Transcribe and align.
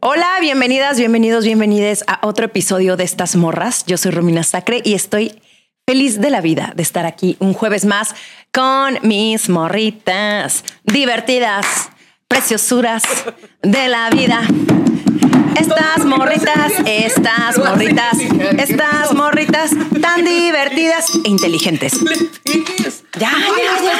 Hola, 0.00 0.26
bienvenidas, 0.42 0.98
bienvenidos, 0.98 1.46
bienvenides 1.46 2.04
a 2.06 2.20
otro 2.26 2.44
episodio 2.44 2.98
de 2.98 3.04
Estas 3.04 3.34
Morras. 3.34 3.86
Yo 3.86 3.96
soy 3.96 4.10
Romina 4.10 4.42
Sacre 4.42 4.82
y 4.84 4.92
estoy 4.92 5.40
feliz 5.86 6.20
de 6.20 6.28
la 6.28 6.42
vida 6.42 6.74
de 6.76 6.82
estar 6.82 7.06
aquí 7.06 7.38
un 7.40 7.54
jueves 7.54 7.86
más 7.86 8.14
con 8.52 8.98
mis 9.00 9.48
morritas 9.48 10.64
divertidas, 10.84 11.88
preciosuras 12.28 13.04
de 13.62 13.88
la 13.88 14.10
vida. 14.10 14.42
Estas 15.58 16.04
morritas, 16.04 16.72
estas 16.84 17.58
morritas, 17.58 18.18
estas 18.58 19.14
morritas 19.14 19.70
tan 20.00 20.24
divertidas 20.24 21.14
e 21.24 21.28
inteligentes. 21.28 21.92
Ya, 23.18 23.30
ya, 23.32 23.82
ya. 23.82 23.92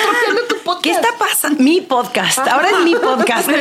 ¿Qué 0.82 0.90
está 0.90 1.09
pasando? 1.18 1.62
Mi 1.62 1.80
podcast. 1.80 2.38
Ahora 2.38 2.68
es 2.70 2.84
mi 2.84 2.95
podcast. 2.95 3.48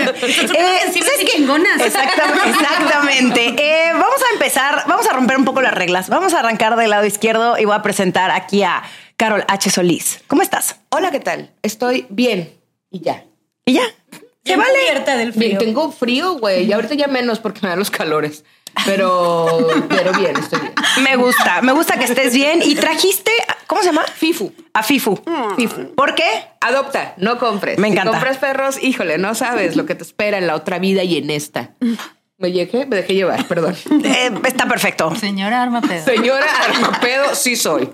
Eh, 0.55 0.79
¿sabes 0.93 1.31
qué? 1.31 1.43
Exactamente. 1.85 2.49
exactamente. 2.49 3.55
Eh, 3.57 3.91
vamos 3.93 4.21
a 4.29 4.33
empezar, 4.33 4.83
vamos 4.87 5.07
a 5.07 5.13
romper 5.13 5.37
un 5.37 5.45
poco 5.45 5.61
las 5.61 5.73
reglas. 5.73 6.09
Vamos 6.09 6.33
a 6.33 6.39
arrancar 6.39 6.75
del 6.75 6.89
lado 6.89 7.05
izquierdo 7.05 7.57
y 7.57 7.65
voy 7.65 7.75
a 7.75 7.81
presentar 7.81 8.31
aquí 8.31 8.63
a 8.63 8.83
Carol 9.17 9.43
H. 9.47 9.69
Solís. 9.69 10.21
¿Cómo 10.27 10.41
estás? 10.41 10.77
Hola, 10.89 11.11
¿qué 11.11 11.19
tal? 11.19 11.51
Estoy 11.61 12.05
bien 12.09 12.53
y 12.89 13.01
ya. 13.01 13.25
¿Y 13.65 13.73
ya? 13.73 13.83
¿Se 14.45 14.55
vale? 14.55 14.79
del 15.17 15.31
Bien, 15.31 15.57
tengo 15.57 15.91
frío, 15.91 16.33
güey, 16.33 16.65
y 16.65 16.73
ahorita 16.73 16.95
ya 16.95 17.07
menos 17.07 17.39
porque 17.39 17.61
me 17.63 17.69
dan 17.69 17.79
los 17.79 17.89
calores. 17.89 18.43
Pero, 18.85 19.67
pero 19.89 20.11
bien, 20.13 20.35
estoy 20.37 20.59
bien. 20.59 20.73
Me 21.03 21.15
gusta, 21.15 21.61
me 21.61 21.71
gusta 21.71 21.97
que 21.97 22.05
estés 22.05 22.33
bien. 22.33 22.61
Y 22.63 22.75
trajiste, 22.75 23.31
¿cómo 23.67 23.81
se 23.81 23.87
llama? 23.87 24.03
Fifu. 24.03 24.53
A 24.73 24.83
Fifu. 24.83 25.19
Fifu. 25.55 25.95
¿Por 25.95 26.15
qué? 26.15 26.23
Adopta, 26.61 27.13
no 27.17 27.39
compres. 27.39 27.79
Me 27.79 27.87
encanta. 27.87 28.11
Si 28.11 28.15
compras 28.17 28.37
perros, 28.37 28.83
híjole, 28.83 29.17
no 29.17 29.33
sabes 29.35 29.75
lo 29.75 29.85
que 29.85 29.95
te 29.95 30.03
espera 30.03 30.37
en 30.37 30.47
la 30.47 30.55
otra 30.55 30.79
vida 30.79 31.03
y 31.03 31.17
en 31.17 31.29
esta. 31.29 31.71
Me 32.37 32.51
llegué, 32.51 32.85
me 32.85 32.97
dejé 32.97 33.13
llevar, 33.13 33.47
perdón. 33.47 33.75
Eh, 34.03 34.31
está 34.45 34.67
perfecto. 34.67 35.15
Señora 35.15 35.63
Armapedo. 35.63 36.03
Señora 36.03 36.45
Armapedo, 36.69 37.33
sí 37.33 37.55
soy. 37.55 37.89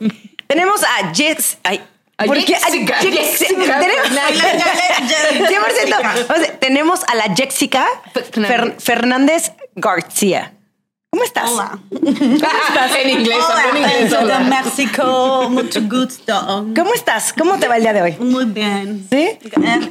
Tenemos 0.47 0.83
a 0.83 1.13
Jex. 1.13 1.59
Ay, 1.63 1.81
A 2.21 2.25
¿por 2.25 2.37
qué? 2.43 2.55
Jessica, 2.55 2.97
A 2.97 3.01
Jex- 3.01 3.37
Jessica 3.37 3.79
tenemos- 3.79 4.07
Fernández. 4.07 4.41
100%. 5.49 6.25
O 6.29 6.39
sea, 6.39 6.59
tenemos 6.59 6.99
a 7.07 7.15
la 7.15 7.35
Jessica 7.35 7.87
Fer- 8.13 8.79
Fernández 8.79 9.51
García. 9.75 10.53
¿Cómo 11.13 11.25
estás? 11.25 11.51
Hola. 11.51 11.77
en 11.91 13.09
inglés, 13.09 13.37
Hola, 13.45 13.63
en 13.71 13.77
inglés. 13.77 14.09
soy 14.11 14.19
de 14.27 14.33
hola. 14.33 14.39
México. 14.63 15.47
Mucho 15.49 15.81
gusto. 15.81 16.65
¿Cómo 16.73 16.93
estás? 16.93 17.33
¿Cómo 17.37 17.59
te 17.59 17.67
va 17.67 17.75
el 17.75 17.81
día 17.81 17.91
de 17.91 18.01
hoy? 18.01 18.11
Muy 18.17 18.45
bien. 18.45 19.05
¿Sí? 19.09 19.17
Eh, 19.17 19.39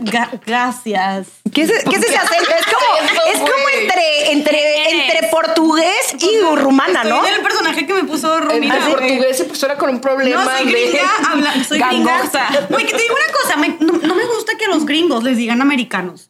gra- 0.01 0.41
gracias. 0.47 1.27
¿Qué 1.53 1.61
es, 1.63 1.71
qué 1.85 1.97
es 1.97 2.03
ese 2.05 2.17
acento? 2.17 2.51
Es 2.59 2.65
como, 2.65 3.21
es 3.35 3.39
como 3.39 3.69
entre, 3.83 4.33
entre, 4.33 4.91
entre 4.93 5.29
portugués 5.29 6.15
y 6.19 6.41
rumana, 6.57 7.05
¿no? 7.05 7.21
Soy 7.21 7.33
el 7.35 7.43
personaje 7.43 7.87
que 7.87 7.93
me 7.93 8.05
puso 8.05 8.39
En 8.39 8.43
Romina. 8.49 8.77
el 8.79 8.83
portugués 8.85 9.37
se 9.37 9.45
persona 9.45 9.75
con 9.77 9.91
un 9.91 10.01
problema 10.01 10.43
No, 10.43 10.51
soy 10.57 10.65
de 10.67 10.73
gringa, 10.73 11.11
habla, 11.31 11.53
soy 11.69 11.81
gringa. 11.81 12.13
gangosa. 12.17 12.47
Güey, 12.71 12.87
que 12.87 12.93
te 12.95 13.03
digo 13.03 13.15
una 13.15 13.33
cosa, 13.43 13.57
me- 13.59 13.77
no, 13.79 13.93
no 13.93 14.15
me 14.15 14.25
gusta 14.25 14.57
que 14.57 14.65
a 14.65 14.69
los 14.69 14.87
gringos 14.87 15.23
les 15.23 15.37
digan 15.37 15.61
americanos. 15.61 16.30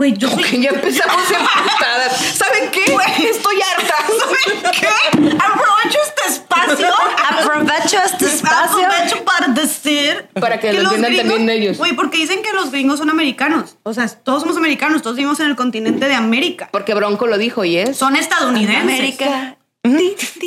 Güey, 0.00 0.16
yo 0.16 0.30
soy... 0.30 0.42
Que 0.42 0.62
ya 0.62 0.70
empezamos 0.70 1.30
empatadas. 1.30 2.16
¿Saben 2.34 2.70
qué? 2.70 2.84
Estoy 3.28 3.56
harta. 3.60 3.94
¿Saben 4.18 4.72
qué? 4.80 5.28
Aprovecho 5.36 5.98
este 6.06 6.32
espacio. 6.32 6.88
Aprovecho 7.28 7.98
este 8.06 8.24
espacio. 8.24 8.86
Aprovecho 8.86 9.24
para 9.26 9.48
decir 9.48 10.26
Para 10.40 10.58
que 10.58 10.72
lo 10.72 10.94
entiendan 10.94 11.16
también 11.16 11.50
ellos. 11.50 11.76
Güey, 11.76 11.92
porque 11.92 12.16
dicen 12.16 12.42
que 12.42 12.50
los 12.54 12.70
gringos 12.70 12.98
son 12.98 13.10
americanos. 13.10 13.76
O 13.82 13.92
sea, 13.92 14.08
todos 14.08 14.40
somos 14.40 14.56
americanos, 14.56 15.02
todos 15.02 15.16
vivimos 15.16 15.38
en 15.40 15.48
el 15.48 15.56
continente 15.56 16.08
de 16.08 16.14
América. 16.14 16.70
Porque 16.72 16.94
Bronco 16.94 17.26
lo 17.26 17.36
dijo 17.36 17.66
y 17.66 17.76
es. 17.76 17.98
Son 17.98 18.16
estadounidenses. 18.16 18.98
América. 18.98 19.58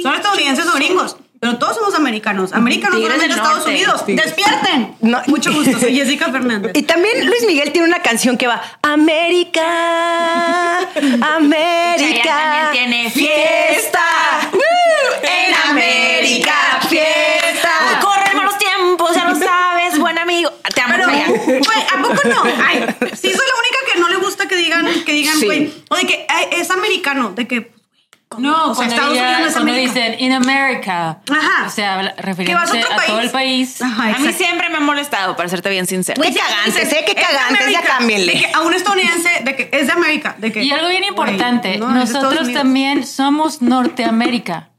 Son 0.01 0.15
estadounidenses 0.15 0.65
o 0.65 0.73
gringos. 0.73 1.17
Pero 1.43 1.57
todos 1.57 1.75
somos 1.75 1.93
americanos. 1.95 2.53
Americanos 2.53 2.95
Tigres 2.99 3.13
solamente 3.17 3.35
del 3.35 3.45
Estados. 3.45 3.67
Unidos. 3.67 4.05
Tigres. 4.05 4.25
¡Despierten! 4.25 4.95
No. 5.01 5.21
Mucho 5.27 5.51
gusto, 5.53 5.77
soy 5.77 5.93
Jessica 5.95 6.31
Fernández. 6.31 6.71
Y 6.73 6.83
también 6.83 7.25
Luis 7.25 7.45
Miguel 7.45 7.71
tiene 7.73 7.85
una 7.87 8.01
canción 8.01 8.37
que 8.37 8.47
va 8.47 8.61
América, 8.81 9.61
América 11.35 12.23
también 12.23 12.71
tiene 12.71 13.09
fiesta 13.11 13.99
en 15.21 15.69
América 15.69 16.53
fiesta. 16.87 17.69
Corren 18.01 18.37
malos 18.37 18.57
tiempos, 18.57 19.13
ya 19.15 19.25
lo 19.25 19.35
sabes, 19.35 19.97
buen 19.99 20.17
amigo. 20.17 20.49
Te 20.73 20.81
amo, 20.81 20.93
Pero, 20.95 21.09
Chayanne. 21.09 21.37
güey, 21.45 21.59
¿a 21.93 22.01
poco 22.01 22.27
no? 22.29 22.43
Ay, 22.65 22.85
sí, 23.13 23.29
soy 23.33 23.47
la 23.47 23.59
única 23.59 23.93
que 23.93 23.99
no 23.99 24.07
le 24.09 24.15
gusta 24.17 24.47
que 24.47 24.55
digan, 24.55 24.85
que 25.05 25.11
digan, 25.13 25.35
Sí. 25.37 25.45
güey, 25.45 25.73
o 25.89 25.95
de 25.95 26.05
que 26.05 26.25
ay, 26.29 26.45
es 26.51 26.71
americano, 26.71 27.31
de 27.35 27.47
que. 27.47 27.71
No, 28.37 28.71
o 28.71 28.75
sea, 28.75 28.87
cuando, 28.87 28.95
Estados 28.95 29.11
Unidos 29.11 29.39
no 29.39 29.45
es 29.45 29.53
cuando 29.53 29.71
América. 29.71 29.93
dicen 29.93 30.15
in 30.19 30.31
America. 30.33 31.17
Ajá. 31.29 31.65
O 31.65 31.69
sea, 31.69 31.99
a 31.99 32.21
refiriéndose 32.21 32.79
a, 32.79 32.95
país. 32.95 33.07
todo 33.07 33.19
el 33.19 33.29
país. 33.29 33.81
Ajá, 33.81 34.15
A 34.15 34.19
mí 34.19 34.33
siempre 34.33 34.69
me 34.69 34.77
ha 34.77 34.81
molestado, 34.81 35.35
para 35.35 35.49
serte 35.49 35.69
bien 35.69 35.87
sincera. 35.87 36.21
Qué 36.21 36.33
cagantes, 36.33 36.93
¿eh? 36.93 37.03
Qué 37.05 37.15
cagantes, 37.15 37.71
ya 37.71 37.81
cámbienle. 37.81 38.33
De 38.33 38.39
que 38.39 38.51
a 38.53 38.61
un 38.61 38.73
estadounidense, 38.73 39.29
de 39.43 39.55
que 39.55 39.69
es 39.71 39.87
de 39.87 39.93
América. 39.93 40.35
De 40.37 40.51
que, 40.51 40.63
Y 40.63 40.71
algo 40.71 40.89
bien 40.89 41.03
importante, 41.03 41.77
no, 41.77 41.89
nosotros 41.89 42.51
también 42.53 43.05
somos 43.05 43.61
Norteamérica. 43.61 44.69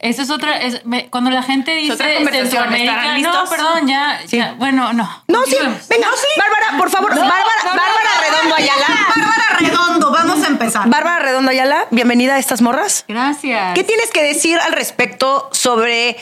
Esa 0.00 0.22
es 0.22 0.30
otra, 0.30 0.58
es- 0.62 0.84
me- 0.86 1.10
cuando 1.10 1.30
la 1.30 1.42
gente 1.42 1.74
dice 1.74 1.92
otra 1.94 2.14
conversación, 2.14 2.50
Centroamérica, 2.50 3.16
¿estarán 3.16 3.22
no, 3.22 3.50
perdón, 3.50 3.88
ya, 3.88 4.20
ya, 4.26 4.52
bueno, 4.56 4.92
no. 4.92 5.24
No, 5.26 5.44
sí, 5.44 5.56
venga, 5.88 6.08
Bárbara, 6.38 6.78
por 6.78 6.88
favor, 6.90 7.10
Bárbara, 7.10 7.34
Bárbara 7.64 8.10
Redondo 8.30 8.54
Ayala. 8.54 8.86
Bárbara 9.16 9.58
Redondo, 9.58 10.10
vamos 10.12 10.44
a 10.44 10.46
empezar. 10.46 10.88
Bárbara 10.88 11.18
Redondo 11.18 11.50
Ayala, 11.50 11.86
bienvenida 11.90 12.36
a 12.36 12.38
estas 12.38 12.62
morras. 12.62 13.04
Gracias. 13.08 13.74
¿Qué 13.74 13.82
tienes 13.82 14.10
que 14.12 14.22
decir 14.22 14.56
al 14.60 14.72
respecto 14.72 15.48
sobre 15.52 16.16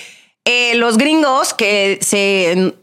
eh, 0.47 0.75
los 0.77 0.97
gringos 0.97 1.53
que 1.53 1.99
se 2.01 2.75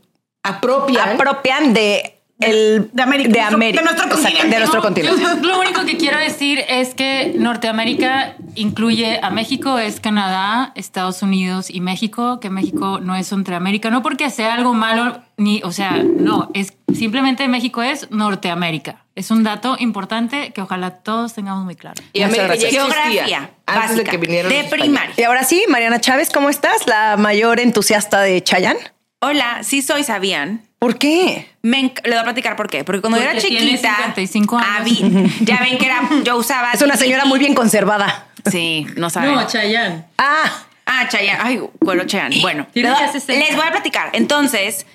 Apropian. 0.44 1.10
apropian 1.10 1.74
de 1.74 2.20
el 2.40 2.90
De 2.92 3.02
América, 3.04 3.30
de, 3.30 3.36
nuestro- 3.40 3.56
América, 3.56 3.80
de 3.80 3.86
nuestro 3.86 4.06
Exacto, 4.06 4.24
continente, 4.24 4.50
de 4.56 4.60
nuestro 4.60 4.80
No, 4.80 4.84
continente. 4.84 5.48
lo 5.48 5.60
único 5.60 5.86
que 5.86 5.98
quiero 5.98 6.18
decir 6.20 6.62
es 6.68 6.94
que 6.96 7.34
Norteamérica 7.38 8.36
incluye 8.56 9.20
a 9.22 9.30
México, 9.30 9.78
es 9.80 10.00
Canadá, 10.00 10.72
Estados 10.76 11.22
Unidos 11.22 11.70
y 11.70 11.80
México, 11.80 12.40
que 12.40 12.50
México 12.50 13.00
no 13.02 13.16
es 13.16 13.28
Centroamérica, 13.28 13.90
no 13.90 14.02
porque 14.02 14.30
sea 14.30 14.56
algo 14.56 14.74
malo, 14.74 15.22
ni, 15.38 15.62
o 15.64 15.72
sea, 15.72 16.04
no, 16.04 16.50
es 16.54 16.74
simplemente 16.94 17.48
México 17.48 17.82
es 17.82 18.10
Norteamérica. 18.12 19.06
Es 19.16 19.30
un 19.30 19.44
dato 19.44 19.76
importante 19.80 20.52
que 20.54 20.62
ojalá 20.62 20.90
todos 20.92 21.34
tengamos 21.34 21.64
muy 21.66 21.76
claro. 21.76 22.02
Y 22.14 22.24
América 22.24 22.56
ya 22.56 22.70
Geografía 22.70 23.52
antes 23.68 23.90
de 23.90 23.96
básica, 24.04 24.12
que 24.12 24.18
vinieran 24.18 24.52
de 24.52 24.64
primaria. 24.66 25.14
Y 25.18 25.24
ahora 25.24 25.44
sí, 25.44 25.64
Mariana 25.70 26.02
Chávez, 26.02 26.30
¿cómo 26.32 26.50
estás? 26.50 26.88
La 26.88 27.16
mayor 27.16 27.60
entusiasta 27.60 28.22
de 28.22 28.44
Chayanne. 28.44 28.80
Hola, 29.22 29.60
sí 29.64 29.82
soy, 29.84 30.04
¿sabían? 30.04 30.64
¿Por 30.84 30.98
qué? 30.98 31.48
Me 31.62 31.82
le 32.04 32.10
voy 32.10 32.18
a 32.20 32.24
platicar 32.24 32.58
por 32.58 32.70
qué. 32.70 32.84
Porque 32.84 33.00
cuando 33.00 33.18
yo 33.18 33.24
era 33.24 33.40
chiquita. 33.40 33.96
55 33.96 34.58
años. 34.58 34.70
ah, 34.70 34.84
vi- 34.84 35.30
ya 35.46 35.62
ven 35.62 35.78
que 35.78 35.86
era. 35.86 36.02
Yo 36.26 36.36
usaba. 36.36 36.74
Es 36.74 36.82
una 36.82 36.98
señora 36.98 37.24
muy 37.24 37.40
bien 37.40 37.54
conservada. 37.54 38.28
Sí, 38.52 38.86
no 38.98 39.10
saben. 39.10 39.34
No, 39.34 39.48
Chayanne. 39.48 40.04
Ah, 40.18 40.66
Ah, 40.86 41.08
Chayanne. 41.08 41.40
Ay, 41.42 41.62
cuero 41.80 42.04
Chayanne. 42.06 42.42
Bueno, 42.42 42.68
Tiene 42.74 42.90
les, 42.90 43.00
ya 43.00 43.12
60. 43.14 43.46
les 43.46 43.56
voy 43.56 43.66
a 43.66 43.72
platicar. 43.72 44.10
Entonces, 44.12 44.86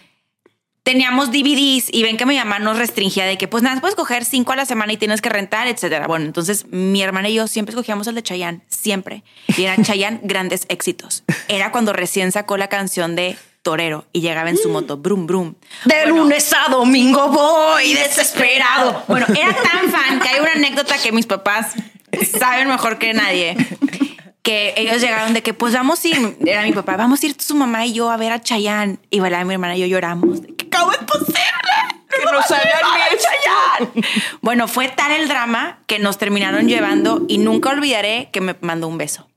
teníamos 0.83 1.31
DVDs 1.33 1.89
y 1.91 2.03
ven 2.03 2.19
que 2.19 2.27
mi 2.27 2.37
mamá 2.37 2.59
nos 2.59 2.77
restringía 2.77 3.25
de 3.25 3.39
que, 3.39 3.49
pues 3.49 3.63
nada, 3.63 3.81
puedes 3.81 3.97
coger 3.97 4.27
cinco 4.27 4.53
a 4.53 4.57
la 4.57 4.67
semana 4.67 4.93
y 4.93 4.99
tienes 4.99 5.23
que 5.23 5.31
rentar, 5.31 5.67
etcétera. 5.69 6.07
Bueno, 6.07 6.27
entonces 6.27 6.67
mi 6.71 7.01
hermana 7.03 7.31
y 7.31 7.35
yo 7.35 7.47
siempre 7.47 7.73
escogíamos 7.73 8.07
el 8.07 8.15
de 8.15 8.23
Chayanne, 8.23 8.61
siempre. 8.69 9.25
Y 9.57 9.63
era 9.65 9.83
Chayanne 9.83 10.21
grandes 10.23 10.67
éxitos. 10.69 11.25
Era 11.49 11.73
cuando 11.73 11.95
recién 11.95 12.31
sacó 12.33 12.59
la 12.59 12.69
canción 12.69 13.17
de 13.17 13.39
Torero 13.63 14.07
y 14.13 14.21
llegaba 14.21 14.51
en 14.51 14.57
su 14.57 14.69
moto, 14.69 14.97
brum, 14.97 15.27
brum. 15.27 15.55
de 15.85 16.07
lunes 16.07 16.53
a 16.53 16.71
domingo 16.71 17.29
voy 17.29 17.95
desesperado. 17.95 19.03
Bueno, 19.09 19.27
era 19.29 19.55
tan 19.55 19.91
fan 19.91 20.21
que 20.21 20.29
hay 20.29 20.41
una 20.41 20.53
anécdota 20.53 20.97
que 20.99 21.13
mis 21.13 21.27
papás 21.27 21.75
saben 22.39 22.69
mejor 22.69 22.99
que 22.99 23.13
nadie. 23.15 23.57
Que 24.43 24.73
ellos 24.77 25.03
llegaron 25.03 25.35
de 25.35 25.43
que, 25.43 25.53
pues 25.53 25.75
vamos 25.75 26.03
a 26.03 26.09
ir, 26.09 26.39
era 26.47 26.63
mi 26.63 26.73
papá, 26.73 26.97
vamos 26.97 27.23
a 27.23 27.27
ir 27.27 27.37
su 27.39 27.55
mamá 27.55 27.85
y 27.85 27.93
yo 27.93 28.11
a 28.11 28.17
ver 28.17 28.33
a 28.33 28.41
Chayanne. 28.41 28.99
Y 29.11 29.21
mi 29.21 29.27
hermana 29.29 29.77
y 29.77 29.81
yo 29.81 29.87
lloramos. 29.87 30.41
De 30.41 30.55
que, 30.55 30.71
¿Cómo 30.71 30.93
es 30.93 30.99
posible? 30.99 31.39
Bueno, 34.41 34.69
fue 34.69 34.89
tal 34.89 35.13
el 35.13 35.29
drama 35.29 35.79
que 35.87 35.99
nos 35.99 36.19
terminaron 36.19 36.69
llevando 36.69 37.25
y 37.29 37.39
nunca 37.39 37.71
olvidaré 37.71 38.31
que 38.33 38.41
me 38.41 38.57
mandó 38.61 38.89
un 38.89 38.99
beso. 38.99 39.29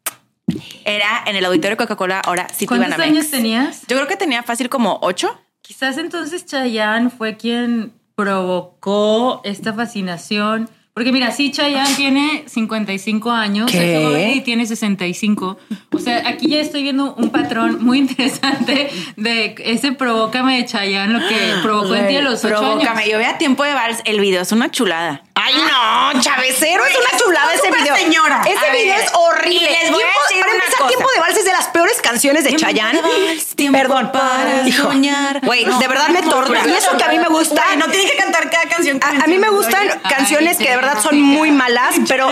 Era 0.86 1.24
en 1.26 1.36
el 1.36 1.46
auditorio 1.46 1.78
Coca-Cola, 1.78 2.22
ahora 2.26 2.48
City 2.50 2.68
¿Cuántos 2.68 3.00
años 3.00 3.30
tenías? 3.30 3.82
Yo 3.88 3.98
creo 3.98 4.08
que 4.08 4.18
tenía 4.18 4.44
fácil 4.44 4.70
como 4.70 5.00
ocho. 5.02 5.40
Quizás 5.62 5.98
entonces 5.98 6.46
Chayanne 6.46 7.10
fue 7.10 7.38
quien 7.38 7.94
provocó 8.16 9.42
esta 9.44 9.74
fascinación. 9.74 10.70
Porque 10.94 11.14
mira, 11.14 11.32
sí, 11.32 11.52
Chayanne 11.52 11.96
tiene 11.96 12.44
55 12.48 13.32
años, 13.32 13.72
Goyri 13.72 14.42
tiene 14.42 14.66
65. 14.66 15.58
O 15.94 16.00
sea, 16.00 16.28
aquí 16.28 16.50
ya 16.50 16.60
estoy 16.60 16.84
viendo 16.84 17.14
un 17.16 17.30
patrón 17.30 17.82
muy 17.82 17.98
interesante 18.00 18.90
de 19.16 19.56
ese 19.60 19.94
provócame 19.94 20.58
de 20.58 20.66
Chayanne, 20.66 21.14
lo 21.14 21.20
que 21.20 21.38
provocó 21.64 21.96
en 21.96 22.10
ti 22.10 22.18
a 22.18 22.22
los 22.22 22.44
8 22.44 22.56
Provócame. 22.56 22.90
años. 22.90 23.10
Yo 23.10 23.18
vea 23.18 23.38
tiempo 23.38 23.64
de 23.64 23.74
vals. 23.74 24.02
El 24.04 24.20
video 24.20 24.42
es 24.42 24.52
una 24.52 24.70
chulada. 24.70 25.24
Ay, 25.34 25.54
no, 25.56 26.22
Chavecero, 26.22 26.86
es 26.86 26.96
una 26.96 27.18
chulada 27.20 27.54
es 27.54 27.60
ese 27.64 27.72
video. 27.72 27.96
señora. 27.96 28.42
Ese 28.46 28.68
A 28.68 28.72
video 28.72 28.96
ver, 28.96 29.06
es 29.06 29.12
horrible. 29.14 29.70
les 29.82 29.92
voy 29.92 30.04
a 30.04 30.06
Tiempo- 30.06 30.20
decir 30.28 30.42
para 30.42 30.54
una 30.54 30.54
empezar, 30.64 30.78
cosa. 30.78 30.88
Tiempo 30.90 31.10
de 31.16 31.20
Vals 31.22 31.38
es 31.38 31.46
de 31.46 31.52
las 31.52 31.68
peores 31.70 32.02
canciones 32.02 32.44
de 32.44 32.50
Tiempo 32.50 32.66
Chayanne. 32.68 33.02
de 33.02 33.08
vals, 33.28 33.56
tiempo 33.56 33.78
Perdón. 33.80 34.12
para 34.12 34.68
Hijo. 34.68 34.84
soñar. 34.84 35.40
Güey, 35.44 35.66
No, 35.66 35.80
de 35.80 35.88
verdad 35.88 36.10
me 36.10 36.22
torna. 36.22 36.62
no, 36.64 36.70
Y 36.70 36.74
eso 36.74 36.98
que 36.98 37.04
a 37.04 37.08
mí 37.08 37.18
me 37.20 37.28
gusta. 37.30 37.64
No 37.78 37.88
tiene 37.88 38.10
que 38.12 38.18
cantar 38.18 38.50
cada 38.50 38.66
canción. 38.66 39.00
que 39.00 39.06
A, 39.08 39.24
a 39.24 39.28
mí 39.28 39.38
me 39.38 39.50
gustan 39.50 39.88
canciones 40.10 40.58
que 40.58 40.70
de 40.70 40.76
verdad 40.76 41.02
son 41.02 41.20
muy 41.22 41.52
malas, 41.52 41.96
pero. 42.08 42.32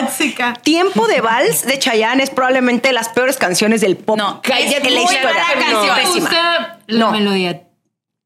Tiempo 0.63 1.07
de 1.07 1.21
Vals 1.21 1.65
de 1.65 1.79
Chayanne 1.79 2.21
es 2.23 2.29
probablemente 2.29 2.91
las 2.91 3.09
peores 3.09 3.37
canciones 3.37 3.81
del 3.81 3.95
pop 3.97 4.17
No, 4.17 4.41
que 4.41 4.51
es 4.53 4.73
en 4.75 4.93
la 4.93 5.01
historia. 5.01 5.31
No. 5.33 5.61
canción. 5.61 5.95
Me 5.95 6.01
Pésima. 6.03 6.19
gusta 6.29 6.77
la 6.87 6.99
No. 6.99 7.11
melodía. 7.11 7.61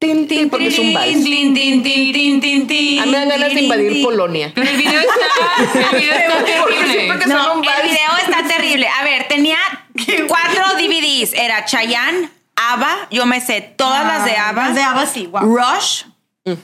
Tin, 0.04 0.28
tin, 0.28 0.50
porque 0.50 0.66
es 0.66 0.78
un 0.78 0.92
vals. 0.92 1.24
Tin, 1.24 1.54
tin, 1.54 1.82
tin, 1.82 2.40
tin, 2.40 2.66
tin, 2.66 3.00
A 3.00 3.06
mí 3.06 3.10
me 3.12 3.18
dan 3.18 3.28
ganas 3.30 3.54
de 3.54 3.60
invadir 3.62 3.92
tin. 3.94 4.02
Polonia. 4.02 4.52
Pero 4.54 4.68
el 4.68 4.76
video 4.76 5.00
está, 5.00 5.90
el 5.90 5.98
video 5.98 6.14
está 6.14 6.44
terrible. 6.44 7.26
No, 7.26 7.54
el 7.54 7.88
video 7.88 8.16
está 8.22 8.42
terrible. 8.46 8.86
A 8.88 9.04
ver, 9.04 9.28
tenía 9.28 9.56
cuatro 10.28 10.76
DVDs. 10.76 11.32
Era 11.32 11.64
Chayanne, 11.64 12.28
ABBA, 12.56 13.08
yo 13.10 13.24
me 13.24 13.40
sé 13.40 13.62
todas 13.62 14.06
las 14.06 14.24
de 14.26 14.36
ABBA. 14.36 14.64
Las 14.66 14.74
de 14.74 14.82
ABBA, 14.82 15.06
sí, 15.06 15.26
wow. 15.26 15.40
Rush, 15.42 16.02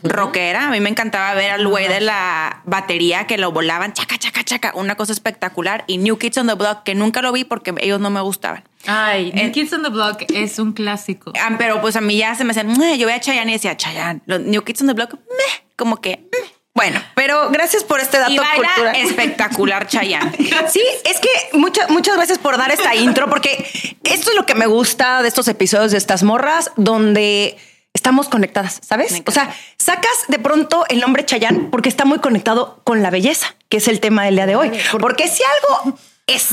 rockera. 0.02 0.68
A 0.68 0.70
mí 0.70 0.80
me 0.80 0.90
encantaba 0.90 1.32
ver 1.34 1.50
al 1.52 1.66
güey 1.66 1.88
de 1.88 2.00
la 2.00 2.62
batería 2.64 3.26
que 3.26 3.38
lo 3.38 3.52
volaban, 3.52 3.92
chaca, 3.92 4.18
chaca, 4.18 4.44
chaca. 4.44 4.72
Una 4.74 4.94
cosa 4.94 5.12
espectacular. 5.12 5.84
Y 5.86 5.98
New 5.98 6.18
Kids 6.18 6.38
on 6.38 6.46
the 6.46 6.54
Block, 6.54 6.82
que 6.82 6.94
nunca 6.94 7.22
lo 7.22 7.32
vi 7.32 7.44
porque 7.44 7.74
ellos 7.78 8.00
no 8.00 8.10
me 8.10 8.20
gustaban. 8.20 8.64
Ay, 8.86 9.32
New 9.34 9.46
Eh, 9.46 9.52
Kids 9.52 9.72
on 9.72 9.82
the 9.82 9.90
Block 9.90 10.22
es 10.28 10.58
un 10.58 10.72
clásico. 10.72 11.32
Ah, 11.40 11.54
pero 11.58 11.80
pues 11.80 11.96
a 11.96 12.00
mí 12.00 12.16
ya 12.16 12.34
se 12.34 12.44
me 12.44 12.50
hacían, 12.52 12.74
yo 12.98 13.06
veía 13.06 13.16
a 13.16 13.20
Chayanne 13.20 13.50
y 13.50 13.54
decía, 13.54 13.76
Chayanne, 13.76 14.20
los 14.26 14.40
New 14.40 14.62
Kids 14.62 14.82
on 14.82 14.88
the 14.88 14.94
Block, 14.94 15.14
meh", 15.14 15.64
como 15.76 16.00
que... 16.00 16.28
meh. 16.32 16.50
Bueno, 16.72 17.02
pero 17.16 17.50
gracias 17.50 17.82
por 17.82 17.98
este 18.00 18.18
dato 18.18 18.30
Y 18.32 18.38
baila 18.38 18.68
cultural. 18.74 18.96
espectacular 19.04 19.88
Chayanne. 19.88 20.30
Sí, 20.70 20.80
es 21.04 21.18
que 21.18 21.28
muchas 21.58 21.90
muchas 21.90 22.16
gracias 22.16 22.38
por 22.38 22.56
dar 22.56 22.70
esta 22.70 22.94
intro, 22.94 23.28
porque 23.28 23.66
esto 24.04 24.30
es 24.30 24.36
lo 24.36 24.46
que 24.46 24.54
me 24.54 24.66
gusta 24.66 25.20
de 25.20 25.28
estos 25.28 25.48
episodios 25.48 25.90
de 25.90 25.98
estas 25.98 26.22
morras, 26.22 26.70
donde 26.76 27.58
estamos 27.94 28.28
conectadas, 28.28 28.80
¿sabes? 28.86 29.22
O 29.26 29.30
sea, 29.30 29.54
sacas 29.78 30.10
de 30.28 30.38
pronto 30.38 30.84
el 30.88 31.00
nombre 31.00 31.24
Chayanne 31.24 31.68
porque 31.70 31.88
está 31.88 32.04
muy 32.04 32.18
conectado 32.20 32.80
con 32.84 33.02
la 33.02 33.10
belleza, 33.10 33.54
que 33.68 33.78
es 33.78 33.88
el 33.88 34.00
tema 34.00 34.24
del 34.24 34.36
día 34.36 34.46
de 34.46 34.56
hoy. 34.56 34.70
Porque 35.00 35.28
si 35.28 35.42
algo 35.42 35.98
es 36.26 36.48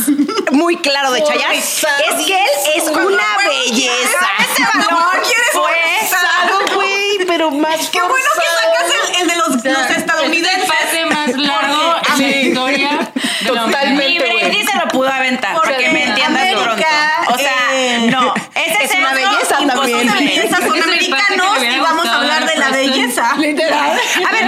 muy 0.52 0.78
claro 0.78 1.12
de 1.12 1.24
Chayanne, 1.24 1.58
es 1.58 1.86
que 2.26 2.34
él 2.36 2.50
es 2.78 2.84
una 2.90 3.38
belleza. 3.48 4.28
Ese 4.40 4.56
¿quieres 4.56 5.52
Fue 5.52 5.72
Forzado, 6.10 6.76
güey, 6.76 7.26
pero 7.28 7.52
más 7.52 7.88
Qué 7.90 8.02
bueno 8.02 8.16
que 8.36 8.42
sacas 8.42 8.94
el, 9.16 9.22
el 9.22 9.28
de 9.28 9.36
los, 9.36 9.50
los 9.50 9.66
Es 9.66 9.90
el 9.92 9.96
estadounidenses. 9.98 10.68
pase 10.70 11.06
más 11.06 11.30
largo 11.36 11.96
en 11.96 12.10
la 12.10 12.16
Sí. 12.18 12.48
historia. 12.48 13.12
Totalmente. 13.46 14.08
Ni 14.08 14.20
Brady 14.20 14.66
se 14.66 14.78
lo 14.78 14.88
pudo 14.88 15.08
aventar, 15.10 15.54
Porque 15.56 15.74
porque 15.74 15.90
me 15.92 16.04
entiendas 16.06 16.42
América, 16.42 16.64
pronto. 16.64 17.34
O 17.34 17.38
sea, 17.38 17.56
eh, 17.74 17.87
no. 18.00 18.34
Ese 18.56 18.84
es 18.86 18.96
una 18.96 19.14
belleza 19.14 19.58
también. 19.68 20.12
Belleza 20.14 20.58
son 20.58 20.82
americanos 20.84 21.64
y 21.64 21.80
vamos 21.80 22.06
a 22.08 22.16
hablar 22.18 22.46
de 22.48 22.56
la 22.58 22.70
belleza. 22.70 23.36
Literal. 23.38 23.92
A 24.28 24.32
ver, 24.32 24.44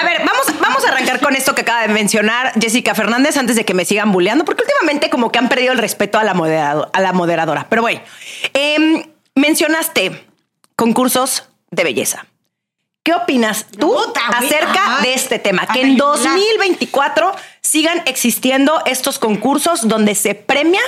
a 0.00 0.04
ver, 0.04 0.22
vamos, 0.24 0.60
vamos 0.60 0.84
a 0.84 0.88
arrancar 0.88 1.20
con 1.20 1.34
esto 1.36 1.54
que 1.54 1.62
acaba 1.62 1.82
de 1.82 1.88
mencionar 1.88 2.52
Jessica 2.60 2.94
Fernández 2.94 3.36
antes 3.36 3.56
de 3.56 3.64
que 3.64 3.74
me 3.74 3.84
sigan 3.84 4.12
bulleando, 4.12 4.44
porque 4.44 4.62
últimamente 4.64 5.10
como 5.10 5.30
que 5.32 5.38
han 5.38 5.48
perdido 5.48 5.72
el 5.72 5.78
respeto 5.78 6.18
a 6.18 6.24
la, 6.24 6.34
moderado- 6.34 6.90
a 6.92 7.00
la 7.00 7.12
moderadora. 7.12 7.66
Pero 7.68 7.82
bueno, 7.82 8.00
em, 8.54 9.04
mencionaste 9.34 10.24
concursos 10.76 11.48
de 11.70 11.84
belleza. 11.84 12.26
¿Qué 13.02 13.14
opinas 13.14 13.66
tú 13.78 13.94
Puta, 13.94 14.20
acerca 14.28 14.72
ajá. 14.96 15.00
de 15.02 15.14
este 15.14 15.38
tema? 15.38 15.66
Que 15.66 15.80
en 15.80 15.96
ver, 15.96 15.98
la- 15.98 16.04
2024 16.04 17.34
sigan 17.62 18.02
existiendo 18.06 18.82
estos 18.84 19.18
concursos 19.18 19.88
donde 19.88 20.14
se 20.14 20.34
premia 20.34 20.82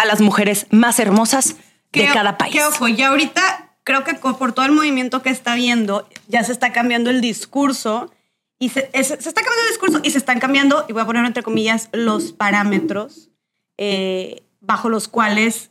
a 0.00 0.06
las 0.06 0.20
mujeres 0.20 0.66
más 0.70 0.98
hermosas 0.98 1.56
de 1.92 2.06
cada 2.12 2.38
país. 2.38 2.52
Que 2.54 2.64
ojo, 2.64 2.88
ya 2.88 3.08
ahorita 3.08 3.74
creo 3.84 4.04
que 4.04 4.14
por 4.14 4.52
todo 4.52 4.64
el 4.66 4.72
movimiento 4.72 5.22
que 5.22 5.30
está 5.30 5.54
viendo, 5.54 6.08
ya 6.28 6.44
se 6.44 6.52
está 6.52 6.72
cambiando 6.72 7.10
el 7.10 7.20
discurso 7.20 8.12
y 8.58 8.68
se, 8.68 8.88
es- 8.92 9.08
se 9.08 9.14
está 9.14 9.32
cambiando 9.42 9.62
el 9.62 9.68
discurso 9.68 10.00
y 10.02 10.10
se 10.10 10.18
están 10.18 10.38
cambiando, 10.38 10.84
y 10.88 10.92
voy 10.92 11.02
a 11.02 11.06
poner 11.06 11.24
entre 11.24 11.42
comillas, 11.42 11.88
los 11.92 12.32
parámetros 12.32 13.30
eh, 13.78 14.42
bajo 14.60 14.88
los 14.90 15.08
cuales, 15.08 15.70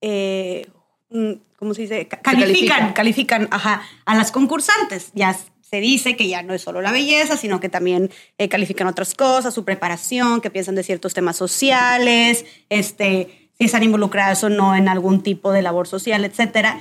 eh, 0.00 0.68
mm, 1.10 1.32
¿cómo 1.58 1.74
se 1.74 1.82
dice? 1.82 2.08
Ca- 2.08 2.20
Califican, 2.20 2.92
califica. 2.92 2.94
califican 2.94 3.48
ajá, 3.50 3.82
a 4.04 4.14
las 4.14 4.30
concursantes. 4.32 5.10
Ya 5.14 5.36
se 5.72 5.80
dice 5.80 6.16
que 6.16 6.28
ya 6.28 6.42
no 6.42 6.52
es 6.52 6.60
solo 6.60 6.82
la 6.82 6.92
belleza, 6.92 7.38
sino 7.38 7.58
que 7.58 7.70
también 7.70 8.10
eh, 8.36 8.48
califican 8.50 8.86
otras 8.88 9.14
cosas, 9.14 9.54
su 9.54 9.64
preparación, 9.64 10.42
que 10.42 10.50
piensan 10.50 10.74
de 10.74 10.82
ciertos 10.82 11.14
temas 11.14 11.36
sociales, 11.36 12.44
este, 12.68 13.48
si 13.58 13.64
están 13.64 13.82
involucradas 13.82 14.44
o 14.44 14.50
no 14.50 14.74
en 14.76 14.88
algún 14.88 15.22
tipo 15.22 15.50
de 15.50 15.62
labor 15.62 15.88
social, 15.88 16.26
etcétera. 16.26 16.78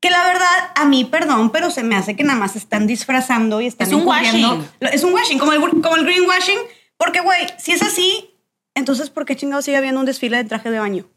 Que 0.00 0.10
la 0.10 0.24
verdad, 0.24 0.72
a 0.74 0.84
mí, 0.86 1.04
perdón, 1.04 1.50
pero 1.50 1.70
se 1.70 1.84
me 1.84 1.94
hace 1.94 2.16
que 2.16 2.24
nada 2.24 2.36
más 2.36 2.56
están 2.56 2.88
disfrazando 2.88 3.60
y 3.60 3.68
están 3.68 3.86
Es 3.86 3.94
un 3.94 4.04
washing. 4.04 4.64
Es 4.80 5.04
un 5.04 5.14
washing, 5.14 5.38
como 5.38 5.52
el, 5.52 5.60
como 5.60 5.94
el 5.94 6.04
greenwashing, 6.04 6.58
porque, 6.96 7.20
güey, 7.20 7.46
si 7.58 7.70
es 7.70 7.82
así, 7.82 8.34
entonces, 8.74 9.08
¿por 9.10 9.24
qué 9.24 9.36
chingado 9.36 9.62
sigue 9.62 9.76
habiendo 9.76 10.00
un 10.00 10.06
desfile 10.06 10.38
de 10.38 10.44
traje 10.44 10.68
de 10.72 10.80
baño? 10.80 11.08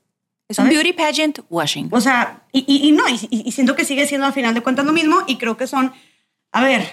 Es 0.47 0.59
un 0.59 0.69
beauty 0.69 0.93
pageant 0.93 1.39
washing. 1.49 1.87
O 1.91 1.99
sea, 2.01 2.43
y, 2.51 2.59
y- 2.67 2.87
y 2.87 2.91
no, 2.91 3.03
y, 3.09 3.17
y 3.47 3.51
siento 3.51 3.75
que 3.75 3.83
sigue 3.83 4.05
siendo 4.05 4.27
al 4.27 4.33
final 4.33 4.53
de 4.53 4.61
cuentas 4.61 4.85
lo 4.85 4.93
mismo 4.93 5.23
y 5.25 5.37
creo 5.37 5.57
que 5.57 5.65
son, 5.65 5.91
a 6.51 6.63
ver, 6.63 6.87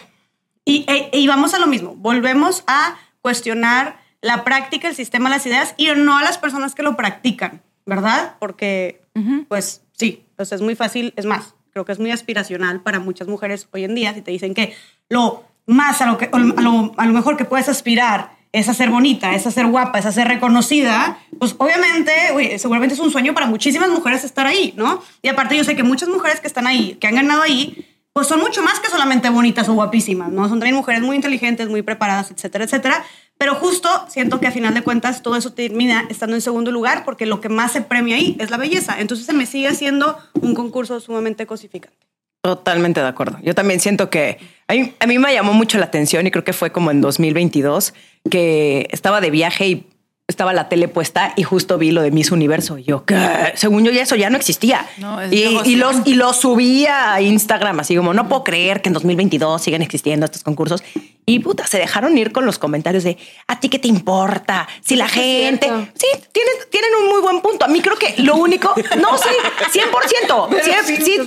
y, 0.65 0.85
e- 0.89 1.11
y 1.13 1.27
vamos 1.27 1.55
a 1.55 1.59
lo 1.59 1.67
mismo, 1.67 1.95
volvemos 1.97 2.65
a 2.67 2.97
cuestionar 3.21 4.01
la 4.21 4.45
práctica, 4.45 4.89
el 4.89 4.95
sistema, 4.95 5.29
las 5.31 5.47
ideas 5.47 5.75
y 5.77 5.89
no 5.97 6.17
a 6.19 6.23
las 6.23 6.39
personas 6.39 6.75
que 6.75 6.83
lo 6.83 6.97
practican, 6.97 7.63
¿verdad? 7.87 8.37
Porque, 8.39 9.03
pues 9.49 9.83
sí, 9.93 10.25
pues 10.37 10.53
es 10.53 10.61
muy 10.63 10.75
fácil, 10.77 11.13
es 11.17 11.27
más, 11.27 11.55
creo 11.73 11.85
que 11.85 11.93
es 11.93 11.99
muy 11.99 12.11
aspiracional 12.11 12.81
para 12.83 13.01
muchas 13.01 13.29
mujeres 13.29 13.69
hoy 13.73 13.85
en 13.85 13.95
día 13.95 14.15
si 14.15 14.23
te 14.23 14.31
dicen 14.31 14.55
que 14.55 14.75
lo 15.09 15.45
más 15.67 16.01
a 16.03 16.07
lo, 16.07 16.19
que, 16.19 16.29
a 16.33 16.39
lo, 16.39 16.93
a 16.97 17.07
lo 17.07 17.13
mejor 17.13 17.37
que 17.37 17.45
puedes 17.45 17.69
aspirar 17.69 18.37
es 18.53 18.69
a 18.69 18.75
ser 18.75 18.91
bonita, 18.91 19.35
es 19.35 19.47
a 19.47 19.51
ser 19.51 19.67
guapa, 19.67 19.99
es 19.99 20.05
a 20.07 20.13
ser 20.13 20.29
reconocida, 20.29 21.19
pues 21.39 21.55
obviamente, 21.59 22.59
seguramente 22.59 22.95
es 22.95 23.01
un 23.01 23.11
sueño 23.11 23.33
para 23.33 23.47
muchísimas 23.47 23.89
mujeres 23.89 24.25
estar 24.25 24.47
ahí, 24.47 24.75
¿no? 24.77 25.03
Y 25.23 25.29
aparte 25.29 25.57
yo 25.57 25.65
sé 25.65 25.75
que 25.75 25.83
muchas 25.83 26.11
mujeres 26.11 26.41
que 26.41 26.49
están 26.49 26.67
ahí, 26.67 26.97
que 27.01 27.07
han 27.07 27.15
ganado 27.15 27.41
ahí, 27.43 27.87
pues 28.13 28.27
son 28.27 28.41
mucho 28.41 28.63
más 28.63 28.79
que 28.81 28.89
solamente 28.89 29.31
bonitas 29.31 29.69
o 29.69 29.75
guapísimas, 29.75 30.31
¿no? 30.31 30.49
Son 30.49 30.59
también 30.59 30.77
mujeres 30.77 31.03
muy 31.03 31.17
inteligentes, 31.17 31.69
muy 31.69 31.83
preparadas, 31.83 32.31
etcétera, 32.31 32.65
etcétera. 32.65 33.05
Pero 33.39 33.55
justo 33.55 33.89
siento 34.09 34.39
que 34.39 34.47
a 34.47 34.53
final 34.53 34.75
de 34.75 34.83
cuentas 34.83 35.23
todo 35.23 35.37
eso 35.37 35.53
termina 35.53 36.07
estando 36.11 36.37
en 36.37 36.43
segundo 36.43 36.71
lugar 36.71 37.05
porque 37.05 37.27
lo 37.27 37.41
que 37.41 37.49
más 37.49 37.73
se 37.73 37.81
premia 37.81 38.17
ahí 38.17 38.37
es 38.39 38.51
la 38.51 38.59
belleza. 38.59 39.01
Entonces 39.01 39.27
se 39.27 39.33
me 39.33 39.47
sigue 39.47 39.69
haciendo 39.69 40.19
un 40.41 40.55
concurso 40.55 41.01
sumamente 41.01 41.47
cosificante. 41.47 42.07
Totalmente 42.43 43.01
de 43.01 43.07
acuerdo. 43.07 43.39
Yo 43.43 43.55
también 43.55 43.81
siento 43.81 44.11
que 44.11 44.39
a 44.69 44.75
mí, 44.75 44.93
a 44.99 45.07
mí 45.07 45.19
me 45.19 45.33
llamó 45.33 45.55
mucho 45.55 45.79
la 45.79 45.87
atención 45.87 46.27
y 46.27 46.31
creo 46.31 46.45
que 46.45 46.53
fue 46.53 46.71
como 46.71 46.91
en 46.91 47.01
2022 47.01 47.95
que 48.31 48.89
estaba 48.91 49.21
de 49.21 49.31
viaje 49.31 49.67
y 49.69 49.92
estaba 50.33 50.53
la 50.53 50.69
tele 50.69 50.89
puesta 50.89 51.33
y 51.37 51.45
justo 51.45 51.79
vi 51.79 51.93
lo 51.93 52.03
de 52.03 52.11
Miss 52.11 52.33
Universo. 52.33 52.79
Y 52.79 52.85
yo, 52.85 53.05
¿qué? 53.05 53.53
Según 53.55 53.85
yo 53.85 53.93
ya 53.93 54.03
eso 54.03 54.17
ya 54.17 54.31
no 54.31 54.37
existía. 54.37 54.87
No, 54.99 55.21
es 55.21 55.33
y, 55.33 55.77
los, 55.77 55.97
y 56.05 56.15
lo 56.15 56.33
subía 56.33 57.15
a 57.15 57.21
Instagram, 57.21 57.81
así 57.81 57.95
como, 57.95 58.15
no 58.15 58.29
puedo 58.29 58.45
creer 58.45 58.83
que 58.83 58.89
en 58.89 58.95
2022 58.95 59.63
sigan 59.63 59.83
existiendo 59.83 60.27
estos 60.27 60.43
concursos. 60.43 60.83
Y 61.25 61.39
puta, 61.39 61.67
se 61.67 61.79
dejaron 61.79 62.19
ir 62.19 62.33
con 62.33 62.47
los 62.47 62.59
comentarios 62.59 63.05
de, 63.05 63.17
¿a 63.47 63.61
ti 63.61 63.69
qué 63.69 63.79
te 63.79 63.87
importa? 63.87 64.69
Si 64.81 64.97
la 64.97 65.09
gente... 65.09 65.69
Sí, 65.95 66.07
tienen, 66.33 66.55
tienen 66.71 66.91
un 67.01 67.11
muy 67.11 67.21
buen 67.21 67.41
punto. 67.41 67.65
A 67.65 67.69
mí 67.69 67.81
creo 67.81 67.97
que 67.97 68.15
lo 68.23 68.35
único... 68.35 68.75
No, 69.01 69.17
sí, 69.17 69.79
100%. 69.79 70.49
Pero 70.51 70.63
Sí, 70.85 70.97
sí, 71.05 71.19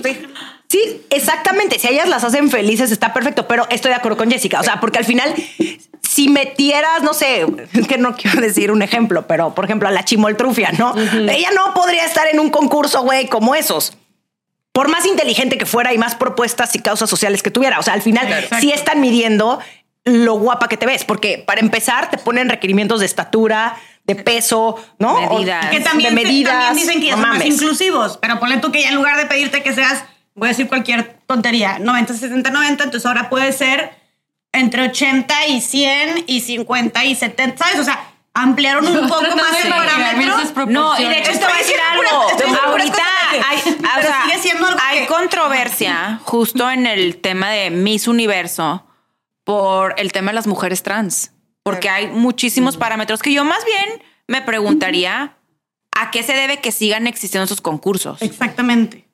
sí, 0.68 1.02
exactamente. 1.10 1.78
Si 1.78 1.88
ellas 1.88 2.08
las 2.08 2.24
hacen 2.24 2.50
felices, 2.50 2.90
está 2.90 3.14
perfecto, 3.14 3.48
pero 3.48 3.66
estoy 3.70 3.90
de 3.90 3.96
acuerdo 3.96 4.18
con 4.18 4.30
Jessica. 4.30 4.60
O 4.60 4.64
sea, 4.64 4.80
porque 4.80 4.98
al 4.98 5.04
final, 5.04 5.34
si 6.16 6.30
metieras, 6.30 7.02
no 7.02 7.12
sé, 7.12 7.44
es 7.74 7.86
que 7.86 7.98
no 7.98 8.16
quiero 8.16 8.40
decir 8.40 8.70
un 8.72 8.80
ejemplo, 8.80 9.26
pero 9.26 9.54
por 9.54 9.66
ejemplo, 9.66 9.86
a 9.86 9.90
la 9.90 10.02
chimoltrufia, 10.02 10.72
¿no? 10.72 10.94
Ella 10.96 11.50
no 11.54 11.74
podría 11.74 12.06
estar 12.06 12.26
en 12.26 12.40
un 12.40 12.48
concurso, 12.48 13.02
güey, 13.02 13.28
como 13.28 13.54
esos. 13.54 13.98
Por 14.72 14.88
más 14.88 15.04
inteligente 15.04 15.58
que 15.58 15.66
fuera 15.66 15.92
y 15.92 15.98
más 15.98 16.14
propuestas 16.14 16.74
y 16.74 16.78
causas 16.78 17.10
sociales 17.10 17.42
que 17.42 17.50
tuviera. 17.50 17.78
O 17.78 17.82
sea, 17.82 17.92
al 17.92 18.00
final, 18.00 18.26
Exacto. 18.32 18.56
sí 18.60 18.72
están 18.72 19.02
midiendo 19.02 19.58
lo 20.04 20.38
guapa 20.38 20.68
que 20.68 20.78
te 20.78 20.86
ves, 20.86 21.04
porque 21.04 21.44
para 21.46 21.60
empezar 21.60 22.08
te 22.10 22.16
ponen 22.16 22.48
requerimientos 22.48 23.00
de 23.00 23.06
estatura, 23.06 23.76
de 24.04 24.14
peso, 24.14 24.76
¿no? 24.98 25.16
O- 25.16 25.38
Medidas. 25.38 25.66
Que 25.66 25.80
también, 25.80 26.14
de 26.14 26.22
medidas. 26.24 26.54
también 26.66 26.86
dicen 26.86 27.00
que 27.02 27.08
ya 27.08 27.16
no 27.16 27.22
son 27.24 27.30
más 27.38 27.44
inclusivos, 27.44 28.16
pero 28.22 28.40
ponle 28.40 28.56
tú 28.56 28.72
que 28.72 28.80
ya 28.80 28.88
en 28.88 28.94
lugar 28.94 29.18
de 29.18 29.26
pedirte 29.26 29.62
que 29.62 29.74
seas, 29.74 30.02
voy 30.34 30.46
a 30.46 30.50
decir 30.52 30.66
cualquier 30.66 31.18
tontería, 31.26 31.78
90, 31.78 32.14
70, 32.14 32.48
90, 32.50 32.84
entonces 32.84 33.04
ahora 33.06 33.28
puede 33.28 33.52
ser 33.52 34.05
entre 34.56 34.82
80 34.88 35.46
y 35.48 35.60
100 35.60 36.24
y 36.26 36.40
50 36.40 37.04
y 37.04 37.14
70, 37.14 37.64
¿sabes? 37.64 37.80
O 37.80 37.84
sea, 37.84 38.10
ampliaron 38.34 38.86
un 38.86 39.08
poco 39.08 39.22
más 39.36 39.64
el 39.64 39.70
parámetro. 39.70 40.66
No, 40.66 40.98
y 41.00 41.04
de 41.04 41.18
hecho 41.18 41.32
te 41.32 41.38
voy 41.38 41.52
a 41.52 41.56
decir 41.58 41.76
algo. 41.90 42.58
Ahorita 42.66 43.02
hay, 43.48 43.58
o 43.58 44.02
sea, 44.02 44.22
sigue 44.24 44.38
siendo 44.38 44.66
algo 44.66 44.80
hay 44.82 45.00
que- 45.00 45.06
controversia 45.06 46.20
justo 46.24 46.70
en 46.70 46.86
el 46.86 47.18
tema 47.18 47.50
de 47.50 47.70
Miss 47.70 48.08
Universo 48.08 48.86
por 49.44 49.94
el 49.98 50.12
tema 50.12 50.32
de 50.32 50.34
las 50.34 50.46
mujeres 50.46 50.82
trans. 50.82 51.32
Porque 51.62 51.88
hay 51.88 52.08
muchísimos 52.08 52.76
parámetros 52.76 53.22
que 53.22 53.32
yo 53.32 53.44
más 53.44 53.64
bien 53.64 54.02
me 54.28 54.42
preguntaría 54.42 55.36
a 55.96 56.10
qué 56.10 56.22
se 56.22 56.32
debe 56.34 56.60
que 56.60 56.72
sigan 56.72 57.06
existiendo 57.06 57.44
esos 57.44 57.60
concursos. 57.60 58.20
Exactamente. 58.22 59.06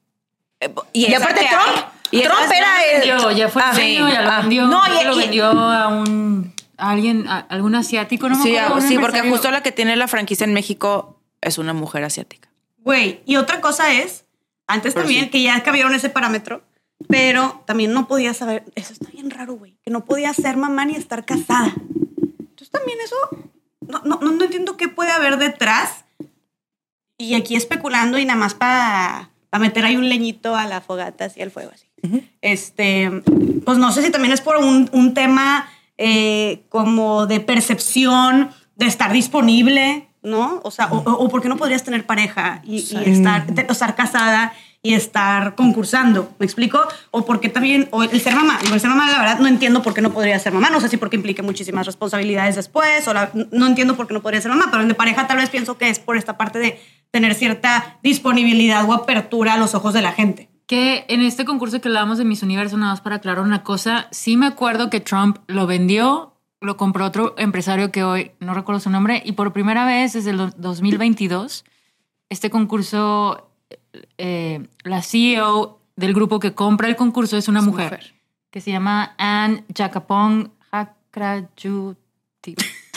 Y, 0.93 1.07
esa 1.07 1.25
aparte 1.25 1.47
Trump, 1.49 1.87
y 2.13 2.23
Trump 2.23 2.53
era 2.55 2.85
el... 2.85 3.09
vendió, 3.11 3.31
ya 3.33 3.49
fue 3.49 3.63
Ah, 3.65 3.73
sí. 3.75 3.95
ya 3.97 4.23
lo 4.23 4.31
Ah. 4.31 4.41
vendió. 4.41 4.67
No, 4.67 4.81
y- 4.87 5.05
lo 5.05 5.15
y- 5.17 5.19
vendió 5.19 5.47
a 5.47 5.89
un 5.89 6.55
a 6.79 6.91
alguien, 6.91 7.29
a 7.29 7.39
algún 7.39 7.75
asiático, 7.77 8.29
no 8.29 8.37
me 8.37 8.43
Sí, 8.43 8.57
acuerdo. 8.57 8.87
sí, 8.89 8.99
porque 8.99 9.21
justo 9.29 9.51
la 9.51 9.63
que 9.63 9.71
tiene 9.73 9.95
la 9.97 10.09
franquicia 10.09 10.45
en 10.45 10.53
México 10.53 11.21
es 11.41 11.59
una 11.59 11.73
mujer 11.75 12.03
asiática. 12.05 12.49
Güey, 12.79 13.21
y 13.25 13.37
otra 13.37 13.61
cosa 13.61 13.93
es, 13.93 14.25
antes 14.67 14.95
Pero 14.95 15.05
también, 15.05 15.25
sí. 15.27 15.31
que 15.31 15.43
ya 15.43 15.63
cambiaron 15.63 15.95
ese 15.95 16.09
parámetro, 16.11 16.63
pero 17.09 17.63
también 17.67 17.93
no 17.93 18.09
podía 18.09 18.35
saber, 18.35 18.65
eso 18.75 18.93
está 18.93 19.09
bien 19.11 19.31
raro, 19.31 19.55
güey, 19.55 19.77
que 19.85 19.91
no 19.93 20.05
podía 20.05 20.33
ser 20.35 20.57
mamá 20.57 20.85
ni 20.85 20.97
estar 20.97 21.25
casada. 21.25 21.73
Entonces 22.41 22.71
también 22.71 22.99
eso, 23.05 23.17
no, 23.81 24.01
no, 24.05 24.19
no, 24.21 24.33
no 24.33 24.45
entiendo 24.45 24.77
qué 24.77 24.89
puede 24.89 25.11
haber 25.13 25.37
detrás. 25.37 26.05
Y 27.17 27.35
aquí 27.35 27.55
especulando 27.55 28.19
y 28.19 28.25
nada 28.25 28.39
más 28.41 28.55
para 28.55 29.31
meter 29.61 29.85
ahí 29.85 29.97
un 29.97 30.09
leñito 30.09 30.57
a 30.57 30.67
la 30.67 30.81
fogata, 30.81 31.27
así 31.27 31.41
al 31.43 31.53
fuego, 31.53 31.71
así. 31.73 31.87
Este, 32.41 33.11
pues 33.65 33.79
no 33.79 33.93
sé 33.93 34.03
si 34.03 34.11
también 34.11 34.33
es 34.33 34.41
por 34.41 34.57
un, 34.57 34.89
un 34.93 35.15
tema 35.15 35.69
eh, 35.99 36.63
como 36.69 37.27
de 37.27 37.41
percepción, 37.41 38.51
de 38.77 38.87
estar 38.87 39.13
disponible, 39.13 40.09
¿no? 40.23 40.61
O 40.65 40.71
sea, 40.71 40.87
o, 40.93 40.99
o- 40.99 41.13
o 41.25 41.29
por 41.29 41.43
qué 41.43 41.49
no 41.49 41.57
podrías 41.57 41.85
tener 41.85 42.07
pareja 42.07 42.61
y, 42.65 42.79
y 42.79 43.11
estar, 43.11 43.47
te- 43.47 43.67
o 43.69 43.73
estar 43.73 43.95
casada 43.95 44.53
y 44.85 44.95
estar 44.95 45.55
concursando, 45.55 46.33
¿me 46.41 46.47
explico? 46.47 46.81
O 47.13 47.25
porque 47.25 47.49
también, 47.49 47.87
o 47.93 48.03
el 48.03 48.21
ser 48.21 48.35
mamá, 48.35 48.59
el 48.73 48.81
ser 48.81 48.91
mamá, 48.91 49.09
la 49.13 49.19
verdad, 49.21 49.39
no 49.39 49.47
entiendo 49.47 49.81
por 49.83 49.95
qué 49.95 50.01
no 50.03 50.11
podría 50.13 50.37
ser 50.41 50.53
mamá, 50.53 50.71
no 50.71 50.81
sé 50.81 50.89
si 50.89 50.97
porque 50.97 51.15
implique 51.15 51.43
muchísimas 51.43 51.87
responsabilidades 51.87 52.57
después, 52.57 53.07
o 53.07 53.15
la- 53.15 53.31
no 53.53 53.67
entiendo 53.69 53.97
por 53.97 54.09
qué 54.09 54.15
no 54.15 54.23
podría 54.23 54.41
ser 54.41 54.51
mamá, 54.51 54.67
pero 54.73 54.83
el 54.83 54.89
de 54.89 54.95
pareja 54.95 55.29
tal 55.29 55.37
vez 55.37 55.51
pienso 55.51 55.79
que 55.79 55.89
es 55.89 56.01
por 56.01 56.17
esta 56.17 56.37
parte 56.37 56.59
de 56.59 56.81
tener 57.13 57.35
cierta 57.35 57.99
disponibilidad 58.03 58.89
o 58.89 58.93
apertura 58.93 59.55
a 59.55 59.57
los 59.59 59.75
ojos 59.77 59.95
de 59.95 60.03
la 60.03 60.13
gente. 60.13 60.49
Que 60.73 61.05
en 61.09 61.21
este 61.21 61.45
concurso 61.45 61.83
que 61.83 61.89
hablábamos 61.89 62.17
de 62.17 62.25
Miss 62.25 62.43
Universo, 62.43 62.79
nada 62.79 62.93
más 62.93 63.03
para 63.03 63.17
aclarar 63.17 63.45
una 63.45 63.63
cosa, 63.63 64.09
sí 64.11 64.39
me 64.39 64.47
acuerdo 64.47 64.89
que 64.89 65.01
Trump 65.01 65.37
lo 65.47 65.67
vendió, 65.67 66.33
lo 66.63 66.79
compró 66.79 67.05
otro 67.05 67.35
empresario 67.37 67.93
que 67.93 68.05
hoy 68.05 68.31
no 68.41 68.55
recuerdo 68.55 68.81
su 68.81 68.89
nombre, 68.89 69.21
y 69.23 69.33
por 69.33 69.53
primera 69.53 69.85
vez 69.85 70.15
desde 70.15 70.31
el 70.31 70.39
do- 70.39 70.51
2022, 70.57 71.67
este 72.31 72.49
concurso, 72.49 73.51
eh, 74.17 74.67
la 74.83 75.03
CEO 75.03 75.79
del 75.97 76.15
grupo 76.15 76.41
que 76.41 76.55
compra 76.55 76.89
el 76.89 76.97
concurso 76.97 77.37
es 77.37 77.49
una 77.49 77.61
mujer, 77.61 78.15
que 78.51 78.63
se 78.63 78.71
llama 78.71 79.15
Anne 79.19 79.65
Jacapong 79.77 80.53
Hakrajuti. 80.71 82.57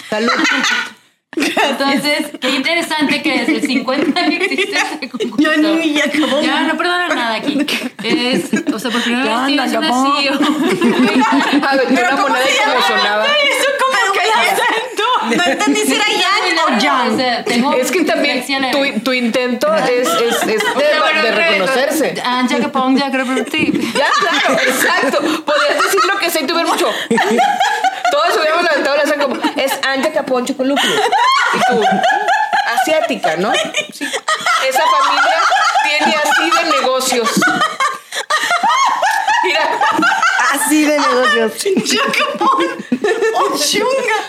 Salud. 0.10 0.30
Entonces, 1.36 2.28
qué 2.42 2.50
interesante 2.50 3.22
que 3.22 3.40
desde 3.40 3.56
el 3.56 3.62
50 3.62 4.26
que 4.26 4.36
existe 4.36 4.78
este 4.78 5.10
concurso. 5.30 5.38
Ya 5.38 5.58
ni 5.58 5.94
ya 5.94 6.06
acabó. 6.06 6.42
Ya, 6.42 6.62
no 6.62 6.78
perdona 6.78 7.08
nada 7.10 7.36
aquí. 7.36 7.58
Es, 8.04 8.52
o 8.74 8.80
sea, 8.80 8.92
por 8.92 9.02
primera 9.02 9.46
vez 9.46 9.48
tienes 9.48 9.74
una? 9.74 9.88
CEO. 9.88 10.40
Una 10.40 12.16
moneda 12.16 12.64
como 12.66 12.82
sonaba. 12.88 13.26
Eso 13.26 13.70
como 13.80 14.14
que 14.14 15.36
No 15.36 15.44
entendí 15.44 15.82
si 15.82 15.96
era 15.96 16.06
Yang 16.06 16.58
o 16.60 16.76
O 16.76 16.80
Yang. 16.80 17.18
sea, 17.18 17.44
tengo 17.44 17.74
Es 17.74 17.92
que 17.92 18.04
también 18.04 18.46
tu, 18.72 19.00
tu 19.02 19.14
intento 19.14 19.74
es, 19.76 20.08
es, 20.08 20.48
es 20.48 20.64
O 20.64 20.80
de, 20.80 21.32
reconocerse. 21.32 22.14
Ah, 22.24 22.46
ya 22.50 22.60
que 22.60 22.68
pongo, 22.70 22.98
ya 22.98 23.12
creo 23.12 23.26
que 23.26 23.52
sí. 23.52 23.72
Ya, 23.96 24.08
claro, 24.20 24.60
exacto. 24.62 25.20
Podrías 25.44 25.84
decir 25.84 26.02
lo 26.12 26.20
que 26.20 26.30
sé 26.30 26.42
y 26.42 26.48
tuviera 26.48 26.68
mucho. 26.68 26.88
Todos 28.12 28.38
hubiéramos 28.38 28.64
levantado 28.64 28.98
la 28.98 29.24
como, 29.24 29.36
es 29.66 29.74
Anja 29.84 30.12
Caponcho 30.12 30.56
con 30.56 30.68
lúpulo. 30.68 30.94
Y 30.94 31.60
tú, 31.74 31.82
asiática, 32.82 33.36
¿no? 33.38 33.52
Sí. 33.94 34.06
Esa 34.68 34.84
familia 34.88 35.42
tiene 35.84 36.16
así 36.16 36.50
de 36.52 36.72
negocios. 36.80 37.30
Mira, 39.44 39.70
Así 40.54 40.86
de 40.86 40.98
negocios. 40.98 41.54
Jacapón 41.86 42.66
o 43.36 43.58
Chunga. 43.58 44.20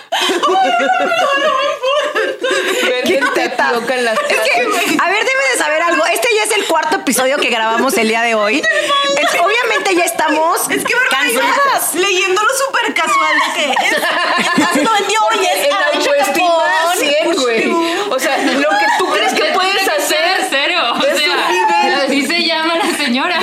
venden 2.89 3.25
tapioca 3.57 3.95
en 3.95 4.05
las 4.05 4.19
Es 4.19 4.41
que, 4.41 4.61
a 4.61 5.09
ver, 5.09 5.25
debe 5.25 5.49
de 5.53 5.59
saber 5.59 5.83
algo. 5.83 6.05
Este 6.07 6.29
ya 6.37 6.45
es 6.45 6.53
el 6.53 6.65
cuarto 6.67 6.97
episodio 6.97 7.37
que 7.39 7.49
grabamos 7.49 7.95
el 7.97 8.09
día 8.09 8.23
de 8.23 8.35
hoy. 8.35 8.59
Es- 8.61 9.41
obviamente 9.41 9.56
ya 9.95 10.05
estamos 10.05 10.61
Es 10.71 10.85
que 10.85 10.95
me 10.95 11.07
cansadas. 11.11 11.95
leyéndolo 11.95 12.49
súper 12.67 12.95
casual 12.95 13.35
que 13.55 13.71
es, 13.87 13.93
es 13.93 14.83
no 14.83 14.93
vendió 14.93 15.19
hoy 15.31 15.47
es 15.47 15.67
En 15.67 15.73
Anja 15.73 15.87
autoestima 15.95 16.49
Capón. 16.49 16.99
100, 16.99 17.35
güey. 17.37 17.71
O 18.11 18.19
sea, 18.19 18.37
lo 18.39 18.69
que 18.71 18.87
tú 18.99 19.11
crees 19.11 19.33
que 19.35 19.45
puedes 19.53 19.89
hacer. 19.89 20.47
Cero. 20.49 20.95
O 20.97 21.03
sea, 21.03 22.05
así 22.05 22.27
se 22.27 22.45
llama 22.45 22.75
la 22.77 22.97
señora. 22.97 23.39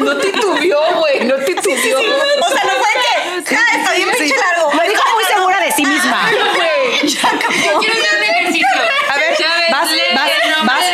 No 0.00 0.16
titubió, 0.18 0.78
güey. 0.96 1.24
No 1.24 1.34
titubió. 1.36 1.98
O 1.98 2.48
sea, 2.50 2.64
no 2.64 2.72
fue 2.72 3.44
que, 3.44 3.54
ja, 3.56 3.62
está 3.76 3.92
bien 3.94 4.08
pinche 4.16 4.34
largo. 4.36 4.72
Lo 4.72 4.82
dijo 4.82 5.02
muy 5.14 5.24
segura 5.24 5.60
de 5.60 5.72
sí 5.72 5.84
misma. 5.84 6.28
Güey. 6.54 7.08
Yo 7.08 7.78
quiero 7.80 7.94
hacer 7.94 8.16
un 8.16 8.22
ejercicio. 8.24 8.66
A 9.10 9.16
ver, 9.16 9.36
vas, 9.72 9.88
vas, 10.14 10.30
vas. 10.64 10.84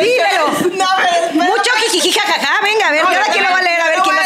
sí, 0.00 0.12
pero 0.30 0.46
No, 0.76 0.86
pero 0.96 1.44
mucho 1.44 1.70
jijiji 1.78 2.12
jajaja. 2.12 2.60
Venga, 2.62 2.88
a 2.88 2.90
ver, 2.90 3.02
¿y 3.04 3.14
ahora 3.14 3.26
quién 3.32 3.44
lo 3.44 3.50
va 3.50 3.58
a 3.58 3.62
leer? 3.62 3.80
A 3.80 3.88
ver 3.88 3.98
quién 4.02 4.16
lo 4.16 4.22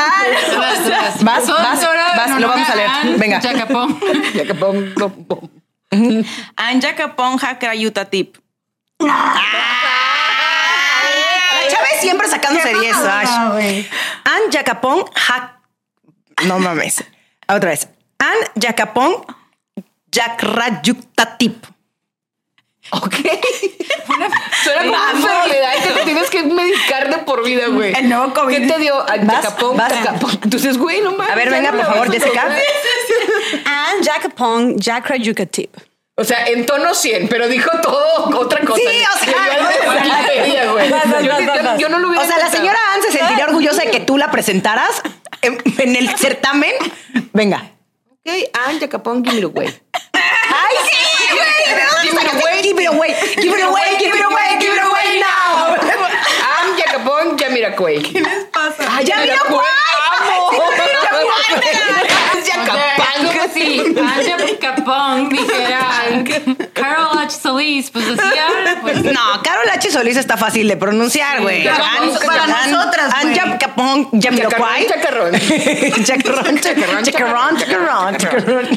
Vas, 0.00 1.22
Vas, 1.22 1.46
vas, 1.46 1.80
Sora, 1.80 2.16
vas, 2.16 2.40
lo 2.40 2.48
vamos 2.48 2.68
a 2.68 2.74
leer. 2.74 2.90
Venga. 3.18 3.40
Chacapón. 3.40 3.98
Ya 4.34 4.44
que 4.44 4.54
pom, 4.54 4.94
pom, 4.94 5.24
pom. 5.24 5.50
Anja 6.56 6.94
Crayuta 7.58 8.04
Tip. 8.04 8.36
La 8.98 9.40
Chávez 11.68 12.00
siempre 12.00 12.28
sacándose 12.28 12.74
10. 12.74 12.96
Ash. 12.96 13.28
Ah, 13.28 13.48
güey. 13.52 13.88
An 14.24 14.50
Jacapón 14.50 15.04
Jac... 15.14 15.60
No 16.46 16.58
mames. 16.58 17.04
Otra 17.48 17.70
vez. 17.70 17.88
An 18.18 18.36
Jacapón 18.54 19.24
Jacrayuktatip. 20.10 21.66
Ok. 22.92 23.14
Suena 24.64 24.80
como 24.80 24.90
una 24.90 25.10
enfermedad 25.12 25.72
que 25.82 25.88
te 25.90 26.00
tienes 26.04 26.28
que 26.30 26.42
medicar 26.42 27.08
de 27.08 27.18
por 27.18 27.44
vida, 27.44 27.68
güey. 27.68 27.92
El 27.94 28.08
nuevo 28.08 28.32
COVID. 28.34 28.56
¿Qué 28.56 28.66
te 28.66 28.78
dio? 28.78 28.96
Vas, 28.98 29.42
Tacapón, 29.42 29.76
tacapón. 29.76 30.38
Entonces, 30.42 30.76
güey, 30.76 31.00
no 31.00 31.12
mames. 31.12 31.32
A 31.32 31.36
ver, 31.36 31.50
venga, 31.50 31.70
por 31.72 31.84
favor, 31.86 32.10
Jessica. 32.12 32.48
And 33.64 34.04
Jacapong 34.04 34.76
Jacrayukatip. 34.78 35.74
O 36.16 36.24
sea, 36.24 36.46
en 36.48 36.66
tono 36.66 36.92
100, 36.94 37.28
pero 37.28 37.48
dijo 37.48 37.70
todo 37.82 38.38
otra 38.38 38.60
cosa. 38.60 38.78
Sí, 38.78 39.02
o 39.14 39.18
sea, 39.24 39.34
Yo- 41.78 41.88
no 41.88 41.98
lo 41.98 42.08
hubiera 42.08 42.24
O 42.24 42.26
sea, 42.26 42.36
la 42.38 42.50
señora 42.50 42.78
Ann 42.94 43.02
se 43.02 43.12
sentiría 43.16 43.46
orgullosa 43.46 43.82
de 43.84 43.90
que 43.90 44.00
tú 44.00 44.18
la 44.18 44.30
presentaras 44.30 45.00
en, 45.40 45.62
en 45.78 45.96
el 45.96 46.14
certamen. 46.18 46.72
Venga. 47.32 47.70
Ok, 48.26 48.32
ah, 48.52 48.70
Jacapón, 48.78 49.24
give 49.24 49.36
me 49.40 49.44
away. 49.46 49.68
¡Ay, 50.12 50.76
sí, 50.90 50.96
güey! 51.34 51.78
¿De 51.78 51.84
dónde? 51.86 52.10
away. 52.94 53.14
Give 53.36 53.52
it 53.52 53.64
away, 53.64 53.96
give 53.98 54.14
it 54.14 54.24
away, 54.24 54.48
give 54.60 54.72
it 54.74 54.82
away 54.82 55.20
now. 55.20 55.76
I'm 56.52 56.76
Jacobón 56.76 57.36
Yamiracuay. 57.38 58.02
¿Qué 58.02 58.20
les 58.20 58.44
pasa? 58.46 59.02
¡Yamiracuay! 59.02 59.66
¡Amo! 60.12 60.50
¡Yamiracuay! 60.52 61.79
Como 63.26 63.54
si 63.54 63.80
Anja 63.80 64.58
Capón 64.60 65.28
dijera 65.28 66.24
Carol 66.72 67.18
H. 67.18 67.38
Solis, 67.40 67.90
pues 67.90 68.06
decía, 68.08 68.46
pues 68.82 69.02
No, 69.04 69.42
Carol 69.42 69.68
H. 69.72 69.90
Solís 69.90 70.16
está 70.16 70.36
fácil 70.36 70.68
de 70.68 70.76
pronunciar, 70.76 71.42
güey. 71.42 71.64
Para 71.64 72.00
nosotras, 72.66 73.12
güey. 73.22 73.38
Anja 73.38 73.58
Capón, 73.58 74.08
Yamiroquai. 74.12 74.86
Chacarrón, 74.90 75.32
Chacarrón, 76.04 76.60
chacarrón, 76.60 77.04
chacarrón, 77.04 77.56
chacarrón, 77.56 78.16
chacarrón. 78.16 78.68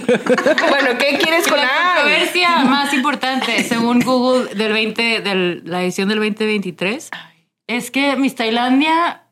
Bueno, 0.69 0.97
¿qué 0.97 1.17
quieres 1.21 1.47
con 1.47 1.57
la 1.59 1.69
controversia 1.95 2.57
más 2.65 2.93
importante, 2.93 3.63
según 3.63 3.99
Google 4.01 4.53
del 4.55 4.73
20, 4.73 5.21
de 5.21 5.61
la 5.63 5.83
edición 5.83 6.09
del 6.09 6.19
2023, 6.19 7.09
es 7.67 7.91
que 7.91 8.15
Miss 8.15 8.35
Tailandia, 8.35 9.23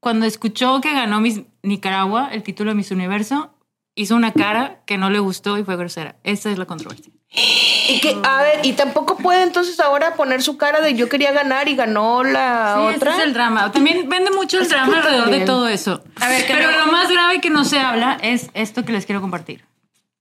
cuando 0.00 0.26
escuchó 0.26 0.80
que 0.80 0.92
ganó 0.92 1.20
Miss 1.20 1.42
Nicaragua, 1.62 2.28
el 2.32 2.42
título 2.42 2.70
de 2.70 2.76
Miss 2.76 2.90
Universo, 2.90 3.53
hizo 3.94 4.14
una 4.16 4.32
cara 4.32 4.80
que 4.86 4.98
no 4.98 5.10
le 5.10 5.18
gustó 5.18 5.58
y 5.58 5.64
fue 5.64 5.76
grosera. 5.76 6.16
Esa 6.24 6.50
es 6.50 6.58
la 6.58 6.66
controversia. 6.66 7.12
Y 7.86 8.00
que, 8.00 8.16
a 8.24 8.40
ver, 8.42 8.64
y 8.64 8.72
tampoco 8.72 9.18
puede 9.18 9.42
entonces 9.42 9.78
ahora 9.78 10.14
poner 10.14 10.40
su 10.42 10.56
cara 10.56 10.80
de 10.80 10.94
yo 10.94 11.10
quería 11.10 11.32
ganar 11.32 11.68
y 11.68 11.76
ganó 11.76 12.24
la 12.24 12.76
Sí, 12.78 12.86
ese 12.86 12.96
otra. 12.96 13.16
es 13.18 13.22
el 13.24 13.34
drama. 13.34 13.70
También 13.72 14.08
vende 14.08 14.30
mucho 14.30 14.58
el 14.58 14.66
drama 14.70 14.96
alrededor 14.96 15.28
de 15.30 15.40
todo 15.40 15.68
eso. 15.68 16.02
A 16.18 16.28
ver, 16.30 16.46
Pero 16.48 16.70
lo 16.70 16.90
más 16.90 17.10
grave 17.10 17.42
que 17.42 17.50
no 17.50 17.66
se 17.66 17.78
habla 17.78 18.16
es 18.22 18.48
esto 18.54 18.86
que 18.86 18.92
les 18.92 19.04
quiero 19.04 19.20
compartir. 19.20 19.66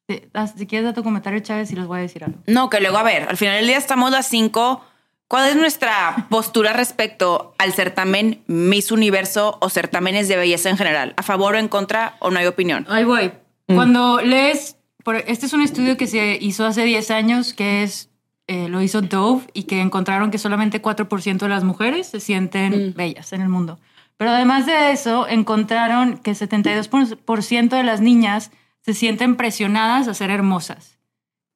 Si, 0.10 0.22
das- 0.34 0.56
si 0.58 0.68
quieres 0.68 0.84
dar 0.84 0.94
tu 0.94 1.04
comentario, 1.04 1.40
Chávez, 1.40 1.72
y 1.72 1.78
les 1.78 1.86
voy 1.88 2.00
a 2.00 2.02
decir 2.02 2.26
algo. 2.26 2.40
No, 2.48 2.70
que 2.70 2.82
luego, 2.82 2.98
a 2.98 3.04
ver, 3.04 3.28
al 3.30 3.38
final 3.38 3.56
del 3.56 3.68
día 3.68 3.78
estamos 3.78 4.12
las 4.12 4.28
cinco. 4.28 4.84
¿Cuál 5.30 5.48
es 5.50 5.56
nuestra 5.56 6.28
postura 6.30 6.74
respecto 6.74 7.56
al 7.58 7.72
certamen 7.72 8.44
Miss 8.48 8.92
Universo 8.92 9.58
o 9.62 9.70
certámenes 9.70 10.28
de 10.28 10.36
belleza 10.36 10.70
en 10.70 10.76
general? 10.78 11.14
¿A 11.16 11.24
favor 11.24 11.56
o 11.56 11.58
en 11.60 11.70
contra 11.70 12.18
o 12.20 12.30
no 12.30 12.40
hay 12.40 12.46
opinión? 12.48 12.86
Ahí 12.90 13.06
voy. 13.06 13.32
Mm. 13.68 13.76
Cuando 13.76 14.22
lees, 14.22 14.78
por- 15.04 15.16
este 15.28 15.46
es 15.46 15.54
un 15.54 15.62
estudio 15.62 15.98
que 15.98 16.08
se 16.08 16.38
hizo 16.42 16.66
hace 16.66 16.84
10 16.84 17.12
años, 17.12 17.54
que 17.54 17.84
es, 17.84 18.10
eh, 18.48 18.68
lo 18.70 18.82
hizo 18.82 19.02
Dove, 19.02 19.46
y 19.54 19.64
que 19.64 19.80
encontraron 19.82 20.32
que 20.32 20.38
solamente 20.38 20.82
4% 20.82 21.46
de 21.46 21.50
las 21.50 21.64
mujeres 21.64 22.08
se 22.08 22.20
sienten 22.20 22.90
Mm. 22.90 22.94
bellas 22.96 23.32
en 23.34 23.42
el 23.42 23.50
mundo. 23.50 23.80
Pero 24.18 24.32
además 24.32 24.66
de 24.66 24.92
eso, 24.92 25.28
encontraron 25.28 26.18
que 26.18 26.36
72% 26.36 27.76
de 27.76 27.84
las 27.84 28.00
niñas 28.02 28.52
se 28.82 28.94
sienten 28.94 29.36
presionadas 29.38 30.08
a 30.08 30.14
ser 30.14 30.30
hermosas. 30.30 30.98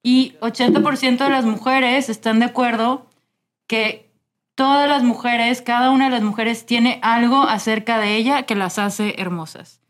Y 0.02 0.34
80% 0.40 1.24
de 1.24 1.30
las 1.30 1.44
mujeres 1.44 2.08
están 2.08 2.38
de 2.38 2.46
acuerdo 2.46 3.06
que 3.66 4.10
todas 4.54 4.88
las 4.88 5.02
mujeres, 5.02 5.60
cada 5.62 5.90
una 5.90 6.06
de 6.06 6.10
las 6.10 6.22
mujeres 6.22 6.66
tiene 6.66 6.98
algo 7.02 7.42
acerca 7.42 7.98
de 7.98 8.16
ella 8.16 8.42
que 8.44 8.54
las 8.54 8.78
hace 8.78 9.14
hermosas. 9.20 9.80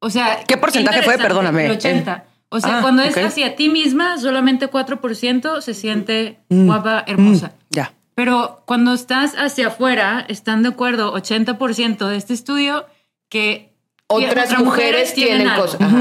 O 0.00 0.10
sea, 0.10 0.44
¿Qué 0.46 0.56
porcentaje 0.56 1.02
fue? 1.02 1.18
Perdóname. 1.18 1.66
El 1.66 1.72
80. 1.72 2.24
O 2.48 2.60
sea, 2.60 2.78
Ah, 2.78 2.80
cuando 2.82 3.02
es 3.02 3.16
hacia 3.16 3.56
ti 3.56 3.68
misma, 3.68 4.18
solamente 4.18 4.68
4% 4.68 5.60
se 5.60 5.74
siente 5.74 6.38
Mm. 6.48 6.66
guapa, 6.66 7.04
hermosa. 7.06 7.52
Ya. 7.70 7.92
Pero 8.14 8.62
cuando 8.66 8.94
estás 8.94 9.34
hacia 9.36 9.68
afuera, 9.68 10.24
están 10.28 10.62
de 10.62 10.68
acuerdo 10.70 11.12
80% 11.12 12.08
de 12.08 12.16
este 12.16 12.34
estudio 12.34 12.86
que 13.28 13.72
Otras 14.06 14.56
mujeres 14.58 15.12
tienen 15.14 15.48
algo. 15.48 15.64
cosas. 15.66 15.80
Ajá. 15.80 15.98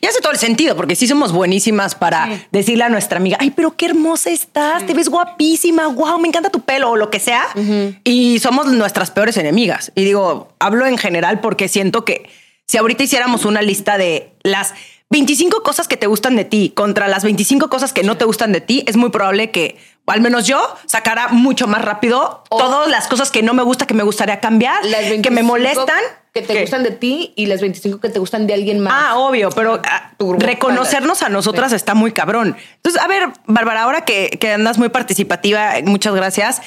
Y 0.00 0.06
hace 0.06 0.20
todo 0.20 0.32
el 0.32 0.38
sentido, 0.38 0.74
porque 0.76 0.94
sí 0.96 1.06
somos 1.06 1.32
buenísimas 1.32 1.94
para 1.94 2.26
Sí. 2.26 2.42
decirle 2.52 2.84
a 2.84 2.88
nuestra 2.88 3.18
amiga, 3.18 3.36
ay, 3.40 3.50
pero 3.50 3.76
qué 3.76 3.86
hermosa 3.86 4.30
estás, 4.30 4.86
te 4.86 4.94
ves 4.94 5.08
guapísima, 5.10 5.86
wow, 5.88 6.18
me 6.18 6.28
encanta 6.28 6.48
tu 6.50 6.60
pelo 6.60 6.90
o 6.90 6.96
lo 6.96 7.10
que 7.10 7.20
sea. 7.20 7.44
Y 8.04 8.38
somos 8.38 8.66
nuestras 8.68 9.10
peores 9.10 9.36
enemigas. 9.36 9.92
Y 9.94 10.04
digo, 10.04 10.48
hablo 10.58 10.86
en 10.86 10.96
general 10.96 11.40
porque 11.40 11.68
siento 11.68 12.04
que 12.04 12.28
si 12.66 12.78
ahorita 12.78 13.04
hiciéramos 13.04 13.44
una 13.44 13.62
lista 13.62 13.96
de 13.96 14.32
las 14.42 14.74
25 15.10 15.62
cosas 15.62 15.86
que 15.86 15.96
te 15.96 16.08
gustan 16.08 16.34
de 16.34 16.44
ti 16.44 16.72
contra 16.74 17.06
las 17.06 17.22
25 17.22 17.68
cosas 17.70 17.92
que 17.92 18.02
no 18.02 18.16
te 18.16 18.24
gustan 18.24 18.52
de 18.52 18.60
ti, 18.60 18.82
es 18.88 18.96
muy 18.96 19.10
probable 19.10 19.52
que, 19.52 19.76
o 20.04 20.10
al 20.10 20.20
menos 20.20 20.48
yo, 20.48 20.74
sacara 20.86 21.28
mucho 21.28 21.68
más 21.68 21.84
rápido 21.84 22.42
O- 22.50 22.58
todas 22.58 22.88
las 22.88 23.06
cosas 23.06 23.30
que 23.30 23.42
no 23.42 23.54
me 23.54 23.62
gusta, 23.62 23.86
que 23.86 23.94
me 23.94 24.02
gustaría 24.02 24.40
cambiar, 24.40 24.84
Las 24.84 25.02
que 25.02 25.10
25 25.10 25.34
me 25.34 25.42
molestan. 25.44 26.00
Que 26.34 26.42
te 26.42 26.60
gustan 26.60 26.82
de 26.82 26.90
ti 26.90 27.32
y 27.36 27.46
las 27.46 27.60
25 27.62 27.98
que 28.00 28.10
te 28.10 28.18
gustan 28.18 28.46
de 28.46 28.52
alguien 28.52 28.80
más. 28.80 28.92
Ah, 28.94 29.16
obvio, 29.16 29.48
pero 29.50 29.80
ah, 29.88 30.10
Turbo 30.18 30.38
reconocernos 30.38 31.22
a 31.22 31.28
nosotras 31.30 31.72
está 31.72 31.94
muy 31.94 32.12
cabrón. 32.12 32.56
Entonces, 32.76 33.00
a 33.00 33.06
ver, 33.06 33.28
Bárbara, 33.46 33.84
ahora 33.84 34.04
que, 34.04 34.28
que 34.38 34.52
andas 34.52 34.76
muy 34.76 34.90
participativa, 34.90 35.72
muchas 35.84 36.14
gracias. 36.14 36.60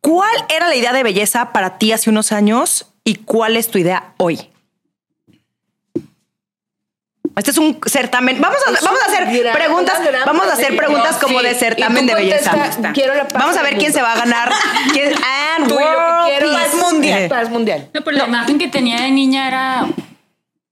¿Cuál 0.00 0.30
era 0.48 0.68
la 0.68 0.76
idea 0.76 0.94
de 0.94 1.02
belleza 1.02 1.52
para 1.52 1.76
ti 1.76 1.92
hace 1.92 2.08
unos 2.08 2.32
años 2.32 2.86
y 3.04 3.16
cuál 3.16 3.56
es 3.58 3.68
tu 3.68 3.76
idea 3.76 4.14
hoy? 4.16 4.49
Este 7.40 7.52
es 7.52 7.58
un 7.58 7.78
certamen. 7.86 8.38
Vamos 8.38 8.58
a, 8.66 8.84
vamos 8.84 9.00
a 9.02 9.06
hacer 9.10 9.24
gran- 9.42 9.54
preguntas. 9.56 9.98
gran 10.04 10.26
Vamos 10.26 10.46
a 10.46 10.52
hacer 10.52 10.76
pregunta. 10.76 10.86
preguntas 11.02 11.16
como 11.18 11.40
Sí. 11.40 11.46
de 11.46 11.54
certamen 11.54 12.06
de 12.06 12.14
belleza. 12.14 12.52
quiero 12.92 13.14
la 13.14 13.26
paz 13.28 13.42
Vamos 13.42 13.56
a 13.56 13.62
ver 13.62 13.78
quién 13.78 13.92
se 13.94 14.02
va 14.02 14.12
a 14.12 14.16
ganar. 14.18 14.52
¿Quién? 14.92 15.14
And 15.56 15.66
Tú 15.68 15.74
y 15.74 15.78
lo 15.78 15.78
que 15.78 15.84
world 15.86 16.28
quiero 16.28 16.46
peace. 16.52 16.66
es 16.76 16.82
mundial. 16.92 17.22
Eh, 17.22 17.28
Paz 17.30 17.50
mundial. 17.50 17.88
No, 17.94 18.00
pero 18.02 18.16
la 18.18 18.26
imagen 18.26 18.58
que 18.58 18.68
tenía 18.68 19.00
de 19.00 19.10
niña 19.10 19.48
era. 19.48 19.86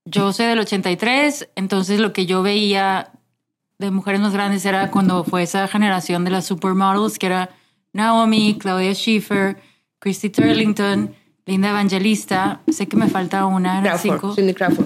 Yo 0.05 0.31
soy 0.31 0.45
del 0.45 0.59
83, 0.59 1.49
entonces 1.55 1.99
lo 1.99 2.13
que 2.13 2.25
yo 2.27 2.43
veía 2.43 3.09
de 3.79 3.89
mujeres 3.91 4.21
más 4.21 4.33
grandes 4.33 4.63
era 4.65 4.91
cuando 4.91 5.23
fue 5.23 5.41
esa 5.43 5.67
generación 5.67 6.23
de 6.23 6.31
las 6.31 6.45
supermodels, 6.45 7.17
que 7.17 7.25
era 7.27 7.49
Naomi, 7.93 8.57
Claudia 8.59 8.93
Schiffer, 8.93 9.57
Christy 9.99 10.29
Turlington, 10.29 11.15
Linda 11.45 11.69
Evangelista. 11.69 12.59
Sé 12.71 12.87
que 12.87 12.95
me 12.95 13.07
falta 13.07 13.45
una, 13.45 13.79
eran 13.79 13.83
Crawford, 13.97 14.01
cinco. 14.01 14.35
Cindy 14.35 14.53
Crawford. 14.53 14.85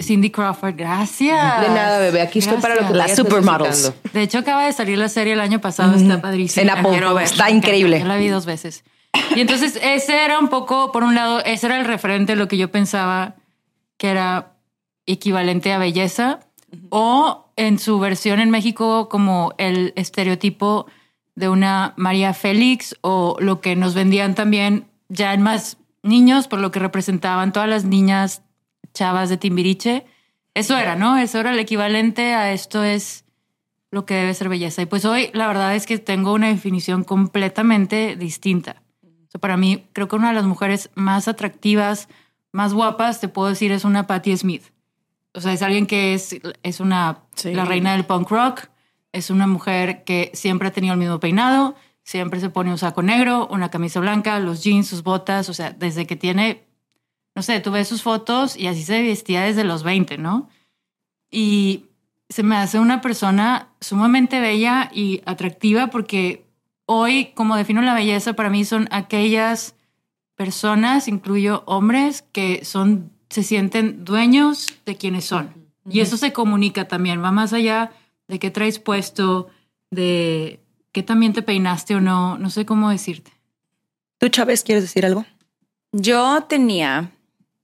Cindy 0.00 0.30
Crawford, 0.30 0.74
gracias. 0.76 1.60
De 1.60 1.68
nada, 1.68 1.98
bebé. 1.98 2.20
Aquí 2.20 2.40
estoy 2.40 2.58
para 2.58 2.74
lo 2.74 2.86
que 2.86 2.94
Las 2.94 3.16
supermodels. 3.16 3.92
De 4.12 4.22
hecho, 4.22 4.38
acaba 4.38 4.66
de 4.66 4.72
salir 4.72 4.98
la 4.98 5.08
serie 5.08 5.32
el 5.32 5.40
año 5.40 5.60
pasado, 5.60 5.94
está 5.96 6.20
padrísima. 6.20 6.62
En 6.62 6.70
Apple. 6.70 6.90
Quiero 6.90 7.14
ver. 7.14 7.24
Está 7.24 7.50
increíble. 7.50 8.00
Yo 8.00 8.06
la 8.06 8.16
vi 8.16 8.28
dos 8.28 8.46
veces. 8.46 8.84
Y 9.34 9.40
entonces 9.40 9.78
ese 9.82 10.24
era 10.24 10.38
un 10.38 10.48
poco, 10.48 10.92
por 10.92 11.02
un 11.02 11.14
lado, 11.14 11.42
ese 11.44 11.66
era 11.66 11.78
el 11.78 11.86
referente 11.86 12.32
de 12.32 12.36
lo 12.36 12.48
que 12.48 12.58
yo 12.58 12.70
pensaba 12.70 13.34
que 13.96 14.10
era 14.10 14.52
equivalente 15.06 15.72
a 15.72 15.78
belleza 15.78 16.40
o 16.90 17.50
en 17.56 17.78
su 17.78 17.98
versión 17.98 18.40
en 18.40 18.50
México 18.50 19.08
como 19.08 19.54
el 19.56 19.92
estereotipo 19.96 20.86
de 21.34 21.48
una 21.48 21.94
María 21.96 22.34
Félix 22.34 22.96
o 23.00 23.36
lo 23.40 23.60
que 23.60 23.76
nos 23.76 23.94
vendían 23.94 24.34
también 24.34 24.86
ya 25.08 25.32
en 25.32 25.42
más 25.42 25.78
niños 26.02 26.48
por 26.48 26.60
lo 26.60 26.70
que 26.70 26.78
representaban 26.78 27.52
todas 27.52 27.68
las 27.68 27.84
niñas 27.84 28.42
chavas 28.96 29.28
de 29.28 29.36
Timbiriche. 29.36 30.06
Eso 30.54 30.76
era, 30.78 30.96
¿no? 30.96 31.18
Eso 31.18 31.38
era 31.38 31.52
el 31.52 31.58
equivalente 31.58 32.32
a 32.34 32.50
esto 32.52 32.82
es 32.82 33.24
lo 33.90 34.06
que 34.06 34.14
debe 34.14 34.32
ser 34.32 34.48
belleza. 34.48 34.80
Y 34.82 34.86
pues 34.86 35.04
hoy 35.04 35.30
la 35.34 35.46
verdad 35.46 35.74
es 35.76 35.84
que 35.86 35.98
tengo 35.98 36.32
una 36.32 36.48
definición 36.48 37.04
completamente 37.04 38.16
distinta. 38.16 38.82
O 39.02 39.30
sea, 39.30 39.40
para 39.40 39.56
mí 39.58 39.84
creo 39.92 40.08
que 40.08 40.16
una 40.16 40.28
de 40.28 40.34
las 40.34 40.46
mujeres 40.46 40.90
más 40.94 41.28
atractivas, 41.28 42.08
más 42.52 42.72
guapas, 42.72 43.20
te 43.20 43.28
puedo 43.28 43.48
decir, 43.48 43.70
es 43.70 43.84
una 43.84 44.06
Patti 44.06 44.34
Smith. 44.36 44.64
O 45.34 45.40
sea, 45.42 45.52
es 45.52 45.60
alguien 45.60 45.86
que 45.86 46.14
es, 46.14 46.34
es 46.62 46.80
una, 46.80 47.18
Sí. 47.34 47.52
la 47.52 47.66
reina 47.66 47.92
del 47.92 48.06
punk 48.06 48.30
rock, 48.30 48.68
es 49.12 49.28
una 49.28 49.46
mujer 49.46 50.04
que 50.04 50.30
siempre 50.32 50.68
ha 50.68 50.72
tenido 50.72 50.94
el 50.94 50.98
mismo 50.98 51.20
peinado, 51.20 51.74
siempre 52.02 52.40
se 52.40 52.48
pone 52.48 52.70
un 52.70 52.78
saco 52.78 53.02
negro, 53.02 53.46
una 53.50 53.68
camisa 53.70 54.00
blanca, 54.00 54.38
los 54.40 54.64
jeans, 54.64 54.86
sus 54.88 55.02
botas, 55.02 55.50
o 55.50 55.54
sea, 55.54 55.70
desde 55.70 56.06
que 56.06 56.16
tiene, 56.16 56.65
no 57.36 57.42
sé, 57.42 57.60
tú 57.60 57.70
ves 57.70 57.86
sus 57.86 58.02
fotos 58.02 58.56
y 58.56 58.66
así 58.66 58.82
se 58.82 59.02
vestía 59.02 59.42
desde 59.42 59.62
los 59.62 59.82
20, 59.82 60.16
¿no? 60.16 60.48
Y 61.30 61.84
se 62.30 62.42
me 62.42 62.56
hace 62.56 62.78
una 62.78 63.02
persona 63.02 63.68
sumamente 63.78 64.40
bella 64.40 64.90
y 64.92 65.20
atractiva 65.26 65.88
porque 65.88 66.46
hoy, 66.86 67.32
como 67.34 67.54
defino 67.54 67.82
la 67.82 67.92
belleza, 67.92 68.32
para 68.32 68.48
mí 68.48 68.64
son 68.64 68.88
aquellas 68.90 69.74
personas, 70.34 71.08
incluyo 71.08 71.62
hombres, 71.66 72.22
que 72.32 72.64
son, 72.64 73.12
se 73.28 73.42
sienten 73.42 74.02
dueños 74.06 74.68
de 74.86 74.96
quienes 74.96 75.26
son. 75.26 75.52
Y 75.88 76.00
eso 76.00 76.16
se 76.16 76.32
comunica 76.32 76.88
también, 76.88 77.22
va 77.22 77.32
más 77.32 77.52
allá 77.52 77.92
de 78.28 78.38
qué 78.38 78.50
traes 78.50 78.78
puesto, 78.78 79.48
de 79.90 80.58
qué 80.90 81.02
también 81.02 81.34
te 81.34 81.42
peinaste 81.42 81.96
o 81.96 82.00
no, 82.00 82.38
no 82.38 82.48
sé 82.48 82.64
cómo 82.64 82.88
decirte. 82.88 83.30
¿Tú, 84.18 84.30
Chávez, 84.30 84.64
quieres 84.64 84.82
decir 84.82 85.04
algo? 85.04 85.26
Yo 85.92 86.44
tenía 86.44 87.12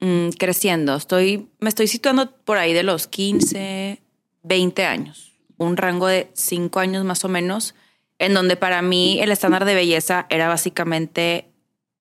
mm, 0.02 0.30
creciendo, 0.38 0.96
estoy, 0.96 1.48
me 1.60 1.68
estoy 1.68 1.86
situando 1.86 2.30
por 2.30 2.58
ahí 2.58 2.74
de 2.74 2.82
los 2.82 3.06
15, 3.06 4.02
20 4.42 4.84
años, 4.84 5.32
un 5.56 5.76
rango 5.76 6.08
de 6.08 6.30
5 6.34 6.80
años 6.80 7.04
más 7.04 7.24
o 7.24 7.28
menos, 7.28 7.74
en 8.18 8.34
donde 8.34 8.56
para 8.56 8.82
mí 8.82 9.20
el 9.20 9.32
estándar 9.32 9.64
de 9.64 9.74
belleza 9.74 10.26
era 10.28 10.48
básicamente 10.48 11.48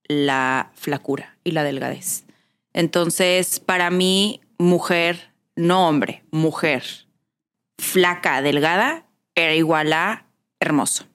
la 0.03 0.71
flacura 0.75 1.37
y 1.43 1.51
la 1.51 1.63
delgadez. 1.63 2.25
Entonces, 2.73 3.59
para 3.59 3.89
mí, 3.89 4.41
mujer, 4.57 5.31
no 5.55 5.87
hombre, 5.87 6.23
mujer, 6.31 6.83
flaca, 7.77 8.41
delgada, 8.41 9.05
era 9.35 9.55
igual 9.55 9.93
a 9.93 10.25
hermoso. 10.59 11.05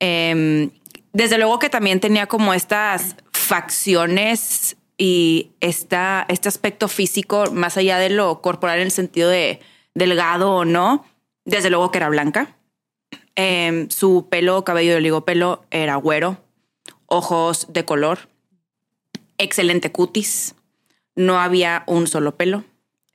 Em, 0.00 0.70
desde 1.12 1.38
luego 1.38 1.58
que 1.58 1.70
también 1.70 2.00
tenía 2.00 2.26
como 2.26 2.54
estas 2.54 3.16
facciones 3.32 4.76
y 4.98 5.52
esta, 5.60 6.26
este 6.28 6.48
aspecto 6.48 6.88
físico, 6.88 7.50
más 7.52 7.78
allá 7.78 7.98
de 7.98 8.10
lo 8.10 8.42
corporal 8.42 8.78
en 8.78 8.86
el 8.86 8.90
sentido 8.90 9.30
de 9.30 9.60
delgado 9.94 10.50
o 10.50 10.64
no, 10.64 11.06
desde 11.44 11.70
luego 11.70 11.90
que 11.90 11.98
era 11.98 12.10
blanca. 12.10 12.56
Em, 13.36 13.88
su 13.88 14.26
pelo, 14.28 14.64
cabello 14.64 14.90
de 14.90 14.96
oligopelo 14.98 15.64
era 15.70 15.96
güero, 15.96 16.38
ojos 17.06 17.68
de 17.70 17.84
color, 17.84 18.28
excelente 19.38 19.92
cutis, 19.92 20.56
no 21.14 21.40
había 21.40 21.84
un 21.86 22.06
solo 22.08 22.36
pelo, 22.36 22.64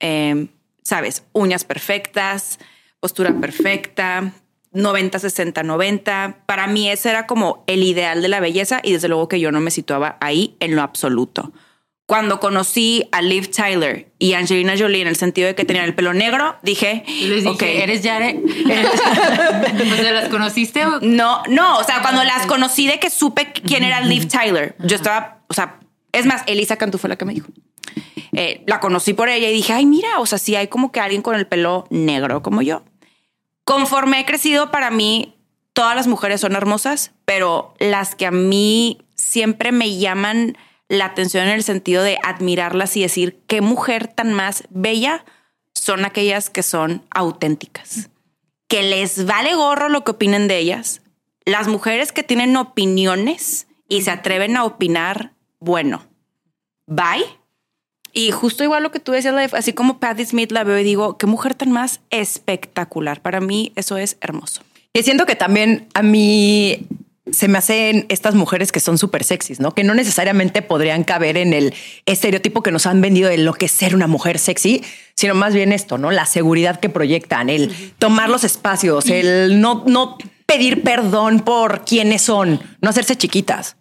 Em, 0.04 0.50
sabes, 0.84 1.24
uñas 1.32 1.63
perfectas, 1.63 2.60
postura 3.00 3.34
perfecta, 3.39 4.34
90, 4.74 5.17
60, 5.17 5.63
90. 5.63 6.43
Para 6.46 6.67
mí 6.67 6.89
ese 6.89 7.10
era 7.10 7.26
como 7.26 7.63
el 7.67 7.84
ideal 7.84 8.22
de 8.22 8.28
la 8.28 8.41
belleza 8.41 8.82
y 8.84 8.91
desde 8.91 9.08
luego 9.08 9.30
que 9.30 9.39
yo 9.39 9.54
no 9.54 9.62
me 9.62 9.72
situaba 9.72 10.17
ahí 10.19 10.58
en 10.60 10.76
lo 10.76 10.82
absoluto. 10.82 11.54
Cuando 12.06 12.39
conocí 12.39 13.08
a 13.12 13.22
Liv 13.22 13.50
Tyler 13.50 14.12
y 14.20 14.34
Angelina 14.34 14.74
Jolie 14.78 15.02
en 15.02 15.08
el 15.08 15.16
sentido 15.16 15.48
de 15.48 15.56
que 15.56 15.63
tenían 15.66 15.86
el 15.86 15.96
pelo 15.96 16.13
negro, 16.13 16.58
dije, 16.62 17.04
les 17.08 17.44
dije, 17.46 17.82
¿eres 17.84 18.02
o 18.02 18.04
sea, 19.96 20.12
¿las 20.12 20.30
conociste? 20.30 20.86
o- 20.86 21.00
no, 21.02 21.42
no, 21.50 21.78
o 21.78 21.84
sea, 21.84 22.02
cuando 22.02 22.24
las 22.24 22.46
conocí 22.46 22.88
de 22.88 23.00
que 23.00 23.10
supe 23.10 23.52
quién 23.54 23.84
era 23.84 24.02
Liv 24.02 24.28
Tyler, 24.28 24.76
yo 24.80 24.96
estaba, 24.96 25.44
o 25.48 25.54
sea, 25.54 25.80
es 26.12 26.26
más, 26.26 26.44
Elisa 26.46 26.76
Cantú 26.78 26.98
fue 26.98 27.10
la 27.10 27.16
que 27.16 27.26
me 27.26 27.34
dijo. 27.34 27.48
Eh, 28.34 28.63
la 28.68 28.80
conocí 28.80 29.13
por 29.13 29.30
ella 29.30 29.50
y 29.50 29.54
dije, 29.54 29.74
ay, 29.74 29.86
mira, 29.86 30.20
o 30.20 30.26
sea, 30.26 30.38
sí 30.39 30.56
hay 30.56 30.68
como 30.68 30.92
que 30.92 31.00
alguien 31.00 31.22
con 31.22 31.36
el 31.36 31.48
pelo 31.48 31.86
negro 31.89 32.42
como 32.42 32.62
yo. 32.62 32.84
Conforme 33.63 34.20
he 34.20 34.26
crecido, 34.26 34.72
para 34.72 34.89
mí, 34.92 35.36
todas 35.74 35.96
las 35.96 36.08
mujeres 36.08 36.42
son 36.42 36.54
hermosas, 36.54 37.12
pero 37.26 37.74
las 37.80 38.16
que 38.16 38.26
a 38.26 38.32
mí 38.32 39.00
siempre 39.16 39.72
me 39.72 39.98
llaman 39.98 40.58
la 40.93 41.06
atención 41.06 41.45
en 41.45 41.53
el 41.53 41.63
sentido 41.63 42.03
de 42.03 42.17
admirarlas 42.23 42.95
y 42.95 43.01
decir 43.01 43.39
qué 43.47 43.62
mujer 43.62 44.08
tan 44.08 44.34
más 44.34 44.63
bella 44.69 45.25
son 45.73 46.06
aquellas 46.06 46.49
que 46.49 46.63
son 46.63 47.03
auténticas, 47.10 48.10
que 48.67 48.84
les 48.84 49.25
vale 49.25 49.56
gorro 49.56 49.89
lo 49.89 50.03
que 50.03 50.12
opinen 50.12 50.47
de 50.47 50.60
ellas. 50.60 51.01
Las 51.45 51.67
mujeres 51.67 52.12
que 52.12 52.23
tienen 52.23 52.56
opiniones 52.56 53.67
y 53.89 54.03
se 54.03 54.12
atreven 54.12 54.56
a 54.56 54.63
opinar, 54.63 55.34
bueno, 55.60 56.03
bye. 56.86 57.25
Y 58.13 58.32
justo 58.32 58.63
igual 58.63 58.84
lo 58.84 58.91
que 58.91 58.99
tú 58.99 59.12
decías, 59.12 59.53
así 59.53 59.73
como 59.73 59.99
Patti 59.99 60.23
Smith 60.25 60.51
la 60.51 60.63
veo 60.63 60.77
y 60.77 60.84
digo, 60.84 61.17
qué 61.17 61.25
mujer 61.25 61.56
tan 61.56 61.71
más 61.71 62.01
espectacular. 62.12 63.21
Para 63.21 63.41
mí 63.41 63.73
eso 63.75 63.97
es 63.97 64.17
hermoso. 64.21 64.62
Y 64.93 65.01
siento 65.01 65.25
que 65.25 65.36
también 65.36 65.88
a 65.95 66.03
mí 66.03 66.88
se 67.32 67.48
me 67.48 67.58
hacen 67.58 68.06
estas 68.10 68.36
mujeres 68.36 68.72
que 68.72 68.80
son 68.80 68.98
súper 68.98 69.24
sexys, 69.24 69.60
¿no? 69.60 69.74
Que 69.74 69.84
no 69.84 69.94
necesariamente 69.94 70.62
podrían 70.62 71.04
caber 71.04 71.38
en 71.38 71.54
el 71.54 71.74
estereotipo 72.06 72.62
que 72.62 72.72
nos 72.72 72.86
han 72.86 73.00
vendido 73.00 73.30
de 73.30 73.38
lo 73.38 73.54
que 73.54 73.68
es 73.68 73.72
ser 73.72 73.96
una 73.96 74.08
mujer 74.08 74.40
sexy, 74.40 74.84
sino 75.16 75.34
más 75.34 75.54
bien 75.54 75.72
esto, 75.72 75.98
¿no? 75.98 76.12
La 76.12 76.26
seguridad 76.26 76.80
que 76.80 76.90
proyectan, 76.90 77.50
el 77.50 77.94
tomar 77.98 78.30
los 78.30 78.44
espacios, 78.44 79.08
el 79.08 79.62
no, 79.62 79.84
no 79.88 80.18
pedir 80.46 80.84
perdón 80.84 81.40
por 81.40 81.86
quienes 81.86 82.24
son, 82.24 82.60
no 82.82 82.90
hacerse 82.90 83.16
chiquitas. 83.16 83.78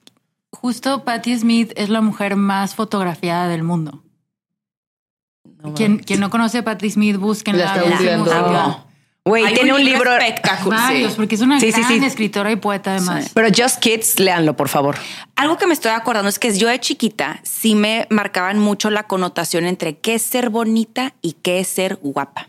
Justo 0.50 1.02
Patti 1.02 1.36
Smith 1.36 1.72
es 1.74 1.88
la 1.88 2.00
mujer 2.00 2.36
más 2.36 2.76
fotografiada 2.76 3.48
del 3.48 3.64
mundo. 3.64 4.04
quien, 5.74 5.98
quien 5.98 6.20
no 6.20 6.30
conoce 6.30 6.58
a 6.58 6.64
Patti 6.64 6.90
Smith, 6.90 7.16
búsquenla. 7.16 7.76
La 7.76 7.82
está 7.90 8.86
Güey, 9.24 9.54
tiene 9.54 9.72
un 9.72 9.84
libro, 9.84 10.12
espectacular. 10.16 10.80
Varios, 10.92 11.14
porque 11.14 11.36
es 11.36 11.40
una 11.42 11.60
Sí, 11.60 11.70
sí, 11.70 11.80
gran 11.80 12.00
sí. 12.00 12.04
escritora 12.06 12.50
y 12.50 12.56
poeta 12.56 12.96
además. 12.96 13.30
pero 13.32 13.48
Just 13.56 13.78
Kids, 13.78 14.18
léanlo, 14.18 14.56
por 14.56 14.68
favor. 14.68 14.96
Algo 15.36 15.58
que 15.58 15.66
me 15.68 15.74
estoy 15.74 15.92
acordando 15.92 16.28
es 16.28 16.40
que 16.40 16.52
yo 16.58 16.66
de 16.68 16.80
chiquita 16.80 17.38
sí 17.44 17.76
me 17.76 18.08
marcaban 18.10 18.58
mucho 18.58 18.90
la 18.90 19.04
connotación 19.04 19.64
entre 19.64 19.96
qué 19.96 20.14
es 20.16 20.22
ser 20.22 20.50
bonita 20.50 21.14
y 21.22 21.34
qué 21.34 21.60
es 21.60 21.68
ser 21.68 21.96
guapa. 22.02 22.48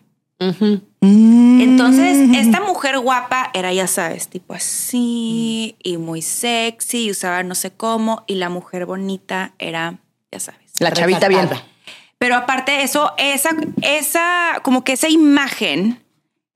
Entonces, 1.01 2.29
esta 2.37 2.59
mujer 2.61 2.97
guapa 2.99 3.49
era, 3.53 3.71
ya 3.71 3.87
sabes, 3.87 4.27
tipo 4.27 4.53
así 4.53 5.75
y 5.83 5.97
muy 5.97 6.21
sexy 6.21 7.05
y 7.05 7.11
usaba 7.11 7.43
no 7.43 7.55
sé 7.55 7.71
cómo. 7.71 8.23
Y 8.27 8.35
la 8.35 8.49
mujer 8.49 8.85
bonita 8.85 9.53
era, 9.59 9.99
ya 10.31 10.39
sabes. 10.39 10.59
La 10.79 10.91
chavita 10.91 11.27
bien. 11.27 11.49
Pero 12.17 12.35
aparte 12.35 12.71
de 12.73 12.83
eso, 12.83 13.13
esa, 13.17 13.51
esa, 13.81 14.59
como 14.63 14.83
que 14.83 14.93
esa 14.93 15.07
imagen 15.09 16.02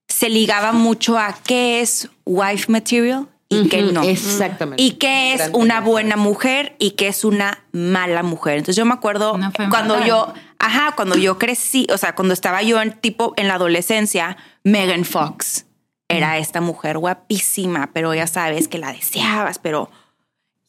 se 0.08 0.30
ligaba 0.30 0.72
mucho 0.72 1.18
a 1.18 1.38
qué 1.44 1.82
es 1.82 2.10
wife 2.26 2.72
material 2.72 3.28
y 3.50 3.70
qué 3.70 3.82
no. 3.82 4.04
Exactamente. 4.04 4.82
Y 4.82 4.92
qué 4.94 5.34
es 5.34 5.40
Gran 5.40 5.56
una 5.56 5.82
buena 5.82 6.18
mujer 6.18 6.76
y 6.80 6.92
qué 6.92 7.08
es 7.08 7.24
una 7.24 7.64
mala 7.72 8.24
mujer. 8.24 8.58
Entonces 8.58 8.76
yo 8.76 8.86
me 8.86 8.94
acuerdo 8.94 9.40
cuando 9.70 10.04
yo, 10.06 10.34
ajá, 10.60 10.94
cuando 10.96 11.16
yo 11.18 11.38
crecí, 11.38 11.88
o 11.94 11.98
sea, 11.98 12.16
cuando 12.16 12.34
estaba 12.34 12.62
yo 12.62 12.82
en 12.82 12.92
tipo 12.94 13.34
en 13.38 13.48
la 13.48 13.56
adolescencia, 13.56 14.38
Megan 14.64 15.06
Fox 15.06 15.66
era 16.10 16.38
esta 16.38 16.62
mujer 16.62 16.98
guapísima, 16.98 17.92
pero 17.94 18.14
ya 18.14 18.28
sabes 18.28 18.68
que 18.68 18.78
la 18.78 18.94
deseabas, 18.94 19.60
pero 19.60 19.90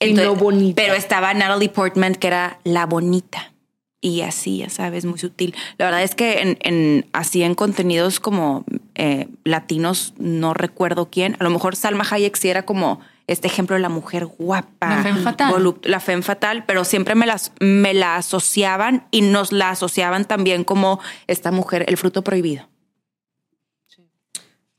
Y 0.00 0.12
no 0.12 0.34
bonita. 0.34 0.80
Pero 0.80 0.94
estaba 0.94 1.34
Natalie 1.34 1.68
Portman 1.68 2.14
que 2.14 2.26
era 2.26 2.58
la 2.64 2.86
bonita 2.86 3.52
y 4.00 4.20
así, 4.20 4.58
ya 4.58 4.68
sabes, 4.70 5.04
muy 5.04 5.18
sutil. 5.18 5.54
La 5.76 5.86
verdad 5.86 6.02
es 6.02 6.14
que 6.14 6.40
en, 6.40 6.58
en 6.62 7.06
así 7.12 7.42
en 7.42 7.54
contenidos 7.54 8.20
como 8.20 8.64
eh, 8.94 9.28
latinos, 9.44 10.14
no 10.18 10.54
recuerdo 10.54 11.08
quién. 11.10 11.36
A 11.40 11.44
lo 11.44 11.50
mejor 11.50 11.74
Salma 11.76 12.06
Hayek 12.08 12.36
sí 12.36 12.48
era 12.48 12.64
como 12.64 13.00
este 13.26 13.46
ejemplo 13.48 13.74
de 13.76 13.82
la 13.82 13.88
mujer 13.88 14.24
guapa. 14.26 14.88
La 14.88 15.02
femme 15.02 15.22
volup- 15.52 15.84
La 15.84 16.00
femme 16.00 16.22
fatal, 16.22 16.64
pero 16.64 16.84
siempre 16.84 17.14
me, 17.14 17.26
las, 17.26 17.52
me 17.60 17.92
la 17.92 18.16
asociaban 18.16 19.06
y 19.10 19.20
nos 19.22 19.52
la 19.52 19.70
asociaban 19.70 20.24
también 20.26 20.64
como 20.64 21.00
esta 21.26 21.50
mujer, 21.50 21.84
el 21.88 21.96
fruto 21.96 22.22
prohibido. 22.22 22.68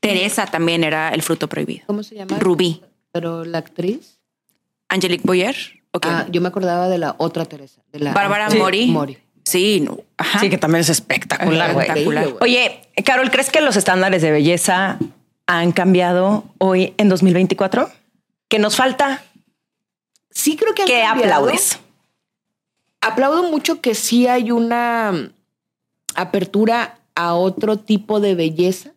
Teresa 0.00 0.46
también 0.46 0.82
era 0.82 1.10
el 1.10 1.22
fruto 1.22 1.48
prohibido. 1.48 1.84
¿Cómo 1.86 2.02
se 2.02 2.14
llama? 2.14 2.38
Rubí. 2.38 2.82
Pero 3.12 3.44
la 3.44 3.58
actriz. 3.58 4.18
Angelique 4.88 5.24
Boyer. 5.26 5.79
¿O 5.92 6.00
quién? 6.00 6.14
Ah, 6.14 6.26
yo 6.30 6.40
me 6.40 6.48
acordaba 6.48 6.88
de 6.88 6.98
la 6.98 7.14
otra 7.18 7.44
Teresa. 7.44 7.80
De 7.92 8.00
la 8.00 8.12
Bárbara 8.12 8.50
Sí, 8.50 8.58
Mori. 8.58 8.86
Mori. 8.86 9.18
Sí, 9.44 9.80
no. 9.80 9.98
Ajá. 10.16 10.38
Sí, 10.38 10.50
que 10.50 10.58
también 10.58 10.80
es 10.80 10.88
espectacular, 10.88 11.72
güey. 11.72 11.86
Espectacular. 11.86 12.28
Oye, 12.40 12.82
Carol, 13.04 13.30
¿crees 13.30 13.50
que 13.50 13.60
los 13.60 13.76
estándares 13.76 14.22
de 14.22 14.30
belleza 14.30 14.98
han 15.46 15.72
cambiado 15.72 16.44
hoy 16.58 16.94
en 16.98 17.08
2024? 17.08 17.90
¿Qué 18.48 18.58
nos 18.58 18.76
falta? 18.76 19.22
Sí, 20.30 20.56
creo 20.56 20.74
que 20.74 20.84
¿Qué 20.84 21.02
aplaudes? 21.02 21.80
Aplaudo 23.00 23.50
mucho 23.50 23.80
que 23.80 23.94
sí 23.94 24.26
hay 24.26 24.50
una 24.50 25.32
apertura 26.14 26.98
a 27.14 27.34
otro 27.34 27.78
tipo 27.78 28.20
de 28.20 28.34
belleza 28.34 28.92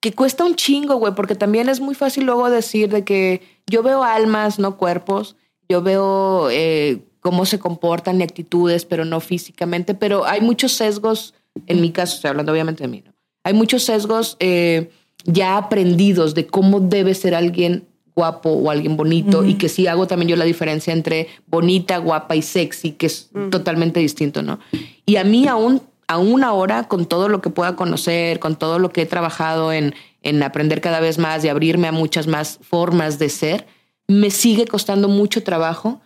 que 0.00 0.12
cuesta 0.12 0.44
un 0.44 0.56
chingo, 0.56 0.96
güey, 0.96 1.14
porque 1.14 1.36
también 1.36 1.68
es 1.68 1.78
muy 1.78 1.94
fácil 1.94 2.24
luego 2.24 2.50
decir 2.50 2.88
de 2.88 3.04
que 3.04 3.40
yo 3.68 3.84
veo 3.84 4.02
almas, 4.02 4.58
no 4.58 4.76
cuerpos, 4.76 5.36
yo 5.72 5.80
veo 5.80 6.50
eh, 6.50 7.02
cómo 7.20 7.46
se 7.46 7.58
comportan 7.58 8.20
y 8.20 8.24
actitudes, 8.24 8.84
pero 8.84 9.06
no 9.06 9.20
físicamente, 9.20 9.94
pero 9.94 10.26
hay 10.26 10.42
muchos 10.42 10.72
sesgos, 10.72 11.34
en 11.66 11.80
mi 11.80 11.90
caso, 11.90 12.16
estoy 12.16 12.28
hablando 12.28 12.52
obviamente 12.52 12.82
de 12.82 12.88
mí, 12.88 13.02
¿no? 13.04 13.12
Hay 13.44 13.54
muchos 13.54 13.84
sesgos 13.84 14.36
eh, 14.38 14.90
ya 15.24 15.56
aprendidos 15.56 16.34
de 16.34 16.46
cómo 16.46 16.78
debe 16.80 17.14
ser 17.14 17.34
alguien 17.34 17.88
guapo 18.14 18.50
o 18.50 18.70
alguien 18.70 18.98
bonito 18.98 19.44
y 19.44 19.54
que 19.54 19.70
sí 19.70 19.86
hago 19.86 20.06
también 20.06 20.28
yo 20.28 20.36
la 20.36 20.44
diferencia 20.44 20.92
entre 20.92 21.28
bonita, 21.46 21.96
guapa 21.96 22.36
y 22.36 22.42
sexy, 22.42 22.92
que 22.92 23.06
es 23.06 23.30
totalmente 23.50 24.00
distinto, 24.00 24.42
¿no? 24.42 24.60
Y 25.06 25.16
a 25.16 25.24
mí 25.24 25.48
aún, 25.48 25.80
aún 26.06 26.44
ahora, 26.44 26.86
con 26.88 27.06
todo 27.06 27.30
lo 27.30 27.40
que 27.40 27.48
pueda 27.48 27.74
conocer, 27.74 28.38
con 28.38 28.56
todo 28.56 28.78
lo 28.78 28.90
que 28.90 29.02
he 29.02 29.06
trabajado 29.06 29.72
en, 29.72 29.94
en 30.22 30.42
aprender 30.42 30.82
cada 30.82 31.00
vez 31.00 31.18
más 31.18 31.42
y 31.44 31.48
abrirme 31.48 31.88
a 31.88 31.92
muchas 31.92 32.26
más 32.26 32.58
formas 32.60 33.18
de 33.18 33.30
ser, 33.30 33.66
me 34.08 34.30
sigue 34.30 34.66
costando 34.66 35.08
mucho 35.08 35.42
trabajo 35.42 36.00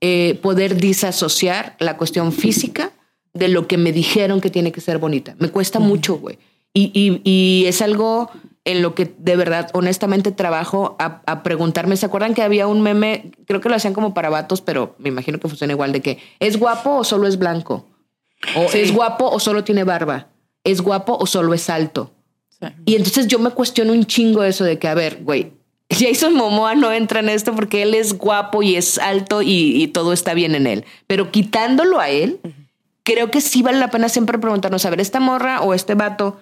eh, 0.00 0.38
poder 0.42 0.76
disasociar 0.76 1.76
la 1.80 1.96
cuestión 1.96 2.32
física 2.32 2.92
de 3.34 3.48
lo 3.48 3.66
que 3.66 3.78
me 3.78 3.92
dijeron 3.92 4.40
que 4.40 4.50
tiene 4.50 4.72
que 4.72 4.80
ser 4.80 4.98
bonita. 4.98 5.34
Me 5.38 5.48
cuesta 5.50 5.78
mucho, 5.80 6.18
güey. 6.18 6.38
Y, 6.72 6.90
y- 6.94 7.20
y 7.24 7.66
es 7.66 7.82
algo 7.82 8.30
en 8.64 8.82
lo 8.82 8.94
que 8.94 9.12
de 9.18 9.36
verdad, 9.36 9.70
honestamente, 9.72 10.30
trabajo 10.30 10.94
a, 10.98 11.22
a 11.26 11.42
preguntarme. 11.42 11.96
¿Se 11.96 12.06
acuerdan 12.06 12.34
que 12.34 12.42
había 12.42 12.66
un 12.66 12.82
meme? 12.82 13.32
Creo 13.46 13.60
que 13.60 13.68
lo 13.68 13.74
hacían 13.74 13.94
como 13.94 14.12
para 14.14 14.28
vatos, 14.28 14.60
pero 14.60 14.94
me 14.98 15.08
imagino 15.08 15.38
que 15.40 15.48
funciona 15.48 15.72
igual, 15.72 15.92
de 15.92 16.02
que 16.02 16.18
¿es 16.38 16.58
guapo 16.58 16.96
o 16.96 17.04
solo 17.04 17.26
es 17.26 17.38
blanco? 17.38 17.86
¿O 18.56 18.64
es 18.72 18.92
guapo 18.92 19.28
o 19.28 19.40
solo 19.40 19.64
tiene 19.64 19.84
barba? 19.84 20.28
¿Es 20.64 20.80
guapo 20.82 21.16
o 21.18 21.26
solo 21.26 21.54
es 21.54 21.68
alto? 21.70 22.12
Y 22.84 22.96
entonces 22.96 23.26
yo 23.28 23.38
me 23.38 23.50
cuestiono 23.50 23.92
un 23.92 24.04
chingo 24.04 24.42
eso 24.44 24.64
de 24.64 24.78
que, 24.78 24.88
a 24.88 24.94
ver, 24.94 25.20
güey, 25.22 25.52
Jason 25.90 26.34
Momoa 26.34 26.74
no 26.74 26.92
entra 26.92 27.20
en 27.20 27.28
esto 27.28 27.54
porque 27.54 27.82
él 27.82 27.94
es 27.94 28.18
guapo 28.18 28.62
y 28.62 28.76
es 28.76 28.98
alto 28.98 29.40
y, 29.42 29.82
y 29.82 29.88
todo 29.88 30.12
está 30.12 30.34
bien 30.34 30.54
en 30.54 30.66
él. 30.66 30.84
Pero 31.06 31.30
quitándolo 31.30 31.98
a 31.98 32.10
él, 32.10 32.40
creo 33.08 33.30
que 33.30 33.40
sí 33.40 33.62
vale 33.62 33.78
la 33.78 33.90
pena 33.90 34.10
siempre 34.10 34.38
preguntarnos, 34.38 34.84
a 34.84 34.90
ver, 34.90 35.00
esta 35.00 35.18
morra 35.18 35.62
o 35.62 35.72
este 35.72 35.94
vato, 35.94 36.38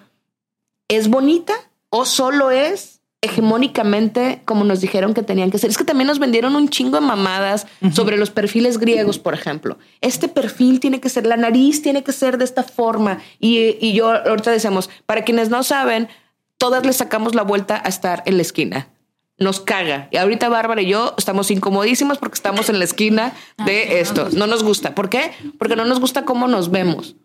¿es 0.89 1.07
bonita 1.07 1.53
o 1.89 2.03
solo 2.03 2.51
es 2.51 2.99
hegemónicamente 3.21 4.41
como 4.45 4.63
nos 4.63 4.81
dijeron 4.81 5.13
que 5.13 5.23
tenían 5.23 5.49
que 5.49 5.59
ser? 5.59 5.69
Es 5.69 5.77
que 5.77 5.85
también 5.85 6.07
nos 6.07 6.19
vendieron 6.19 6.57
un 6.57 6.67
chingo 6.67 6.99
de 6.99 7.05
mamadas 7.05 7.67
sobre 7.93 8.17
los 8.17 8.31
perfiles 8.31 8.79
griegos, 8.79 9.17
por 9.17 9.33
ejemplo. 9.33 9.77
Este 10.01 10.27
perfil 10.27 10.81
tiene 10.81 10.99
que 10.99 11.07
ser, 11.07 11.25
la 11.25 11.37
nariz 11.37 11.81
tiene 11.81 12.03
que 12.03 12.11
ser 12.11 12.37
de 12.37 12.43
esta 12.43 12.63
forma. 12.63 13.19
Y, 13.39 13.77
y 13.79 13.93
yo 13.93 14.11
ahorita 14.11 14.51
decíamos, 14.51 14.89
para 15.05 15.23
quienes 15.23 15.49
no 15.49 15.63
saben, 15.63 16.09
todas 16.57 16.85
le 16.85 16.91
sacamos 16.91 17.33
la 17.33 17.43
vuelta 17.43 17.81
a 17.83 17.87
estar 17.87 18.23
en 18.25 18.35
la 18.35 18.41
esquina. 18.41 18.89
Nos 19.39 19.59
caga. 19.59 20.07
Y 20.11 20.17
ahorita 20.17 20.49
Bárbara 20.49 20.81
y 20.81 20.87
yo 20.87 21.13
estamos 21.17 21.51
incomodísimos 21.51 22.17
porque 22.17 22.35
estamos 22.35 22.69
en 22.69 22.79
la 22.79 22.85
esquina 22.85 23.33
de 23.65 23.99
esto. 23.99 24.29
No 24.31 24.47
nos 24.47 24.63
gusta. 24.63 24.95
¿Por 24.95 25.09
qué? 25.09 25.31
Porque 25.59 25.75
no 25.75 25.85
nos 25.85 25.99
gusta 25.99 26.25
cómo 26.25 26.47
nos 26.47 26.71
vemos. 26.71 27.15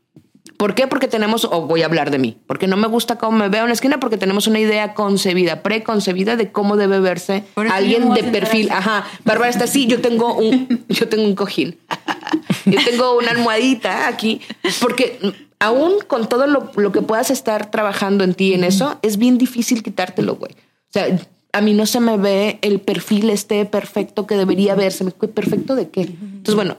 ¿Por 0.63 0.75
qué? 0.75 0.87
Porque 0.87 1.09
tenemos, 1.09 1.45
o 1.45 1.63
voy 1.63 1.83
a 1.83 1.87
hablar 1.87 2.11
de 2.11 2.19
mí, 2.19 2.39
porque 2.47 2.69
no 2.69 2.77
me 2.77 2.87
gusta 2.87 3.19
cómo 3.19 3.37
me 3.37 3.49
veo 3.49 3.63
en 3.63 3.69
la 3.69 3.73
esquina, 3.73 3.99
porque 3.99 4.17
tenemos 4.17 4.47
una 4.47 4.61
idea 4.61 4.95
concebida, 4.95 5.63
preconcebida 5.63 6.37
de 6.37 6.53
cómo 6.53 6.77
debe 6.77 7.01
verse 7.01 7.45
alguien 7.57 8.13
de 8.15 8.23
perfil. 8.25 8.71
Ajá, 8.71 9.05
Bárbara 9.25 9.51
está 9.51 9.65
así, 9.65 9.87
yo 9.87 10.01
tengo 10.01 10.35
un, 10.35 10.85
yo 10.89 11.09
tengo 11.09 11.25
un 11.25 11.35
cojín. 11.35 11.79
Yo 12.65 12.79
tengo 12.85 13.19
una 13.19 13.33
almohadita 13.33 14.07
aquí, 14.07 14.41
porque 14.81 15.19
aún 15.59 15.95
con 16.07 16.29
todo 16.29 16.47
lo, 16.47 16.71
lo 16.77 16.93
que 16.93 17.03
puedas 17.03 17.33
estar 17.33 17.73
trabajando 17.73 18.23
en 18.23 18.35
ti 18.35 18.55
en 18.55 18.63
eso, 18.63 19.01
es 19.03 19.17
bien 19.17 19.37
difícil 19.37 19.83
quitártelo, 19.83 20.37
güey. 20.37 20.53
O 20.53 20.93
sea, 20.93 21.09
a 21.53 21.61
mí 21.61 21.75
no 21.75 21.87
se 21.87 22.01
me 22.01 22.17
ve 22.17 22.59
el 22.63 22.81
perfil 22.81 23.31
este 23.31 23.65
perfecto 23.67 24.27
que 24.27 24.37
debería 24.37 24.75
verse. 24.75 25.05
¿Perfecto 25.05 25.75
de 25.75 25.91
qué? 25.91 26.03
Entonces, 26.03 26.55
bueno, 26.55 26.77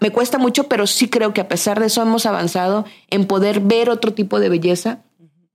me 0.00 0.10
cuesta 0.10 0.38
mucho, 0.38 0.64
pero 0.64 0.86
sí 0.86 1.08
creo 1.08 1.34
que 1.34 1.42
a 1.42 1.48
pesar 1.48 1.78
de 1.80 1.86
eso 1.86 2.02
hemos 2.02 2.26
avanzado 2.26 2.86
en 3.10 3.26
poder 3.26 3.60
ver 3.60 3.90
otro 3.90 4.14
tipo 4.14 4.40
de 4.40 4.48
belleza 4.48 5.00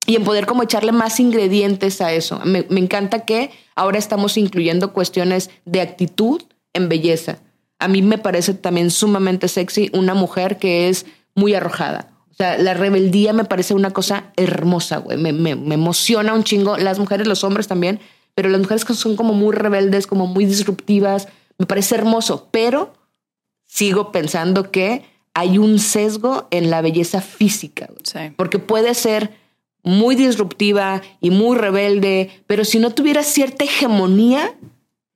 y 0.05 0.15
en 0.15 0.23
poder 0.23 0.45
como 0.45 0.63
echarle 0.63 0.91
más 0.91 1.19
ingredientes 1.19 2.01
a 2.01 2.13
eso. 2.13 2.39
Me, 2.45 2.65
me 2.69 2.79
encanta 2.79 3.25
que 3.25 3.51
ahora 3.75 3.97
estamos 3.97 4.37
incluyendo 4.37 4.93
cuestiones 4.93 5.49
de 5.65 5.81
actitud 5.81 6.43
en 6.73 6.89
belleza. 6.89 7.39
A 7.79 7.87
mí 7.87 8.03
me 8.03 8.19
parece 8.19 8.53
también 8.53 8.91
sumamente 8.91 9.47
sexy 9.47 9.89
una 9.93 10.13
mujer 10.13 10.57
que 10.57 10.89
es 10.89 11.05
muy 11.33 11.55
arrojada. 11.55 12.11
O 12.31 12.33
sea, 12.33 12.57
la 12.57 12.73
rebeldía 12.73 13.33
me 13.33 13.43
parece 13.43 13.73
una 13.73 13.91
cosa 13.91 14.31
hermosa, 14.35 14.97
güey. 14.97 15.17
Me, 15.17 15.33
me, 15.33 15.55
me 15.55 15.75
emociona 15.75 16.33
un 16.33 16.43
chingo. 16.43 16.77
Las 16.77 16.97
mujeres, 16.97 17.27
los 17.27 17.43
hombres 17.43 17.67
también, 17.67 17.99
pero 18.33 18.49
las 18.49 18.61
mujeres 18.61 18.85
que 18.85 18.93
son 18.93 19.15
como 19.15 19.33
muy 19.33 19.53
rebeldes, 19.53 20.07
como 20.07 20.27
muy 20.27 20.45
disruptivas, 20.45 21.27
me 21.57 21.65
parece 21.65 21.95
hermoso. 21.95 22.47
Pero 22.51 22.93
sigo 23.65 24.11
pensando 24.11 24.71
que 24.71 25.03
hay 25.33 25.57
un 25.57 25.79
sesgo 25.79 26.47
en 26.51 26.69
la 26.69 26.81
belleza 26.81 27.21
física. 27.21 27.89
Sí. 28.03 28.19
Porque 28.35 28.59
puede 28.59 28.93
ser 28.93 29.31
muy 29.83 30.15
disruptiva 30.15 31.01
y 31.19 31.31
muy 31.31 31.57
rebelde, 31.57 32.29
pero 32.47 32.65
si 32.65 32.79
no 32.79 32.91
tuviera 32.91 33.23
cierta 33.23 33.63
hegemonía, 33.63 34.53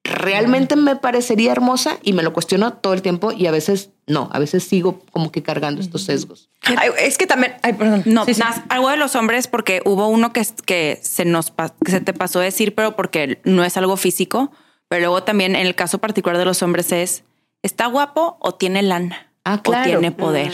realmente 0.06 0.76
me 0.76 0.96
parecería 0.96 1.52
hermosa 1.52 1.98
y 2.04 2.13
me 2.13 2.24
lo 2.24 2.32
cuestiono 2.32 2.74
todo 2.74 2.94
el 2.94 3.02
tiempo 3.02 3.32
y 3.32 3.48
a 3.48 3.52
veces 3.52 3.89
no, 4.08 4.30
a 4.32 4.39
veces 4.39 4.63
sigo 4.63 5.02
como 5.12 5.32
que 5.32 5.41
cargando 5.44 5.82
estos 5.82 6.04
sesgos. 6.04 6.50
Ay, 6.63 6.89
es 7.00 7.18
que 7.18 7.26
también, 7.28 7.56
ay, 7.63 7.74
perdón. 7.74 8.04
No, 8.06 8.24
Sí, 8.26 8.36
sí. 8.36 8.41
nas- 8.41 8.63
algo 8.70 8.89
de 8.89 8.98
los 8.98 9.15
hombres 9.15 9.48
porque 9.48 9.82
hubo 9.84 10.08
uno 10.08 10.32
que, 10.32 10.46
que 10.65 11.00
se 11.02 11.26
nos 11.26 11.52
que 11.84 11.91
se 11.91 12.02
te 12.02 12.13
pasó 12.13 12.39
a 12.39 12.44
decir, 12.44 12.76
pero 12.76 12.96
porque 12.96 13.39
no 13.44 13.63
es 13.63 13.76
algo 13.78 13.98
físico. 13.98 14.52
Pero 14.88 15.02
luego 15.02 15.24
también 15.24 15.56
en 15.56 15.65
el 15.65 15.74
caso 15.74 15.98
particular 15.98 16.38
de 16.38 16.46
los 16.46 16.62
hombres 16.62 16.91
es 16.91 17.24
¿está 17.63 17.88
guapo 17.88 18.38
o 18.39 18.54
tiene 18.54 18.84
lana? 18.84 19.32
Ah, 19.44 19.62
claro. 19.63 19.82
O 19.84 19.86
tiene 20.00 20.12
poder. 20.12 20.52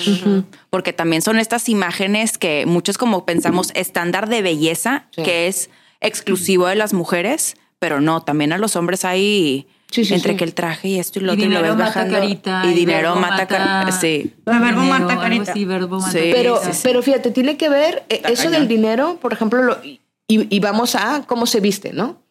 Porque 0.70 0.94
también 0.94 1.22
son 1.22 1.38
estas 1.40 1.68
imágenes 1.68 2.38
que 2.38 2.66
muchos 2.66 2.98
como 2.98 3.26
pensamos 3.26 3.72
estándar 3.76 4.30
de 4.30 4.42
belleza, 4.42 5.08
Sí. 5.12 5.24
que 5.24 5.48
es 5.48 5.70
exclusivo 6.00 6.68
de 6.68 6.76
las 6.76 6.94
mujeres, 6.94 7.56
pero 7.82 8.00
no, 8.00 8.22
también 8.22 8.54
a 8.54 8.60
los 8.60 8.76
hombres 8.76 9.04
hay 9.06 9.66
Sí, 9.90 10.06
sí, 10.06 10.14
entre 10.14 10.34
sí. 10.34 10.38
que 10.38 10.44
el 10.46 10.54
traje 10.54 10.88
y 10.88 11.00
esto 11.00 11.20
y 11.20 11.24
lo 11.24 11.34
Y 11.34 11.36
otro 11.36 11.46
y 11.48 11.50
lo 11.50 11.62
ves 11.64 11.72
mata 11.72 11.84
bajando. 11.86 12.14
carita. 12.14 12.62
y 12.66 12.74
dinero 12.74 13.10
verbo 13.16 13.20
mata, 13.20 13.48
carita. 13.48 13.92
Sí. 13.92 14.34
Verbo 14.46 14.60
dinero, 14.62 14.82
mata 14.84 15.18
carita. 15.20 15.52
así, 15.52 15.66
verbo 15.66 16.00
mata. 16.00 16.12
Pero, 16.14 16.62
sí, 16.64 16.70
sí. 16.74 16.80
pero 16.84 17.02
fíjate, 17.02 17.32
tiene 17.32 17.58
que 17.58 17.68
ver 17.68 18.04
eh, 18.08 18.22
eso 18.26 18.44
cañón. 18.44 18.54
del 18.54 18.68
dinero, 18.70 19.18
por 19.22 19.34
ejemplo, 19.34 19.62
lo- 19.64 19.78
y, 19.84 20.00
y 20.28 20.60
vamos 20.62 20.96
a 20.96 21.24
cómo 21.28 21.46
se 21.46 21.60
viste, 21.60 21.92
¿no? 21.92 22.22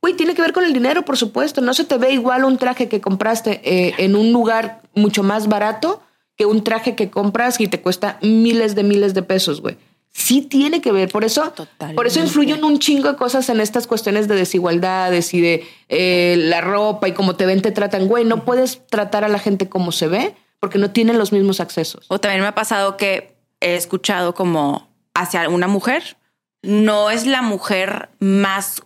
Güey, 0.00 0.14
tiene 0.14 0.34
que 0.34 0.42
ver 0.42 0.52
con 0.52 0.64
el 0.64 0.72
dinero, 0.72 1.04
por 1.04 1.16
supuesto. 1.16 1.60
No 1.60 1.72
se 1.74 1.84
te 1.84 1.98
ve 1.98 2.10
igual 2.12 2.44
un 2.44 2.56
traje 2.58 2.88
que 2.88 3.00
compraste 3.00 3.60
eh, 3.62 3.94
en 3.98 4.16
un 4.16 4.32
lugar 4.32 4.80
mucho 4.94 5.22
más 5.22 5.46
barato 5.46 6.02
que 6.36 6.46
un 6.46 6.64
traje 6.64 6.96
que 6.96 7.10
compras 7.10 7.60
y 7.60 7.68
te 7.68 7.80
cuesta 7.80 8.18
miles 8.22 8.74
de 8.74 8.82
miles 8.82 9.14
de 9.14 9.22
pesos, 9.22 9.60
güey. 9.60 9.76
Sí 10.12 10.42
tiene 10.42 10.82
que 10.82 10.92
ver, 10.92 11.10
por 11.10 11.24
eso, 11.24 11.50
Totalmente. 11.52 11.96
por 11.96 12.06
eso 12.06 12.20
influyen 12.20 12.62
un 12.64 12.78
chingo 12.78 13.08
de 13.10 13.16
cosas 13.16 13.48
en 13.48 13.60
estas 13.60 13.86
cuestiones 13.86 14.28
de 14.28 14.34
desigualdades 14.34 15.32
y 15.32 15.40
de 15.40 15.66
eh, 15.88 16.36
la 16.38 16.60
ropa 16.60 17.08
y 17.08 17.12
cómo 17.12 17.34
te 17.34 17.46
ven, 17.46 17.62
te 17.62 17.72
tratan, 17.72 18.08
güey. 18.08 18.24
No 18.26 18.44
puedes 18.44 18.86
tratar 18.88 19.24
a 19.24 19.28
la 19.28 19.38
gente 19.38 19.70
como 19.70 19.90
se 19.90 20.08
ve 20.08 20.34
porque 20.60 20.78
no 20.78 20.90
tienen 20.90 21.18
los 21.18 21.32
mismos 21.32 21.60
accesos. 21.60 22.04
O 22.08 22.20
también 22.20 22.42
me 22.42 22.46
ha 22.46 22.54
pasado 22.54 22.98
que 22.98 23.34
he 23.60 23.74
escuchado 23.74 24.34
como 24.34 24.88
hacia 25.14 25.48
una 25.48 25.66
mujer, 25.66 26.18
no 26.62 27.10
es 27.10 27.26
la 27.26 27.42
mujer 27.42 28.10
más 28.18 28.82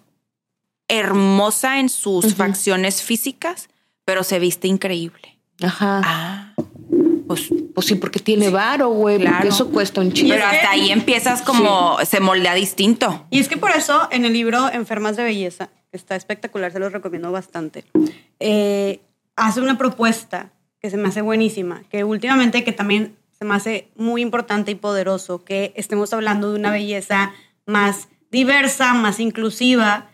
hermosa 0.89 1.81
en 1.81 1.89
sus 1.89 2.35
facciones 2.35 3.03
físicas, 3.03 3.69
pero 4.05 4.23
se 4.23 4.39
viste 4.39 4.69
increíble. 4.69 5.39
Ajá. 5.62 6.03
Ah, 6.05 6.55
pues 7.27 7.49
Pues 7.75 7.87
sí, 7.87 7.95
porque 7.97 8.21
tiene 8.21 8.49
varo, 8.51 8.89
güey. 8.89 9.17
Porque 9.19 9.31
Claro. 9.31 9.49
eso 9.49 9.71
cuesta 9.71 10.01
un 10.01 10.12
chingo. 10.12 10.31
pero 10.35 10.45
es 10.45 10.51
que- 10.51 10.57
hasta 10.57 10.71
ahí 10.71 10.91
empiezas 10.91 11.43
como 11.43 11.99
se 12.05 12.21
moldea 12.21 12.55
distinto. 12.55 13.27
Y 13.31 13.39
es 13.41 13.49
que 13.49 13.57
por 13.57 13.71
eso 13.71 14.09
en 14.11 14.25
el 14.25 14.33
libro 14.33 14.71
Enfermas 14.73 15.17
de 15.17 15.25
Belleza, 15.25 15.69
que 15.91 15.97
está 15.97 16.17
espectacular, 16.17 16.73
se 16.73 16.79
los 16.79 16.93
recomiendo 16.93 17.31
bastante, 17.33 17.85
eh, 18.41 19.01
hace 19.37 19.61
una 19.61 19.77
propuesta 19.77 20.53
que 20.81 20.89
se 20.91 20.97
me 20.97 21.09
hace 21.09 21.21
buenísima, 21.21 21.83
que 21.91 22.05
últimamente 22.05 22.65
que 22.65 22.73
también 22.73 23.17
se 23.39 23.45
me 23.45 23.55
hace 23.55 23.89
muy 23.97 24.23
importante 24.23 24.71
y 24.71 24.75
poderoso, 24.77 25.45
que 25.45 25.73
estemos 25.77 26.12
hablando 26.15 26.51
de 26.53 26.59
una 26.59 26.71
belleza 26.71 27.33
más 27.67 28.09
diversa, 28.31 28.95
más 28.95 29.21
inclusiva. 29.21 30.09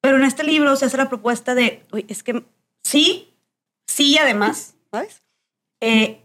Pero 0.00 0.18
en 0.18 0.24
este 0.24 0.44
libro 0.44 0.76
se 0.76 0.84
hace 0.84 0.96
la 0.96 1.08
propuesta 1.08 1.54
de, 1.56 1.82
"Oye, 1.90 2.04
es 2.08 2.22
que 2.22 2.44
sí, 2.84 3.32
sí 3.88 4.12
y 4.12 4.18
además, 4.18 4.74
¿sabes? 4.92 5.22
Eh, 5.86 6.22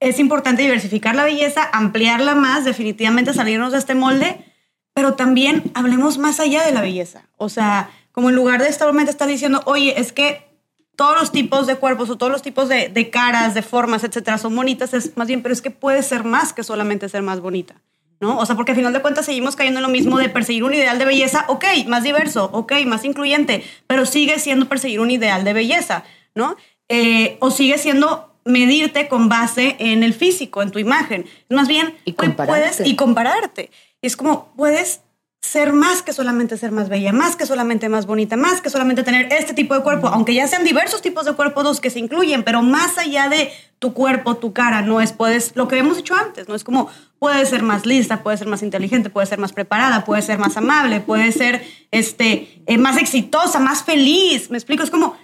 es 0.00 0.18
importante 0.18 0.62
diversificar 0.62 1.14
la 1.14 1.22
belleza, 1.22 1.68
ampliarla 1.72 2.34
más, 2.34 2.64
definitivamente 2.64 3.32
salirnos 3.32 3.70
de 3.70 3.78
este 3.78 3.94
molde, 3.94 4.44
pero 4.92 5.14
también 5.14 5.70
hablemos 5.74 6.18
más 6.18 6.40
allá 6.40 6.64
de 6.64 6.72
la 6.72 6.80
belleza. 6.80 7.22
O 7.36 7.48
sea, 7.48 7.90
como 8.10 8.30
en 8.30 8.34
lugar 8.34 8.60
de 8.60 8.72
solamente 8.72 9.12
estar 9.12 9.28
diciendo, 9.28 9.62
oye, 9.66 10.00
es 10.00 10.12
que 10.12 10.48
todos 10.96 11.16
los 11.16 11.30
tipos 11.30 11.68
de 11.68 11.76
cuerpos 11.76 12.10
o 12.10 12.18
todos 12.18 12.32
los 12.32 12.42
tipos 12.42 12.68
de, 12.68 12.88
de 12.88 13.08
caras, 13.08 13.54
de 13.54 13.62
formas, 13.62 14.02
etcétera, 14.02 14.36
son 14.36 14.56
bonitas, 14.56 14.94
es 14.94 15.16
más 15.16 15.28
bien, 15.28 15.42
pero 15.42 15.52
es 15.52 15.62
que 15.62 15.70
puede 15.70 16.02
ser 16.02 16.24
más 16.24 16.52
que 16.52 16.64
solamente 16.64 17.08
ser 17.08 17.22
más 17.22 17.38
bonita. 17.38 17.76
¿No? 18.20 18.36
O 18.38 18.46
sea, 18.46 18.56
porque 18.56 18.72
al 18.72 18.76
final 18.76 18.92
de 18.92 19.00
cuentas 19.00 19.26
seguimos 19.26 19.54
cayendo 19.54 19.78
en 19.78 19.84
lo 19.84 19.92
mismo 19.92 20.18
de 20.18 20.28
perseguir 20.28 20.64
un 20.64 20.74
ideal 20.74 20.98
de 20.98 21.04
belleza, 21.04 21.44
ok, 21.46 21.64
más 21.86 22.02
diverso, 22.02 22.50
ok, 22.52 22.72
más 22.84 23.04
incluyente, 23.04 23.62
pero 23.86 24.06
sigue 24.06 24.40
siendo 24.40 24.68
perseguir 24.68 24.98
un 24.98 25.12
ideal 25.12 25.44
de 25.44 25.52
belleza, 25.52 26.02
¿no? 26.34 26.56
Eh, 26.88 27.36
o 27.38 27.52
sigue 27.52 27.78
siendo 27.78 28.27
medirte 28.48 29.08
con 29.08 29.28
base 29.28 29.76
en 29.78 30.02
el 30.02 30.14
físico, 30.14 30.62
en 30.62 30.70
tu 30.70 30.78
imagen. 30.78 31.26
Más 31.48 31.68
bien, 31.68 31.94
Y 32.04 32.14
compararte. 32.14 32.46
puedes 32.46 32.88
y 32.88 32.96
compararte. 32.96 33.70
Es 34.02 34.16
como 34.16 34.52
puedes 34.56 35.00
ser 35.40 35.72
más 35.72 36.02
que 36.02 36.12
solamente 36.12 36.56
ser 36.56 36.72
más 36.72 36.88
bella, 36.88 37.12
más 37.12 37.36
que 37.36 37.46
solamente 37.46 37.88
más 37.88 38.06
bonita, 38.06 38.36
más 38.36 38.60
que 38.60 38.70
solamente 38.70 39.02
tener 39.04 39.32
este 39.32 39.54
tipo 39.54 39.74
de 39.74 39.82
cuerpo, 39.82 40.08
aunque 40.08 40.34
ya 40.34 40.46
sean 40.48 40.64
diversos 40.64 41.00
tipos 41.00 41.24
de 41.24 41.34
cuerpos 41.34 41.64
los 41.64 41.80
que 41.80 41.90
se 41.90 42.00
incluyen, 42.00 42.42
pero 42.42 42.60
más 42.60 42.98
allá 42.98 43.28
de 43.28 43.50
tu 43.78 43.94
cuerpo, 43.94 44.36
tu 44.36 44.52
cara, 44.52 44.82
no 44.82 45.00
es, 45.00 45.12
puedes, 45.12 45.54
lo 45.54 45.68
que 45.68 45.78
hemos 45.78 45.96
dicho 45.96 46.14
antes, 46.14 46.48
no 46.48 46.54
es 46.56 46.64
como 46.64 46.90
puedes 47.20 47.48
ser 47.48 47.62
más 47.62 47.86
lista, 47.86 48.22
puedes 48.22 48.40
ser 48.40 48.48
más 48.48 48.62
inteligente, 48.62 49.10
puedes 49.10 49.28
ser 49.28 49.38
más 49.38 49.52
preparada, 49.52 50.04
puedes 50.04 50.24
ser 50.24 50.38
más 50.38 50.56
amable, 50.56 51.00
puedes 51.00 51.36
ser 51.36 51.64
este, 51.92 52.62
eh, 52.66 52.76
más 52.76 52.96
exitosa, 52.98 53.60
más 53.60 53.84
feliz, 53.84 54.50
me 54.50 54.58
explico, 54.58 54.82
es 54.82 54.90
como, 54.90 55.16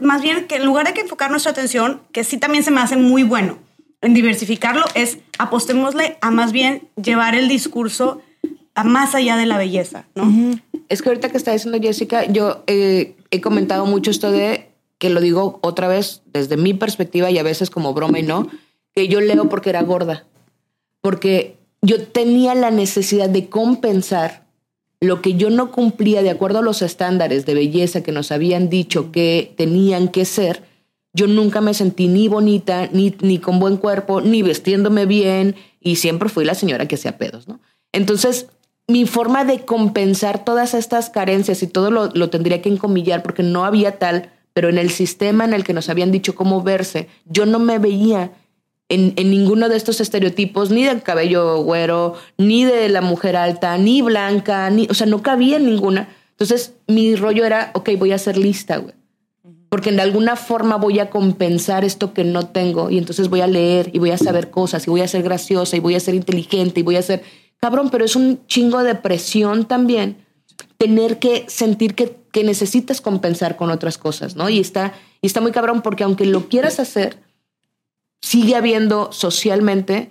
más 0.00 0.22
bien 0.22 0.46
que 0.46 0.56
en 0.56 0.64
lugar 0.64 0.86
de 0.86 0.94
que 0.94 1.00
enfocar 1.00 1.30
nuestra 1.30 1.52
atención, 1.52 2.02
que 2.12 2.24
sí 2.24 2.38
también 2.38 2.64
se 2.64 2.70
me 2.70 2.80
hace 2.80 2.96
muy 2.96 3.22
bueno 3.22 3.58
en 4.00 4.14
diversificarlo, 4.14 4.84
es 4.94 5.18
apostémosle 5.38 6.18
a 6.20 6.30
más 6.30 6.52
bien 6.52 6.88
llevar 7.02 7.34
el 7.34 7.48
discurso 7.48 8.20
a 8.74 8.84
más 8.84 9.14
allá 9.14 9.36
de 9.36 9.46
la 9.46 9.56
belleza, 9.56 10.06
¿no? 10.14 10.58
Es 10.88 11.00
que 11.00 11.08
ahorita 11.08 11.30
que 11.30 11.36
está 11.36 11.52
diciendo 11.52 11.78
Jessica, 11.80 12.24
yo 12.26 12.64
eh, 12.66 13.16
he 13.30 13.40
comentado 13.40 13.86
mucho 13.86 14.10
esto 14.10 14.30
de 14.30 14.68
que 14.98 15.10
lo 15.10 15.20
digo 15.20 15.58
otra 15.62 15.88
vez 15.88 16.22
desde 16.32 16.56
mi 16.56 16.74
perspectiva 16.74 17.30
y 17.30 17.38
a 17.38 17.42
veces 17.42 17.70
como 17.70 17.94
broma 17.94 18.18
y 18.18 18.22
no, 18.22 18.48
que 18.94 19.08
yo 19.08 19.20
leo 19.20 19.48
porque 19.48 19.70
era 19.70 19.82
gorda. 19.82 20.26
Porque 21.00 21.56
yo 21.82 22.02
tenía 22.06 22.54
la 22.54 22.70
necesidad 22.70 23.28
de 23.28 23.48
compensar 23.48 24.43
lo 25.00 25.20
que 25.22 25.34
yo 25.34 25.50
no 25.50 25.70
cumplía 25.70 26.22
de 26.22 26.30
acuerdo 26.30 26.60
a 26.60 26.62
los 26.62 26.82
estándares 26.82 27.46
de 27.46 27.54
belleza 27.54 28.02
que 28.02 28.12
nos 28.12 28.32
habían 28.32 28.68
dicho 28.68 29.12
que 29.12 29.52
tenían 29.56 30.08
que 30.08 30.24
ser. 30.24 30.62
Yo 31.12 31.26
nunca 31.26 31.60
me 31.60 31.74
sentí 31.74 32.08
ni 32.08 32.28
bonita, 32.28 32.88
ni, 32.92 33.14
ni 33.20 33.38
con 33.38 33.60
buen 33.60 33.76
cuerpo, 33.76 34.20
ni 34.20 34.42
vestiéndome 34.42 35.06
bien, 35.06 35.56
y 35.80 35.96
siempre 35.96 36.28
fui 36.28 36.44
la 36.44 36.54
señora 36.54 36.88
que 36.88 36.96
hacía 36.96 37.18
pedos, 37.18 37.46
¿no? 37.46 37.60
Entonces, 37.92 38.48
mi 38.88 39.06
forma 39.06 39.44
de 39.44 39.64
compensar 39.64 40.44
todas 40.44 40.74
estas 40.74 41.10
carencias 41.10 41.62
y 41.62 41.66
todo 41.66 41.90
lo, 41.90 42.06
lo 42.06 42.30
tendría 42.30 42.60
que 42.60 42.68
encomillar 42.68 43.22
porque 43.22 43.42
no 43.42 43.64
había 43.64 43.98
tal, 43.98 44.32
pero 44.52 44.68
en 44.68 44.78
el 44.78 44.90
sistema 44.90 45.44
en 45.44 45.54
el 45.54 45.64
que 45.64 45.72
nos 45.72 45.88
habían 45.88 46.10
dicho 46.10 46.34
cómo 46.34 46.62
verse, 46.62 47.08
yo 47.26 47.46
no 47.46 47.58
me 47.58 47.78
veía 47.78 48.32
en, 48.94 49.12
en 49.16 49.30
ninguno 49.30 49.68
de 49.68 49.76
estos 49.76 50.00
estereotipos, 50.00 50.70
ni 50.70 50.84
del 50.84 51.02
cabello 51.02 51.62
güero, 51.62 52.14
ni 52.38 52.64
de 52.64 52.88
la 52.88 53.00
mujer 53.00 53.36
alta, 53.36 53.76
ni 53.78 54.02
blanca, 54.02 54.70
ni, 54.70 54.86
o 54.90 54.94
sea, 54.94 55.06
no 55.06 55.22
cabía 55.22 55.56
en 55.56 55.66
ninguna. 55.66 56.08
Entonces, 56.30 56.74
mi 56.86 57.14
rollo 57.14 57.44
era, 57.44 57.70
ok, 57.74 57.90
voy 57.98 58.12
a 58.12 58.18
ser 58.18 58.36
lista, 58.36 58.78
güey. 58.78 58.94
Porque 59.68 59.90
de 59.90 60.02
alguna 60.02 60.36
forma 60.36 60.76
voy 60.76 61.00
a 61.00 61.10
compensar 61.10 61.84
esto 61.84 62.14
que 62.14 62.22
no 62.22 62.46
tengo 62.46 62.90
y 62.90 62.98
entonces 62.98 63.28
voy 63.28 63.40
a 63.40 63.48
leer 63.48 63.90
y 63.92 63.98
voy 63.98 64.12
a 64.12 64.18
saber 64.18 64.50
cosas 64.50 64.86
y 64.86 64.90
voy 64.90 65.00
a 65.00 65.08
ser 65.08 65.24
graciosa 65.24 65.76
y 65.76 65.80
voy 65.80 65.96
a 65.96 66.00
ser 66.00 66.14
inteligente 66.14 66.78
y 66.80 66.82
voy 66.84 66.94
a 66.94 67.02
ser 67.02 67.24
cabrón, 67.58 67.90
pero 67.90 68.04
es 68.04 68.14
un 68.14 68.46
chingo 68.46 68.84
de 68.84 68.94
presión 68.94 69.64
también 69.64 70.24
tener 70.78 71.18
que 71.18 71.44
sentir 71.48 71.94
que, 71.94 72.16
que 72.30 72.44
necesitas 72.44 73.00
compensar 73.00 73.56
con 73.56 73.70
otras 73.70 73.98
cosas, 73.98 74.36
¿no? 74.36 74.48
Y 74.48 74.60
está, 74.60 74.92
y 75.20 75.26
está 75.26 75.40
muy 75.40 75.50
cabrón 75.50 75.82
porque 75.82 76.04
aunque 76.04 76.26
lo 76.26 76.48
quieras 76.48 76.78
hacer, 76.78 77.16
sigue 78.24 78.56
habiendo 78.56 79.12
socialmente 79.12 80.10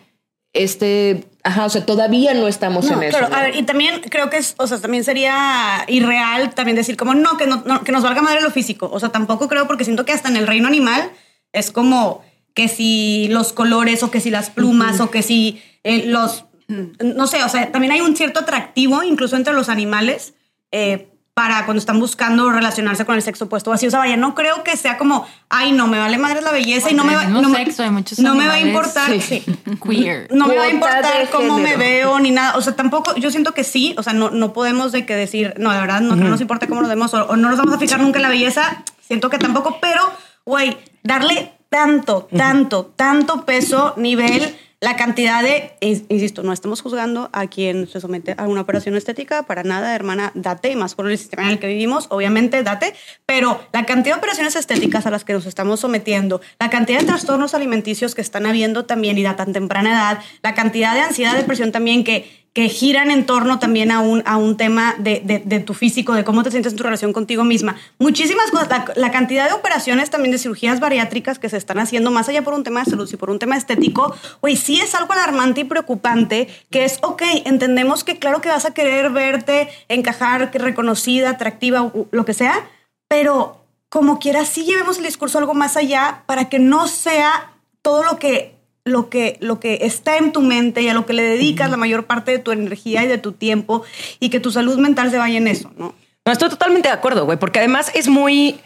este, 0.56 1.26
ajá, 1.43 1.65
o 1.65 1.69
sea, 1.69 1.84
todavía 1.84 2.36
no 2.36 2.47
estamos 2.47 2.86
No, 2.86 2.97
en 2.97 3.04
eso. 3.10 3.17
claro, 3.17 3.30
¿no? 3.30 3.36
a 3.36 3.41
ver, 3.41 3.56
y 3.56 3.63
también 3.63 4.02
creo 4.02 4.30
que 4.30 4.38
es, 4.38 4.54
o 4.58 4.67
sea, 4.67 4.80
también 4.80 5.04
sería 5.04 5.84
irreal 5.88 6.54
también 6.54 6.76
decir 6.76 6.95
como 6.95 7.15
no 7.15 7.38
que, 7.38 7.47
no, 7.47 7.63
no, 7.65 7.84
que 7.84 7.91
nos 7.91 8.04
valga 8.04 8.21
madre 8.21 8.39
lo 8.41 8.52
físico. 8.52 8.88
O 8.93 8.99
sea, 8.99 9.10
tampoco 9.10 9.47
creo 9.47 9.65
porque 9.65 9.84
siento 9.84 10.06
que 10.06 10.12
hasta 10.12 10.30
en 10.30 10.38
el 10.38 10.45
reino 10.45 10.67
animal 10.67 11.10
es 11.54 11.71
como 11.71 12.23
que 12.54 12.67
si 12.67 13.28
los 13.32 13.52
colores 13.52 14.04
o 14.04 14.12
que 14.12 14.19
si 14.19 14.30
las 14.30 14.52
plumas 14.52 14.99
o 14.99 15.10
que 15.10 15.23
si 15.23 15.60
eh, 15.84 16.04
los, 16.06 16.45
no 16.67 17.26
sé, 17.26 17.43
o 17.43 17.49
sea, 17.49 17.71
también 17.71 17.93
hay 17.93 18.02
un 18.02 18.15
cierto 18.15 18.41
atractivo 18.41 19.02
incluso 19.02 19.36
entre 19.36 19.54
los 19.54 19.69
animales. 19.69 20.36
eh, 20.71 21.10
para 21.34 21.65
cuando 21.65 21.80
están 21.80 22.00
buscando 22.00 22.52
relacionarse 22.52 23.06
con 23.06 23.15
el 23.15 23.24
sexo 23.24 23.46
opuesto 23.46 23.72
o 23.72 23.74
así. 23.74 23.88
O 23.88 23.89
sea, 23.89 24.00
vaya, 24.00 24.17
no 24.17 24.36
creo 24.36 24.63
que 24.63 24.78
sea 24.78 25.00
como, 25.00 25.28
ay, 25.50 25.72
no, 25.72 25.88
me 25.88 25.98
vale 25.98 26.19
madre 26.19 26.41
la 26.41 26.52
belleza 26.52 26.91
y 26.91 26.93
no 26.93 27.04
me 27.04 27.15
va, 27.15 27.26
no 27.26 27.50
me- 27.50 27.58
sexo, 27.65 27.82
hay 27.82 27.89
muchos 27.89 28.19
no 28.19 28.36
me 28.36 28.48
va 28.48 28.54
a 28.54 28.60
importar. 28.60 29.19
Sí. 29.19 29.43
Queer. 29.84 30.28
No 30.32 30.48
me 30.48 30.56
va 30.56 30.65
a 30.65 30.69
importar 30.69 31.30
cómo 31.32 31.58
me 31.58 31.76
veo 31.76 32.19
ni 32.19 32.30
nada. 32.30 32.56
O 32.56 32.62
sea, 32.62 32.76
tampoco, 32.76 33.15
yo 33.15 33.32
siento 33.32 33.54
que 33.54 33.63
sí. 33.63 33.96
O 33.98 34.04
sea, 34.04 34.13
no, 34.13 34.30
no 34.30 34.54
podemos 34.54 34.91
de 34.91 35.06
que 35.08 35.15
decir, 35.15 35.56
no, 35.58 35.72
de 35.72 35.80
verdad, 35.80 36.02
no, 36.02 36.15
nos 36.15 36.39
importa 36.39 36.67
cómo 36.67 36.82
nos 36.82 36.89
vemos 36.89 37.13
o, 37.15 37.26
o 37.26 37.36
no 37.36 37.50
nos 37.50 37.58
vamos 37.58 37.74
a 37.74 37.80
fijar 37.80 38.00
nunca 38.00 38.19
en 38.19 38.24
la 38.24 38.30
belleza. 38.30 38.84
Siento 39.02 39.30
que 39.32 39.39
tampoco, 39.39 39.80
pero, 39.82 40.02
güey, 40.46 40.78
darle 41.02 41.52
tanto, 41.69 42.28
tanto, 42.38 42.93
tanto 42.96 43.46
peso, 43.46 43.96
nivel, 43.98 44.56
la 44.84 44.98
cantidad 44.98 45.41
de, 45.41 45.72
ins- 45.80 46.04
insisto, 46.10 46.43
no 46.43 46.52
estamos 46.52 46.82
juzgando 46.82 47.30
a 47.32 47.48
quien 47.48 47.88
se 47.88 48.02
somete 48.02 48.36
a 48.38 48.50
una 48.50 48.60
operación 48.60 48.98
estética, 48.98 49.43
para 49.43 49.63
nada, 49.63 49.96
hermana, 49.96 50.34
date, 50.36 50.72
y 50.72 50.76
más 50.76 50.93
por 50.93 51.10
el 51.10 51.17
sistema 51.17 51.43
en 51.43 51.52
el 51.52 51.60
que 51.60 51.67
vivimos, 51.67 52.08
obviamente, 52.10 52.62
date, 52.63 52.93
pero 53.26 53.62
la 53.72 53.86
cantidad 53.86 54.15
de 54.15 54.19
operaciones 54.19 54.58
estéticas 54.58 55.06
a 55.06 55.10
las 55.10 55.24
que 55.24 55.32
nos 55.32 55.46
estamos 55.46 55.80
sometiendo, 55.80 56.41
la 56.60 56.69
cantidad 56.69 57.00
de 57.00 57.06
trastornos 57.06 57.54
alimenticios 57.54 58.13
que 58.13 58.22
están 58.22 58.46
habiendo 58.46 58.84
también 58.84 59.17
y 59.17 59.26
a 59.26 59.38
tan 59.38 59.54
temprana 59.54 59.91
edad, 59.91 60.19
la 60.41 60.54
cantidad 60.54 60.93
de 60.93 61.00
ansiedad, 61.00 61.34
depresión 61.36 61.72
también 61.72 62.04
que, 62.04 62.42
que 62.54 62.70
giran 62.70 63.10
en 63.10 63.26
torno 63.26 63.58
también 63.58 63.92
a 63.92 64.00
un, 64.00 64.22
a 64.28 64.38
un 64.38 64.58
tema 64.58 64.94
de, 65.00 65.42
de- 65.44 65.60
tu 65.60 65.74
físico, 65.74 66.13
de 66.13 66.24
cómo 66.24 66.44
te 66.44 66.52
sientes 66.52 66.74
en 66.74 66.78
tu 66.78 66.84
relación 66.84 67.12
contigo 67.12 67.44
misma. 67.44 67.78
Muchísimas 67.98 68.52
cosas, 68.52 68.70
la, 68.96 69.12
cantidad 69.12 69.48
de 69.48 69.54
operaciones 69.54 70.12
también 70.12 70.32
de 70.32 70.38
cirugías 70.38 70.80
bariátricas 70.80 71.39
que 71.39 71.50
se 71.50 71.58
están 71.58 71.80
haciendo, 71.80 72.12
más 72.12 72.30
allá 72.30 72.44
por 72.44 72.54
un 72.54 72.63
tema 72.63 72.84
de 72.84 72.92
salud 72.92 73.10
y 73.12 73.16
por 73.16 73.32
un 73.32 73.39
tema 73.39 73.58
estético, 73.58 74.16
güey, 74.42 74.56
sí 74.56 74.80
es 74.80 74.94
algo 74.94 75.13
alarmante 75.13 75.62
y 75.62 75.63
preocupante, 75.63 76.48
que 76.70 76.86
es, 76.86 77.00
ok, 77.02 77.24
entendemos 77.46 78.04
que 78.04 78.20
claro 78.20 78.39
que 78.39 78.50
vas 78.50 78.66
a 78.66 78.74
querer 78.74 79.10
verte, 79.10 79.70
encajar, 79.89 80.52
reconocida, 80.54 81.32
atractiva, 81.32 81.92
lo 82.12 82.26
que 82.26 82.34
sea, 82.36 82.70
pero 83.08 83.66
como 83.89 84.20
quiera, 84.20 84.46
sí 84.46 84.63
llevemos 84.63 84.98
el 84.98 85.06
discurso 85.06 85.39
algo 85.39 85.54
más 85.54 85.76
allá 85.78 86.24
para 86.28 86.50
que 86.50 86.60
no 86.60 86.88
sea 86.88 87.52
todo 87.82 88.04
lo 88.04 88.18
que 88.18 88.56
lo 88.86 89.10
que, 89.10 89.38
lo 89.39 89.60
que 89.60 89.80
está 89.82 90.17
en 90.17 90.32
tu 90.34 90.41
mente 90.41 90.82
y 90.82 90.89
a 90.89 90.93
lo 90.93 91.06
que 91.06 91.13
le 91.13 91.24
dedicas 91.24 91.69
la 91.72 91.78
mayor 91.78 92.06
parte 92.06 92.32
de 92.32 92.39
tu 92.39 92.52
energía 92.52 93.04
y 93.04 93.08
de 93.08 93.17
tu 93.17 93.32
tiempo 93.32 93.84
y 94.19 94.30
que 94.30 94.39
tu 94.39 94.52
salud 94.52 94.78
mental 94.78 95.10
se 95.10 95.17
vaya 95.17 95.38
en 95.38 95.48
eso, 95.48 95.72
¿no? 95.78 95.96
No, 96.26 96.32
estoy 96.32 96.50
totalmente 96.50 96.88
de 96.89 96.93
acuerdo, 96.93 97.26
güey, 97.26 97.38
porque 97.38 97.60
además 97.60 97.91
es 97.96 98.08
muy, 98.08 98.60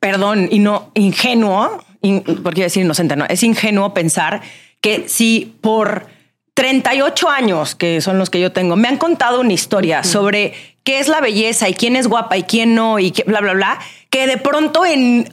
perdón, 0.00 0.48
y 0.50 0.58
no 0.58 0.90
ingenuo, 0.94 1.84
in- 2.02 2.22
porque 2.42 2.60
iba 2.60 2.64
a 2.64 2.70
decir 2.70 2.84
inocente, 2.84 3.16
no, 3.16 3.24
es 3.26 3.42
ingenuo 3.42 3.94
pensar 3.94 4.40
que 4.80 5.08
si 5.08 5.54
por 5.60 6.06
38 6.54 7.28
años, 7.28 7.74
que 7.74 8.00
son 8.00 8.18
los 8.18 8.30
que 8.30 8.40
yo 8.40 8.52
tengo, 8.52 8.76
me 8.76 8.88
han 8.88 8.96
contado 8.98 9.40
una 9.40 9.52
historia 9.52 10.02
sobre 10.04 10.54
qué 10.84 10.98
es 10.98 11.08
la 11.08 11.20
belleza 11.20 11.68
y 11.68 11.74
quién 11.74 11.94
es 11.96 12.08
guapa 12.08 12.36
y 12.36 12.42
quién 12.44 12.74
no 12.74 12.98
y 12.98 13.10
qué, 13.12 13.22
bla, 13.24 13.40
bla, 13.40 13.52
bla, 13.52 13.78
que 14.10 14.26
de 14.26 14.36
pronto 14.38 14.84
en 14.84 15.32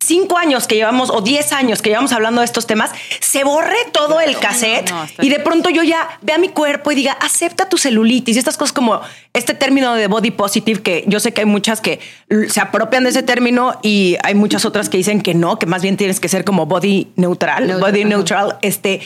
cinco 0.00 0.38
años 0.38 0.66
que 0.66 0.74
llevamos 0.74 1.10
o 1.10 1.20
diez 1.20 1.52
años 1.52 1.82
que 1.82 1.90
llevamos 1.90 2.12
hablando 2.12 2.40
de 2.40 2.46
estos 2.46 2.66
temas, 2.66 2.90
se 3.20 3.44
borre 3.44 3.76
todo 3.92 4.20
el 4.20 4.38
cassette 4.38 4.90
no, 4.90 5.06
y 5.20 5.28
de 5.28 5.38
pronto 5.40 5.68
yo 5.70 5.82
ya 5.82 6.18
vea 6.22 6.38
mi 6.38 6.48
cuerpo 6.48 6.90
y 6.90 6.94
diga, 6.94 7.12
acepta 7.12 7.68
tu 7.68 7.76
celulitis 7.76 8.36
y 8.36 8.38
estas 8.38 8.56
cosas 8.56 8.72
como 8.72 9.00
este 9.34 9.54
término 9.54 9.94
de 9.94 10.06
body 10.06 10.30
positive, 10.30 10.82
que 10.82 11.04
yo 11.06 11.20
sé 11.20 11.32
que 11.32 11.42
hay 11.42 11.46
muchas 11.46 11.80
que 11.80 12.00
se 12.48 12.60
apropian 12.60 13.04
de 13.04 13.10
ese 13.10 13.22
término 13.22 13.78
y 13.82 14.16
hay 14.22 14.34
muchas 14.34 14.64
otras 14.64 14.88
que 14.88 14.96
dicen 14.96 15.20
que 15.20 15.34
no, 15.34 15.58
que 15.58 15.66
más 15.66 15.82
bien 15.82 15.96
tienes 15.96 16.18
que 16.18 16.28
ser 16.28 16.44
como 16.44 16.66
body 16.66 17.08
neutral, 17.16 17.66
Neutral, 17.66 17.92
body 17.92 18.04
neutral, 18.04 18.58
este, 18.62 19.00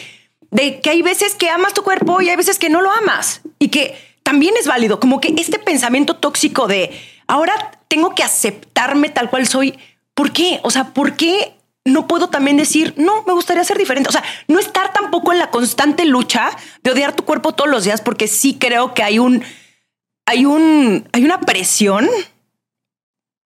de 0.51 0.81
que 0.81 0.91
hay 0.91 1.03
veces 1.03 1.35
que 1.35 1.51
amas 1.51 1.75
tu 1.75 1.83
cuerpo 1.83 2.23
y 2.23 2.31
hay 2.31 2.37
veces 2.37 2.59
que 2.59 2.69
no 2.69 2.81
lo 2.81 2.91
amas 2.91 3.41
y 3.59 3.69
que 3.69 3.97
también 4.23 4.55
es 4.59 4.67
válido, 4.67 5.01
como 5.01 5.21
que 5.21 5.35
este 5.37 5.59
pensamiento 5.59 6.17
tóxico 6.17 6.67
de 6.69 6.93
ahora 7.27 7.73
tengo 7.89 8.15
que 8.15 8.23
aceptarme 8.23 9.09
tal 9.09 9.29
cual 9.29 9.47
soy. 9.47 9.77
¿Por 10.15 10.33
qué? 10.33 10.61
O 10.63 10.71
sea, 10.71 10.93
¿por 10.93 11.17
qué 11.17 11.55
no 11.85 12.07
puedo 12.07 12.29
también 12.31 12.57
decir, 12.57 12.95
no, 12.97 13.23
me 13.25 13.33
gustaría 13.33 13.65
ser 13.65 13.79
diferente? 13.79 14.09
O 14.09 14.13
sea, 14.13 14.25
no 14.49 14.59
estar 14.59 14.93
tampoco 14.93 15.33
en 15.33 15.39
la 15.39 15.51
constante 15.51 16.05
lucha 16.05 16.51
de 16.83 16.91
odiar 16.93 17.15
tu 17.15 17.25
cuerpo 17.25 17.53
todos 17.53 17.71
los 17.71 17.85
días, 17.85 18.01
porque 18.01 18.29
sí 18.29 18.57
creo 18.59 18.95
que 18.95 19.03
hay 19.03 19.19
un, 19.19 19.43
hay 20.27 20.47
un, 20.47 21.09
hay 21.13 21.25
una 21.25 21.41
presión, 21.41 22.09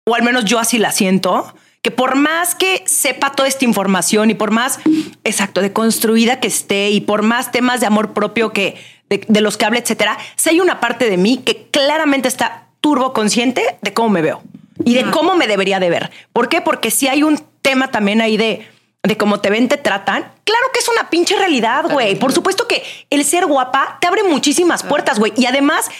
o 0.06 0.14
al 0.14 0.22
menos 0.22 0.44
yo 0.44 0.58
así 0.58 0.78
la 0.78 0.92
siento, 0.92 1.54
que 1.82 1.90
por 1.90 2.16
más 2.16 2.54
que 2.54 2.82
sepa 2.86 3.32
toda 3.32 3.48
esta 3.48 3.64
información 3.64 4.30
y 4.30 4.34
por 4.34 4.50
más, 4.50 4.80
exacto, 5.24 5.60
de 5.60 5.72
construida 5.72 6.40
que 6.40 6.48
esté 6.48 6.90
y 6.90 7.00
por 7.00 7.22
más 7.22 7.50
temas 7.50 7.80
de 7.80 7.86
amor 7.86 8.12
propio 8.12 8.52
que 8.52 8.76
de, 9.08 9.40
los 9.40 9.56
que 9.56 9.64
hable, 9.64 9.78
etcétera, 9.78 10.18
si 10.36 10.50
hay 10.50 10.60
una 10.60 10.80
parte 10.80 11.08
de 11.08 11.16
mí 11.16 11.38
que 11.38 11.68
claramente 11.70 12.28
está 12.28 12.68
turbo 12.80 13.12
consciente 13.12 13.78
de 13.80 13.94
cómo 13.94 14.10
me 14.10 14.22
veo 14.22 14.42
y 14.84 14.94
de 14.94 15.10
cómo 15.10 15.36
me 15.36 15.46
debería 15.46 15.80
de 15.80 15.90
ver. 15.90 16.10
¿Por 16.32 16.48
qué? 16.48 16.60
Porque 16.60 16.90
si 16.90 17.08
hay 17.08 17.22
un 17.22 17.42
tema 17.62 17.90
también 17.90 18.20
ahí 18.20 18.36
de, 18.36 18.66
de 19.02 19.16
cómo 19.16 19.40
te 19.40 19.50
ven, 19.50 19.68
te 19.68 19.76
tratan. 19.76 20.32
Claro 20.44 20.66
que 20.72 20.80
es 20.80 20.88
una 20.88 21.10
pinche 21.10 21.36
realidad, 21.36 21.84
güey. 21.90 22.14
Por 22.16 22.32
supuesto 22.32 22.66
que 22.66 22.82
el 23.10 23.24
ser 23.24 23.46
guapa 23.46 23.98
te 24.00 24.06
abre 24.06 24.22
muchísimas 24.22 24.82
puertas, 24.82 25.18
güey. 25.18 25.32
Y 25.36 25.46
además, 25.46 25.90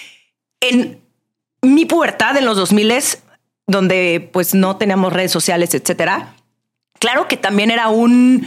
en 0.61 1.01
mi 1.62 1.85
pubertad 1.85 2.37
en 2.37 2.45
los 2.45 2.57
2000 2.57 2.93
donde 3.67 4.31
pues 4.33 4.55
no 4.55 4.77
teníamos 4.77 5.12
redes 5.12 5.31
sociales, 5.31 5.75
etcétera. 5.75 6.35
Claro 6.99 7.29
que 7.29 7.37
también 7.37 7.71
era 7.71 7.88
un, 7.88 8.47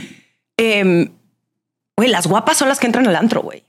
em, 0.57 1.09
güey, 1.95 2.09
las 2.09 2.27
guapas 2.27 2.57
son 2.57 2.67
las 2.67 2.79
que 2.79 2.87
entran 2.87 3.07
al 3.07 3.15
antro, 3.15 3.41
güey. 3.41 3.63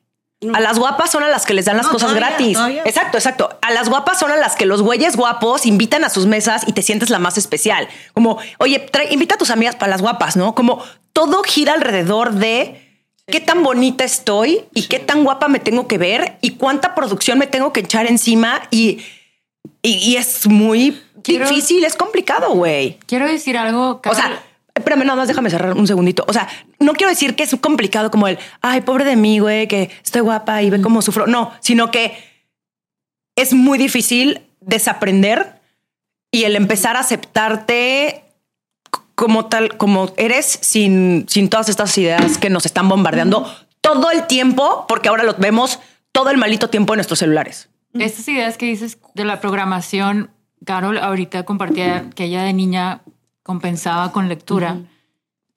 A 0.55 0.61
las 0.61 0.79
guapas 0.79 1.11
son 1.11 1.23
a 1.23 1.29
las 1.29 1.47
que 1.47 1.55
les 1.55 1.65
dan 1.67 1.77
las 1.77 1.87
No, 1.87 1.93
cosas 1.93 2.09
todavía, 2.09 2.29
gratis. 2.31 2.55
todavía. 2.55 2.83
Exacto, 2.85 3.17
exacto. 3.19 3.59
A 3.63 3.71
las 3.71 3.89
guapas 3.89 4.19
son 4.19 4.31
a 4.33 4.37
las 4.37 4.57
que 4.57 4.67
los 4.67 4.83
güeyes 4.83 5.17
guapos 5.17 5.67
invitan 5.67 6.05
a 6.05 6.09
sus 6.09 6.27
mesas 6.27 6.63
y 6.67 6.73
te 6.73 6.83
sientes 6.83 7.11
la 7.11 7.19
más 7.19 7.39
especial. 7.39 7.89
Como, 8.15 8.39
oye, 8.59 8.85
trae- 8.91 9.13
invita 9.13 9.37
a 9.37 9.39
tus 9.39 9.51
amigas 9.51 9.77
para 9.77 9.91
las 9.91 10.03
guapas, 10.03 10.37
¿no? 10.37 10.55
Como 10.55 10.83
todo 11.13 11.43
gira 11.45 11.75
alrededor 11.75 12.33
de 12.33 12.89
qué 13.27 13.41
tan 13.41 13.63
bonita 13.63 14.03
estoy 14.05 14.65
y 14.75 14.85
qué 14.89 14.99
tan 14.99 15.23
guapa 15.25 15.47
me 15.49 15.61
tengo 15.61 15.87
que 15.87 15.97
ver 15.99 16.39
y 16.41 16.51
cuánta 16.57 16.95
producción 16.95 17.39
me 17.39 17.47
tengo 17.47 17.73
que 17.73 17.81
echar 17.81 18.07
encima 18.07 18.63
y, 18.71 19.01
y, 19.81 19.93
y 19.95 20.17
es 20.17 20.47
muy 20.49 21.01
Quiero- 21.23 21.49
difícil, 21.49 21.85
es 21.85 21.95
complicado, 21.95 22.51
güey. 22.55 22.99
Quiero 23.07 23.27
decir 23.27 23.57
algo. 23.57 24.01
O 24.05 24.15
sea, 24.15 24.43
espérame, 24.75 25.05
nada 25.05 25.17
más 25.17 25.29
déjame 25.29 25.51
cerrar 25.51 25.75
un 25.75 25.87
segundito. 25.87 26.25
O 26.29 26.33
sea, 26.33 26.49
no 26.79 26.93
quiero 26.95 27.11
decir 27.11 27.35
que 27.35 27.43
es 27.43 27.55
complicado 27.61 28.11
como 28.11 28.29
el, 28.29 28.39
ay, 28.61 28.81
pobre 28.81 29.05
de 29.05 29.17
mí, 29.17 29.39
güey, 29.39 29.69
que 29.69 29.91
estoy 30.05 30.23
guapa 30.23 30.63
y 30.63 30.71
ve 30.71 30.81
cómo 30.81 31.03
sufro. 31.03 31.27
No, 31.27 31.53
sino 31.61 31.91
que 31.91 32.17
es 33.37 33.53
muy 33.53 33.79
difícil 33.79 34.43
desaprender 34.61 35.61
y 36.31 36.45
el 36.45 36.57
empezar 36.57 36.97
a 36.97 37.01
aceptarte 37.01 38.25
como 39.15 39.47
tal, 39.47 39.77
como 39.77 40.13
eres, 40.17 40.47
sin, 40.47 41.27
sin 41.29 41.49
todas 41.49 41.69
estas 41.69 41.97
ideas 41.99 42.39
que 42.39 42.51
nos 42.51 42.67
están 42.67 42.89
bombardeando 42.89 43.47
todo 43.81 44.11
el 44.11 44.27
tiempo, 44.27 44.87
porque 44.89 45.09
ahora 45.09 45.25
lo 45.25 45.35
vemos 45.35 45.81
todo 46.13 46.31
el 46.31 46.39
malito 46.39 46.71
tiempo 46.71 46.95
en 46.95 46.99
nuestros 46.99 47.19
celulares. 47.19 47.69
Estas 47.95 48.27
ideas 48.29 48.57
que 48.57 48.67
dices 48.67 48.99
de 49.15 49.25
la 49.25 49.41
programación, 49.41 50.31
Carol 50.65 50.99
ahorita 50.99 51.45
compartía 51.45 52.09
que 52.15 52.25
ella 52.25 52.43
de 52.43 52.53
niña 52.53 53.02
compensaba 53.43 54.13
con 54.13 54.29
lectura, 54.29 54.79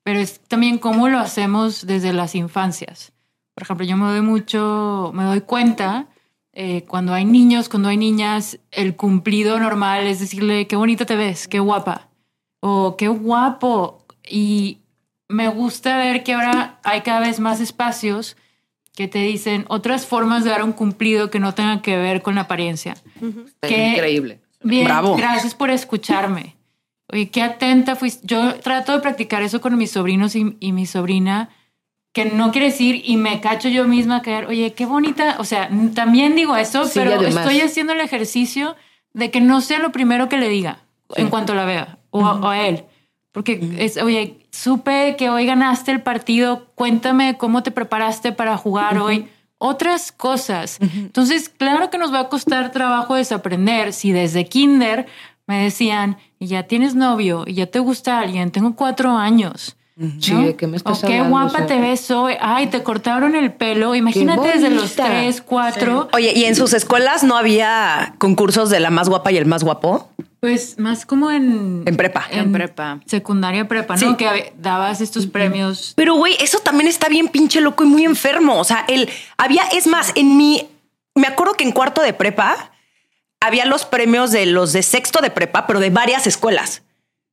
pero 0.04 0.20
es 0.20 0.40
también 0.40 0.78
cómo 0.78 1.08
lo 1.10 1.20
hacemos 1.20 1.86
desde 1.86 2.14
las 2.14 2.36
infancias. 2.36 3.12
Por 3.54 3.64
ejemplo, 3.64 3.86
yo 3.86 3.98
me 3.98 4.06
doy 4.06 4.22
mucho, 4.22 5.12
me 5.14 5.24
doy 5.24 5.42
cuenta 5.42 6.08
eh, 6.54 6.84
cuando 6.88 7.14
hay 7.14 7.26
niños, 7.26 7.70
cuando 7.70 7.90
hay 7.90 7.98
niñas, 7.98 8.60
el 8.72 8.96
cumplido 8.96 9.60
normal 9.60 10.06
es 10.08 10.20
decirle 10.20 10.68
qué 10.68 10.76
bonita 10.76 11.06
te 11.06 11.16
ves, 11.16 11.48
qué 11.48 11.60
guapa 11.60 12.08
o 12.60 12.96
qué 12.98 13.08
guapo. 13.08 14.06
Y 14.28 14.80
me 15.28 15.48
gusta 15.50 15.98
ver 15.98 16.24
que 16.24 16.34
ahora 16.34 16.80
hay 16.84 17.02
cada 17.02 17.20
vez 17.20 17.40
más 17.40 17.60
espacios 17.62 18.36
que 18.96 19.08
te 19.10 19.20
dicen 19.20 19.66
otras 19.68 20.06
formas 20.06 20.44
de 20.44 20.52
dar 20.52 20.64
un 20.64 20.72
cumplido 20.72 21.30
que 21.30 21.40
no 21.40 21.54
tengan 21.54 21.82
que 21.82 21.98
ver 21.98 22.22
con 22.22 22.36
la 22.36 22.42
apariencia. 22.42 22.96
Que- 23.62 23.90
Increíble. 23.94 24.40
Bien, 24.64 24.86
Bravo. 24.86 25.16
gracias 25.16 25.54
por 25.54 25.70
escucharme. 25.70 26.55
Oye, 27.16 27.30
qué 27.30 27.42
atenta 27.42 27.96
fuiste. 27.96 28.28
Yo 28.28 28.56
trato 28.56 28.92
de 28.92 29.00
practicar 29.00 29.42
eso 29.42 29.62
con 29.62 29.78
mis 29.78 29.92
sobrinos 29.92 30.36
y, 30.36 30.58
y 30.60 30.72
mi 30.74 30.86
sobrina, 30.86 31.50
que 32.14 32.26
no 32.26 32.52
quiere 32.52 32.68
decir, 32.68 33.02
y 33.06 33.16
me 33.18 33.40
cacho 33.42 33.70
yo 33.70 33.86
misma 33.88 34.22
caer, 34.22 34.48
oye, 34.48 34.74
qué 34.74 34.86
bonita. 34.86 35.38
O 35.40 35.44
sea, 35.46 35.70
también 35.94 36.36
digo 36.36 36.56
eso, 36.58 36.86
Sí, 36.86 36.92
pero 37.00 37.16
además. 37.16 37.46
estoy 37.46 37.62
haciendo 37.62 37.94
el 37.94 38.02
ejercicio 38.02 38.76
de 39.14 39.32
que 39.32 39.40
no 39.40 39.62
sea 39.62 39.80
lo 39.80 39.92
primero 39.94 40.28
que 40.30 40.38
le 40.38 40.50
diga 40.50 40.80
en 41.16 41.30
cuanto 41.30 41.54
la 41.56 41.64
vea, 41.66 42.00
o, 42.10 42.26
a- 42.26 42.34
o 42.42 42.48
a 42.50 42.68
él. 42.68 42.84
Porque 43.32 43.60
es, 43.80 43.98
oye, 43.98 44.38
supe 44.52 45.16
que 45.18 45.30
hoy 45.30 45.46
ganaste 45.46 45.92
el 45.92 46.02
partido, 46.02 46.68
cuéntame 46.76 47.38
cómo 47.38 47.64
te 47.64 47.72
preparaste 47.72 48.32
para 48.34 48.58
jugar 48.58 48.98
hoy. 48.98 49.28
Otras 49.58 50.12
cosas. 50.12 50.78
Entonces, 50.82 51.48
claro 51.50 51.90
que 51.90 51.98
nos 51.98 52.14
va 52.14 52.20
a 52.20 52.30
costar 52.30 52.72
trabajo 52.72 53.16
desaprender. 53.16 53.94
Si 53.94 54.12
desde 54.12 54.46
kinder 54.48 55.06
me 55.48 55.64
decían, 55.64 56.18
y 56.40 56.48
ya 56.48 56.64
tienes 56.64 56.96
novio, 56.96 57.44
y 57.46 57.54
ya 57.54 57.68
te 57.68 57.80
gusta 57.80 58.20
alguien, 58.20 58.52
tengo 58.52 58.76
cuatro 58.76 59.12
años. 59.12 59.76
Sí, 60.20 60.34
¿no? 60.34 60.42
¿de 60.42 60.58
qué 60.58 60.68
me 60.68 60.76
estás 60.76 61.02
O 61.04 61.08
qué 61.08 61.20
hablando? 61.20 61.30
guapa 61.30 61.54
O 61.54 61.58
sea, 61.58 61.68
te 61.68 61.80
ves 61.80 62.12
hoy. 62.12 62.34
Ay, 62.42 62.68
te 62.68 62.84
cortaron 62.84 63.34
el 63.34 63.54
pelo. 63.54 63.96
Imagínate 63.96 64.50
desde 64.50 64.70
los 64.70 64.94
tres, 64.94 65.42
cuatro. 65.42 66.10
Oye, 66.12 66.34
¿y 66.36 66.44
en 66.44 66.56
sus 66.56 66.74
escuelas 66.74 67.24
no 67.24 67.38
había 67.38 68.14
concursos 68.18 68.70
de 68.70 68.82
la 68.82 68.90
más 68.90 69.08
guapa 69.08 69.32
y 69.32 69.38
el 69.38 69.46
más 69.46 69.64
guapo? 69.64 70.10
Pues 70.42 70.78
más 70.80 71.06
como 71.06 71.32
en... 71.32 71.84
En 71.86 71.96
prepa. 71.96 72.26
En 72.30 72.52
prepa. 72.52 73.00
Secundaria 73.06 73.70
prepa, 73.70 73.96
¿no? 73.96 74.00
Sí. 74.00 74.16
Que 74.18 74.54
dabas 74.58 75.00
estos 75.00 75.28
premios. 75.28 75.94
Pero, 75.96 76.16
güey, 76.16 76.36
eso 76.42 76.60
también 76.60 76.90
está 76.90 77.08
bien 77.08 77.30
pinche 77.30 77.62
loco 77.62 77.86
y 77.86 77.88
muy 77.88 78.04
enfermo. 78.04 78.60
O 78.60 78.66
sea, 78.66 78.84
el 78.90 79.10
había, 79.38 79.64
es 79.72 79.88
más, 79.88 80.12
en 80.16 80.36
mi, 80.36 80.68
me 81.16 81.26
acuerdo 81.26 81.54
que 81.54 81.64
en 81.64 81.72
cuarto 81.72 82.02
de 82.02 82.12
prepa 82.12 82.74
había 83.46 83.66
los 83.66 83.86
premios 83.86 84.32
de 84.32 84.46
los 84.46 84.74
de 84.74 84.84
sexto 84.84 85.22
de 85.22 85.30
prepa, 85.32 85.68
pero 85.68 85.80
de 85.80 85.90
varias 85.90 86.28
escuelas. 86.28 86.82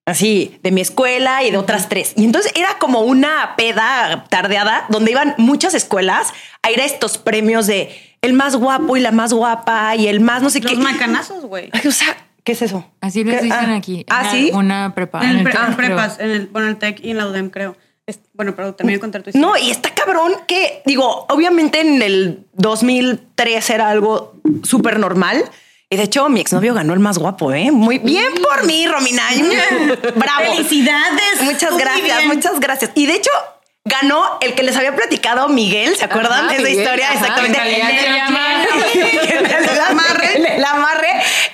Así, 0.04 0.58
de 0.64 0.72
mi 0.72 0.80
escuela 0.80 1.44
y 1.44 1.52
de 1.52 1.58
otras 1.58 1.88
tres. 1.88 2.12
Y 2.16 2.24
entonces 2.24 2.50
era 2.56 2.76
como 2.80 3.02
una 3.02 3.54
peda 3.56 4.24
tardeada 4.30 4.84
donde 4.88 5.12
iban 5.12 5.34
muchas 5.38 5.74
escuelas 5.74 6.32
a 6.62 6.72
ir 6.72 6.80
a 6.80 6.84
estos 6.84 7.18
premios 7.18 7.68
de 7.68 7.96
el 8.20 8.32
más 8.32 8.56
guapo 8.56 8.96
y 8.96 9.00
la 9.00 9.12
más 9.12 9.32
guapa 9.32 9.94
y 9.94 10.08
el 10.08 10.20
más 10.20 10.42
no 10.42 10.50
sé 10.50 10.60
Los 10.60 10.72
qué. 10.72 10.78
macanazos, 10.78 11.44
güey. 11.44 11.70
O 11.86 11.90
sea, 11.92 12.16
¿qué 12.42 12.50
es 12.52 12.62
eso? 12.62 12.84
Así 13.00 13.22
les 13.22 13.36
¿Qué? 13.38 13.44
dicen 13.44 13.70
Ah. 13.70 13.76
aquí. 13.76 14.04
Ah, 14.10 14.28
sí. 14.32 14.50
Una 14.52 14.92
prepa. 14.92 15.22
En, 15.22 15.38
el 15.38 15.44
pre- 15.44 15.54
en 15.68 15.76
prepas, 15.76 16.18
en 16.18 16.30
el, 16.30 16.46
bueno, 16.48 16.66
el 16.68 16.78
TEC 16.78 16.98
y 17.04 17.10
en 17.12 17.18
la 17.18 17.28
UDEM, 17.28 17.50
creo. 17.50 17.76
Es- 18.04 18.18
bueno, 18.34 18.56
pero 18.56 18.72
de 18.72 18.98
contar 18.98 19.22
tu 19.22 19.30
historia. 19.30 19.46
No, 19.48 19.56
y 19.56 19.70
está 19.70 19.90
cabrón 19.94 20.32
que, 20.48 20.82
digo, 20.84 21.26
obviamente 21.28 21.80
en 21.80 22.02
el 22.02 22.44
2003 22.54 23.70
era 23.70 23.88
algo 23.88 24.34
súper 24.64 24.98
normal. 24.98 25.44
Y 25.92 25.96
de 25.96 26.04
hecho, 26.04 26.26
mi 26.30 26.40
exnovio 26.40 26.72
ganó 26.72 26.94
el 26.94 27.00
más 27.00 27.18
guapo, 27.18 27.52
¿eh? 27.52 27.70
Muy 27.70 27.98
bien 27.98 28.32
por 28.42 28.64
mí, 28.64 28.86
Romina. 28.86 29.24
Bravo. 30.14 30.54
Felicidades. 30.54 31.42
Muchas 31.42 31.76
gracias, 31.76 32.24
muchas 32.24 32.60
gracias. 32.60 32.92
Y 32.94 33.04
de 33.04 33.16
hecho, 33.16 33.30
ganó 33.84 34.38
el 34.40 34.54
que 34.54 34.62
les 34.62 34.74
había 34.74 34.96
platicado 34.96 35.50
Miguel, 35.50 35.94
¿se 35.94 36.06
acuerdan 36.06 36.48
de 36.48 36.54
esa 36.54 36.62
Miguel, 36.62 36.78
historia? 36.78 37.10
ajá, 37.10 37.18
Exactamente. 37.18 37.58
el 39.34 39.80
amarre, 39.90 40.64
amarre 40.64 41.08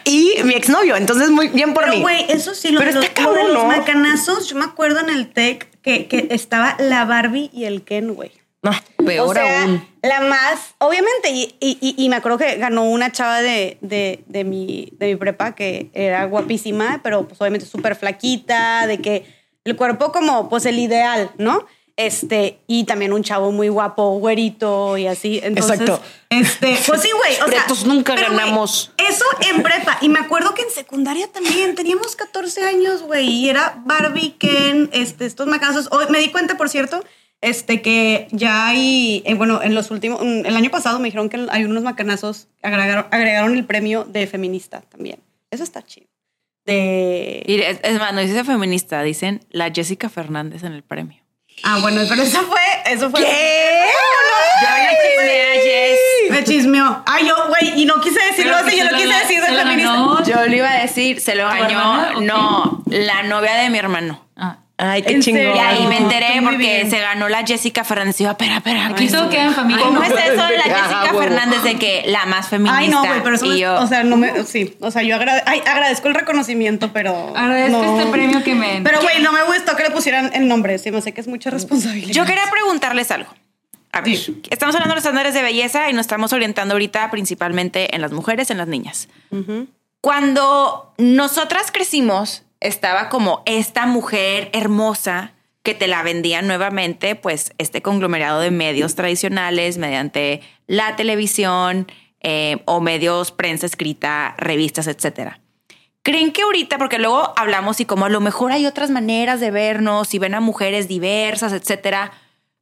y 0.05 0.35
mi 0.45 0.55
exnovio. 0.55 0.95
Entonces, 0.95 1.31
muy 1.31 1.49
bien 1.49 1.75
por 1.75 1.83
Pero, 1.83 1.97
mí. 1.97 2.03
güey, 2.03 2.27
eso 2.29 2.55
sí, 2.55 2.71
lo, 2.71 2.79
Pero 2.79 2.93
los, 2.93 3.05
está 3.05 3.23
lo 3.23 3.31
de 3.33 3.37
cabrón, 3.39 3.55
los 3.55 3.63
¿no? 3.65 3.69
macanazos, 3.71 4.49
yo 4.49 4.55
me 4.55 4.67
acuerdo 4.67 5.01
en 5.01 5.09
el 5.11 5.33
TEC 5.33 5.67
que, 5.83 6.07
que 6.07 6.29
estaba 6.31 6.77
la 6.79 7.05
Barbie 7.07 7.51
y 7.53 7.65
el 7.65 7.83
Ken, 7.83 8.15
güey. 8.15 8.31
No, 8.63 8.73
Peor 9.07 9.29
o 9.29 9.33
sea, 9.35 9.63
aún. 9.63 9.87
la 10.03 10.21
más, 10.23 10.75
obviamente, 10.79 11.31
y, 11.31 11.55
y- 11.61 11.95
y- 11.97 12.09
me 12.09 12.17
acuerdo 12.17 12.39
que 12.39 12.57
ganó 12.57 12.85
una 12.85 13.13
chava 13.13 13.41
de, 13.41 13.79
de, 13.83 14.25
de 14.27 14.43
mi, 14.45 14.89
de 14.99 15.07
mi 15.07 15.17
prepa 15.17 15.55
que 15.55 15.91
era 15.95 16.25
guapísima, 16.25 17.01
pero 17.05 17.29
pues 17.29 17.41
obviamente 17.41 17.67
súper 17.67 17.95
flaquita, 17.95 18.87
de 18.89 18.99
que 18.99 19.25
el 19.65 19.77
cuerpo 19.77 20.11
como 20.11 20.49
pues 20.49 20.67
el 20.67 20.79
ideal, 20.81 21.31
¿no? 21.39 21.67
Este, 21.97 22.61
y 22.69 22.85
también 22.85 23.13
un 23.13 23.25
chavo 23.25 23.51
muy 23.51 23.69
guapo, 23.69 24.19
güerito 24.19 24.97
y 24.99 25.07
así. 25.09 25.41
Entonces, 25.43 25.81
Exacto. 25.81 26.01
Este, 26.31 26.79
pues 26.87 27.03
sí, 27.03 27.11
güey. 27.11 27.33
O 27.35 27.37
sea, 27.37 27.47
Pretos 27.47 27.85
nunca 27.87 28.15
pero, 28.15 28.31
ganamos. 28.31 28.93
eso 28.99 29.25
en 29.53 29.63
prepa. 29.65 29.99
Y 30.01 30.09
me 30.09 30.21
acuerdo 30.21 30.55
que 30.55 30.63
en 30.63 30.71
secundaria 30.71 31.27
también 31.33 31.75
teníamos 31.75 32.15
14 32.15 32.65
años, 32.67 33.03
güey. 33.03 33.29
Y 33.29 33.51
era 33.51 33.83
Barbie, 33.85 34.31
Ken, 34.39 34.91
este, 34.93 35.27
estos 35.27 35.49
macanazos. 35.49 35.89
Hoy 35.91 36.05
me 36.11 36.21
di 36.21 36.31
cuenta, 36.31 36.57
por 36.57 36.69
cierto, 36.69 37.03
este, 37.41 37.83
que 37.83 38.29
ya 38.31 38.69
hay, 38.69 39.23
eh, 39.25 39.35
bueno, 39.35 39.63
en 39.63 39.75
los 39.75 39.91
últimos, 39.91 40.21
mm, 40.23 40.47
el 40.47 40.57
año 40.57 40.71
pasado 40.71 40.99
me 40.99 41.07
dijeron 41.07 41.29
que 41.29 41.47
hay 41.51 41.65
unos 41.65 41.83
macanazos, 41.83 42.49
agregaron, 42.63 43.07
agregaron 43.11 43.57
el 43.57 43.65
premio 43.65 44.05
de 44.05 44.27
feminista 44.27 44.81
también. 44.83 45.21
Eso 45.51 45.65
está 45.65 45.83
chido. 45.85 46.09
De... 46.65 47.43
Y 47.47 47.61
es, 47.61 47.81
es 47.83 47.99
más, 47.99 48.13
no 48.13 48.21
dice 48.21 48.45
feminista, 48.45 49.03
dicen 49.03 49.41
la 49.51 49.71
Jessica 49.71 50.09
Fernández 50.09 50.65
en 50.65 50.73
el 50.73 50.83
premio. 50.83 51.23
Ah, 51.63 51.79
bueno, 51.81 52.03
pero 52.09 52.23
eso 52.23 52.41
fue, 52.43 52.93
eso 52.93 53.11
fue. 53.11 53.21
¿Qué? 53.21 53.87
Yo 54.63 54.69
le 54.77 54.99
chismeé 55.03 55.43
a 55.43 55.63
Jess. 55.63 56.31
Me 56.31 56.45
chismeó. 56.45 57.03
Ay, 57.07 57.27
yo, 57.27 57.35
güey, 57.49 57.81
y 57.81 57.85
no 57.85 58.01
quise 58.01 58.21
decirlo 58.27 58.57
así, 58.57 58.77
yo 58.77 58.85
lo 58.85 58.97
quise 58.97 59.09
decir 59.09 59.41
de 59.41 59.47
feminista. 59.47 59.93
ganó. 59.93 60.25
Yo 60.25 60.47
le 60.47 60.57
iba 60.57 60.71
a 60.71 60.81
decir, 60.81 61.21
se 61.21 61.35
lo 61.35 61.49
¿Tu 61.49 61.57
ganó. 61.57 62.21
No, 62.21 62.85
la 62.87 63.23
novia 63.25 63.55
de 63.55 63.71
mi 63.71 63.79
hermano. 63.79 64.28
Ah. 64.81 64.93
Ay, 64.93 65.03
qué 65.03 65.15
¿En 65.15 65.23
chingón. 65.23 65.43
Y 65.57 65.59
ahí 65.59 65.87
me 65.89 65.97
enteré 65.99 66.41
Muy 66.41 66.53
porque 66.53 66.57
bien. 66.77 66.91
se 66.91 67.01
ganó 67.01 67.29
la 67.29 67.45
Jessica 67.45 67.83
Fernández. 67.83 68.21
Y 68.21 68.25
yo, 68.25 68.31
espera, 68.31 68.59
espera. 68.59 68.87
Aquí 68.87 69.07
¿qué 69.07 69.13
todo 69.13 69.25
es? 69.25 69.31
queda 69.31 69.45
en 69.47 69.55
familia. 69.55 69.85
¿Cómo 69.85 69.99
¿no? 69.99 70.05
es 70.05 70.13
eso 70.13 70.45
de 70.47 70.57
la 70.57 70.63
Jessica. 70.63 71.15
Fernández 71.19 71.63
de 71.65 71.75
que 71.81 72.05
la 72.07 72.27
más 72.27 72.47
feminista? 72.49 72.79
Ay, 72.79 72.89
no, 72.89 73.05
güey, 73.05 73.21
pero 73.25 73.35
eso 73.35 73.47
y 73.53 73.59
yo, 73.59 73.75
o 73.81 73.87
sea, 73.89 74.05
no 74.05 74.17
me, 74.17 74.45
sí, 74.45 74.77
o 74.81 74.91
sea, 74.93 75.03
yo 75.03 75.17
agrade- 75.17 75.43
ay, 75.47 75.63
agradezco 75.67 76.07
el 76.07 76.15
reconocimiento, 76.15 76.93
pero 76.93 77.37
Agradezco 77.37 77.83
no. 77.83 77.99
este 77.99 78.11
premio 78.13 78.45
que 78.45 78.55
me... 78.55 78.81
Pero 78.85 79.01
güey, 79.03 79.21
no 79.21 79.33
me 79.33 79.43
gustó 79.43 79.75
que 79.75 79.83
le 79.83 79.91
pusieran 79.91 80.31
el 80.33 80.47
nombre, 80.47 80.79
sí, 80.79 80.93
me 80.93 81.03
sé 81.03 81.13
que 81.13 81.21
es 81.23 81.27
mucha 81.27 81.51
responsabilidad. 81.51 82.13
yo 82.13 82.25
quería 82.25 82.49
preguntarles 82.49 83.11
algo. 83.11 83.35
A 83.91 84.01
ver, 84.03 84.17
Sí. 84.17 84.41
estamos 84.51 84.77
hablando 84.77 84.93
de 84.93 84.97
los 85.01 85.05
estándares 85.05 85.35
de 85.35 85.43
belleza 85.43 85.91
y 85.91 85.93
nos 85.93 86.03
estamos 86.03 86.33
orientando 86.33 86.75
ahorita 86.75 87.11
principalmente 87.11 87.97
en 87.97 88.01
las 88.03 88.13
mujeres, 88.13 88.51
en 88.53 88.59
las 88.59 88.69
niñas. 88.69 89.09
Cuando 90.01 90.95
nosotras 90.99 91.71
crecimos, 91.73 92.45
estaba 92.61 93.09
como 93.09 93.43
esta 93.47 93.87
mujer 93.87 94.51
hermosa 94.53 95.33
que 95.63 95.75
te 95.75 95.87
la 95.87 96.03
vendían 96.03 96.47
nuevamente, 96.47 97.15
pues 97.15 97.53
este 97.59 97.83
conglomerado 97.83 98.41
de 98.41 98.51
medios 98.51 98.95
tradicionales 98.95 99.79
mediante 99.79 100.41
la 100.67 100.97
televisión 100.97 101.87
eh, 102.21 102.63
o 102.65 102.81
medios, 102.81 103.33
prensa 103.33 103.67
escrita, 103.67 104.35
revistas, 104.39 104.87
etcétera. 104.87 105.41
¿Creen 106.03 106.33
que 106.33 106.43
ahorita, 106.43 106.79
porque 106.79 106.99
luego 106.99 107.35
hablamos 107.37 107.81
y 107.81 107.85
como 107.85 108.07
a 108.07 108.09
lo 108.09 108.21
mejor 108.21 108.51
hay 108.51 108.65
otras 108.65 108.89
maneras 108.89 109.41
de 109.41 109.51
vernos 109.51 110.15
y 110.15 110.19
ven 110.19 110.35
a 110.35 110.41
mujeres 110.41 110.89
diversas, 110.89 111.53
etcétera, 111.53 112.13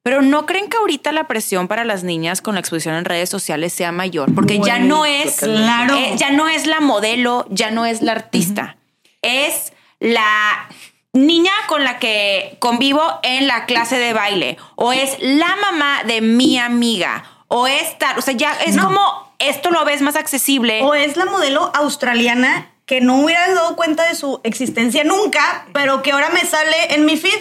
pero 0.02 0.20
no 0.20 0.46
creen 0.46 0.68
que 0.68 0.76
ahorita 0.76 1.12
la 1.12 1.28
presión 1.28 1.68
para 1.68 1.84
las 1.84 2.02
niñas 2.02 2.40
con 2.40 2.54
la 2.54 2.60
exposición 2.60 2.96
en 2.96 3.04
redes 3.04 3.28
sociales 3.28 3.72
sea 3.72 3.92
mayor? 3.92 4.34
Porque 4.34 4.58
ya 4.58 4.78
no 4.78 5.06
es, 5.06 5.40
claro. 5.40 5.94
eh, 5.96 6.14
ya 6.16 6.32
no 6.32 6.48
es 6.48 6.66
la 6.66 6.80
modelo, 6.80 7.46
ya 7.50 7.70
no 7.70 7.86
es 7.86 8.02
la 8.02 8.12
artista, 8.12 8.78
es 9.22 9.72
la 10.00 10.68
niña 11.12 11.52
con 11.66 11.84
la 11.84 11.98
que 11.98 12.56
convivo 12.60 13.02
en 13.22 13.46
la 13.46 13.64
clase 13.66 13.98
de 13.98 14.12
baile 14.12 14.58
o 14.74 14.92
es 14.92 15.16
la 15.20 15.56
mamá 15.56 16.02
de 16.04 16.20
mi 16.20 16.58
amiga 16.58 17.24
o 17.48 17.66
es 17.66 17.96
tal, 17.98 18.18
o 18.18 18.22
sea, 18.22 18.34
ya 18.34 18.52
es 18.64 18.76
como 18.76 19.26
esto 19.38 19.70
lo 19.70 19.84
ves 19.84 20.02
más 20.02 20.16
accesible. 20.16 20.82
O 20.82 20.94
es 20.94 21.16
la 21.16 21.26
modelo 21.26 21.70
australiana 21.74 22.72
que 22.86 23.00
no 23.00 23.20
hubiera 23.20 23.46
dado 23.48 23.76
cuenta 23.76 24.08
de 24.08 24.14
su 24.14 24.40
existencia 24.44 25.04
nunca, 25.04 25.66
pero 25.72 26.02
que 26.02 26.12
ahora 26.12 26.30
me 26.30 26.40
sale 26.40 26.94
en 26.94 27.04
mi 27.04 27.16
feed. 27.16 27.38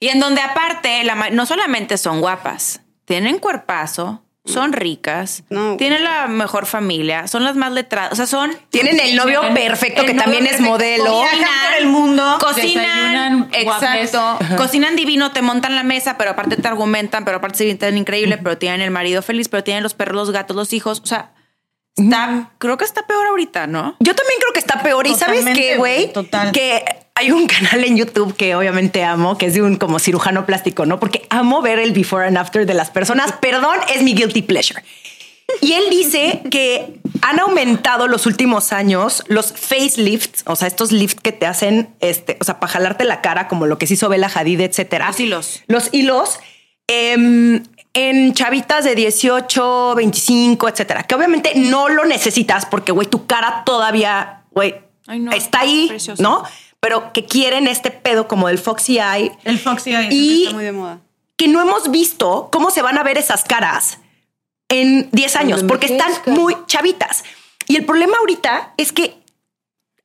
Y 0.00 0.08
en 0.08 0.20
donde 0.20 0.40
aparte, 0.40 1.04
la 1.04 1.30
no 1.30 1.46
solamente 1.46 1.98
son 1.98 2.20
guapas, 2.20 2.80
tienen 3.04 3.38
cuerpazo, 3.38 4.22
son 4.44 4.72
ricas, 4.72 5.44
No. 5.50 5.76
tienen 5.76 6.02
la 6.02 6.26
mejor 6.26 6.66
familia, 6.66 7.28
son 7.28 7.44
las 7.44 7.56
más 7.56 7.72
letradas, 7.72 8.12
o 8.12 8.16
sea, 8.16 8.26
son... 8.26 8.50
Tienen 8.70 8.98
el 8.98 9.14
novio 9.14 9.42
perfecto 9.54 10.00
El 10.00 10.06
que 10.08 10.14
novio 10.14 10.24
también 10.32 10.46
es 10.46 10.60
modelo. 10.60 11.20
Viajan 11.20 11.38
por 11.40 11.78
el 11.78 11.86
mundo. 11.86 12.38
Cocinan, 12.40 13.48
exacto. 13.52 14.38
Cocinan 14.56 14.96
divino, 14.96 15.30
te 15.32 15.42
montan 15.42 15.76
la 15.76 15.82
mesa, 15.82 16.16
pero 16.18 16.30
aparte 16.30 16.56
te 16.56 16.66
argumentan, 16.66 17.24
pero 17.24 17.36
aparte 17.36 17.58
se 17.58 17.64
sienten 17.64 17.96
increíble, 17.98 18.38
pero 18.38 18.56
tienen 18.58 18.80
el 18.80 18.90
marido 18.90 19.22
feliz, 19.22 19.48
pero 19.48 19.62
tienen 19.62 19.82
los 19.82 19.94
perros, 19.94 20.16
los 20.16 20.30
gatos, 20.30 20.56
los 20.56 20.72
hijos. 20.72 21.00
O 21.04 21.06
sea, 21.06 21.30
está, 21.96 22.52
creo 22.58 22.76
que 22.76 22.84
está 22.84 23.06
peor 23.06 23.26
ahorita, 23.26 23.66
¿no? 23.66 23.96
Yo 24.00 24.14
también 24.14 24.38
creo 24.40 24.52
que 24.52 24.60
está 24.60 24.82
peor. 24.82 25.06
¿Y 25.06 25.14
sabes 25.14 25.44
qué, 25.54 25.76
güey? 25.76 26.04
güey, 26.04 26.12
total. 26.12 26.52
Que 26.52 26.84
hay 27.14 27.32
un 27.32 27.46
canal 27.46 27.84
en 27.84 27.96
YouTube 27.96 28.34
que 28.34 28.54
obviamente 28.54 29.04
amo, 29.04 29.36
que 29.36 29.46
es 29.46 29.54
de 29.54 29.62
un 29.62 29.76
como 29.76 29.98
cirujano 29.98 30.46
plástico, 30.46 30.86
¿no? 30.86 30.98
Porque 30.98 31.26
amo 31.30 31.60
ver 31.60 31.78
el 31.78 31.92
before 31.92 32.26
and 32.26 32.38
after 32.38 32.66
de 32.66 32.74
las 32.74 32.90
personas. 32.90 33.32
Perdón, 33.32 33.78
es 33.94 34.02
mi 34.02 34.14
guilty 34.14 34.42
pleasure. 34.42 34.82
Y 35.60 35.72
él 35.72 35.84
dice 35.90 36.42
que 36.50 37.00
han 37.22 37.40
aumentado 37.40 38.08
los 38.08 38.26
últimos 38.26 38.72
años 38.72 39.24
los 39.26 39.52
facelifts, 39.52 40.44
o 40.46 40.56
sea, 40.56 40.68
estos 40.68 40.92
lifts 40.92 41.20
que 41.20 41.32
te 41.32 41.46
hacen, 41.46 41.94
este, 42.00 42.38
o 42.40 42.44
sea, 42.44 42.60
para 42.60 42.72
jalarte 42.72 43.04
la 43.04 43.20
cara, 43.20 43.48
como 43.48 43.66
lo 43.66 43.78
que 43.78 43.86
se 43.86 43.94
hizo 43.94 44.08
Bella 44.08 44.30
Hadid, 44.32 44.60
etcétera. 44.60 45.08
Los 45.08 45.20
hilos. 45.20 45.62
Los 45.66 45.88
hilos 45.92 46.38
em, 46.86 47.62
en 47.92 48.32
chavitas 48.34 48.84
de 48.84 48.94
18, 48.94 49.94
25, 49.96 50.68
etcétera. 50.68 51.02
Que 51.04 51.14
obviamente 51.14 51.52
no 51.56 51.88
lo 51.88 52.04
necesitas 52.04 52.66
porque, 52.66 52.92
güey, 52.92 53.08
tu 53.08 53.26
cara 53.26 53.62
todavía, 53.64 54.42
güey, 54.52 54.76
no, 55.08 55.32
está 55.32 55.60
ahí, 55.60 55.88
precioso. 55.88 56.22
¿no? 56.22 56.44
Pero 56.78 57.12
que 57.12 57.24
quieren 57.26 57.66
este 57.66 57.90
pedo 57.90 58.28
como 58.28 58.48
del 58.48 58.58
Foxy 58.58 58.98
Eye 58.98 59.32
El 59.44 59.58
Foxy 59.58 59.90
Eye 59.94 60.08
Y- 60.10 60.42
está 60.44 60.54
muy 60.54 60.64
de 60.64 60.72
moda. 60.72 61.00
que 61.36 61.48
no 61.48 61.60
hemos 61.60 61.90
visto 61.90 62.48
cómo 62.52 62.70
se 62.70 62.80
van 62.82 62.96
a 62.96 63.02
ver 63.02 63.18
esas 63.18 63.44
caras 63.44 63.98
en 64.68 65.08
10 65.10 65.36
años, 65.36 65.64
porque 65.64 65.86
están 65.86 66.12
muy 66.26 66.56
chavitas. 66.66 67.24
Y 67.66 67.76
el 67.76 67.84
problema 67.84 68.16
ahorita 68.18 68.72
es 68.76 68.92
que 68.92 69.16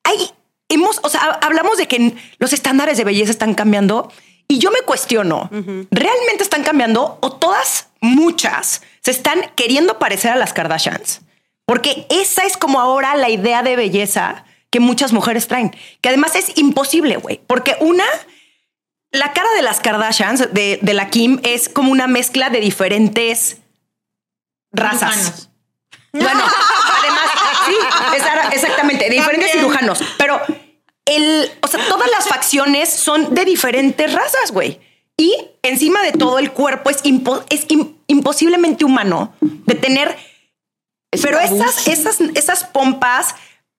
hay 0.04 0.32
hemos, 0.70 1.00
o 1.04 1.10
sea, 1.10 1.22
hablamos 1.44 1.78
de 1.78 1.88
que 1.88 2.16
los 2.40 2.52
estándares 2.52 2.98
de 2.98 3.04
belleza 3.04 3.30
están 3.32 3.54
cambiando 3.54 4.12
y 4.48 4.60
yo 4.60 4.72
me 4.72 4.82
cuestiono, 4.82 5.50
¿realmente 5.92 6.44
están 6.44 6.64
cambiando 6.64 7.18
o 7.22 7.34
todas, 7.34 7.88
muchas, 8.02 8.82
se 9.02 9.12
están 9.12 9.52
queriendo 9.56 10.00
parecer 10.00 10.32
a 10.32 10.36
las 10.36 10.54
Kardashians? 10.54 11.22
Porque 11.66 12.06
esa 12.10 12.46
es 12.46 12.58
como 12.58 12.80
ahora 12.80 13.16
la 13.16 13.30
idea 13.30 13.64
de 13.64 13.76
belleza 13.76 14.46
que 14.70 14.80
muchas 14.80 15.14
mujeres 15.14 15.48
traen, 15.48 15.76
que 16.02 16.10
además 16.10 16.36
es 16.36 16.58
imposible, 16.58 17.18
güey, 17.18 17.42
porque 17.48 17.76
una, 17.80 18.06
la 19.12 19.34
cara 19.34 19.50
de 19.56 19.62
las 19.62 19.80
Kardashians, 19.80 20.54
de, 20.54 20.80
de 20.82 20.94
la 20.94 21.10
Kim, 21.10 21.40
es 21.44 21.70
como 21.70 21.92
una 21.92 22.08
mezcla 22.08 22.50
de 22.50 22.60
diferentes 22.60 23.58
razas. 24.72 25.16
Cirujanos. 25.16 25.50
Bueno, 26.12 26.44
además, 27.00 27.30
sí, 27.66 27.76
exactamente, 28.54 29.06
de 29.10 29.16
diferentes 29.16 29.52
cirujanos. 29.52 30.04
Pero 30.18 30.40
el, 31.06 31.52
o 31.62 31.68
sea, 31.68 31.88
todas 31.88 32.10
las 32.12 32.28
facciones 32.28 32.90
son 32.90 33.34
de 33.34 33.46
diferentes 33.46 34.12
razas, 34.14 34.52
güey. 34.52 34.80
Y 35.18 35.34
encima 35.62 36.02
de 36.02 36.12
todo, 36.12 36.40
el 36.40 36.52
cuerpo 36.52 36.90
es, 36.90 37.04
impo- 37.04 37.44
es 37.50 37.68
im- 37.70 37.94
imposiblemente 38.08 38.84
humano 38.86 39.34
de 39.42 39.76
tener. 39.76 40.18
pero 41.22 41.40
esas, 41.40 41.88
esas, 41.88 42.20
esas 42.34 42.64
pompas, 42.66 43.36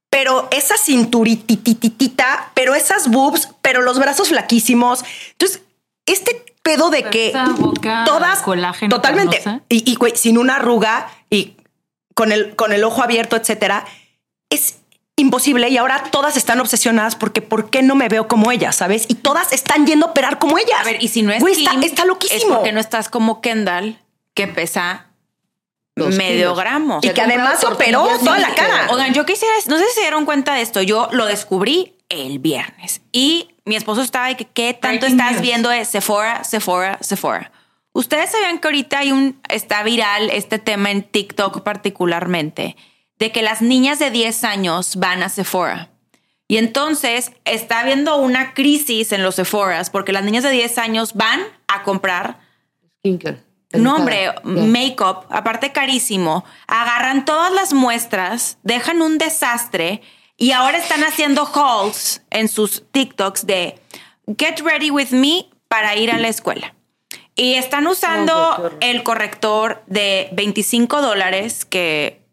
pero 0.08 0.48
esa 0.50 0.76
cinturitititita, 0.78 2.50
pero 2.54 2.74
esas 2.74 3.08
boobs, 3.10 3.48
pero 3.62 3.82
los 3.82 3.98
brazos 3.98 4.28
flaquísimos. 4.28 5.04
Entonces, 5.32 5.62
este 6.06 6.44
pedo 6.62 6.90
de 6.90 6.98
Pero 7.02 7.10
que 7.10 7.32
boca 7.58 8.04
todas 8.06 8.40
colágeno 8.40 8.94
totalmente 8.94 9.38
carnosa. 9.40 9.64
y, 9.68 9.90
y, 9.90 9.94
güey, 9.96 10.16
sin 10.16 10.38
una 10.38 10.56
arruga 10.56 11.08
y 11.30 11.54
con 12.14 12.32
el 12.32 12.56
con 12.56 12.72
el 12.72 12.82
ojo 12.84 13.02
abierto, 13.02 13.36
etcétera, 13.36 13.84
es 14.50 14.76
imposible 15.16 15.68
y 15.70 15.76
ahora 15.78 16.04
todas 16.10 16.36
están 16.36 16.60
obsesionadas 16.60 17.16
porque 17.16 17.40
¿por 17.42 17.70
qué 17.70 17.82
no 17.82 17.94
me 17.94 18.08
veo 18.08 18.28
como 18.28 18.52
ellas, 18.52 18.76
sabes? 18.76 19.06
Y 19.08 19.14
todas 19.14 19.52
están 19.52 19.86
yendo 19.86 20.06
a 20.06 20.10
operar 20.10 20.38
como 20.38 20.58
ellas. 20.58 20.78
A 20.78 20.84
ver, 20.84 21.02
y 21.02 21.08
si 21.08 21.22
no 21.22 21.32
es 21.32 21.40
Güey, 21.40 21.54
Kim, 21.54 21.66
está, 21.66 21.86
está 21.86 22.02
es 22.02 22.08
loquísimo. 22.08 22.54
porque 22.56 22.72
no 22.72 22.80
estás 22.80 23.08
como 23.08 23.40
Kendall, 23.40 23.98
que 24.34 24.46
pesa 24.46 25.06
Dos 25.96 26.14
medio 26.16 26.50
kilos. 26.52 26.58
gramo. 26.58 26.98
y 27.02 27.08
que 27.08 27.22
además 27.22 27.64
operó 27.64 28.06
toda 28.18 28.38
la 28.38 28.54
cara. 28.54 28.88
Oigan, 28.90 29.14
yo 29.14 29.24
quisiera, 29.24 29.54
no 29.66 29.78
sé 29.78 29.86
si 29.88 29.94
se 29.94 30.00
dieron 30.02 30.26
cuenta 30.26 30.52
de 30.54 30.60
esto, 30.60 30.82
yo 30.82 31.08
lo 31.12 31.24
descubrí 31.24 31.94
el 32.10 32.38
viernes 32.38 33.00
y 33.10 33.48
mi 33.64 33.74
esposo 33.76 34.02
estaba 34.02 34.26
de 34.28 34.36
que 34.36 34.44
qué 34.44 34.74
tanto 34.74 35.06
Breaking 35.06 35.18
estás 35.18 35.32
news. 35.32 35.42
viendo 35.42 35.70
de 35.70 35.84
Sephora, 35.86 36.44
Sephora, 36.44 36.98
Sephora. 37.00 37.50
Ustedes 37.94 38.30
sabían 38.30 38.58
que 38.58 38.68
ahorita 38.68 38.98
hay 38.98 39.10
un, 39.12 39.40
está 39.48 39.82
viral 39.82 40.28
este 40.30 40.58
tema 40.58 40.90
en 40.90 41.02
TikTok 41.02 41.62
particularmente, 41.62 42.76
de 43.18 43.32
que 43.32 43.42
las 43.42 43.62
niñas 43.62 43.98
de 43.98 44.10
10 44.10 44.44
años 44.44 44.96
van 44.96 45.22
a 45.22 45.28
Sephora. 45.28 45.90
Y 46.48 46.58
entonces 46.58 47.32
está 47.44 47.80
habiendo 47.80 48.16
una 48.18 48.54
crisis 48.54 49.12
en 49.12 49.22
los 49.22 49.34
Sephoras 49.34 49.90
porque 49.90 50.12
las 50.12 50.24
niñas 50.24 50.44
de 50.44 50.50
10 50.50 50.78
años 50.78 51.14
van 51.14 51.40
a 51.66 51.82
comprar 51.82 52.38
Skincare. 53.00 53.42
no, 53.72 53.96
hombre, 53.96 54.32
make-up, 54.44 55.26
aparte 55.30 55.72
carísimo, 55.72 56.44
agarran 56.68 57.24
todas 57.24 57.52
las 57.52 57.72
muestras, 57.72 58.58
dejan 58.62 59.02
un 59.02 59.18
desastre 59.18 60.02
y 60.36 60.52
ahora 60.52 60.78
están 60.78 61.02
haciendo 61.02 61.46
hauls 61.52 62.22
en 62.30 62.48
sus 62.48 62.84
TikToks 62.92 63.46
de 63.46 63.80
Get 64.38 64.60
ready 64.60 64.90
with 64.90 65.10
me 65.10 65.48
para 65.68 65.96
ir 65.96 66.10
a 66.12 66.18
la 66.18 66.28
escuela. 66.28 66.74
Y 67.34 67.54
están 67.54 67.86
usando 67.86 68.32
No, 68.32 68.70
el 68.80 69.02
corrector 69.02 69.82
de 69.86 70.28
25 70.32 71.02
dólares 71.02 71.64
que 71.64 72.25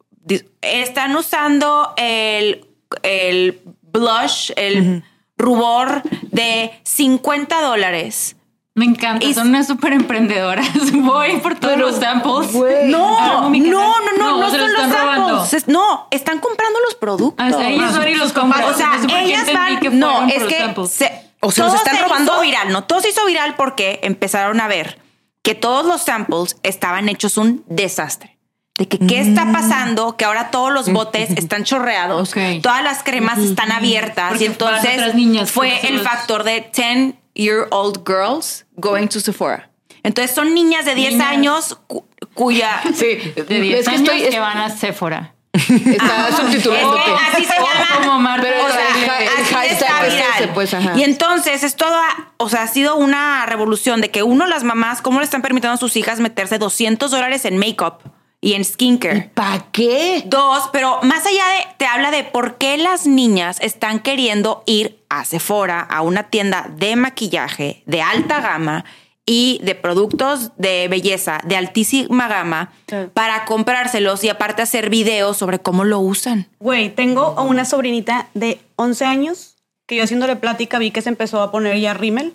están 0.62 1.16
usando 1.16 1.94
el, 1.98 2.66
el 3.04 3.62
blush, 3.82 4.52
el 4.56 5.04
rubor 5.38 6.02
de 6.32 6.72
50 6.84 7.62
dólares. 7.62 8.36
Me 8.76 8.86
encanta, 8.86 9.24
Y- 9.26 9.34
son 9.36 9.50
unas 9.50 9.68
súper 9.68 9.94
emprendedoras. 9.94 10.68
Voy 10.94 11.38
por 11.42 11.60
todos 11.60 11.78
los 11.78 11.98
samples. 11.98 12.52
güey. 12.54 12.88
No, 12.90 13.50
no, 13.50 13.50
no, 13.52 13.94
no, 14.18 14.38
no, 14.42 14.50
se 14.50 14.58
son 14.58 14.74
los 14.74 14.84
están 14.84 14.92
robando. 14.92 15.28
samples. 15.30 15.54
Es- 15.54 15.68
No, 15.68 16.08
están 16.10 16.40
comprando 16.40 16.80
los 16.80 16.96
productos. 16.96 17.46
Ah, 17.46 17.52
o 17.54 17.60
sea, 17.60 17.70
ellos 17.70 17.98
van 17.98 18.10
y 18.10 18.16
los 18.16 18.34
compran. 18.34 18.64
O 18.64 18.74
sea, 18.74 18.94
ellas 19.22 19.48
van. 19.54 19.80
que 19.80 19.90
no, 19.92 20.28
es 20.28 20.44
que 20.46 20.58
samples. 20.60 20.90
se, 20.92 21.12
O 21.40 21.52
se 21.52 21.62
los 21.62 21.76
están 21.76 21.98
se 21.98 22.02
robando. 22.04 22.32
hizo 22.34 22.42
viral, 22.42 22.72
no, 22.72 22.84
todo 22.86 23.00
se 23.02 23.10
hizo 23.10 23.24
viral 23.28 23.54
porque 23.56 24.00
empezaron 24.02 24.60
a 24.60 24.68
ver 24.68 24.98
que 25.44 25.54
todos 25.54 25.86
los 25.86 26.02
samples 26.02 26.58
estaban 26.64 27.10
hechos 27.10 27.38
un 27.38 27.64
desastre. 27.68 28.33
De 28.78 28.88
que 28.88 28.98
qué 28.98 29.20
está 29.22 29.52
pasando, 29.52 30.18
que 30.18 30.26
ahora 30.26 30.50
todos 30.50 30.74
los 30.74 30.92
botes 30.92 31.30
están 31.32 31.64
chorreados, 31.64 32.34
todas 32.64 32.84
las 32.84 33.04
cremas 33.04 33.38
están 33.38 33.72
abiertas 33.72 34.30
Porque 34.30 34.44
y 34.46 34.48
entonces 34.48 35.14
niñas 35.14 35.52
fue 35.52 35.80
el 35.88 35.98
los- 35.98 36.04
factor 36.04 36.44
de 36.44 36.72
10 36.76 37.14
year 37.36 37.68
old 37.70 38.00
girls 38.08 38.66
going 38.76 39.08
to 39.10 39.20
Sephora. 39.20 39.70
Entonces 40.02 40.36
son 40.36 40.54
niñas 40.56 40.86
de 40.86 40.96
10 40.96 41.14
Niñas. 41.14 41.28
años 41.28 41.78
cu- 41.88 42.06
cuya 42.34 42.82
Sí, 42.96 43.16
De 43.48 43.62
10 43.62 43.80
es 43.82 43.86
que 43.86 43.96
años 43.96 44.10
estoy. 44.10 44.30
que 44.32 44.40
van 44.40 44.58
a 44.58 44.70
Sephora. 44.72 45.36
Está 45.54 46.32
subtitulándote. 46.36 47.00
Es 47.00 47.06
que 47.06 47.38
así 47.38 47.46
se 47.46 47.54
llama. 47.54 48.38
Pero 48.42 48.66
O 48.66 48.70
sea, 48.72 49.20
el 49.22 49.46
hashtag 49.46 50.06
es 50.08 50.14
ese, 50.36 50.48
pues, 50.48 50.74
ajá. 50.74 50.94
Y 50.98 51.04
entonces 51.04 51.64
es 51.64 51.76
toda, 51.76 52.02
o 52.38 52.50
sea, 52.50 52.64
ha 52.64 52.68
sido 52.68 52.96
una 52.96 53.46
revolución 53.46 54.02
de 54.02 54.10
que 54.10 54.24
uno, 54.24 54.48
las 54.48 54.64
mamás, 54.64 55.04
cómo 55.04 55.20
le 55.20 55.26
están 55.26 55.44
permitiendo 55.44 55.76
a 55.76 55.78
sus 55.78 55.96
hijas 55.96 56.20
meterse 56.20 56.58
200 56.58 57.12
dólares 57.12 57.46
en 57.46 57.58
make-up 57.60 58.00
y 58.44 58.54
en 58.54 58.66
skincare. 58.66 59.32
¿Para 59.34 59.68
qué? 59.72 60.24
Dos, 60.26 60.70
pero 60.74 61.00
más 61.02 61.26
allá 61.26 61.46
de, 61.48 61.76
te 61.78 61.86
habla 61.86 62.12
de 62.12 62.26
por 62.26 62.58
qué 62.58 62.78
las 62.78 63.08
niñas 63.08 63.58
están 63.62 64.00
queriendo 64.00 64.64
ir 64.66 65.00
a 65.08 65.24
Sephora, 65.24 65.80
a 65.80 66.02
una 66.02 66.24
tienda 66.24 66.70
de 66.76 66.98
maquillaje 66.98 67.84
de 67.86 68.02
alta 68.02 68.41
gama 68.41 68.84
y 69.26 69.62
de 69.64 69.76
productos 69.76 70.52
de 70.58 70.89
belleza 70.89 71.39
de 71.46 71.56
altísima 71.56 72.28
gama 72.28 72.74
para 73.14 73.46
comprárselos 73.46 74.22
y 74.26 74.30
aparte 74.30 74.62
hacer 74.62 74.89
videos 74.89 75.38
sobre 75.38 75.60
cómo 75.60 75.86
lo 75.86 76.02
usan. 76.02 76.48
Güey, 76.60 76.94
tengo 76.94 77.41
una 77.41 77.64
sobrinita 77.64 78.28
de 78.34 78.60
11 78.76 79.06
años 79.06 79.56
que 79.86 79.96
yo 79.96 80.04
haciéndole 80.04 80.36
plática 80.36 80.80
vi 80.80 80.91
que 80.91 81.02
se 81.02 81.08
empezó 81.08 81.41
a 81.41 81.50
poner 81.50 81.80
ya 81.80 81.94
rímel. 81.94 82.34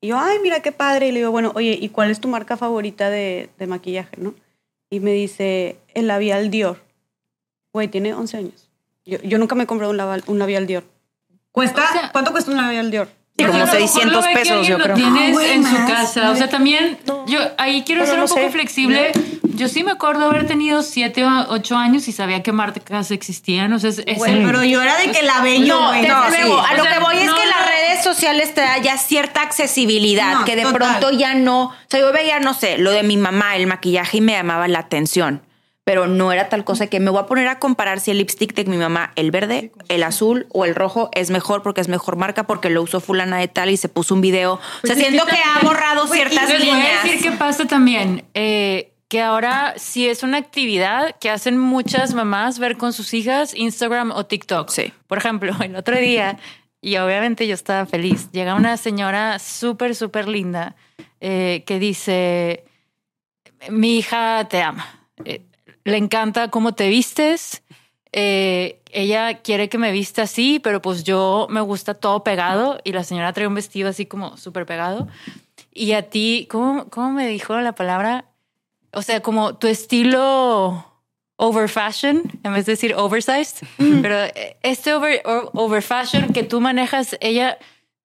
Y 0.00 0.08
yo, 0.08 0.18
ay, 0.18 0.38
mira 0.42 0.60
qué 0.60 0.72
padre. 0.72 1.08
Y 1.08 1.12
le 1.12 1.20
digo, 1.20 1.30
bueno, 1.30 1.52
oye, 1.54 1.78
¿y 1.80 1.88
cuál 1.88 2.10
es 2.10 2.20
tu 2.20 2.26
marca 2.26 2.56
favorita 2.56 3.10
de, 3.10 3.48
de 3.58 3.66
maquillaje, 3.68 4.16
no? 4.18 4.34
Y 4.90 5.00
me 5.00 5.12
dice, 5.12 5.78
el 5.94 6.06
labial 6.06 6.50
Dior. 6.50 6.80
Güey, 7.72 7.88
tiene 7.88 8.14
11 8.14 8.36
años. 8.36 8.68
Yo, 9.04 9.18
yo 9.22 9.38
nunca 9.38 9.54
me 9.54 9.64
he 9.64 9.66
comprado 9.66 9.90
un 9.90 9.96
labial, 9.96 10.22
un 10.26 10.38
labial 10.38 10.66
Dior. 10.66 10.84
¿Cuesta? 11.52 11.84
O 11.88 11.92
sea- 11.92 12.12
¿Cuánto 12.12 12.30
cuesta 12.32 12.50
un 12.50 12.56
labial 12.56 12.90
Dior? 12.90 13.08
Sí, 13.38 13.44
como 13.44 13.58
Porque 13.58 13.62
a 13.62 13.66
lo 13.66 13.72
mejor 13.72 13.88
600 13.88 14.12
lo 14.12 14.22
ve 14.22 14.28
que 14.28 14.38
pesos, 14.40 14.66
yo 14.66 14.78
creo. 14.78 14.94
Tienes 14.96 15.36
Ah, 15.36 15.44
en 15.52 15.64
su 15.64 15.76
casa. 15.86 16.30
O 16.30 16.36
sea, 16.36 16.48
también 16.48 16.98
yo 17.26 17.38
ahí 17.58 17.82
quiero 17.84 18.00
Pero 18.02 18.10
ser 18.12 18.18
no 18.18 18.24
un 18.24 18.28
poco 18.30 18.40
sé. 18.40 18.50
flexible. 18.50 19.12
Yo 19.56 19.68
sí 19.68 19.84
me 19.84 19.92
acuerdo 19.92 20.24
haber 20.30 20.46
tenido 20.46 20.82
7 20.82 21.24
o 21.24 21.46
8 21.50 21.76
años 21.76 22.08
y 22.08 22.12
sabía 22.12 22.42
que 22.42 22.52
marcas 22.52 23.10
existían. 23.10 23.72
O 23.74 23.78
sea, 23.78 23.90
es, 23.90 23.98
el- 23.98 24.44
pero 24.44 24.64
yo 24.64 24.80
era 24.80 24.96
de 24.96 25.10
que 25.10 25.22
la 25.22 25.40
bello, 25.42 25.74
No, 25.78 25.92
no, 25.92 26.28
luego, 26.30 26.60
sí. 26.62 26.66
a 26.68 26.72
O 26.72 26.76
lo 26.78 26.82
sea, 26.82 26.92
que 26.94 26.98
voy 27.04 27.16
es 27.18 27.26
no, 27.26 27.34
que 27.34 27.42
no. 27.44 27.50
las 27.50 27.66
redes 27.68 28.04
sociales 28.04 28.54
te 28.54 28.60
da 28.62 28.78
ya 28.78 28.96
cierta 28.96 29.42
accesibilidad, 29.42 30.32
No, 30.40 30.44
que 30.46 30.56
de 30.56 30.62
total. 30.62 30.78
pronto 30.98 31.10
ya 31.18 31.34
no, 31.34 31.64
o 31.64 31.74
sea, 31.88 32.00
yo 32.00 32.12
veía, 32.12 32.40
no 32.40 32.54
sé, 32.54 32.78
lo 32.78 32.90
de 32.90 33.02
mi 33.02 33.16
mamá, 33.18 33.56
el 33.56 33.66
maquillaje 33.66 34.18
y 34.18 34.20
me 34.22 34.32
llamaba 34.32 34.66
la 34.68 34.78
atención, 34.80 35.42
pero 35.86 36.08
no 36.08 36.32
era 36.32 36.48
tal 36.48 36.64
cosa 36.64 36.88
que 36.88 36.98
me 36.98 37.10
voy 37.10 37.20
a 37.20 37.26
poner 37.26 37.46
a 37.46 37.60
comparar 37.60 38.00
si 38.00 38.10
el 38.10 38.18
lipstick 38.18 38.54
de 38.54 38.64
mi 38.64 38.76
mamá, 38.76 39.12
el 39.14 39.30
verde, 39.30 39.70
el 39.88 40.02
azul 40.02 40.48
o 40.50 40.64
el 40.64 40.74
rojo 40.74 41.10
es 41.14 41.30
mejor 41.30 41.62
porque 41.62 41.80
es 41.80 41.86
mejor 41.86 42.16
marca 42.16 42.42
porque 42.42 42.70
lo 42.70 42.82
usó 42.82 42.98
fulana 43.00 43.38
de 43.38 43.46
tal 43.46 43.70
y 43.70 43.76
se 43.76 43.88
puso 43.88 44.12
un 44.14 44.20
video. 44.20 44.54
O 44.54 44.58
sea, 44.58 44.80
Pues 44.82 44.98
es 44.98 45.06
siento 45.06 45.24
que 45.26 45.36
ha 45.36 45.62
borrado 45.64 46.08
ciertas 46.08 46.48
Les 46.50 46.58
voy 46.58 46.70
a 46.70 46.74
líneas. 46.74 47.04
decir 47.04 47.22
qué 47.22 47.36
pasa 47.36 47.66
también. 47.66 48.24
eh, 48.34 48.92
que 49.08 49.22
ahora 49.22 49.74
sí 49.76 50.08
es 50.08 50.24
una 50.24 50.38
actividad 50.38 51.14
que 51.20 51.30
hacen 51.30 51.56
muchas 51.56 52.12
mamás 52.14 52.58
ver 52.58 52.76
con 52.76 52.92
sus 52.92 53.14
hijas 53.14 53.54
Instagram 53.54 54.10
o 54.10 54.26
TikTok. 54.26 54.68
Sí. 54.70 54.92
Por 55.06 55.18
ejemplo, 55.18 55.52
el 55.62 55.76
otro 55.76 55.96
día, 55.96 56.36
y 56.80 56.96
obviamente 56.96 57.46
yo 57.46 57.54
estaba 57.54 57.86
feliz, 57.86 58.28
llega 58.32 58.56
una 58.56 58.76
señora 58.76 59.38
súper, 59.38 59.94
súper 59.94 60.26
linda 60.26 60.74
eh, 61.20 61.62
que 61.64 61.78
dice, 61.78 62.64
mi 63.70 63.98
hija 63.98 64.48
te 64.50 64.60
ama, 64.62 64.86
eh, 65.24 65.42
le 65.86 65.98
encanta 65.98 66.50
cómo 66.50 66.74
te 66.74 66.88
vistes, 66.88 67.62
eh, 68.10 68.82
ella 68.90 69.38
quiere 69.38 69.68
que 69.68 69.78
me 69.78 69.92
vista 69.92 70.22
así, 70.22 70.58
pero 70.58 70.82
pues 70.82 71.04
yo 71.04 71.46
me 71.48 71.60
gusta 71.60 71.94
todo 71.94 72.24
pegado 72.24 72.80
y 72.82 72.90
la 72.90 73.04
señora 73.04 73.32
trae 73.32 73.46
un 73.46 73.54
vestido 73.54 73.88
así 73.88 74.04
como 74.04 74.36
súper 74.36 74.66
pegado. 74.66 75.06
Y 75.72 75.92
a 75.92 76.02
ti, 76.10 76.48
¿cómo, 76.50 76.88
¿cómo 76.88 77.12
me 77.12 77.28
dijo 77.28 77.56
la 77.60 77.76
palabra? 77.76 78.24
O 78.92 79.02
sea, 79.02 79.20
como 79.20 79.58
tu 79.58 79.68
estilo 79.68 80.84
over 81.36 81.68
fashion, 81.68 82.24
en 82.42 82.52
vez 82.52 82.66
de 82.66 82.72
decir 82.72 82.92
oversized, 82.96 83.64
pero 84.02 84.24
eh, 84.24 84.56
este 84.64 84.92
over, 84.92 85.22
over 85.24 85.82
fashion 85.82 86.32
que 86.32 86.42
tú 86.42 86.60
manejas, 86.60 87.16
ella, 87.20 87.58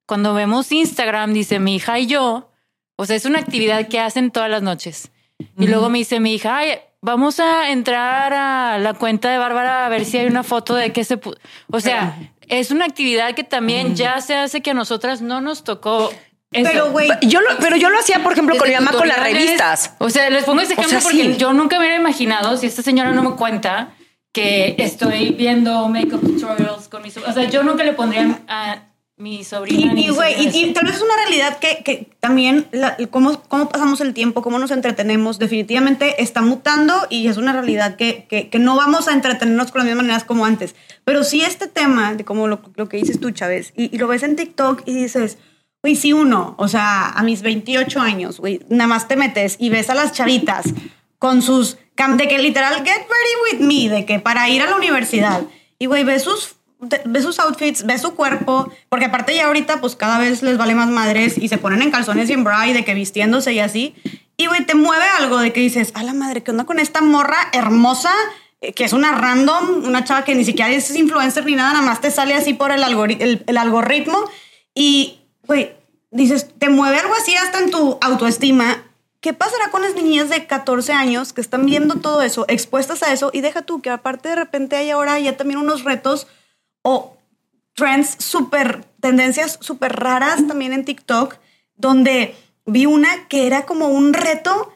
cuando 0.06 0.36
vemos 0.36 0.72
Instagram, 0.72 1.34
dice 1.34 1.60
mi 1.60 1.78
hija 1.78 1.98
y 1.98 2.06
yo, 2.06 2.52
o 2.96 3.06
sea, 3.08 3.16
es 3.16 3.26
una 3.26 3.40
actividad 3.40 3.88
que 3.88 4.00
hacen 4.00 4.30
todas 4.30 4.52
las 4.52 4.62
noches. 4.62 5.12
Y 5.58 5.66
luego 5.66 5.90
me 5.90 5.98
dice 5.98 6.20
mi 6.20 6.36
hija, 6.36 6.58
ay, 6.58 6.78
vamos 7.02 7.40
a 7.40 7.70
entrar 7.70 8.34
a 8.34 8.78
la 8.78 8.94
cuenta 8.94 9.32
de 9.32 9.38
Bárbara 9.38 9.86
a 9.86 9.90
ver 9.90 10.06
si 10.06 10.18
hay 10.18 10.28
una 10.28 10.44
foto 10.44 10.76
de 10.76 10.94
que 10.94 11.04
se... 11.04 11.20
pu-". 11.20 11.38
O 11.72 11.80
sea, 11.80 12.18
es 12.48 12.72
una 12.72 12.86
actividad 12.86 13.34
que 13.34 13.44
también 13.44 13.96
ya 13.96 14.22
se 14.22 14.36
hace 14.36 14.62
que 14.62 14.72
a 14.72 14.74
nosotras 14.74 15.22
no 15.22 15.42
nos 15.42 15.64
tocó. 15.64 16.12
eso. 16.52 16.70
Pero, 16.70 16.92
güey, 16.92 17.10
Yo 17.22 17.42
lo, 17.42 17.50
pero 17.60 17.76
yo 17.78 17.90
lo 17.90 18.00
hacía, 18.00 18.22
por 18.24 18.34
ejemplo, 18.34 18.58
con 18.58 18.68
mi 18.68 18.76
mamá 18.76 18.92
con 18.92 19.08
las 19.08 19.20
revistas. 19.20 19.96
O 20.00 20.10
sea, 20.10 20.30
les 20.30 20.44
pongo 20.46 20.62
este 20.62 20.76
O 20.76 20.78
ejemplo 20.80 21.00
sea, 21.00 21.10
porque 21.10 21.34
sí. 21.34 21.38
yo 21.38 21.54
nunca 21.54 21.78
me 21.78 21.86
hubiera 21.86 22.00
imaginado 22.00 22.56
si 22.58 22.68
esta 22.68 22.82
señora 22.82 23.12
no 23.12 23.24
me 23.24 23.36
cuenta 23.36 23.94
que 24.34 24.76
estoy 24.78 25.32
viendo 25.32 25.88
makeup 25.90 26.22
tutorials 26.22 26.88
con 26.88 27.02
mis. 27.02 27.18
O 27.18 27.34
sea, 27.34 27.44
yo 27.50 27.64
nunca 27.64 27.84
le 27.84 27.94
pondría 27.94 28.40
a 28.48 28.84
mi 29.22 29.44
sobrina. 29.44 29.94
Y, 29.98 30.10
güey, 30.10 30.34
y, 30.48 30.50
y 30.50 30.74
tal 30.74 30.86
vez 30.86 30.96
es 30.96 31.02
una 31.02 31.16
realidad 31.16 31.60
que, 31.60 31.84
que 31.84 32.10
también 32.20 32.68
la- 32.72 32.98
cómo, 33.12 33.42
cómo 33.44 33.70
pasamos 33.70 34.02
el 34.02 34.14
tiempo, 34.14 34.42
cómo 34.42 34.58
nos 34.58 34.72
entretenemos, 34.72 35.38
definitivamente 35.40 36.22
está 36.22 36.42
mutando 36.42 36.94
y 37.10 37.28
es 37.28 37.38
una 37.38 37.54
realidad 37.54 37.96
que, 37.96 38.26
que, 38.28 38.50
que 38.50 38.60
no 38.60 38.76
vamos 38.76 39.08
a 39.08 39.14
entretenernos 39.14 39.72
con 39.72 39.80
las 39.80 39.86
mismas 39.86 40.04
maneras 40.04 40.24
como 40.24 40.46
antes. 40.46 40.76
Pero 41.06 41.24
sí 41.24 41.42
este 41.42 41.68
tema 41.68 42.16
de 42.16 42.26
como 42.26 42.48
lo, 42.48 42.62
lo 42.76 42.90
que 42.90 42.98
dices 42.98 43.20
tú, 43.20 43.32
Chávez, 43.32 43.74
y, 43.76 43.96
lo 43.98 44.08
ves 44.08 44.24
en 44.24 44.36
TikTok 44.36 44.84
y 44.88 44.94
dices, 44.94 45.38
güey, 45.84 45.96
si 45.96 46.14
uno, 46.14 46.56
o 46.58 46.68
sea, 46.68 47.10
a 47.10 47.24
mis 47.24 47.44
28 47.44 48.00
años, 48.02 48.40
güey, 48.40 48.62
nada 48.70 48.88
más 48.88 49.08
te 49.08 49.16
metes 49.16 49.56
y 49.60 49.70
ves 49.70 49.90
a 49.90 49.96
las 49.96 50.14
chavitas 50.14 50.66
con 51.20 51.44
sus, 51.44 51.78
de 52.18 52.28
que 52.28 52.40
literal, 52.40 52.84
get 52.84 52.98
ready 52.98 53.60
with 53.60 53.66
me, 53.68 53.90
de 53.90 54.06
que 54.06 54.20
para 54.20 54.50
ir 54.50 54.64
a 54.64 54.70
la 54.70 54.76
universidad, 54.76 55.44
y 55.78 55.86
güey, 55.86 56.04
ves 56.04 56.24
sus 56.24 56.56
ves 57.06 57.24
sus 57.24 57.40
outfits, 57.40 57.86
ves 57.86 58.02
su 58.02 58.16
cuerpo, 58.16 58.72
porque 58.90 59.06
aparte 59.06 59.36
ya 59.36 59.46
ahorita 59.48 59.80
pues 59.82 59.96
cada 59.96 60.18
vez 60.20 60.42
les 60.44 60.58
vale 60.58 60.74
más 60.76 60.90
madres 60.90 61.38
y 61.38 61.48
se 61.48 61.58
ponen 61.58 61.82
en 61.82 61.92
calzones 61.92 62.30
y 62.30 62.34
en 62.34 62.44
bra 62.44 62.68
y 62.68 62.74
de 62.74 62.84
que 62.84 62.94
vistiéndose 62.94 63.54
y 63.54 63.60
así. 63.60 63.96
Y 64.38 64.48
güey, 64.48 64.66
te 64.66 64.74
mueve 64.76 65.06
algo 65.20 65.38
de 65.40 65.54
que 65.54 65.60
dices, 65.60 65.92
a 65.94 66.04
la 66.04 66.14
madre, 66.14 66.42
¿qué 66.44 66.52
onda 66.52 66.64
con 66.66 66.80
esta 66.80 67.02
morra 67.02 67.38
hermosa? 67.54 68.12
eh, 68.62 68.74
Que 68.74 68.84
es 68.86 68.94
una 68.94 69.12
random, 69.12 69.84
una 69.86 70.04
chava 70.04 70.24
que 70.24 70.34
ni 70.36 70.44
siquiera 70.44 70.72
es 70.72 70.94
influencer 70.96 71.46
ni 71.46 71.56
nada, 71.56 71.74
nada 71.74 71.86
más 71.86 72.02
te 72.02 72.10
sale 72.10 72.34
así 72.34 72.54
por 72.56 72.72
el, 72.72 72.84
algori- 72.84 73.18
el, 73.20 73.44
el 73.46 73.58
algoritmo. 73.58 74.18
Y, 74.74 75.20
güey, 75.46 75.76
dices, 76.10 76.48
te 76.58 76.70
mueve 76.70 76.98
algo 76.98 77.14
así 77.14 77.36
hasta 77.36 77.60
en 77.60 77.70
tu 77.72 77.98
autoestima. 78.02 78.84
¿Qué 79.20 79.34
pasará 79.34 79.70
con 79.70 79.84
las 79.84 79.94
niñas 79.94 80.30
de 80.30 80.48
14 80.48 80.94
años 80.94 81.32
que 81.34 81.42
están 81.42 81.68
viendo 81.68 81.96
todo 81.98 82.24
eso, 82.24 82.46
expuestas 82.48 83.04
a 83.04 83.14
eso? 83.14 83.30
Y 83.32 83.42
deja 83.42 83.62
tú 83.62 83.80
que 83.82 83.92
aparte 83.92 84.30
de 84.30 84.36
repente 84.36 84.76
hay 84.78 84.90
ahora 84.90 85.20
ya 85.20 85.38
también 85.38 85.60
unos 85.60 85.84
retos 85.84 86.26
o 86.82 87.18
trends 87.74 88.16
súper, 88.20 88.84
tendencias 89.00 89.58
súper 89.62 89.96
raras 89.96 90.48
también 90.48 90.74
en 90.74 90.86
TikTok, 90.86 91.38
donde 91.76 92.36
vi 92.66 92.86
una 92.86 93.28
que 93.28 93.48
era 93.48 93.66
como 93.66 93.88
un 93.88 94.14
reto, 94.14 94.74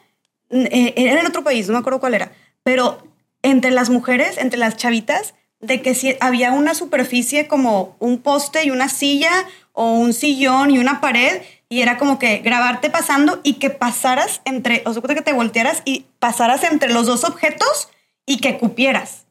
eh, 0.50 0.94
era 0.96 1.22
en 1.22 1.28
otro 1.28 1.44
país, 1.44 1.68
no 1.68 1.74
me 1.74 1.80
acuerdo 1.80 2.00
cuál 2.00 2.16
era, 2.16 2.32
pero 2.64 2.98
entre 3.42 3.72
las 3.72 3.90
mujeres, 3.90 4.38
entre 4.38 4.60
las 4.60 4.78
chavitas, 4.78 5.36
de 5.60 5.82
que 5.82 5.96
si 5.96 6.16
había 6.20 6.52
una 6.52 6.74
superficie 6.74 7.48
como 7.48 7.96
un 8.00 8.20
poste 8.20 8.66
y 8.66 8.72
una 8.72 8.90
silla 8.90 9.32
o 9.74 9.94
un 9.94 10.14
sillón 10.14 10.72
y 10.72 10.80
una 10.80 11.02
pared 11.02 11.42
y 11.70 11.82
era 11.82 11.98
como 11.98 12.20
que 12.20 12.38
grabarte 12.40 12.90
pasando 12.90 13.40
y 13.44 13.54
que 13.54 13.70
pasaras 13.70 14.42
entre, 14.46 14.84
o 14.86 14.94
sea, 14.94 15.02
que 15.02 15.22
te 15.22 15.34
voltearas 15.34 15.82
y 15.86 16.06
pasaras 16.20 16.64
entre 16.64 16.94
los 16.94 17.08
dos 17.08 17.24
objetos 17.24 17.90
y 18.26 18.38
que 18.38 18.58
cupieras. 18.58 19.25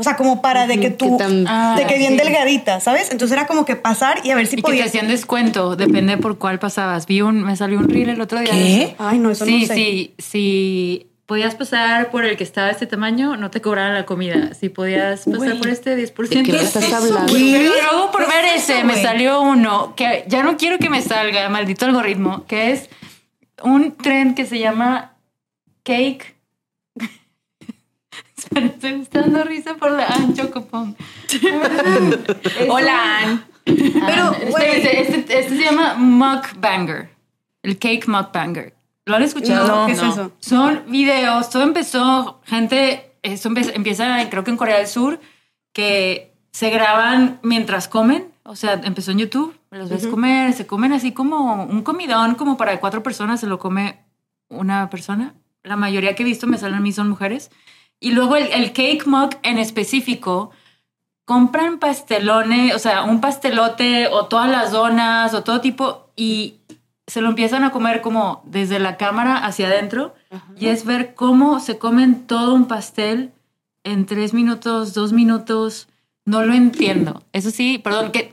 O 0.00 0.02
sea, 0.02 0.16
como 0.16 0.40
para 0.40 0.66
de 0.66 0.80
que 0.80 0.90
tú, 0.90 1.16
tan- 1.18 1.44
Ah, 1.46 1.74
de 1.76 1.86
que 1.86 1.98
bien 1.98 2.12
sí. 2.12 2.18
delgadita, 2.18 2.80
¿sabes? 2.80 3.10
Entonces 3.12 3.36
era 3.36 3.46
como 3.46 3.64
que 3.64 3.76
pasar 3.76 4.20
y 4.24 4.30
a 4.30 4.34
ver 4.34 4.46
si 4.46 4.54
Y 4.54 4.56
que 4.56 4.62
te 4.62 4.68
podías. 4.68 4.86
hacían 4.88 5.08
descuento, 5.08 5.76
depende 5.76 6.16
por 6.16 6.38
cuál 6.38 6.58
pasabas. 6.58 7.06
Vi 7.06 7.20
un, 7.22 7.42
me 7.42 7.54
salió 7.56 7.78
un 7.78 7.88
reel 7.88 8.08
el 8.08 8.20
otro 8.20 8.40
día. 8.40 8.50
¿Qué? 8.50 8.94
Ay, 8.98 9.18
no, 9.18 9.30
eso 9.30 9.44
sí, 9.44 9.60
no 9.60 9.66
sé. 9.66 9.74
sí, 9.74 10.14
sí. 10.18 11.06
Podías 11.26 11.54
pasar 11.54 12.10
por 12.10 12.24
el 12.24 12.36
que 12.36 12.42
estaba 12.42 12.66
de 12.66 12.72
este 12.72 12.86
tamaño, 12.88 13.36
no 13.36 13.52
te 13.52 13.60
cobraban 13.60 13.94
la 13.94 14.04
comida. 14.04 14.52
Si 14.54 14.68
podías 14.68 15.26
pasar 15.26 15.58
por 15.58 15.68
este 15.68 15.94
10%. 15.96 16.28
¿De 16.28 16.42
qué 16.42 16.52
me 16.52 16.62
estás 16.62 16.82
Eso, 16.82 16.96
hablando? 16.96 17.32
Pero 17.32 17.72
luego 17.72 18.10
por 18.10 18.24
¿Qué 18.26 18.30
ver 18.34 18.44
es 18.56 18.64
eso, 18.64 18.72
ese 18.72 18.84
me 18.84 19.00
salió 19.00 19.40
uno 19.42 19.94
que 19.94 20.24
ya 20.26 20.42
no 20.42 20.56
quiero 20.56 20.78
que 20.78 20.90
me 20.90 21.02
salga, 21.02 21.48
maldito 21.48 21.86
algoritmo, 21.86 22.46
que 22.48 22.72
es 22.72 22.90
un 23.62 23.92
trend 23.96 24.34
que 24.34 24.44
se 24.44 24.58
llama 24.58 25.12
Cake. 25.84 26.34
Estoy 28.54 29.06
dando 29.12 29.44
risa 29.44 29.74
por 29.74 29.92
la 29.92 30.06
Ann 30.06 30.34
Chocopong. 30.34 30.94
Hola, 32.68 33.18
Ann. 33.22 33.44
Pero, 33.64 34.32
Este, 34.32 34.50
güey. 34.50 34.66
este, 34.70 35.00
este- 35.02 35.38
este 35.40 35.56
se 35.56 35.62
llama 35.64 35.94
Mukbanger. 35.94 37.10
El 37.62 37.78
Cake 37.78 38.06
Mukbanger. 38.08 38.74
¿Lo 39.06 39.16
han 39.16 39.22
escuchado? 39.22 39.66
No, 39.66 39.86
¿qué 39.86 39.92
es 39.92 40.02
eso? 40.02 40.32
Son 40.40 40.82
videos. 40.88 41.50
Todo 41.50 41.62
empezó, 41.62 42.40
gente, 42.44 43.12
esto 43.22 43.48
empe- 43.50 43.72
empieza, 43.74 44.28
creo 44.30 44.44
que 44.44 44.50
en 44.50 44.56
Corea 44.56 44.78
del 44.78 44.86
Sur, 44.86 45.20
que 45.72 46.32
se 46.52 46.70
graban 46.70 47.38
mientras 47.42 47.86
comen. 47.88 48.28
O 48.42 48.56
sea, 48.56 48.80
empezó 48.84 49.12
en 49.12 49.18
YouTube, 49.18 49.54
los 49.70 49.88
ves 49.90 50.06
comer, 50.06 50.52
se 50.54 50.66
comen 50.66 50.92
así 50.92 51.12
como 51.12 51.62
un 51.64 51.82
comidón, 51.82 52.34
como 52.34 52.56
para 52.56 52.80
cuatro 52.80 53.02
personas, 53.02 53.38
se 53.40 53.46
lo 53.46 53.58
come 53.58 54.00
una 54.48 54.90
persona. 54.90 55.34
La 55.62 55.76
mayoría 55.76 56.14
que 56.16 56.22
he 56.24 56.26
visto 56.26 56.46
me 56.48 56.58
salen 56.58 56.78
a 56.78 56.80
mí 56.80 56.90
son 56.92 57.08
mujeres. 57.08 57.50
Y 58.00 58.12
luego 58.12 58.36
el, 58.36 58.46
el 58.52 58.72
cake 58.72 59.06
mug 59.06 59.30
en 59.42 59.58
específico, 59.58 60.50
compran 61.30 61.78
pastelones, 61.78 62.74
o 62.74 62.80
sea, 62.80 63.04
un 63.04 63.20
pastelote 63.20 64.08
o 64.08 64.26
todas 64.26 64.50
las 64.50 64.72
donas 64.72 65.32
o 65.32 65.44
todo 65.44 65.60
tipo 65.60 66.10
y 66.16 66.56
se 67.06 67.20
lo 67.20 67.28
empiezan 67.28 67.62
a 67.62 67.70
comer 67.70 68.00
como 68.00 68.42
desde 68.44 68.80
la 68.80 68.96
cámara 68.96 69.36
hacia 69.36 69.68
adentro 69.68 70.12
y 70.56 70.66
es 70.66 70.84
ver 70.84 71.14
cómo 71.14 71.60
se 71.60 71.78
comen 71.78 72.26
todo 72.26 72.52
un 72.54 72.66
pastel 72.66 73.32
en 73.84 74.06
tres 74.06 74.34
minutos, 74.34 74.92
dos 74.92 75.12
minutos. 75.12 75.88
No 76.24 76.44
lo 76.44 76.52
entiendo. 76.52 77.22
Eso 77.32 77.52
sí, 77.52 77.78
perdón, 77.78 78.10
que 78.10 78.32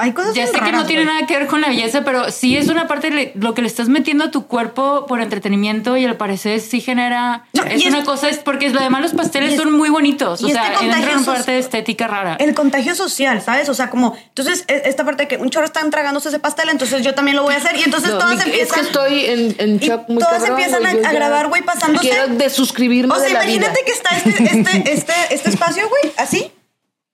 Hay 0.00 0.12
cosas 0.12 0.32
ya 0.34 0.46
sé 0.46 0.52
que 0.52 0.60
no 0.60 0.66
raras, 0.70 0.86
tiene 0.86 1.04
nada 1.04 1.26
que 1.26 1.36
ver 1.36 1.46
con 1.48 1.60
la 1.60 1.68
belleza, 1.68 2.04
pero 2.04 2.30
sí 2.30 2.56
es 2.56 2.68
una 2.68 2.86
parte 2.86 3.10
de 3.10 3.32
lo 3.34 3.52
que 3.52 3.62
le 3.62 3.66
estás 3.68 3.88
metiendo 3.88 4.24
a 4.24 4.30
tu 4.30 4.46
cuerpo 4.46 5.06
por 5.06 5.20
entretenimiento 5.20 5.96
y 5.96 6.04
al 6.04 6.16
parecer 6.16 6.60
sí 6.60 6.80
genera. 6.80 7.44
No, 7.52 7.64
es 7.64 7.84
una 7.84 7.98
es- 7.98 8.04
cosa, 8.04 8.28
es 8.28 8.38
porque 8.38 8.68
además 8.68 9.02
los 9.02 9.12
pasteles 9.12 9.54
es- 9.54 9.58
son 9.60 9.72
muy 9.72 9.90
bonitos. 9.90 10.40
O 10.42 10.46
este 10.46 10.58
sea, 10.58 10.72
contagio 10.74 10.94
entra 10.96 11.12
en 11.12 11.24
parte 11.24 11.50
de 11.52 11.58
estética 11.58 12.06
rara. 12.06 12.36
El 12.38 12.54
contagio 12.54 12.94
social, 12.94 13.42
¿sabes? 13.42 13.68
O 13.68 13.74
sea, 13.74 13.90
como, 13.90 14.16
entonces, 14.28 14.64
e- 14.68 14.82
esta 14.86 15.04
parte 15.04 15.24
de 15.24 15.28
que 15.28 15.36
un 15.36 15.50
chorro 15.50 15.66
están 15.66 15.90
tragándose 15.90 16.28
ese 16.28 16.38
pastel, 16.38 16.68
entonces 16.68 17.02
yo 17.02 17.14
también 17.14 17.36
lo 17.36 17.42
voy 17.42 17.54
a 17.54 17.56
hacer. 17.56 17.76
Y 17.76 17.82
entonces 17.82 18.10
No, 18.12 18.18
todas 18.18 18.36
mi- 18.36 18.40
es 18.40 18.46
empiezan. 18.46 18.74
que 18.80 18.86
estoy 18.86 19.24
en, 19.26 19.54
en 19.58 19.74
y 19.82 19.86
shock 19.86 20.08
muy 20.08 20.18
todas 20.22 20.42
cabrón, 20.44 20.60
empiezan 20.60 20.86
a, 21.04 21.08
a 21.08 21.12
grabar, 21.12 21.48
güey, 21.48 21.62
pasándose. 21.62 22.08
Quiero 22.08 22.28
desuscribirme 22.28 23.12
O 23.14 23.18
sea, 23.18 23.26
de 23.26 23.34
la 23.34 23.40
vida. 23.40 23.54
imagínate 23.54 23.84
que 23.84 23.92
está 23.92 24.16
este, 24.16 24.30
este, 24.44 24.92
este, 24.92 25.12
este 25.30 25.48
espacio, 25.50 25.88
güey, 25.88 26.12
así. 26.16 26.52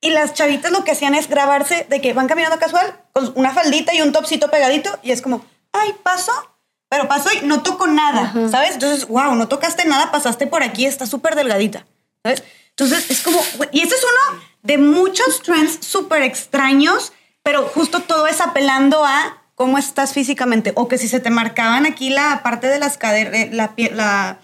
Y 0.04 0.10
las 0.10 0.34
chavitas 0.34 0.70
lo 0.70 0.84
que 0.84 0.92
hacían 0.92 1.14
es 1.14 1.28
grabarse 1.28 1.86
de 1.88 2.00
que 2.02 2.12
van 2.12 2.28
caminando 2.28 2.58
casual 2.58 3.00
con 3.12 3.32
una 3.36 3.52
faldita 3.52 3.94
y 3.94 4.02
un 4.02 4.12
topsito 4.12 4.50
pegadito 4.50 4.90
y 5.02 5.12
es 5.12 5.22
como, 5.22 5.44
ay, 5.72 5.94
paso, 6.02 6.32
pero 6.90 7.08
paso 7.08 7.30
y 7.32 7.46
no 7.46 7.62
toco 7.62 7.86
nada, 7.86 8.32
¿sabes? 8.50 8.74
Entonces, 8.74 9.08
wow, 9.08 9.34
no 9.34 9.48
tocaste 9.48 9.86
nada, 9.86 10.12
pasaste 10.12 10.46
por 10.46 10.62
aquí, 10.62 10.84
está 10.84 11.06
súper 11.06 11.34
delgadita, 11.36 11.86
¿sabes? 12.22 12.42
Entonces, 12.70 13.10
es 13.10 13.22
como, 13.22 13.40
y 13.72 13.80
este 13.80 13.94
es 13.94 14.02
uno 14.04 14.40
de 14.62 14.76
muchos 14.78 15.42
trends 15.42 15.78
súper 15.86 16.22
extraños, 16.22 17.12
pero 17.42 17.66
justo 17.68 18.00
todo 18.00 18.26
es 18.26 18.40
apelando 18.42 19.04
a 19.06 19.42
cómo 19.54 19.78
estás 19.78 20.12
físicamente 20.12 20.72
o 20.76 20.86
que 20.86 20.98
si 20.98 21.08
se 21.08 21.20
te 21.20 21.30
marcaban 21.30 21.86
aquí 21.86 22.10
la 22.10 22.42
parte 22.42 22.66
de 22.66 22.78
las 22.78 22.98
caderas, 22.98 23.52
la, 23.52 23.74
pie- 23.74 23.92
la, 23.92 24.38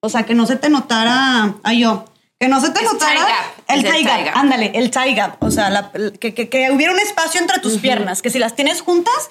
o 0.00 0.10
sea, 0.10 0.24
que 0.24 0.34
no 0.34 0.46
se 0.46 0.56
te 0.56 0.68
notara, 0.68 1.54
ay 1.62 1.80
yo, 1.80 2.04
que 2.40 2.48
no 2.48 2.58
se 2.60 2.70
te 2.70 2.80
Es 2.80 2.90
notara 2.90 3.26
el 3.68 3.84
thigh 3.84 4.02
gap, 4.02 4.24
gap. 4.24 4.36
ándale, 4.36 4.72
el 4.74 4.90
thigh 4.90 5.14
gap, 5.14 5.42
o 5.42 5.50
sea, 5.50 5.68
la- 5.68 5.92
que, 6.18 6.32
que- 6.34 6.48
que 6.48 6.70
hubiera 6.70 6.92
un 6.92 6.98
espacio 6.98 7.38
entre 7.40 7.58
tus 7.60 7.76
piernas, 7.78 8.22
que 8.22 8.30
si 8.30 8.38
las 8.38 8.56
tienes 8.56 8.80
juntas, 8.80 9.28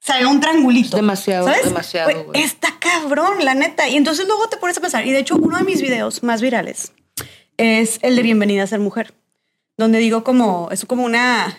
se 0.00 0.12
haga 0.14 0.28
un 0.28 0.40
triangulito. 0.40 0.96
Demasiado, 0.96 1.46
¿sabes? 1.46 1.64
demasiado, 1.64 2.10
Güey, 2.10 2.24
güey. 2.24 2.42
Está 2.42 2.74
cabrón, 2.78 3.44
la 3.44 3.52
neta. 3.54 3.86
Y 3.88 3.96
entonces 3.96 4.26
luego 4.26 4.48
te 4.48 4.56
pones 4.56 4.78
a 4.78 4.80
pensar, 4.80 5.06
y 5.06 5.10
de 5.12 5.18
hecho 5.18 5.36
uno 5.36 5.58
de 5.58 5.64
mis 5.64 5.82
videos 5.82 6.22
más 6.22 6.40
virales 6.40 6.92
es 7.58 7.98
el 8.02 8.16
de 8.16 8.22
Bienvenida 8.22 8.62
a 8.62 8.66
ser 8.66 8.80
mujer, 8.80 9.12
donde 9.76 9.98
digo 9.98 10.24
como, 10.24 10.68
es 10.70 10.86
como 10.86 11.04
una 11.04 11.54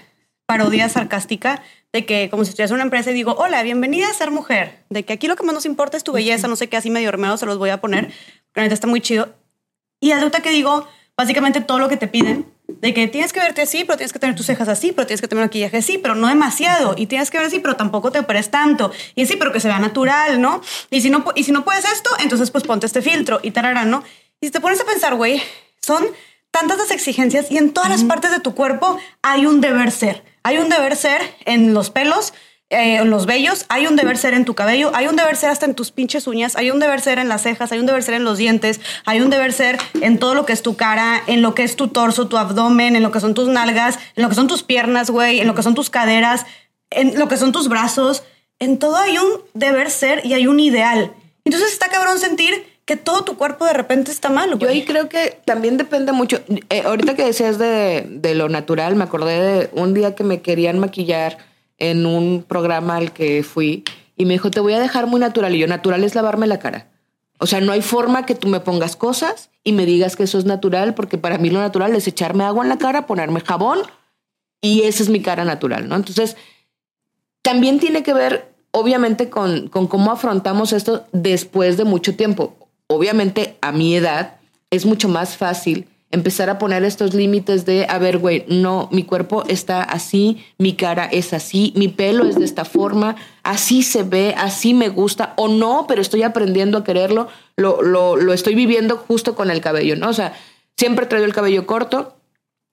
parodia 0.48 0.90
sarcástica 0.90 1.62
de 1.94 2.06
que 2.08 2.30
como 2.32 2.44
si 2.46 2.50
estuvieras 2.50 2.72
en 2.72 2.76
una 2.76 2.84
empresa 2.84 3.12
y 3.12 3.14
digo, 3.14 3.36
hola, 3.38 3.62
bienvenida 3.62 4.08
a 4.10 4.14
ser 4.14 4.32
mujer, 4.32 4.84
de 4.90 5.06
que 5.06 5.14
aquí 5.14 5.28
lo 5.28 5.36
que 5.36 5.44
más 5.44 5.54
nos 5.54 5.66
importa 5.66 5.98
es 5.98 6.04
tu 6.04 6.14
belleza, 6.14 6.48
no 6.48 6.56
sé 6.56 6.68
qué, 6.68 6.78
así 6.78 6.90
medio 6.90 7.10
hermano 7.10 7.38
se 7.38 7.46
los 7.46 7.60
voy 7.60 7.70
a 7.70 7.80
poner, 7.82 8.12
la 8.56 8.64
neta 8.64 8.74
está 8.74 8.88
muy 8.88 9.02
chido. 9.02 9.36
Y 10.00 10.12
adulta 10.12 10.42
que 10.42 10.52
digo, 10.52 10.88
básicamente 11.18 11.62
todo 11.62 11.80
lo 11.80 11.90
que 11.90 11.98
te 11.98 12.08
piden, 12.08 12.46
de 12.68 12.94
que 12.94 13.08
tienes 13.08 13.34
que 13.34 13.40
verte 13.40 13.62
así, 13.62 13.84
pero 13.84 13.98
tienes 13.98 14.14
que 14.14 14.20
tener 14.20 14.36
tus 14.36 14.46
cejas 14.46 14.68
así, 14.70 14.92
pero 14.92 15.06
tienes 15.08 15.22
que 15.22 15.28
tener 15.28 15.44
maquillaje 15.44 15.78
así, 15.78 15.98
pero 15.98 16.16
no 16.16 16.28
demasiado, 16.28 16.96
y 16.98 17.08
tienes 17.08 17.30
que 17.32 17.38
ver 17.38 17.48
así, 17.48 17.60
pero 17.60 17.76
tampoco 17.76 18.12
te 18.12 18.20
operes 18.20 18.52
tanto, 18.52 18.92
y 19.16 19.24
así, 19.24 19.36
pero 19.36 19.52
que 19.52 19.60
se 19.60 19.68
vea 19.68 19.80
natural, 19.80 20.40
¿no? 20.40 20.62
Y 20.90 21.02
si 21.02 21.10
no, 21.10 21.26
y 21.36 21.44
si 21.44 21.52
no 21.52 21.66
puedes 21.66 21.86
esto, 21.86 22.10
entonces 22.20 22.52
pues 22.52 22.64
ponte 22.64 22.86
este 22.86 23.02
filtro 23.02 23.40
y 23.44 23.52
tarará, 23.52 23.86
¿no? 23.86 24.04
Y 24.40 24.48
si 24.48 24.52
te 24.52 24.62
pones 24.62 24.80
a 24.80 24.86
pensar, 24.86 25.16
güey, 25.16 25.42
son 25.82 26.06
tantas 26.52 26.78
las 26.78 26.92
exigencias 26.92 27.52
y 27.52 27.58
en 27.58 27.72
todas 27.74 27.90
las 27.90 28.04
partes 28.04 28.32
de 28.32 28.40
tu 28.40 28.56
cuerpo 28.56 28.98
hay 29.22 29.46
un 29.46 29.62
deber 29.62 29.92
ser. 29.92 30.24
Hay 30.44 30.58
un 30.58 30.70
deber 30.70 30.96
ser 30.96 31.22
en 31.46 31.74
los 31.74 31.90
pelos, 31.90 32.34
eh, 32.72 32.98
en 32.98 33.10
los 33.10 33.26
vellos, 33.26 33.66
hay 33.70 33.88
un 33.88 33.96
deber 33.96 34.16
ser 34.16 34.36
en 34.36 34.46
tu 34.46 34.54
cabello, 34.54 34.92
hay 34.94 35.08
un 35.08 35.16
deber 35.16 35.36
ser 35.36 35.50
hasta 35.50 35.66
en 35.66 35.74
tus 35.74 35.90
pinches 35.90 36.28
uñas, 36.28 36.56
hay 36.56 36.70
un 36.70 36.80
deber 36.80 37.02
ser 37.02 37.18
en 37.18 37.28
las 37.28 37.42
cejas, 37.42 37.72
hay 37.72 37.80
un 37.80 37.88
deber 37.88 38.04
ser 38.04 38.14
en 38.14 38.24
los 38.24 38.38
dientes, 38.38 38.80
hay 39.06 39.22
un 39.22 39.32
deber 39.32 39.54
ser 39.54 39.80
en 40.02 40.20
todo 40.20 40.36
lo 40.36 40.46
que 40.46 40.54
es 40.54 40.62
tu 40.62 40.76
cara, 40.76 41.24
en 41.26 41.42
lo 41.42 41.56
que 41.56 41.64
es 41.64 41.76
tu 41.76 41.88
torso, 41.88 42.28
tu 42.28 42.38
abdomen, 42.38 42.96
en 42.96 43.02
lo 43.02 43.10
que 43.12 43.22
son 43.22 43.34
tus 43.34 43.48
nalgas, 43.48 43.98
en 44.16 44.22
lo 44.22 44.30
que 44.30 44.36
son 44.36 44.48
tus 44.48 44.62
piernas, 44.62 45.10
güey, 45.10 45.40
en 45.40 45.48
lo 45.48 45.56
que 45.56 45.64
son 45.64 45.74
tus 45.74 45.90
caderas, 45.90 46.46
en 46.92 47.18
lo 47.18 47.28
que 47.28 47.38
son 47.38 47.52
tus 47.52 47.70
brazos. 47.70 48.22
En 48.60 48.78
todo 48.78 48.98
hay 48.98 49.18
un 49.18 49.42
deber 49.56 49.90
ser 49.90 50.24
y 50.24 50.34
hay 50.34 50.46
un 50.46 50.60
ideal. 50.60 51.12
Entonces 51.46 51.72
está 51.74 51.88
cabrón 51.88 52.20
sentir 52.20 52.68
que 52.86 52.98
todo 52.98 53.24
tu 53.24 53.36
cuerpo 53.36 53.66
de 53.66 53.74
repente 53.74 54.12
está 54.12 54.30
mal. 54.30 54.60
Yo 54.60 54.70
ahí 54.70 54.86
creo 54.86 55.10
que 55.10 55.40
también 55.44 55.78
depende 55.78 56.12
mucho. 56.12 56.40
Eh, 56.70 56.84
ahorita 56.86 57.16
que 57.16 57.26
decías 57.26 57.58
de, 57.58 58.06
de 58.08 58.36
lo 58.36 58.48
natural, 58.48 58.96
me 58.96 59.06
acordé 59.06 59.42
de 59.42 59.70
un 59.74 59.96
día 59.96 60.14
que 60.14 60.24
me 60.24 60.42
querían 60.42 60.78
maquillar 60.78 61.49
en 61.80 62.06
un 62.06 62.44
programa 62.44 62.98
al 62.98 63.12
que 63.12 63.44
fui 63.44 63.84
y 64.16 64.26
me 64.26 64.34
dijo, 64.34 64.52
te 64.52 64.60
voy 64.60 64.74
a 64.74 64.80
dejar 64.80 65.08
muy 65.08 65.20
natural. 65.20 65.56
Y 65.56 65.60
yo, 65.60 65.68
natural 65.68 66.04
es 66.04 66.14
lavarme 66.14 66.46
la 66.46 66.60
cara. 66.60 66.88
O 67.40 67.48
sea, 67.48 67.62
no 67.62 67.72
hay 67.72 67.82
forma 67.82 68.26
que 68.26 68.36
tú 68.36 68.50
me 68.50 68.60
pongas 68.60 68.98
cosas 68.98 69.50
y 69.64 69.72
me 69.72 69.86
digas 69.86 70.18
que 70.18 70.24
eso 70.24 70.38
es 70.38 70.46
natural, 70.46 70.94
porque 70.94 71.18
para 71.18 71.38
mí 71.38 71.50
lo 71.50 71.60
natural 71.60 71.96
es 71.96 72.08
echarme 72.08 72.44
agua 72.44 72.64
en 72.64 72.70
la 72.70 72.78
cara, 72.78 73.08
ponerme 73.08 73.40
jabón 73.40 73.80
y 74.62 74.82
esa 74.82 75.04
es 75.04 75.10
mi 75.10 75.22
cara 75.22 75.46
natural, 75.46 75.88
¿no? 75.88 75.96
Entonces, 75.96 76.36
también 77.42 77.80
tiene 77.80 78.04
que 78.04 78.14
ver, 78.14 78.54
obviamente, 78.72 79.30
con, 79.30 79.70
con 79.70 79.88
cómo 79.88 80.12
afrontamos 80.12 80.74
esto 80.74 81.06
después 81.14 81.78
de 81.78 81.86
mucho 81.86 82.16
tiempo. 82.16 82.58
Obviamente, 82.88 83.58
a 83.62 83.72
mi 83.72 83.96
edad 83.96 84.36
es 84.70 84.86
mucho 84.86 85.08
más 85.08 85.38
fácil 85.38 85.88
empezar 86.12 86.50
a 86.50 86.58
poner 86.58 86.84
estos 86.84 87.14
límites 87.14 87.66
de, 87.66 87.86
a 87.88 88.00
ver, 88.00 88.18
güey, 88.18 88.44
no, 88.48 88.90
mi 88.92 89.04
cuerpo 89.04 89.44
está 89.48 89.84
así, 89.84 90.44
mi 90.58 90.74
cara 90.74 91.06
es 91.06 91.34
así, 91.34 91.72
mi 91.76 91.88
pelo 91.88 92.26
es 92.26 92.36
de 92.36 92.46
esta 92.46 92.66
forma, 92.66 93.16
así 93.44 93.84
se 93.84 94.04
ve, 94.04 94.34
así 94.36 94.74
me 94.74 94.90
gusta, 94.90 95.34
o 95.38 95.48
no, 95.48 95.86
pero 95.88 96.02
estoy 96.02 96.24
aprendiendo 96.24 96.80
a 96.80 96.84
quererlo, 96.84 97.28
lo, 97.58 97.82
lo, 97.84 98.16
lo 98.16 98.34
estoy 98.34 98.56
viviendo 98.56 98.98
justo 98.98 99.36
con 99.36 99.52
el 99.52 99.62
cabello, 99.62 99.96
¿no? 99.96 100.10
O 100.10 100.14
sea, 100.14 100.34
siempre 100.78 101.06
traigo 101.06 101.26
el 101.26 101.34
cabello 101.34 101.68
corto 101.68 102.16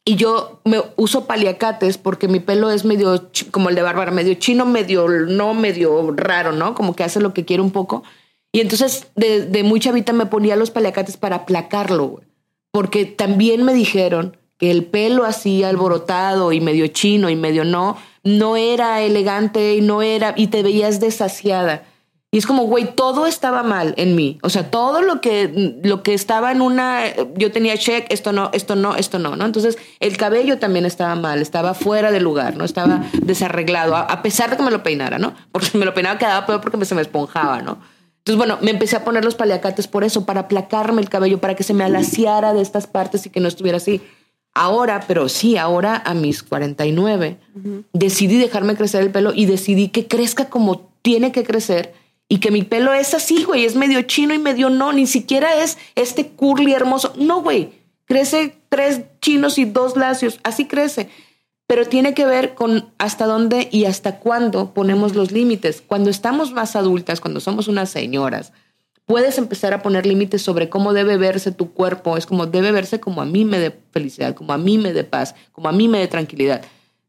y 0.02 0.16
yo 0.16 0.60
me 0.64 0.80
uso 0.96 1.26
paliacates 1.26 1.98
porque 1.98 2.28
mi 2.28 2.40
pelo 2.40 2.70
es 2.70 2.86
medio 2.86 3.28
como 3.50 3.68
el 3.68 3.74
de 3.74 3.82
Bárbara, 3.82 4.12
medio 4.12 4.34
chino, 4.34 4.64
medio 4.64 5.08
no, 5.08 5.52
medio 5.52 6.10
raro, 6.16 6.52
¿no? 6.52 6.74
Como 6.74 6.96
que 6.96 7.04
hace 7.04 7.20
lo 7.20 7.34
que 7.34 7.44
quiere 7.44 7.62
un 7.62 7.72
poco. 7.72 8.04
Y 8.52 8.60
entonces 8.60 9.08
de, 9.16 9.44
de 9.44 9.62
muy 9.64 9.80
chavita 9.80 10.12
me 10.12 10.26
ponía 10.26 10.56
los 10.56 10.70
paliacates 10.70 11.16
para 11.16 11.36
aplacarlo, 11.36 12.06
güey 12.06 12.35
porque 12.76 13.06
también 13.06 13.62
me 13.62 13.72
dijeron 13.72 14.36
que 14.58 14.70
el 14.70 14.84
pelo 14.84 15.24
así 15.24 15.64
alborotado 15.64 16.52
y 16.52 16.60
medio 16.60 16.86
chino 16.88 17.30
y 17.30 17.34
medio 17.34 17.64
no, 17.64 17.96
no 18.22 18.58
era 18.58 19.00
elegante 19.00 19.76
y 19.76 19.80
no 19.80 20.02
era, 20.02 20.34
y 20.36 20.48
te 20.48 20.62
veías 20.62 21.00
desasiada. 21.00 21.84
Y 22.30 22.36
es 22.36 22.46
como, 22.46 22.64
güey, 22.64 22.94
todo 22.94 23.26
estaba 23.26 23.62
mal 23.62 23.94
en 23.96 24.14
mí. 24.14 24.38
O 24.42 24.50
sea, 24.50 24.70
todo 24.70 25.00
lo 25.00 25.22
que, 25.22 25.80
lo 25.82 26.02
que 26.02 26.12
estaba 26.12 26.52
en 26.52 26.60
una, 26.60 27.04
yo 27.36 27.50
tenía 27.50 27.78
check, 27.78 28.04
esto 28.10 28.32
no, 28.32 28.50
esto 28.52 28.76
no, 28.76 28.94
esto 28.94 29.18
no, 29.18 29.36
¿no? 29.36 29.46
Entonces, 29.46 29.78
el 29.98 30.18
cabello 30.18 30.58
también 30.58 30.84
estaba 30.84 31.14
mal, 31.14 31.40
estaba 31.40 31.72
fuera 31.72 32.10
de 32.10 32.20
lugar, 32.20 32.58
¿no? 32.58 32.66
Estaba 32.66 33.06
desarreglado, 33.22 33.96
a, 33.96 34.20
pesar 34.20 34.50
de 34.50 34.58
que 34.58 34.62
me 34.62 34.70
lo 34.70 34.82
peinara, 34.82 35.18
¿no? 35.18 35.32
Porque 35.50 35.68
me 35.78 35.86
lo 35.86 35.94
peinaba 35.94 36.18
quedaba 36.18 36.44
peor 36.44 36.60
porque 36.60 36.84
se 36.84 36.94
me 36.94 37.00
esponjaba, 37.00 37.62
¿no? 37.62 37.78
Entonces, 38.26 38.38
bueno, 38.38 38.58
me 38.60 38.72
empecé 38.72 38.96
a 38.96 39.04
poner 39.04 39.24
los 39.24 39.36
paliacates 39.36 39.86
por 39.86 40.02
eso, 40.02 40.26
para 40.26 40.40
aplacarme 40.40 41.00
el 41.00 41.08
cabello, 41.08 41.40
para 41.40 41.54
que 41.54 41.62
se 41.62 41.74
me 41.74 41.84
alaciara 41.84 42.54
de 42.54 42.60
estas 42.60 42.88
partes 42.88 43.24
y 43.24 43.30
que 43.30 43.38
no 43.38 43.46
estuviera 43.46 43.76
así. 43.76 44.00
Ahora, 44.52 45.04
pero 45.06 45.28
sí, 45.28 45.56
ahora 45.56 46.02
a 46.04 46.12
mis 46.12 46.42
49, 46.42 47.38
decidí 47.92 48.36
dejarme 48.36 48.74
crecer 48.74 49.02
el 49.02 49.12
pelo 49.12 49.32
y 49.32 49.46
decidí 49.46 49.90
que 49.90 50.08
crezca 50.08 50.48
como 50.48 50.90
tiene 51.02 51.30
que 51.30 51.44
crecer 51.44 51.94
y 52.28 52.38
que 52.38 52.50
mi 52.50 52.64
pelo 52.64 52.92
es 52.92 53.14
así, 53.14 53.44
güey, 53.44 53.64
es 53.64 53.76
medio 53.76 54.02
chino 54.02 54.34
y 54.34 54.40
medio 54.40 54.70
no, 54.70 54.92
ni 54.92 55.06
siquiera 55.06 55.62
es 55.62 55.78
este 55.94 56.26
curly 56.26 56.72
hermoso. 56.72 57.12
No, 57.16 57.42
güey, 57.42 57.74
crece 58.06 58.56
tres 58.68 59.02
chinos 59.20 59.56
y 59.56 59.66
dos 59.66 59.96
lacios, 59.96 60.40
así 60.42 60.64
crece 60.64 61.10
pero 61.66 61.86
tiene 61.86 62.14
que 62.14 62.24
ver 62.24 62.54
con 62.54 62.92
hasta 62.98 63.26
dónde 63.26 63.68
y 63.72 63.86
hasta 63.86 64.20
cuándo 64.20 64.72
ponemos 64.72 65.14
los 65.14 65.32
límites. 65.32 65.82
Cuando 65.84 66.10
estamos 66.10 66.52
más 66.52 66.76
adultas, 66.76 67.20
cuando 67.20 67.40
somos 67.40 67.66
unas 67.66 67.90
señoras, 67.90 68.52
puedes 69.04 69.38
empezar 69.38 69.74
a 69.74 69.82
poner 69.82 70.06
límites 70.06 70.42
sobre 70.42 70.68
cómo 70.68 70.92
debe 70.92 71.16
verse 71.16 71.50
tu 71.50 71.72
cuerpo. 71.72 72.16
Es 72.16 72.26
como 72.26 72.46
debe 72.46 72.70
verse 72.70 73.00
como 73.00 73.20
a 73.20 73.24
mí 73.24 73.44
me 73.44 73.58
dé 73.58 73.76
felicidad, 73.90 74.34
como 74.34 74.52
a 74.52 74.58
mí 74.58 74.78
me 74.78 74.92
dé 74.92 75.02
paz, 75.02 75.34
como 75.52 75.68
a 75.68 75.72
mí 75.72 75.88
me 75.88 75.98
dé 75.98 76.06
tranquilidad. 76.06 76.62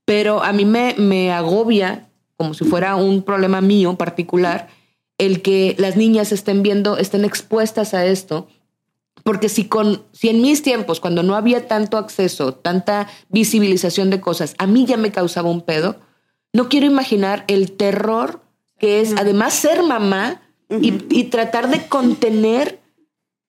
Pero 0.06 0.42
a 0.42 0.54
mí 0.54 0.66
me, 0.66 0.96
me 0.98 1.32
agobia, 1.32 2.10
como 2.36 2.54
si 2.54 2.66
fuera 2.66 2.96
un 2.96 3.22
problema 3.22 3.62
mío 3.62 3.96
particular, 3.96 4.70
el 5.20 5.42
que 5.42 5.76
las 5.78 5.98
niñas 5.98 6.32
estén 6.32 6.64
viendo, 6.64 6.98
estén 6.98 7.26
expuestas 7.26 7.94
a 7.94 8.06
esto 8.06 8.48
porque 9.28 9.50
si, 9.50 9.66
con, 9.66 10.06
si 10.14 10.30
en 10.30 10.42
mis 10.42 10.64
tiempos, 10.64 11.02
cuando 11.02 11.22
no 11.22 11.36
había 11.36 11.68
tanto 11.68 11.98
acceso, 11.98 12.54
tanta 12.54 13.10
visibilización 13.28 14.10
de 14.10 14.22
cosas, 14.22 14.56
a 14.58 14.68
mí 14.68 14.86
ya 14.86 14.96
me 14.96 15.12
causaba 15.12 15.50
un 15.50 15.64
pedo, 15.64 15.98
no 16.54 16.70
quiero 16.70 16.86
imaginar 16.86 17.44
el 17.50 17.74
terror 17.74 18.40
que 18.80 19.02
es, 19.02 19.16
además, 19.18 19.54
ser 19.54 19.84
mamá 19.84 20.40
y, 20.70 21.26
tratar 21.26 21.70
de 21.70 21.88
contener 21.88 22.80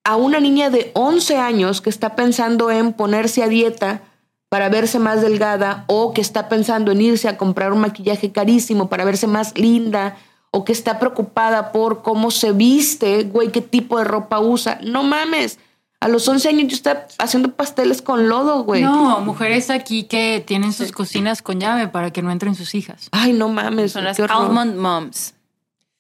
a 0.03 0.17
una 0.17 0.41
niña 0.41 0.69
de 0.69 0.91
11 0.95 1.37
años 1.37 1.81
que 1.81 1.91
está 1.91 2.17
pensando 2.17 2.73
en 2.73 2.93
ponerse 2.93 3.45
a 3.45 3.49
dieta 3.49 4.03
para 4.49 4.69
verse 4.71 4.99
más 4.99 5.23
delgada 5.23 5.85
o 5.87 6.13
que 6.13 6.23
está 6.23 6.49
pensando 6.49 6.91
en 6.91 7.03
irse 7.03 7.29
a 7.29 7.37
comprar 7.37 7.73
un 7.73 7.83
maquillaje 7.83 8.33
carísimo 8.33 8.89
para 8.89 9.05
verse 9.05 9.29
más 9.29 9.57
linda 9.57 10.17
o 10.51 10.65
que 10.65 10.73
está 10.73 10.99
preocupada 10.99 11.71
por 11.71 12.03
cómo 12.03 12.33
se 12.33 12.51
viste, 12.51 13.23
güey, 13.23 13.53
qué 13.53 13.61
tipo 13.61 13.99
de 13.99 14.05
ropa 14.05 14.41
usa. 14.41 14.81
No 14.83 15.05
mames. 15.05 15.61
A 16.01 16.09
los 16.09 16.29
11 16.29 16.49
años 16.49 16.69
yo 16.69 16.75
estaba 16.77 17.07
haciendo 17.19 17.53
pasteles 17.57 18.03
con 18.03 18.29
lodo, 18.29 18.63
güey. 18.63 18.83
No, 18.83 19.21
mujeres 19.21 19.69
aquí 19.69 20.05
que 20.05 20.43
tienen 20.47 20.73
sus 20.73 20.93
cocinas 20.93 21.43
con 21.43 21.59
llave 21.59 21.89
para 21.89 22.13
que 22.13 22.23
no 22.23 22.31
entren 22.31 22.55
sus 22.55 22.75
hijas. 22.77 23.09
Ay, 23.11 23.33
no 23.33 23.49
mames. 23.49 23.93
Son 23.93 24.05
las 24.05 24.19
almond 24.21 24.77
moms. 24.77 25.35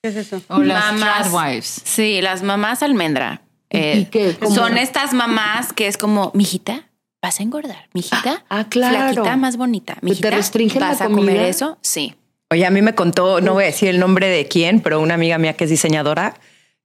¿Qué 0.01 0.11
es 0.11 0.17
eso? 0.17 0.41
O 0.49 0.59
las 0.61 0.93
mamás, 0.95 1.33
wives. 1.33 1.83
Sí, 1.85 2.21
las 2.23 2.43
mamás 2.45 2.83
almendra. 2.85 3.43
¿Y 3.71 3.77
Eh, 3.77 4.09
qué? 4.11 4.37
Son 4.55 4.79
estas 4.79 5.13
mamás 5.15 5.73
que 5.73 5.89
es 5.89 5.97
como, 5.99 6.31
mijita, 6.33 6.89
vas 7.21 7.41
a 7.41 7.43
engordar, 7.43 7.89
mijita. 7.93 8.45
Ah, 8.49 8.67
claro. 8.69 9.13
Flaquita 9.13 9.37
más 9.37 9.57
bonita. 9.57 9.95
te 9.97 10.07
Mijita, 10.07 10.31
restringen 10.31 10.79
la 10.79 10.89
¿Vas 10.91 11.01
a 11.01 11.07
comida? 11.07 11.21
comer 11.21 11.41
eso? 11.43 11.77
Sí. 11.83 12.15
Oye, 12.51 12.65
a 12.65 12.71
mí 12.71 12.81
me 12.81 12.95
contó, 12.95 13.41
no 13.41 13.55
voy 13.55 13.65
a 13.65 13.67
decir 13.67 13.89
el 13.89 13.99
nombre 13.99 14.29
de 14.29 14.47
quién, 14.47 14.81
pero 14.81 15.01
una 15.01 15.15
amiga 15.15 15.37
mía 15.39 15.55
que 15.55 15.65
es 15.65 15.71
diseñadora, 15.71 16.35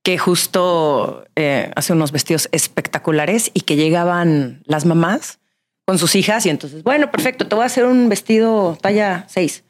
que 0.04 0.18
justo 0.18 1.26
eh, 1.36 1.72
hace 1.76 1.94
unos 1.94 2.12
vestidos 2.12 2.50
espectaculares 2.52 3.52
y 3.54 3.62
que 3.62 3.78
llegaban 3.78 4.62
las 4.66 4.86
mamás 4.86 5.40
con 5.86 5.98
sus 5.98 6.16
hijas 6.16 6.46
y 6.46 6.50
entonces, 6.50 6.84
bueno, 6.84 7.10
perfecto, 7.10 7.48
te 7.48 7.56
voy 7.56 7.64
a 7.64 7.68
hacer 7.68 7.86
un 7.86 8.10
vestido 8.10 8.78
talla 8.82 9.26
6. 9.30 9.64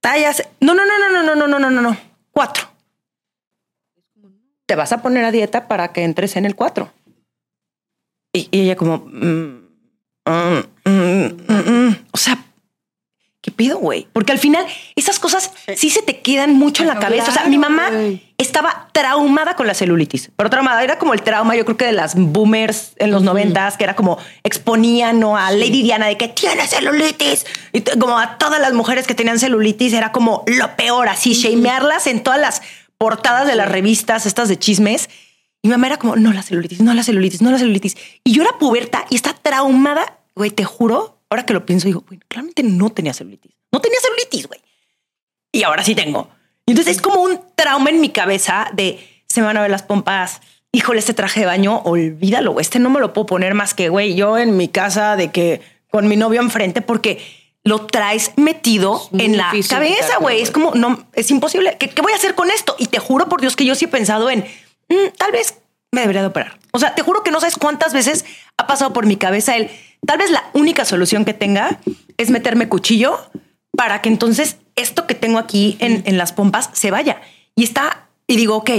Tallas. 0.00 0.42
No, 0.60 0.74
no, 0.74 0.82
no, 0.86 0.98
no, 0.98 1.08
no, 1.08 1.22
no, 1.22 1.34
no, 1.34 1.48
no, 1.48 1.58
no, 1.58 1.70
no, 1.70 1.82
no. 1.82 1.96
Cuatro. 2.30 2.68
Te 4.66 4.74
vas 4.74 4.92
a 4.92 5.02
poner 5.02 5.24
a 5.24 5.32
dieta 5.32 5.66
para 5.66 5.92
que 5.92 6.04
entres 6.04 6.36
en 6.36 6.44
el 6.44 6.54
4. 6.54 6.92
Y, 8.32 8.48
y 8.50 8.60
ella 8.60 8.76
como, 8.76 8.98
mm, 8.98 9.68
mm, 10.26 10.64
mm, 10.84 10.90
mm, 11.48 11.88
mm. 11.88 11.96
o 12.12 12.16
sea, 12.18 12.45
¿qué 13.46 13.52
pido, 13.52 13.78
güey? 13.78 14.08
Porque 14.12 14.32
al 14.32 14.40
final 14.40 14.66
esas 14.96 15.20
cosas 15.20 15.52
sí 15.76 15.88
se 15.88 16.02
te 16.02 16.18
quedan 16.18 16.54
mucho 16.54 16.82
en 16.82 16.88
la 16.88 16.98
cabeza. 16.98 17.30
O 17.30 17.32
sea, 17.32 17.44
mi 17.44 17.58
mamá 17.58 17.92
estaba 18.38 18.88
traumada 18.90 19.54
con 19.54 19.68
la 19.68 19.74
celulitis, 19.74 20.32
pero 20.34 20.50
traumada 20.50 20.82
era 20.82 20.98
como 20.98 21.14
el 21.14 21.22
trauma, 21.22 21.54
yo 21.54 21.64
creo 21.64 21.76
que 21.76 21.84
de 21.84 21.92
las 21.92 22.16
boomers 22.16 22.94
en 22.96 23.12
los 23.12 23.22
noventas, 23.22 23.76
que 23.76 23.84
era 23.84 23.94
como 23.94 24.18
exponían 24.42 25.20
¿no? 25.20 25.36
a 25.36 25.52
Lady 25.52 25.84
Diana 25.84 26.08
de 26.08 26.16
que 26.16 26.26
tiene 26.26 26.66
celulitis 26.66 27.46
y 27.72 27.82
como 27.82 28.18
a 28.18 28.36
todas 28.36 28.60
las 28.60 28.72
mujeres 28.72 29.06
que 29.06 29.14
tenían 29.14 29.38
celulitis 29.38 29.92
era 29.92 30.10
como 30.10 30.42
lo 30.48 30.74
peor, 30.74 31.08
así 31.08 31.32
shamearlas 31.32 32.08
en 32.08 32.24
todas 32.24 32.40
las 32.40 32.62
portadas 32.98 33.46
de 33.46 33.54
las 33.54 33.68
revistas 33.68 34.26
estas 34.26 34.48
de 34.48 34.58
chismes. 34.58 35.08
Y 35.62 35.68
mi 35.68 35.72
mamá 35.72 35.86
era 35.86 35.98
como, 35.98 36.16
no 36.16 36.32
la 36.32 36.42
celulitis, 36.42 36.80
no 36.80 36.94
la 36.94 37.04
celulitis, 37.04 37.42
no 37.42 37.52
la 37.52 37.58
celulitis. 37.58 37.96
Y 38.24 38.32
yo 38.32 38.42
era 38.42 38.58
puberta 38.58 39.04
y 39.08 39.14
está 39.14 39.34
traumada, 39.34 40.18
güey, 40.34 40.50
te 40.50 40.64
juro, 40.64 41.15
ahora 41.30 41.44
que 41.46 41.52
lo 41.52 41.66
pienso, 41.66 41.86
digo, 41.86 42.04
güey, 42.06 42.20
claramente 42.28 42.62
no 42.62 42.90
tenía 42.90 43.12
celulitis. 43.14 43.52
No 43.72 43.80
tenía 43.80 43.98
celulitis, 44.00 44.46
güey. 44.46 44.60
Y 45.52 45.62
ahora 45.62 45.84
sí 45.84 45.94
tengo. 45.94 46.30
Y 46.66 46.72
entonces 46.72 46.96
es 46.96 47.02
como 47.02 47.22
un 47.22 47.40
trauma 47.54 47.90
en 47.90 48.00
mi 48.00 48.10
cabeza 48.10 48.68
de 48.74 49.24
se 49.28 49.40
me 49.40 49.46
van 49.46 49.56
a 49.56 49.62
ver 49.62 49.70
las 49.70 49.82
pompas. 49.82 50.40
Híjole, 50.72 50.98
este 50.98 51.14
traje 51.14 51.40
de 51.40 51.46
baño, 51.46 51.78
olvídalo. 51.84 52.60
Este 52.60 52.78
no 52.78 52.90
me 52.90 53.00
lo 53.00 53.12
puedo 53.12 53.26
poner 53.26 53.54
más 53.54 53.74
que, 53.74 53.88
güey, 53.88 54.14
yo 54.14 54.36
en 54.38 54.56
mi 54.56 54.68
casa 54.68 55.16
de 55.16 55.30
que 55.30 55.62
con 55.90 56.08
mi 56.08 56.16
novio 56.16 56.40
enfrente 56.40 56.82
porque 56.82 57.20
lo 57.64 57.86
traes 57.86 58.32
metido 58.36 59.08
en 59.18 59.36
la 59.36 59.50
cabeza, 59.68 60.18
güey. 60.18 60.40
Es 60.40 60.50
como, 60.50 60.74
no, 60.74 61.06
es 61.14 61.30
imposible. 61.30 61.76
¿Qué, 61.78 61.88
qué 61.88 62.02
voy 62.02 62.12
a 62.12 62.16
hacer 62.16 62.34
con 62.34 62.50
esto? 62.50 62.76
Y 62.78 62.86
te 62.86 62.98
juro 62.98 63.28
por 63.28 63.40
Dios 63.40 63.56
que 63.56 63.64
yo 63.64 63.74
sí 63.74 63.86
he 63.86 63.88
pensado 63.88 64.30
en, 64.30 64.44
"Mm, 64.88 65.08
tal 65.16 65.32
vez 65.32 65.58
me 65.92 66.02
debería 66.02 66.20
de 66.20 66.28
operar. 66.28 66.58
O 66.72 66.78
sea, 66.78 66.94
te 66.94 67.02
juro 67.02 67.22
que 67.22 67.30
no 67.30 67.40
sabes 67.40 67.56
cuántas 67.56 67.92
veces 67.94 68.24
ha 68.56 68.66
pasado 68.66 68.92
por 68.92 69.06
mi 69.06 69.16
cabeza 69.16 69.56
el, 69.56 69.70
tal 70.06 70.18
vez 70.18 70.30
la 70.30 70.44
única 70.54 70.84
solución 70.84 71.24
que 71.24 71.34
tenga 71.34 71.80
es 72.16 72.30
meterme 72.30 72.68
cuchillo 72.68 73.18
para 73.76 74.00
que 74.02 74.08
entonces 74.08 74.56
esto 74.74 75.06
que 75.06 75.14
tengo 75.14 75.38
aquí 75.38 75.76
en, 75.80 76.02
en 76.06 76.18
las 76.18 76.32
pompas 76.32 76.70
se 76.72 76.90
vaya. 76.90 77.20
Y 77.54 77.64
está, 77.64 78.06
y 78.26 78.36
digo, 78.36 78.56
ok, 78.56 78.70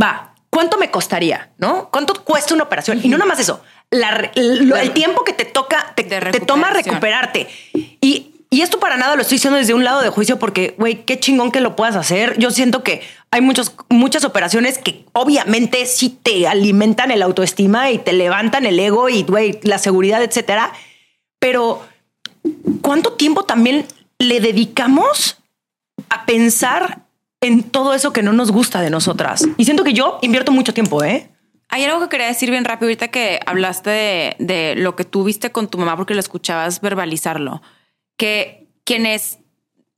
va, 0.00 0.34
¿cuánto 0.50 0.76
me 0.78 0.90
costaría? 0.90 1.50
¿No? 1.58 1.88
¿Cuánto 1.90 2.14
cuesta 2.24 2.54
una 2.54 2.64
operación? 2.64 3.00
Y 3.02 3.08
no 3.08 3.16
nada 3.18 3.28
más 3.28 3.40
eso, 3.40 3.62
la 3.90 4.10
re- 4.10 4.30
lo- 4.34 4.76
el 4.76 4.92
tiempo 4.92 5.24
que 5.24 5.32
te 5.32 5.44
toca, 5.44 5.92
te, 5.94 6.04
te 6.04 6.40
toma 6.40 6.70
recuperarte. 6.70 7.48
Y, 8.00 8.31
y 8.52 8.60
esto 8.60 8.78
para 8.78 8.98
nada 8.98 9.16
lo 9.16 9.22
estoy 9.22 9.36
diciendo 9.36 9.56
desde 9.56 9.72
un 9.72 9.82
lado 9.82 10.02
de 10.02 10.10
juicio 10.10 10.38
porque, 10.38 10.74
güey, 10.76 11.06
qué 11.06 11.18
chingón 11.18 11.50
que 11.50 11.62
lo 11.62 11.74
puedas 11.74 11.96
hacer. 11.96 12.36
Yo 12.38 12.50
siento 12.50 12.82
que 12.82 13.00
hay 13.30 13.40
muchos, 13.40 13.74
muchas 13.88 14.26
operaciones 14.26 14.76
que 14.76 15.06
obviamente 15.14 15.86
sí 15.86 16.10
te 16.22 16.46
alimentan 16.46 17.10
el 17.10 17.22
autoestima 17.22 17.90
y 17.90 17.96
te 17.96 18.12
levantan 18.12 18.66
el 18.66 18.78
ego 18.78 19.08
y, 19.08 19.22
güey, 19.22 19.58
la 19.62 19.78
seguridad, 19.78 20.22
etcétera. 20.22 20.70
Pero, 21.38 21.80
¿cuánto 22.82 23.14
tiempo 23.14 23.44
también 23.44 23.86
le 24.18 24.40
dedicamos 24.40 25.38
a 26.10 26.26
pensar 26.26 27.06
en 27.40 27.62
todo 27.62 27.94
eso 27.94 28.12
que 28.12 28.22
no 28.22 28.34
nos 28.34 28.52
gusta 28.52 28.82
de 28.82 28.90
nosotras? 28.90 29.48
Y 29.56 29.64
siento 29.64 29.82
que 29.82 29.94
yo 29.94 30.18
invierto 30.20 30.52
mucho 30.52 30.74
tiempo, 30.74 31.02
¿eh? 31.02 31.30
Hay 31.70 31.84
algo 31.84 32.00
que 32.00 32.10
quería 32.10 32.26
decir 32.26 32.50
bien 32.50 32.66
rápido 32.66 32.88
ahorita 32.88 33.08
que 33.08 33.40
hablaste 33.46 33.88
de, 33.88 34.36
de 34.40 34.74
lo 34.76 34.94
que 34.94 35.04
tú 35.04 35.24
viste 35.24 35.52
con 35.52 35.68
tu 35.68 35.78
mamá 35.78 35.96
porque 35.96 36.12
lo 36.12 36.20
escuchabas 36.20 36.82
verbalizarlo. 36.82 37.62
Que 38.22 38.68
quienes, 38.84 39.40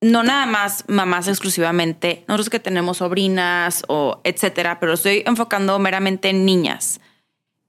no 0.00 0.22
nada 0.22 0.46
más 0.46 0.84
mamás 0.88 1.28
exclusivamente, 1.28 2.24
nosotros 2.26 2.48
que 2.48 2.58
tenemos 2.58 2.96
sobrinas 2.96 3.84
o 3.86 4.22
etcétera, 4.24 4.80
pero 4.80 4.94
estoy 4.94 5.24
enfocando 5.26 5.78
meramente 5.78 6.30
en 6.30 6.46
niñas. 6.46 7.02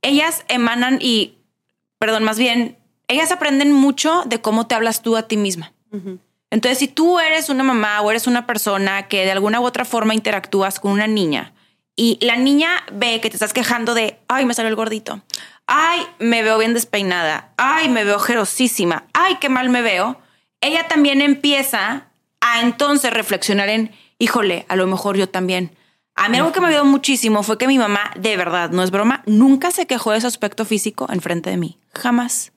Ellas 0.01 0.45
emanan 0.47 0.99
y, 1.01 1.39
perdón, 1.99 2.23
más 2.23 2.39
bien, 2.39 2.77
ellas 3.09 3.33
aprenden 3.33 3.73
mucho 3.73 4.23
de 4.27 4.39
cómo 4.39 4.65
te 4.65 4.75
hablas 4.75 5.01
tú 5.01 5.17
a 5.17 5.27
ti 5.27 5.35
misma. 5.35 5.73
Entonces, 6.51 6.77
si 6.77 6.87
tú 6.87 7.19
eres 7.19 7.49
una 7.49 7.63
mamá 7.63 7.99
o 7.99 8.09
eres 8.09 8.25
una 8.25 8.47
persona 8.47 9.09
que 9.09 9.25
de 9.25 9.31
alguna 9.31 9.59
u 9.59 9.65
otra 9.65 9.83
forma 9.83 10.13
interactúas 10.13 10.79
con 10.79 10.93
una 10.93 11.05
niña 11.05 11.53
y 11.97 12.17
la 12.21 12.37
niña 12.37 12.69
ve 12.93 13.19
que 13.19 13.29
te 13.29 13.35
estás 13.35 13.51
quejando 13.51 13.93
de, 13.93 14.19
ay, 14.29 14.45
me 14.45 14.53
salió 14.53 14.69
el 14.69 14.77
gordito, 14.77 15.21
ay, 15.67 16.07
me 16.19 16.43
veo 16.43 16.57
bien 16.57 16.73
despeinada, 16.73 17.51
ay, 17.57 17.89
me 17.89 18.05
veo 18.05 18.19
jerosísima, 18.19 19.03
ay, 19.11 19.35
qué 19.41 19.49
mal 19.49 19.67
me 19.67 19.81
veo, 19.81 20.21
ella 20.65 20.87
también 20.87 21.21
empieza 21.21 22.07
a 22.41 22.61
entonces 22.61 23.11
reflexionar 23.11 23.69
en, 23.69 23.91
híjole, 24.19 24.65
a 24.67 24.75
lo 24.75 24.87
mejor 24.87 25.17
yo 25.17 25.29
también. 25.29 25.75
A 26.15 26.29
mí 26.29 26.37
algo 26.37 26.53
que 26.53 26.61
me 26.61 26.67
ayudó 26.67 26.85
muchísimo 26.85 27.43
fue 27.43 27.57
que 27.57 27.67
mi 27.67 27.77
mamá, 27.77 28.11
de 28.15 28.37
verdad, 28.37 28.69
no 28.69 28.83
es 28.83 28.91
broma, 28.91 29.23
nunca 29.25 29.71
se 29.71 29.85
quejó 29.85 30.11
de 30.11 30.21
su 30.21 30.27
aspecto 30.27 30.63
físico 30.63 31.07
enfrente 31.11 31.49
de 31.49 31.57
mí. 31.57 31.77
Jamás. 31.93 32.53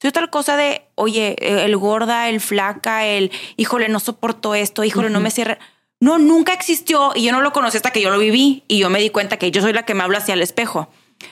Soy 0.00 0.08
otra 0.08 0.28
cosa 0.28 0.56
de, 0.56 0.82
oye, 0.94 1.36
el 1.64 1.76
gorda, 1.76 2.28
el 2.28 2.40
flaca, 2.40 3.06
el, 3.06 3.30
híjole, 3.56 3.88
no 3.88 4.00
soporto 4.00 4.54
esto, 4.54 4.82
híjole, 4.82 5.10
no 5.10 5.20
me 5.20 5.30
cierra. 5.30 5.58
No, 6.00 6.18
nunca 6.18 6.52
existió 6.52 7.12
y 7.14 7.24
yo 7.24 7.32
no 7.32 7.40
lo 7.40 7.52
conocí 7.52 7.76
hasta 7.76 7.92
que 7.92 8.00
yo 8.00 8.10
lo 8.10 8.18
viví 8.18 8.64
y 8.66 8.78
yo 8.78 8.90
me 8.90 8.98
di 8.98 9.10
cuenta 9.10 9.36
que 9.36 9.52
yo 9.52 9.62
soy 9.62 9.72
la 9.72 9.84
que 9.84 9.94
me 9.94 10.02
habla 10.02 10.18
hacia 10.18 10.34
el 10.34 10.42
espejo. 10.42 10.88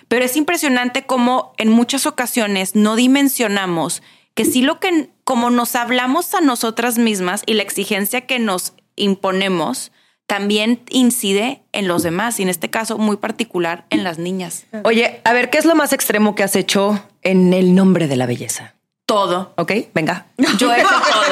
Pero 0.06 0.24
es 0.24 0.36
impresionante 0.36 1.04
cómo 1.04 1.54
en 1.56 1.70
muchas 1.70 2.06
ocasiones 2.06 2.76
no 2.76 2.94
dimensionamos 2.94 4.02
que 4.40 4.46
sí 4.46 4.62
lo 4.62 4.80
que, 4.80 5.10
como 5.24 5.50
nos 5.50 5.76
hablamos 5.76 6.32
a 6.34 6.40
nosotras 6.40 6.96
mismas 6.96 7.42
y 7.44 7.52
la 7.52 7.62
exigencia 7.62 8.22
que 8.22 8.38
nos 8.38 8.72
imponemos, 8.96 9.92
también 10.26 10.82
incide 10.88 11.62
en 11.72 11.86
los 11.86 12.02
demás 12.02 12.40
y 12.40 12.44
en 12.44 12.48
este 12.48 12.70
caso 12.70 12.96
muy 12.96 13.18
particular 13.18 13.84
en 13.90 14.02
las 14.02 14.16
niñas. 14.16 14.64
Oye, 14.84 15.20
a 15.24 15.34
ver, 15.34 15.50
¿qué 15.50 15.58
es 15.58 15.66
lo 15.66 15.74
más 15.74 15.92
extremo 15.92 16.34
que 16.34 16.42
has 16.42 16.56
hecho 16.56 17.04
en 17.20 17.52
el 17.52 17.74
nombre 17.74 18.08
de 18.08 18.16
la 18.16 18.24
belleza? 18.24 18.76
Todo. 19.04 19.52
Ok, 19.58 19.72
venga. 19.92 20.24
Yo 20.56 20.72
he 20.72 20.80
hecho 20.80 20.88
todo. 20.88 21.22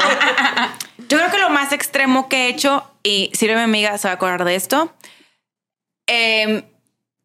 Yo 1.08 1.16
creo 1.16 1.30
que 1.30 1.38
lo 1.38 1.48
más 1.48 1.72
extremo 1.72 2.28
que 2.28 2.44
he 2.44 2.48
hecho, 2.50 2.84
y 3.02 3.30
sirve 3.32 3.54
mi 3.56 3.62
amiga, 3.62 3.96
se 3.96 4.08
va 4.08 4.12
a 4.12 4.14
acordar 4.16 4.44
de 4.44 4.54
esto. 4.54 4.92
eh, 6.08 6.62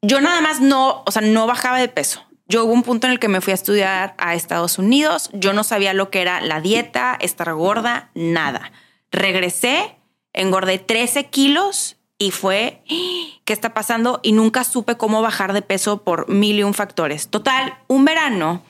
yo 0.01 0.21
nada 0.21 0.39
más 0.39 0.61
no, 0.61 1.03
o 1.05 1.11
sea, 1.11 1.21
no 1.21 1.45
bajaba 1.45 1.79
de 1.79 1.89
peso. 1.89 2.25
Yo 2.47 2.65
hubo 2.65 2.73
un 2.73 2.83
punto 2.83 3.07
en 3.07 3.13
el 3.13 3.19
que 3.19 3.29
me 3.29 3.41
fui 3.41 3.51
a 3.51 3.55
estudiar 3.55 4.15
a 4.17 4.35
Estados 4.35 4.77
Unidos. 4.77 5.29
Yo 5.33 5.53
no 5.53 5.63
sabía 5.63 5.93
lo 5.93 6.09
que 6.09 6.21
era 6.21 6.41
la 6.41 6.61
dieta, 6.61 7.17
estar 7.19 7.53
gorda, 7.53 8.09
nada. 8.13 8.71
Regresé, 9.11 9.95
engordé 10.33 10.77
13 10.79 11.25
kilos 11.27 11.97
y 12.17 12.31
fue, 12.31 12.83
"¡Ah! 12.89 13.39
¿qué 13.45 13.53
está 13.53 13.73
pasando? 13.73 14.19
Y 14.23 14.33
nunca 14.33 14.63
supe 14.63 14.97
cómo 14.97 15.21
bajar 15.21 15.53
de 15.53 15.61
peso 15.61 16.03
por 16.03 16.29
mil 16.29 16.59
y 16.59 16.63
un 16.63 16.73
factores. 16.73 17.29
Total, 17.29 17.77
un 17.87 18.05
verano 18.05 18.63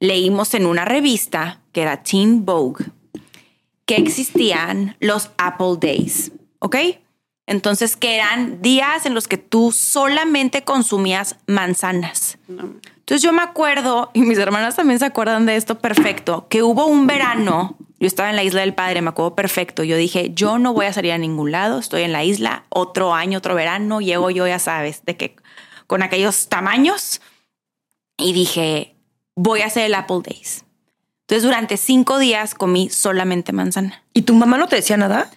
leímos 0.00 0.54
en 0.54 0.66
una 0.66 0.84
revista 0.84 1.60
que 1.72 1.82
era 1.82 2.02
Teen 2.02 2.44
Vogue 2.44 2.86
que 3.88 3.96
existían 3.96 4.96
los 5.00 5.30
Apple 5.38 5.76
Days, 5.80 6.30
¿ok? 6.58 6.76
Entonces, 7.46 7.96
que 7.96 8.16
eran 8.16 8.60
días 8.60 9.06
en 9.06 9.14
los 9.14 9.26
que 9.26 9.38
tú 9.38 9.72
solamente 9.72 10.62
consumías 10.62 11.36
manzanas. 11.46 12.36
Entonces 13.08 13.22
yo 13.22 13.32
me 13.32 13.40
acuerdo, 13.40 14.10
y 14.12 14.20
mis 14.20 14.36
hermanas 14.36 14.76
también 14.76 14.98
se 14.98 15.06
acuerdan 15.06 15.46
de 15.46 15.56
esto 15.56 15.78
perfecto, 15.78 16.46
que 16.50 16.62
hubo 16.62 16.84
un 16.84 17.06
verano, 17.06 17.74
yo 17.98 18.06
estaba 18.06 18.28
en 18.28 18.36
la 18.36 18.42
isla 18.42 18.60
del 18.60 18.74
padre, 18.74 19.00
me 19.00 19.08
acuerdo 19.08 19.34
perfecto, 19.34 19.82
yo 19.82 19.96
dije, 19.96 20.32
yo 20.34 20.58
no 20.58 20.74
voy 20.74 20.84
a 20.84 20.92
salir 20.92 21.12
a 21.12 21.16
ningún 21.16 21.50
lado, 21.50 21.78
estoy 21.78 22.02
en 22.02 22.12
la 22.12 22.22
isla, 22.22 22.64
otro 22.68 23.14
año, 23.14 23.38
otro 23.38 23.54
verano, 23.54 24.02
llego 24.02 24.28
yo, 24.28 24.46
ya 24.46 24.58
sabes, 24.58 25.06
de 25.06 25.16
que 25.16 25.36
con 25.86 26.02
aquellos 26.02 26.48
tamaños, 26.50 27.22
y 28.18 28.34
dije, 28.34 28.94
voy 29.34 29.62
a 29.62 29.68
hacer 29.68 29.86
el 29.86 29.94
Apple 29.94 30.20
Days. 30.22 30.66
Entonces 31.22 31.44
durante 31.44 31.78
cinco 31.78 32.18
días 32.18 32.54
comí 32.54 32.90
solamente 32.90 33.54
manzana. 33.54 34.02
¿Y 34.12 34.20
tu 34.20 34.34
mamá 34.34 34.58
no 34.58 34.68
te 34.68 34.76
decía 34.76 34.98
nada? 34.98 35.30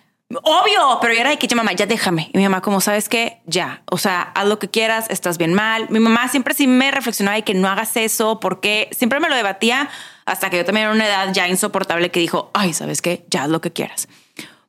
Obvio, 0.43 0.99
pero 1.01 1.13
yo 1.13 1.19
era 1.21 1.29
de 1.31 1.37
que, 1.37 1.47
"Ya, 1.47 1.55
mamá, 1.55 1.73
ya 1.73 1.85
déjame. 1.85 2.29
Y 2.33 2.37
mi 2.37 2.43
mamá, 2.43 2.61
como 2.61 2.81
sabes 2.81 3.09
que 3.09 3.41
ya, 3.45 3.83
o 3.91 3.97
sea, 3.97 4.21
haz 4.35 4.45
lo 4.47 4.59
que 4.59 4.69
quieras, 4.69 5.05
estás 5.09 5.37
bien 5.37 5.53
mal. 5.53 5.87
Mi 5.89 5.99
mamá 5.99 6.27
siempre 6.27 6.53
sí 6.53 6.67
me 6.67 6.91
reflexionaba 6.91 7.35
de 7.35 7.43
que 7.43 7.53
no 7.53 7.67
hagas 7.67 7.95
eso, 7.97 8.39
porque 8.39 8.89
siempre 8.91 9.19
me 9.19 9.29
lo 9.29 9.35
debatía 9.35 9.89
hasta 10.25 10.49
que 10.49 10.57
yo 10.57 10.65
también 10.65 10.85
era 10.85 10.93
una 10.95 11.05
edad 11.07 11.33
ya 11.33 11.47
insoportable 11.47 12.11
que 12.11 12.19
dijo, 12.19 12.51
ay, 12.53 12.73
sabes 12.73 13.01
qué, 13.01 13.25
ya 13.29 13.43
haz 13.43 13.49
lo 13.49 13.61
que 13.61 13.71
quieras. 13.71 14.07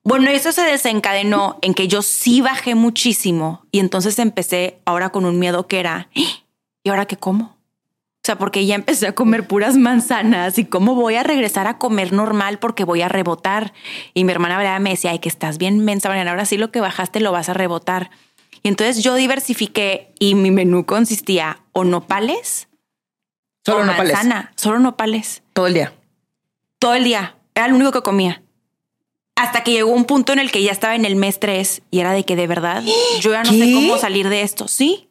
Bueno, 0.05 0.29
eso 0.31 0.51
se 0.51 0.63
desencadenó 0.63 1.59
en 1.63 1.75
que 1.75 1.87
yo 1.87 2.03
sí 2.03 2.41
bajé 2.41 2.75
muchísimo 2.75 3.65
y 3.71 3.79
entonces 3.79 4.19
empecé 4.19 4.81
ahora 4.85 5.11
con 5.11 5.25
un 5.25 5.39
miedo 5.39 5.69
que 5.69 5.79
era, 5.79 6.09
"¿Eh? 6.15 6.27
¿y 6.83 6.89
ahora 6.91 7.07
qué 7.07 7.17
como? 7.17 7.52
O 8.23 8.25
sea, 8.25 8.39
porque 8.39 8.65
ya 8.67 8.77
empecé 8.77 9.09
a 9.09 9.15
comer 9.17 9.49
puras 9.49 9.77
manzanas 9.77 10.57
y 10.57 10.65
cómo 10.65 10.95
voy 10.95 11.17
a 11.17 11.25
regresar 11.25 11.67
a 11.67 11.79
comer 11.79 12.13
normal 12.13 12.61
porque 12.61 12.85
voy 12.85 13.03
a 13.03 13.09
rebotar. 13.09 13.73
Y 14.15 14.23
mi 14.23 14.31
hermana 14.31 14.59
Brea 14.59 14.79
me 14.79 14.91
decía, 14.91 15.11
ay, 15.11 15.19
que 15.19 15.29
estás 15.29 15.59
bien 15.59 15.85
mensa, 15.85 16.09
Mariana, 16.09 16.31
ahora 16.31 16.45
sí 16.45 16.57
lo 16.57 16.71
que 16.71 16.81
bajaste 16.81 17.19
lo 17.19 17.33
vas 17.33 17.49
a 17.49 17.55
rebotar. 17.55 18.11
Y 18.63 18.69
entonces 18.69 19.03
yo 19.03 19.17
diversifiqué 19.17 20.15
y 20.21 20.37
mi 20.37 20.53
menú 20.53 20.87
consistía 20.87 21.59
o 21.73 21.83
nopales 21.83 22.69
Solo 23.67 23.81
o 23.81 23.85
nopales. 23.87 24.13
manzana, 24.13 24.53
solo 24.55 24.79
nopales, 24.79 25.43
Todo 25.53 25.67
el 25.67 25.75
día. 25.75 25.93
todo 26.79 26.95
el 26.95 27.03
día. 27.03 27.37
Era 27.57 27.67
lo 27.67 27.75
único 27.75 27.91
que 27.91 28.03
comía. 28.03 28.41
Hasta 29.35 29.65
que 29.65 29.73
llegó 29.73 29.91
un 29.91 30.05
punto 30.05 30.33
en 30.33 30.39
el 30.39 30.53
que 30.53 30.63
ya 30.63 30.71
estaba 30.71 30.95
en 30.95 31.05
el 31.05 31.17
mes 31.17 31.41
3 31.41 31.83
y 31.91 31.99
era 31.99 32.13
de 32.13 32.25
que 32.25 32.37
de 32.37 32.47
verdad 32.47 32.85
yo 33.21 33.33
ya 33.33 33.43
no 33.43 33.51
sé 33.51 33.73
cómo 33.75 33.99
salir 33.99 34.29
de 34.29 34.43
esto. 34.43 34.69
Sí. 34.69 35.09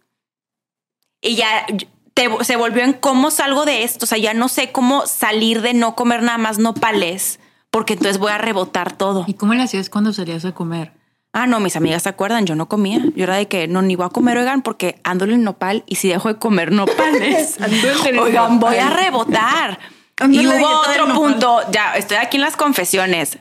Y 1.22 1.36
ya 1.36 1.66
te- 2.14 2.30
se 2.43 2.55
volvió 2.55 2.84
en 2.84 2.93
cómo 2.93 3.32
salgo 3.32 3.66
de 3.66 3.84
esto. 3.84 4.05
O 4.05 4.07
sea, 4.07 4.18
ya 4.18 4.34
no 4.34 4.47
sé 4.47 4.72
cómo 4.72 5.05
salir 5.07 5.62
de 5.62 5.74
no 5.74 5.95
comer 5.95 6.24
nada 6.24 6.38
más 6.38 6.57
nopales 6.59 7.39
porque 7.70 7.93
entonces 7.93 8.18
voy 8.18 8.32
a 8.32 8.38
rebotar 8.38 8.97
todo. 8.97 9.24
¿Y 9.28 9.34
cómo 9.36 9.53
le 9.53 9.64
hacías 9.64 9.89
cuando 9.89 10.12
salías 10.14 10.43
a 10.45 10.51
comer? 10.53 10.91
Ah, 11.34 11.47
no, 11.47 11.62
mis 11.62 11.78
amigas 11.78 12.03
se 12.03 12.09
acuerdan, 12.09 12.45
yo 12.45 12.55
no 12.55 12.68
comía. 12.68 12.99
Yo 13.16 13.24
era 13.24 13.38
de 13.38 13.47
que 13.47 13.70
no, 13.70 13.82
ni 13.82 13.95
voy 13.95 14.05
a 14.05 14.09
comer, 14.09 14.38
oigan, 14.38 14.62
porque 14.62 14.99
ando 15.05 15.24
en 15.24 15.43
nopal 15.43 15.84
y 15.88 15.95
si 15.95 16.09
dejo 16.09 16.28
de 16.28 16.38
comer 16.38 16.74
nopales, 16.74 17.57
oigan, 18.20 18.59
voy 18.59 18.76
a 18.78 18.89
rebotar. 18.89 19.80
Y 20.30 20.45
hubo 20.45 20.68
otro 20.91 21.16
punto, 21.16 21.62
ya 21.72 21.95
estoy 21.95 22.18
aquí 22.18 22.38
en 22.38 22.41
las 22.41 22.55
confesiones. 22.55 23.39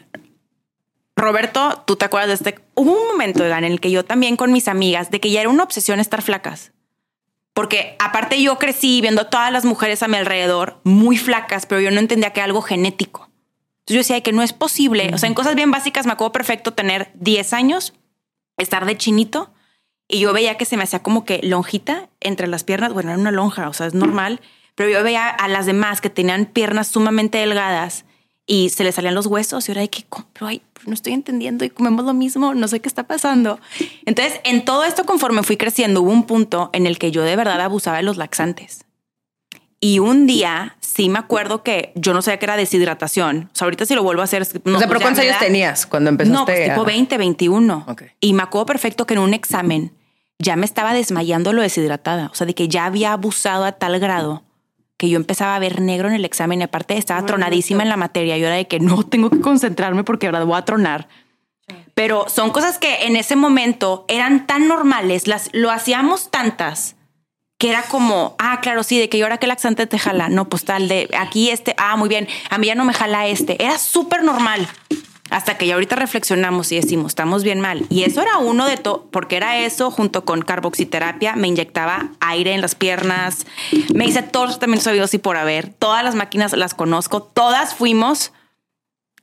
Roberto, 1.16 1.82
tú 1.86 1.96
te 1.96 2.04
acuerdas 2.06 2.28
de 2.28 2.34
este. 2.34 2.62
Hubo 2.74 2.92
un 2.92 3.06
momento, 3.08 3.42
oigan, 3.42 3.64
en 3.64 3.72
el 3.72 3.80
que 3.80 3.90
yo 3.90 4.04
también 4.04 4.36
con 4.36 4.52
mis 4.52 4.68
amigas, 4.68 5.10
de 5.10 5.20
que 5.20 5.30
ya 5.30 5.40
era 5.40 5.50
una 5.50 5.62
obsesión 5.64 6.00
estar 6.00 6.22
flacas. 6.22 6.72
Porque 7.52 7.96
aparte 7.98 8.40
yo 8.40 8.58
crecí 8.58 9.00
viendo 9.00 9.22
a 9.22 9.30
todas 9.30 9.52
las 9.52 9.64
mujeres 9.64 10.02
a 10.02 10.08
mi 10.08 10.16
alrededor 10.16 10.80
muy 10.84 11.16
flacas, 11.16 11.66
pero 11.66 11.80
yo 11.80 11.90
no 11.90 11.98
entendía 11.98 12.32
que 12.32 12.40
era 12.40 12.44
algo 12.44 12.62
genético. 12.62 13.28
Entonces 13.80 13.94
yo 13.94 13.98
decía 13.98 14.20
que 14.22 14.32
no 14.32 14.42
es 14.42 14.52
posible. 14.52 15.10
O 15.12 15.18
sea, 15.18 15.28
en 15.28 15.34
cosas 15.34 15.54
bien 15.56 15.70
básicas 15.70 16.06
me 16.06 16.12
acuerdo 16.12 16.32
perfecto 16.32 16.72
tener 16.72 17.10
10 17.14 17.52
años, 17.52 17.94
estar 18.56 18.86
de 18.86 18.96
chinito 18.96 19.52
y 20.06 20.20
yo 20.20 20.32
veía 20.32 20.56
que 20.56 20.64
se 20.64 20.76
me 20.76 20.84
hacía 20.84 21.02
como 21.02 21.24
que 21.24 21.40
lonjita 21.42 22.08
entre 22.20 22.46
las 22.46 22.64
piernas. 22.64 22.92
Bueno, 22.92 23.10
era 23.10 23.18
una 23.18 23.30
lonja, 23.30 23.68
o 23.68 23.72
sea, 23.72 23.86
es 23.86 23.94
normal. 23.94 24.40
Pero 24.74 24.90
yo 24.90 25.02
veía 25.02 25.28
a 25.28 25.48
las 25.48 25.66
demás 25.66 26.00
que 26.00 26.10
tenían 26.10 26.46
piernas 26.46 26.88
sumamente 26.88 27.38
delgadas 27.38 28.04
y 28.52 28.68
se 28.70 28.82
les 28.82 28.96
salían 28.96 29.14
los 29.14 29.26
huesos 29.26 29.68
y 29.68 29.70
ahora 29.70 29.82
de 29.82 29.90
que, 29.90 30.02
"¿Cómo? 30.08 30.26
pero 30.32 30.48
ay, 30.48 30.60
pero 30.72 30.88
no 30.88 30.94
estoy 30.94 31.12
entendiendo 31.12 31.64
y 31.64 31.70
comemos 31.70 32.04
lo 32.04 32.14
mismo, 32.14 32.52
no 32.52 32.66
sé 32.66 32.80
qué 32.80 32.88
está 32.88 33.04
pasando. 33.04 33.60
Entonces, 34.06 34.40
en 34.42 34.64
todo 34.64 34.82
esto, 34.84 35.04
conforme 35.04 35.44
fui 35.44 35.56
creciendo, 35.56 36.02
hubo 36.02 36.10
un 36.10 36.24
punto 36.24 36.68
en 36.72 36.86
el 36.88 36.98
que 36.98 37.12
yo 37.12 37.22
de 37.22 37.36
verdad 37.36 37.60
abusaba 37.60 37.98
de 37.98 38.02
los 38.02 38.16
laxantes. 38.16 38.86
Y 39.78 40.00
un 40.00 40.26
día 40.26 40.76
sí 40.80 41.08
me 41.08 41.18
acuerdo 41.20 41.62
que 41.62 41.92
yo 41.94 42.12
no 42.12 42.22
sabía 42.22 42.38
que 42.40 42.44
era 42.46 42.56
deshidratación. 42.56 43.48
O 43.52 43.56
sea, 43.56 43.66
ahorita 43.66 43.86
si 43.86 43.94
lo 43.94 44.02
vuelvo 44.02 44.20
a 44.22 44.24
hacer. 44.24 44.42
No, 44.64 44.76
o 44.76 44.78
sea, 44.80 44.88
pero 44.88 44.98
pues 44.98 45.00
ya 45.00 45.04
¿cuántos 45.06 45.24
años 45.24 45.38
tenías 45.38 45.86
cuando 45.86 46.10
empezaste? 46.10 46.36
No, 46.38 46.44
pues 46.44 46.64
tipo 46.68 46.80
a- 46.82 46.84
20, 46.84 47.18
21. 47.18 47.84
Ok. 47.86 48.02
Y 48.20 48.32
me 48.34 48.42
acuerdo 48.42 48.66
perfecto 48.66 49.06
que 49.06 49.14
en 49.14 49.20
un 49.20 49.32
examen 49.32 49.92
ya 50.40 50.56
me 50.56 50.66
estaba 50.66 50.92
desmayando 50.92 51.52
lo 51.52 51.62
deshidratada. 51.62 52.26
O 52.32 52.34
sea, 52.34 52.46
de 52.46 52.54
que 52.54 52.66
ya 52.68 52.84
había 52.86 53.12
abusado 53.12 53.64
a 53.64 53.72
tal 53.72 53.98
grado 54.00 54.42
que 55.00 55.08
yo 55.08 55.16
empezaba 55.16 55.56
a 55.56 55.58
ver 55.58 55.80
negro 55.80 56.08
en 56.08 56.14
el 56.14 56.26
examen 56.26 56.60
y 56.60 56.64
aparte 56.64 56.98
estaba 56.98 57.24
tronadísima 57.24 57.82
en 57.82 57.88
la 57.88 57.96
materia. 57.96 58.36
Yo 58.36 58.48
era 58.48 58.56
de 58.56 58.68
que 58.68 58.80
no 58.80 59.02
tengo 59.02 59.30
que 59.30 59.40
concentrarme 59.40 60.04
porque 60.04 60.26
ahora 60.26 60.44
voy 60.44 60.58
a 60.58 60.66
tronar. 60.66 61.08
Pero 61.94 62.28
son 62.28 62.50
cosas 62.50 62.76
que 62.76 63.06
en 63.06 63.16
ese 63.16 63.34
momento 63.34 64.04
eran 64.08 64.46
tan 64.46 64.68
normales, 64.68 65.26
las 65.26 65.48
lo 65.54 65.70
hacíamos 65.70 66.30
tantas 66.30 66.96
que 67.56 67.70
era 67.70 67.82
como, 67.82 68.36
ah, 68.38 68.60
claro, 68.60 68.82
sí, 68.82 68.98
de 68.98 69.08
que 69.08 69.16
yo 69.16 69.24
ahora 69.24 69.38
que 69.38 69.46
laxante 69.46 69.86
te 69.86 69.98
jala. 69.98 70.28
No, 70.28 70.50
pues 70.50 70.64
tal 70.66 70.88
de 70.88 71.08
aquí 71.18 71.48
este, 71.48 71.74
ah, 71.78 71.96
muy 71.96 72.10
bien, 72.10 72.28
a 72.50 72.58
mí 72.58 72.66
ya 72.66 72.74
no 72.74 72.84
me 72.84 72.92
jala 72.92 73.26
este. 73.26 73.62
Era 73.62 73.78
súper 73.78 74.22
normal. 74.22 74.68
Hasta 75.30 75.56
que 75.56 75.66
ya 75.66 75.74
ahorita 75.74 75.96
reflexionamos 75.96 76.72
y 76.72 76.76
decimos, 76.76 77.12
estamos 77.12 77.42
bien 77.44 77.60
mal. 77.60 77.86
Y 77.88 78.02
eso 78.02 78.20
era 78.20 78.38
uno 78.38 78.66
de 78.66 78.76
todo, 78.76 79.06
porque 79.10 79.36
era 79.36 79.58
eso 79.60 79.90
junto 79.90 80.24
con 80.24 80.42
carboxiterapia. 80.42 81.36
Me 81.36 81.48
inyectaba 81.48 82.08
aire 82.20 82.52
en 82.52 82.60
las 82.60 82.74
piernas. 82.74 83.46
Me 83.94 84.04
hice 84.06 84.22
todos 84.22 84.50
tratamientos 84.50 84.84
sabidos 84.84 85.14
y 85.14 85.18
por 85.18 85.36
haber. 85.36 85.68
Todas 85.72 86.02
las 86.04 86.14
máquinas 86.16 86.52
las 86.54 86.74
conozco. 86.74 87.22
Todas 87.22 87.74
fuimos. 87.74 88.32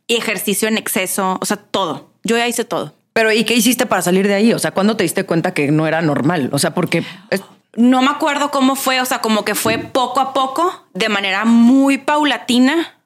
Y 0.08 0.16
ejercicio 0.16 0.68
en 0.70 0.78
exceso. 0.78 1.38
O 1.42 1.46
sea, 1.46 1.58
todo. 1.58 2.10
Yo 2.24 2.38
ya 2.38 2.48
hice 2.48 2.64
todo. 2.64 2.94
Pero 3.14 3.32
¿y 3.32 3.44
qué 3.44 3.56
hiciste 3.56 3.86
para 3.86 4.02
salir 4.02 4.28
de 4.28 4.36
ahí? 4.36 4.54
O 4.54 4.60
sea, 4.60 4.72
¿cuándo 4.72 4.96
te 4.96 5.04
diste 5.04 5.26
cuenta 5.26 5.54
que 5.54 5.72
no 5.72 5.88
era 5.88 6.02
normal? 6.02 6.50
O 6.54 6.60
sea, 6.60 6.74
porque 6.74 7.04
es- 7.30 7.42
No 7.76 8.02
me 8.02 8.10
acuerdo 8.10 8.50
cómo 8.50 8.76
fue, 8.76 9.02
o 9.02 9.06
sea, 9.06 9.20
como 9.20 9.44
que 9.44 9.54
fue 9.56 9.78
poco 9.78 10.20
a 10.20 10.34
poco, 10.34 10.86
de 10.94 11.10
manera 11.10 11.46
muy 11.46 11.98
paulatina, 11.98 12.97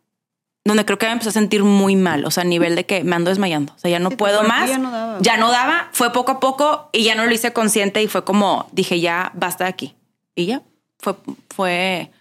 donde 0.63 0.85
creo 0.85 0.97
que 0.99 1.07
me 1.07 1.13
empecé 1.13 1.29
a 1.29 1.33
sentir 1.33 1.63
muy 1.63 1.95
mal, 1.95 2.23
o 2.25 2.31
sea, 2.31 2.41
a 2.43 2.45
nivel 2.45 2.75
de 2.75 2.85
que 2.85 3.03
me 3.03 3.15
ando 3.15 3.29
desmayando, 3.29 3.73
o 3.75 3.79
sea, 3.79 3.89
ya 3.89 3.99
no 3.99 4.09
Sí, 4.11 4.15
puedo 4.15 4.43
más, 4.43 4.69
ya 4.69 4.77
no 4.77 4.91
daba. 4.91 5.17
ya 5.21 5.37
no 5.37 5.51
daba, 5.51 5.89
fue 5.91 6.13
poco 6.13 6.33
a 6.33 6.39
poco 6.39 6.89
y 6.93 7.03
ya 7.03 7.15
no 7.15 7.25
lo 7.25 7.33
hice 7.33 7.51
consciente 7.53 8.01
y 8.03 8.07
fue 8.07 8.23
como, 8.23 8.67
dije, 8.71 8.99
ya 8.99 9.31
basta 9.33 9.63
de 9.63 9.69
aquí. 9.71 9.95
Y 10.35 10.45
ya, 10.45 10.61
fue, 10.99 11.15
fue, 11.49 12.11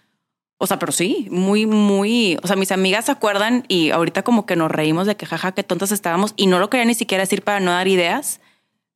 o 0.57 0.65
sea, 0.65 0.79
pero 0.79 0.91
sí, 0.91 1.27
muy, 1.29 1.65
muy, 1.67 2.37
o 2.41 2.47
sea, 2.47 2.55
mis 2.55 2.71
amigas 2.71 3.05
se 3.05 3.11
acuerdan 3.11 3.63
y 3.67 3.91
ahorita 3.91 4.23
como 4.23 4.45
que 4.47 4.55
nos 4.55 4.71
reímos 4.71 5.05
de 5.07 5.15
que 5.15 5.25
jaja, 5.27 5.51
qué 5.51 5.63
tontas 5.63 5.91
estábamos 5.91 6.33
y 6.35 6.47
no 6.47 6.57
lo 6.59 6.69
quería 6.69 6.85
ni 6.85 6.95
siquiera 6.95 7.21
decir 7.23 7.43
para 7.43 7.59
no 7.59 7.71
dar 7.71 7.87
ideas, 7.87 8.41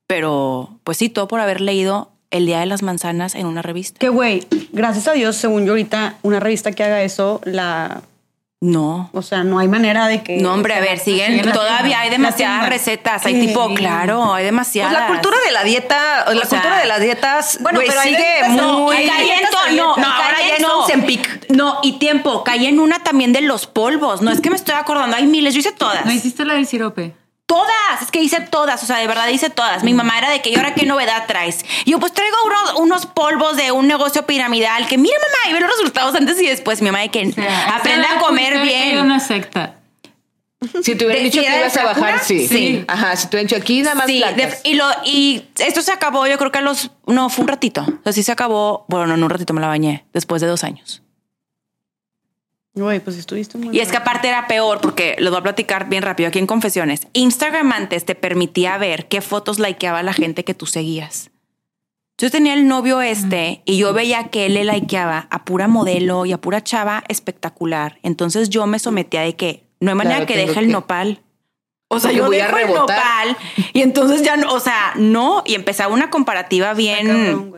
pero 0.08 0.80
pues 0.84 0.98
sí, 0.98 1.10
todo 1.10 1.28
por 1.28 1.40
haber 1.40 1.62
leído 1.62 2.12
El 2.32 2.46
Día 2.46 2.60
de 2.60 2.66
las 2.66 2.82
Manzanas 2.84 3.36
en 3.36 3.46
una 3.46 3.62
revista. 3.62 4.00
Que 4.00 4.10
güey, 4.10 4.46
gracias 4.72 5.08
a 5.08 5.14
Dios, 5.14 5.36
según 5.36 5.66
yo 5.66 5.72
ahorita, 5.74 6.18
una 6.24 6.40
revista 6.40 6.72
que 6.72 6.84
haga 6.84 7.04
eso, 7.04 7.42
la. 7.46 8.02
No. 8.66 9.10
O 9.14 9.22
sea, 9.22 9.44
no 9.44 9.60
hay 9.60 9.68
manera 9.68 10.08
de 10.08 10.24
que. 10.24 10.38
No, 10.38 10.54
hombre, 10.54 10.74
a 10.74 10.80
ver, 10.80 10.98
siguen, 11.00 11.38
siguen 11.38 11.52
todavía 11.52 12.00
hay 12.00 12.10
demasiadas 12.10 12.68
recetas. 12.68 13.26
Hay 13.26 13.40
tipo, 13.40 13.74
claro, 13.76 14.34
hay 14.34 14.44
pues 14.44 14.46
demasiadas. 14.46 14.94
la 14.94 15.08
cultura 15.08 15.38
de 15.46 15.52
la 15.52 15.64
dieta, 15.64 16.26
la 16.34 16.42
sea, 16.46 16.50
cultura 16.50 16.80
de 16.80 16.86
las 16.88 17.00
dietas, 17.00 17.58
bueno, 17.62 17.78
güey, 17.80 17.88
pero 17.88 18.00
hay 18.02 18.10
sigue 18.16 18.34
dietas, 18.34 18.50
no, 18.52 18.80
muy. 18.80 18.96
Y 18.98 19.08
caí 19.08 19.30
en 19.30 19.42
to- 19.50 19.76
no, 19.76 19.98
No, 19.98 20.06
ahora 20.06 20.38
ya 20.40 20.48
en- 20.48 20.56
es 20.56 20.62
no. 20.62 20.80
un 20.82 20.88
Zempic. 20.88 21.50
No, 21.52 21.80
y 21.84 21.94
tiempo, 22.00 22.44
caí 22.44 22.66
en 22.66 22.80
una 22.80 23.00
también 23.00 23.34
de 23.34 23.42
los 23.42 23.68
polvos. 23.68 24.22
No 24.22 24.32
es 24.32 24.42
que 24.42 24.50
me 24.50 24.56
estoy 24.56 24.76
acordando, 24.76 25.16
hay 25.16 25.28
miles, 25.28 25.54
yo 25.54 25.60
hice 25.60 25.72
todas. 25.72 26.06
¿No 26.06 26.12
hiciste 26.12 26.44
la 26.46 26.56
del 26.56 26.66
sirope? 26.66 27.14
Todas, 27.48 28.02
es 28.02 28.10
que 28.10 28.22
hice 28.22 28.40
todas, 28.42 28.82
o 28.82 28.86
sea, 28.88 28.98
de 28.98 29.06
verdad 29.08 29.28
hice 29.28 29.52
todas. 29.52 29.84
Mi 29.84 29.94
mamá 29.94 30.18
era 30.18 30.30
de 30.32 30.42
que, 30.42 30.50
¿y 30.50 30.56
ahora 30.56 30.74
qué 30.74 30.86
novedad 30.88 31.26
traes? 31.28 31.64
Y 31.86 31.92
yo, 31.92 32.00
pues 32.00 32.12
traigo 32.12 32.36
unos, 32.46 32.74
unos 32.80 33.06
polvos 33.06 33.56
de 33.56 33.72
un 33.72 33.88
negocio 33.88 34.26
piramidal 34.26 34.88
que, 34.88 34.98
mira, 34.98 35.16
mamá, 35.20 35.50
y 35.52 35.54
ve 35.54 35.60
los 35.60 35.70
resultados 35.78 36.16
antes 36.16 36.42
y 36.42 36.48
después. 36.48 36.82
Mi 36.82 36.88
mamá 36.88 37.02
de 37.02 37.10
que 37.12 37.28
O 37.28 37.32
sea, 37.32 37.76
aprende 37.76 38.06
esa 38.08 38.16
a 38.18 38.20
comer 38.20 38.62
bien. 38.62 39.00
una 39.00 39.20
secta. 39.20 39.76
Si 40.82 40.96
te 40.96 41.06
hubieran 41.06 41.24
¿De 41.24 41.30
dicho 41.30 41.42
si 41.42 41.46
que 41.48 41.58
ibas 41.60 41.78
a 41.78 41.84
bajar, 41.84 42.20
sí. 42.24 42.48
Sí. 42.48 42.84
Ajá, 42.88 43.16
si 43.16 43.28
te 43.28 43.36
hubieran 43.38 43.48
dicho 43.48 43.62
aquí 43.62 43.82
nada 43.84 43.94
más 43.94 44.08
Sí, 44.08 44.20
de- 44.36 44.58
y, 44.64 44.74
lo, 44.74 44.86
y 45.04 45.44
esto 45.60 45.84
se 45.84 45.92
acabó, 45.92 46.26
yo 46.26 46.40
creo 46.40 46.52
que 46.52 46.58
a 46.58 46.62
los. 46.62 46.90
No, 47.06 47.30
fue 47.30 47.44
un 47.44 47.50
ratito. 47.50 47.82
O 47.82 48.04
sea, 48.04 48.14
sí 48.14 48.24
se 48.24 48.32
acabó. 48.32 48.86
Bueno, 48.88 49.06
no, 49.06 49.14
en 49.14 49.24
un 49.24 49.30
ratito 49.30 49.54
me 49.54 49.62
la 49.62 49.68
bañé 49.68 50.06
después 50.14 50.42
de 50.42 50.48
dos 50.48 50.64
años. 50.64 51.04
Güey, 52.76 53.00
pues 53.00 53.16
estuviste 53.18 53.58
muy. 53.58 53.76
Y 53.76 53.80
es 53.80 53.90
que 53.90 53.98
aparte 53.98 54.28
era 54.28 54.48
peor 54.48 54.82
porque 54.82 55.16
les 55.20 55.30
voy 55.30 55.40
a 55.40 55.44
platicar 55.44 55.88
bien 55.88 56.04
rápido 56.04 56.28
aquí 56.28 56.40
en 56.40 56.48
Confesiones. 56.48 57.08
Instagram 57.14 57.72
antes 57.72 58.04
te 58.06 58.16
permitía 58.16 58.78
ver 58.78 59.08
qué 59.08 59.22
fotos 59.22 59.60
likeaba 59.60 60.04
la 60.04 60.12
gente 60.14 60.44
que 60.44 60.54
tú 60.54 60.66
seguías. 60.66 61.32
Yo 62.18 62.30
tenía 62.32 62.54
el 62.54 62.68
novio 62.68 63.02
este 63.02 63.62
y 63.66 63.78
yo 63.78 63.94
veía 63.94 64.26
que 64.30 64.46
él 64.46 64.54
le 64.56 64.64
likeaba 64.66 65.28
a 65.32 65.46
pura 65.46 65.68
modelo 65.68 66.26
y 66.26 66.32
a 66.34 66.38
pura 66.40 66.62
chava 66.64 67.04
espectacular. 67.08 67.98
Entonces 68.04 68.50
yo 68.50 68.68
me 68.68 68.80
sometía 68.80 69.22
de 69.22 69.36
que 69.36 69.64
no 69.80 69.92
hay 69.92 69.96
manera 69.96 70.16
Claro, 70.18 70.28
que 70.28 70.38
deje 70.38 70.60
el 70.60 70.68
que- 70.68 70.72
nopal. 70.72 71.22
O 71.88 72.00
sea, 72.00 72.10
Porque 72.10 72.18
yo 72.18 72.26
voy 72.28 72.40
a 72.40 72.48
dejo 72.48 72.58
el 72.58 72.68
rebotar. 72.68 73.28
nopal 73.28 73.38
y 73.74 73.82
entonces 73.82 74.22
ya 74.24 74.36
no, 74.38 74.52
o 74.54 74.60
sea, 74.60 74.94
no. 74.96 75.44
Y 75.46 75.56
empezaba 75.56 75.94
una 75.94 76.10
comparativa 76.10 76.74
bien 76.74 77.08
Cabrón, 77.08 77.56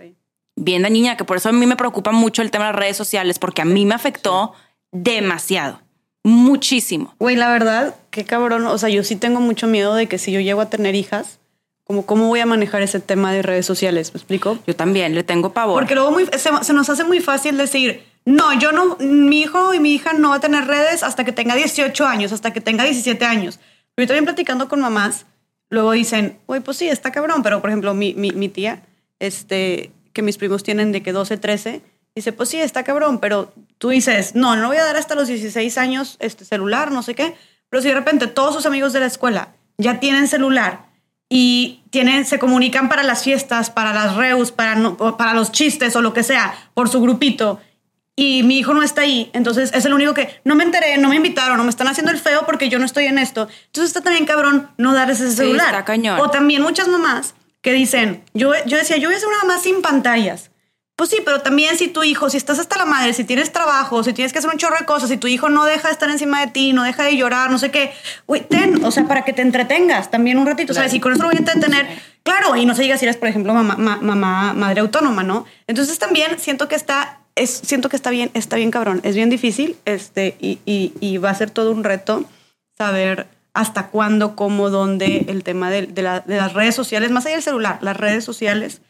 bien 0.55 0.81
dañina, 0.81 1.17
que 1.17 1.23
por 1.23 1.37
eso 1.37 1.49
a 1.49 1.53
mí 1.53 1.65
me 1.65 1.75
preocupa 1.75 2.11
mucho 2.11 2.41
el 2.41 2.51
tema 2.51 2.65
de 2.65 2.71
las 2.73 2.79
redes 2.79 2.97
sociales, 2.97 3.39
porque 3.39 3.61
a 3.61 3.65
mí 3.65 3.85
me 3.85 3.95
afectó 3.95 4.53
demasiado, 4.91 5.81
muchísimo. 6.23 7.15
Güey, 7.19 7.35
la 7.35 7.49
verdad, 7.51 7.95
qué 8.11 8.25
cabrón. 8.25 8.65
O 8.67 8.77
sea, 8.77 8.89
yo 8.89 9.03
sí 9.03 9.15
tengo 9.15 9.39
mucho 9.39 9.67
miedo 9.67 9.95
de 9.95 10.07
que 10.07 10.17
si 10.17 10.31
yo 10.31 10.39
llego 10.39 10.61
a 10.61 10.69
tener 10.69 10.95
hijas, 10.95 11.39
como 11.83 12.05
cómo 12.05 12.27
voy 12.27 12.39
a 12.41 12.45
manejar 12.45 12.81
ese 12.81 12.99
tema 12.99 13.31
de 13.31 13.41
redes 13.41 13.65
sociales, 13.65 14.13
¿me 14.13 14.17
explico? 14.17 14.59
Yo 14.67 14.75
también 14.75 15.15
le 15.15 15.23
tengo 15.23 15.53
pavor. 15.53 15.81
Porque 15.81 15.95
luego 15.95 16.11
muy- 16.11 16.25
se, 16.25 16.49
se 16.61 16.73
nos 16.73 16.89
hace 16.89 17.03
muy 17.05 17.21
fácil 17.21 17.57
decir, 17.57 18.03
no, 18.25 18.51
yo 18.59 18.73
no, 18.73 18.97
mi 18.99 19.41
hijo 19.41 19.73
y 19.73 19.79
mi 19.79 19.93
hija 19.93 20.11
no 20.13 20.31
va 20.31 20.35
a 20.35 20.39
tener 20.41 20.65
redes 20.67 21.01
hasta 21.03 21.23
que 21.23 21.31
tenga 21.31 21.55
18 21.55 22.05
años, 22.05 22.33
hasta 22.33 22.51
que 22.51 22.59
tenga 22.59 22.83
17 22.83 23.23
años. 23.23 23.59
Pero 23.95 24.03
yo 24.03 24.07
también 24.09 24.25
platicando 24.25 24.67
con 24.67 24.81
mamás, 24.81 25.25
luego 25.69 25.93
dicen, 25.93 26.37
güey, 26.45 26.59
pues 26.59 26.75
sí, 26.77 26.89
está 26.89 27.11
cabrón, 27.11 27.41
pero 27.41 27.61
por 27.61 27.69
ejemplo, 27.69 27.93
mi, 27.93 28.13
mi, 28.15 28.31
mi 28.31 28.49
tía, 28.49 28.83
este, 29.19 29.91
que 30.11 30.21
mis 30.21 30.37
primos 30.37 30.63
tienen 30.63 30.91
de 30.91 31.01
que 31.01 31.13
12, 31.13 31.37
13, 31.37 31.81
dice, 32.17 32.33
pues 32.33 32.49
sí, 32.49 32.59
está 32.59 32.83
cabrón, 32.83 33.19
pero 33.19 33.53
tú 33.77 33.89
dices, 33.89 34.35
no, 34.35 34.55
no 34.55 34.67
voy 34.67 34.77
a 34.77 34.83
dar 34.83 34.97
hasta 34.97 35.15
los 35.15 35.27
16 35.27 35.77
años 35.77 36.17
este 36.19 36.45
celular, 36.45 36.91
no 36.91 37.01
sé 37.03 37.15
qué, 37.15 37.35
pero 37.69 37.81
si 37.81 37.87
de 37.89 37.93
repente 37.95 38.27
todos 38.27 38.53
sus 38.53 38.65
amigos 38.65 38.93
de 38.93 38.99
la 38.99 39.05
escuela 39.07 39.49
ya 39.77 39.99
tienen 39.99 40.27
celular 40.27 40.85
y 41.29 41.81
tienen, 41.89 42.25
se 42.25 42.39
comunican 42.39 42.87
para 42.89 43.03
las 43.03 43.23
fiestas, 43.23 43.69
para 43.69 43.93
las 43.93 44.15
reus, 44.15 44.51
para, 44.51 44.75
no- 44.75 44.95
para 45.17 45.33
los 45.33 45.51
chistes 45.51 45.95
o 45.95 46.01
lo 46.01 46.13
que 46.13 46.23
sea, 46.23 46.53
por 46.73 46.89
su 46.89 47.01
grupito, 47.01 47.59
y 48.15 48.41
mi 48.43 48.57
hijo 48.57 48.73
no 48.73 48.81
está 48.81 49.01
ahí, 49.01 49.29
entonces 49.33 49.71
es 49.73 49.85
el 49.85 49.93
único 49.93 50.13
que 50.15 50.39
no 50.43 50.55
me 50.55 50.63
enteré, 50.63 50.97
no 50.97 51.09
me 51.09 51.17
invitaron, 51.17 51.57
no 51.57 51.63
me 51.63 51.69
están 51.69 51.87
haciendo 51.87 52.11
el 52.11 52.17
feo 52.17 52.45
porque 52.47 52.67
yo 52.69 52.79
no 52.79 52.85
estoy 52.85 53.05
en 53.05 53.19
esto. 53.19 53.47
Entonces 53.67 53.89
está 53.89 54.01
también 54.01 54.25
cabrón 54.25 54.69
no 54.77 54.93
dar 54.95 55.11
ese 55.11 55.29
celular. 55.31 55.67
está 55.67 55.85
cañón. 55.85 56.19
O 56.19 56.31
también 56.31 56.63
muchas 56.63 56.87
mamás 56.87 57.35
que 57.61 57.73
dicen, 57.73 58.23
yo, 58.33 58.53
yo 58.65 58.77
decía, 58.77 58.97
yo 58.97 59.09
voy 59.09 59.15
a 59.17 59.19
ser 59.19 59.27
una 59.27 59.37
mamá 59.43 59.59
sin 59.59 59.83
pantallas. 59.83 60.49
Pues 60.97 61.11
sí, 61.11 61.17
pero 61.23 61.41
también 61.41 61.77
si 61.77 61.89
tu 61.89 62.03
hijo, 62.03 62.27
si 62.31 62.37
estás 62.37 62.57
hasta 62.57 62.75
la 62.75 62.85
madre, 62.85 63.13
si 63.13 63.23
tienes 63.23 63.53
trabajo, 63.53 64.03
si 64.03 64.13
tienes 64.13 64.33
que 64.33 64.39
hacer 64.39 64.49
un 64.51 64.57
chorro 64.57 64.77
de 64.79 64.85
cosas, 64.85 65.09
si 65.09 65.17
tu 65.17 65.27
hijo 65.27 65.47
no 65.47 65.63
deja 65.63 65.89
de 65.89 65.91
estar 65.93 66.09
encima 66.09 66.41
de 66.43 66.51
ti, 66.51 66.73
no 66.73 66.81
deja 66.81 67.03
de 67.03 67.15
llorar, 67.15 67.51
no 67.51 67.59
sé 67.59 67.69
qué, 67.69 67.91
güey, 68.25 68.41
ten, 68.47 68.83
o 68.83 68.89
sea, 68.89 69.07
para 69.07 69.23
que 69.23 69.31
te 69.31 69.43
entretengas 69.43 70.09
también 70.09 70.39
un 70.39 70.47
ratito, 70.47 70.73
¿sabes? 70.73 70.95
Y 70.95 70.99
con 70.99 71.13
eso 71.13 71.21
lo 71.21 71.27
voy 71.29 71.35
a 71.35 71.39
entretener, 71.39 71.85
claro, 72.23 72.55
y 72.55 72.65
no 72.65 72.73
se 72.73 72.81
diga 72.81 72.97
si 72.97 73.05
eres, 73.05 73.15
por 73.15 73.27
ejemplo, 73.29 73.53
mamá, 73.53 73.75
ma- 73.77 73.99
mamá, 74.01 74.53
madre 74.53 74.81
autónoma, 74.81 75.21
¿no? 75.21 75.45
Entonces 75.67 75.99
también 75.99 76.39
siento 76.39 76.67
que 76.67 76.73
está, 76.73 77.19
es, 77.35 77.51
siento 77.51 77.89
que 77.89 77.95
está 77.95 78.09
bien, 78.09 78.31
está 78.33 78.55
bien 78.55 78.71
cabrón, 78.71 78.99
es 79.03 79.15
bien 79.15 79.29
difícil, 79.29 79.75
este, 79.85 80.35
y, 80.41 80.57
y, 80.65 80.93
y 80.99 81.19
va 81.19 81.29
a 81.29 81.35
ser 81.35 81.51
todo 81.51 81.73
un 81.73 81.83
reto 81.83 82.25
saber 82.75 83.27
hasta 83.53 83.87
cuándo, 83.89 84.35
cómo, 84.35 84.71
dónde, 84.71 85.25
el 85.27 85.43
tema 85.43 85.69
de, 85.69 85.83
de 85.85 86.01
la- 86.01 86.21
de 86.21 86.37
las 86.37 86.53
redes 86.53 86.73
sociales, 86.73 87.11
más 87.11 87.27
allá 87.27 87.35
del 87.35 87.43
celular, 87.43 87.77
las 87.81 87.95
redes 87.97 88.25
sociales 88.25 88.81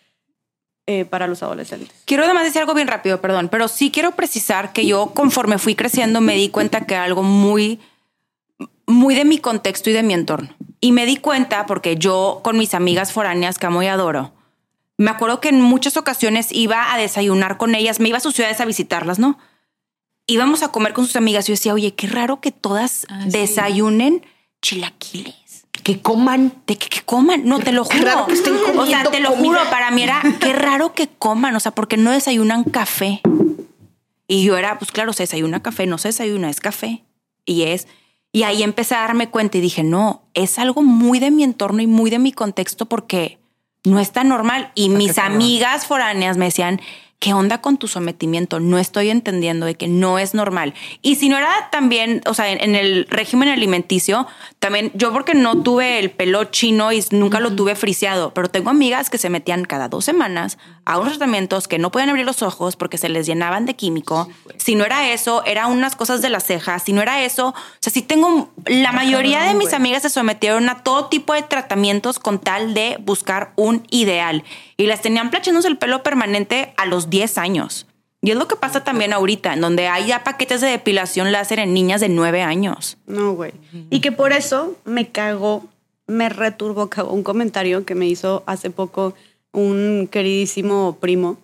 eh, 0.88 1.06
para 1.06 1.28
los 1.28 1.44
adolescentes. 1.44 1.90
Quiero 2.06 2.24
además 2.24 2.44
decir 2.46 2.62
algo 2.62 2.74
bien 2.74 2.88
rápido, 2.88 3.22
perdón, 3.22 3.50
pero 3.50 3.68
sí 3.68 3.92
quiero 3.92 4.12
precisar 4.16 4.74
que 4.74 4.86
yo 4.86 5.08
conforme 5.14 5.58
fui 5.60 5.76
creciendo 5.76 6.22
me 6.22 6.36
di 6.36 6.50
cuenta 6.50 6.86
que 6.86 6.94
era 6.96 7.04
algo 7.04 7.24
muy, 7.24 7.80
muy 8.86 9.14
de 9.16 9.26
mi 9.26 9.38
contexto 9.38 9.90
y 9.90 9.94
de 9.94 10.02
mi 10.04 10.14
entorno. 10.14 10.50
Y 10.80 10.92
me 10.94 11.06
di 11.06 11.18
cuenta 11.18 11.66
porque 11.66 11.98
yo 11.98 12.40
con 12.44 12.58
mis 12.58 12.74
amigas 12.74 13.12
foráneas 13.12 13.58
que 13.60 13.66
amo 13.66 13.84
y 13.84 13.88
adoro, 13.88 14.32
me 14.98 15.12
acuerdo 15.12 15.40
que 15.42 15.50
en 15.50 15.62
muchas 15.62 15.98
ocasiones 15.98 16.52
iba 16.52 16.94
a 16.94 16.98
desayunar 16.98 17.58
con 17.58 17.76
ellas, 17.76 18.00
me 18.00 18.10
iba 18.10 18.18
a 18.18 18.22
sus 18.22 18.34
ciudades 18.34 18.60
a 18.62 18.66
visitarlas, 18.66 19.20
¿no? 19.20 19.38
Íbamos 20.26 20.64
a 20.64 20.70
comer 20.72 20.94
con 20.94 21.06
sus 21.06 21.16
amigas 21.16 21.46
y 21.46 21.50
yo 21.50 21.54
decía, 21.54 21.74
oye, 21.74 21.94
qué 21.94 22.08
raro 22.08 22.42
que 22.42 22.52
todas 22.52 23.06
Ah, 23.10 23.22
sí. 23.24 23.30
desayunen 23.32 24.26
chilaquiles. 24.62 25.36
Que 25.88 26.02
coman. 26.02 26.52
De 26.68 26.78
que, 26.78 26.90
que 26.90 27.00
coman, 27.04 27.46
no, 27.46 27.60
te 27.60 27.72
lo 27.72 27.86
juro. 27.86 28.04
raro 28.04 28.28
que 28.28 28.34
estén 28.34 28.58
o 28.78 28.86
sea, 28.86 29.06
te 29.06 29.22
lo 29.22 29.30
comida. 29.30 29.46
juro, 29.46 29.60
para 29.70 29.90
mí 29.90 30.04
era, 30.04 30.22
qué 30.42 30.52
raro 30.52 30.94
que 30.94 31.08
coman, 31.08 31.56
o 31.56 31.62
sea, 31.62 31.72
porque 31.72 31.96
no 31.96 32.12
desayunan 32.12 32.66
café. 32.66 33.22
Y 34.28 34.44
yo 34.44 34.58
era, 34.58 34.80
pues 34.80 34.92
claro, 34.92 35.14
se 35.14 35.24
desayuna 35.24 35.64
café, 35.64 35.86
no 35.86 35.98
se 35.98 36.10
desayuna, 36.10 36.50
es 36.50 36.60
café. 36.60 37.06
Y 37.46 37.62
es, 37.64 37.88
y 38.34 38.44
ahí 38.44 38.64
empecé 38.64 38.96
a 38.96 39.00
darme 39.00 39.30
cuenta 39.30 39.60
y 39.60 39.62
dije, 39.62 39.82
no, 39.84 40.24
es 40.34 40.60
algo 40.60 40.82
muy 40.82 41.20
de 41.20 41.32
mi 41.32 41.46
entorno 41.46 41.82
y 41.82 41.88
muy 41.88 42.10
de 42.10 42.20
mi 42.20 42.34
contexto 42.34 42.88
porque 42.88 43.38
no 43.86 44.02
es 44.02 44.12
tan 44.12 44.28
normal. 44.28 44.74
Y 44.76 44.90
mis 44.90 45.18
amigas 45.18 45.86
foráneas 45.86 46.36
me 46.36 46.44
decían, 46.44 46.82
¿qué 47.20 47.34
onda 47.34 47.62
con 47.62 47.78
tu 47.78 47.88
sometimiento? 47.88 48.60
No 48.60 48.78
estoy 48.78 49.10
entendiendo 49.10 49.66
de 49.66 49.76
que 49.76 49.88
no 49.88 50.20
es 50.20 50.34
normal. 50.34 50.74
Y 51.02 51.16
si 51.16 51.30
no 51.30 51.38
era 51.38 51.70
también, 51.72 52.22
o 52.26 52.34
sea, 52.34 52.52
en, 52.52 52.62
en 52.62 52.76
el 52.76 53.08
régimen 53.10 53.50
alimenticio, 53.50 54.28
también 54.60 54.92
yo 54.94 55.12
porque 55.12 55.34
no 55.34 55.62
tuve 55.64 56.00
el 56.00 56.12
pelo 56.12 56.46
chino 56.46 56.92
y 56.92 57.04
nunca 57.12 57.40
lo 57.40 57.56
tuve 57.56 57.76
friseado, 57.76 58.34
pero 58.34 58.50
tengo 58.50 58.70
amigas 58.70 59.10
que 59.10 59.18
se 59.18 59.30
metían 59.30 59.66
cada 59.66 59.90
dos 59.90 60.06
semanas 60.06 60.58
a 60.88 60.98
unos 61.00 61.18
tratamientos 61.18 61.68
que 61.68 61.80
no 61.80 61.92
podían 61.92 62.08
abrir 62.08 62.26
los 62.26 62.42
ojos 62.42 62.78
porque 62.78 62.98
se 62.98 63.10
les 63.10 63.26
llenaban 63.26 63.66
de 63.66 63.76
químico. 63.76 64.30
Si 64.56 64.74
no 64.76 64.86
era 64.86 65.12
eso, 65.12 65.44
era 65.46 65.68
unas 65.68 65.98
cosas 65.98 66.22
de 66.22 66.30
las 66.30 66.46
cejas. 66.46 66.82
Si 66.82 66.94
no 66.94 67.02
era 67.02 67.26
eso, 67.26 67.50
o 67.50 67.54
sea, 67.82 67.92
sí 67.92 68.02
tengo, 68.02 68.50
la 68.66 68.94
mayoría 68.94 69.44
de 69.44 69.54
mis 69.54 69.74
amigas 69.74 70.04
se 70.04 70.10
sometieron 70.10 70.70
a 70.70 70.84
todo 70.84 71.08
tipo 71.08 71.34
de 71.34 71.42
tratamientos 71.42 72.20
con 72.20 72.40
tal 72.40 72.74
de 72.74 72.96
buscar 73.02 73.52
un 73.58 73.86
ideal. 73.90 74.46
Y 74.78 74.86
las 74.88 75.02
tenían 75.02 75.30
plachándose 75.30 75.68
el 75.68 75.78
pelo 75.78 76.04
permanente 76.04 76.74
a 76.78 76.86
los 76.86 77.10
10 77.10 77.38
años. 77.38 77.86
Y 78.22 78.32
es 78.32 78.38
lo 78.38 78.48
que 78.48 78.56
pasa 78.56 78.86
también 78.86 79.12
ahorita, 79.12 79.56
en 79.56 79.60
donde 79.60 79.90
hay 79.90 80.08
ya 80.08 80.24
paquetes 80.24 80.62
de 80.62 80.68
depilación 80.68 81.34
láser 81.34 81.60
en 81.60 81.74
niñas 81.74 82.00
de 82.00 82.08
9 82.08 82.44
años. 82.44 82.98
No, 83.08 83.34
güey. 83.34 83.52
Y 83.90 84.00
que 84.00 84.14
por 84.14 84.32
eso 84.32 84.78
me 84.86 85.10
cagó, 85.10 85.66
me 86.08 86.30
returbó 86.30 86.90
cagó 86.90 87.12
un 87.12 87.24
comentario 87.24 87.84
que 87.84 87.94
me 87.94 88.08
hizo 88.08 88.44
hace 88.46 88.70
poco 88.70 89.16
un 89.52 90.08
queridísimo 90.12 90.98
primo, 91.00 91.40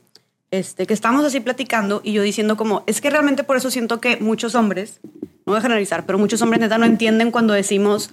este, 0.51 0.85
que 0.85 0.93
estábamos 0.93 1.25
así 1.25 1.39
platicando 1.39 2.01
y 2.03 2.13
yo 2.13 2.21
diciendo 2.21 2.57
como, 2.57 2.83
es 2.85 3.01
que 3.01 3.09
realmente 3.09 3.43
por 3.43 3.57
eso 3.57 3.71
siento 3.71 3.99
que 3.99 4.17
muchos 4.17 4.55
hombres, 4.55 4.99
no 5.03 5.53
voy 5.53 5.57
a 5.57 5.61
generalizar, 5.61 6.05
pero 6.05 6.19
muchos 6.19 6.41
hombres 6.41 6.61
neta 6.61 6.77
no 6.77 6.85
entienden 6.85 7.31
cuando 7.31 7.53
decimos 7.53 8.11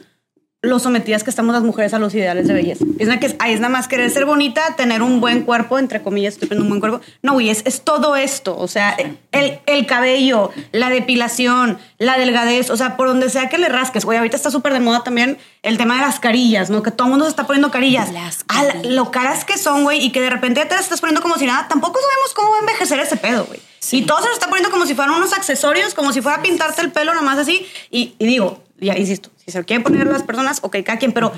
lo 0.63 0.79
sometidas 0.79 1.25
que 1.25 1.31
estamos 1.31 1.55
las 1.55 1.63
mujeres 1.63 1.95
a 1.95 1.99
los 1.99 2.15
ideales 2.15 2.47
de 2.47 2.53
belleza. 2.53 2.85
Piensan 2.99 3.19
que 3.19 3.27
es, 3.27 3.37
es 3.47 3.61
nada 3.61 3.73
más 3.73 3.89
querer 3.89 4.11
ser 4.11 4.27
bonita, 4.27 4.77
tener 4.77 5.01
un 5.03 5.19
buen 5.19 5.43
cuerpo, 5.45 5.79
entre 5.79 6.03
comillas, 6.03 6.35
estoy 6.35 6.49
poniendo 6.49 6.65
un 6.65 6.69
buen 6.69 6.81
cuerpo. 6.81 7.01
No, 7.23 7.33
güey, 7.33 7.49
es, 7.49 7.63
es 7.65 7.81
todo 7.81 8.15
esto. 8.15 8.59
O 8.59 8.69
sea, 8.69 8.95
el, 9.33 9.59
el 9.65 9.87
cabello, 9.87 10.51
la 10.73 10.91
depilación, 10.91 11.79
la 11.97 12.19
delgadez, 12.19 12.69
o 12.69 12.77
sea, 12.77 12.99
por 12.99 13.09
donde 13.09 13.31
sea 13.31 13.49
que 13.49 13.57
le 13.57 13.71
rasques. 13.71 14.05
Güey, 14.05 14.19
ahorita 14.19 14.37
está 14.37 14.51
súper 14.51 14.75
de 14.75 14.81
moda 14.81 15.03
también 15.03 15.39
el 15.63 15.79
tema 15.79 15.95
de 15.95 16.03
las 16.03 16.21
carillas, 16.21 16.69
¿no? 16.69 16.83
Que 16.83 16.91
todo 16.91 17.07
el 17.07 17.13
mundo 17.13 17.25
se 17.25 17.31
está 17.31 17.47
poniendo 17.47 17.71
carillas. 17.71 18.13
Las 18.13 18.45
A 18.49 18.63
la- 18.65 18.75
lo 18.85 19.11
caras 19.11 19.47
que 19.47 19.57
son, 19.57 19.85
güey, 19.85 20.05
y 20.05 20.13
que 20.13 20.21
de 20.21 20.29
repente 20.29 20.61
ya 20.61 20.69
te 20.69 20.75
las 20.75 20.85
estás 20.85 21.01
poniendo 21.01 21.23
como 21.23 21.37
si 21.39 21.47
nada. 21.47 21.69
Tampoco 21.69 21.99
sabemos 22.01 22.35
cómo 22.35 22.51
va 22.51 22.57
a 22.57 22.61
envejecer 22.61 23.01
ese 23.01 23.17
pedo, 23.17 23.47
güey. 23.47 23.61
Y 23.93 24.03
todo 24.03 24.21
se 24.21 24.29
lo 24.29 24.35
está 24.35 24.49
poniendo 24.49 24.71
como 24.71 24.85
si 24.85 24.95
fueran 24.95 25.15
unos 25.15 25.33
accesorios, 25.33 25.95
como 25.95 26.13
si 26.13 26.21
fuera 26.21 26.37
a 26.39 26.43
pintarte 26.43 26.83
el 26.83 26.93
pelo, 26.93 27.13
nada 27.15 27.25
más 27.25 27.39
así. 27.39 27.67
Y, 27.91 28.15
y 28.19 28.27
digo, 28.27 28.63
ya 28.79 28.97
insisto, 28.97 29.31
si 29.51 29.59
se 29.59 29.65
quieren 29.65 29.83
poner 29.83 30.07
las 30.07 30.23
personas, 30.23 30.61
ok, 30.63 30.77
cada 30.85 30.99
quien, 30.99 31.13
pero 31.13 31.33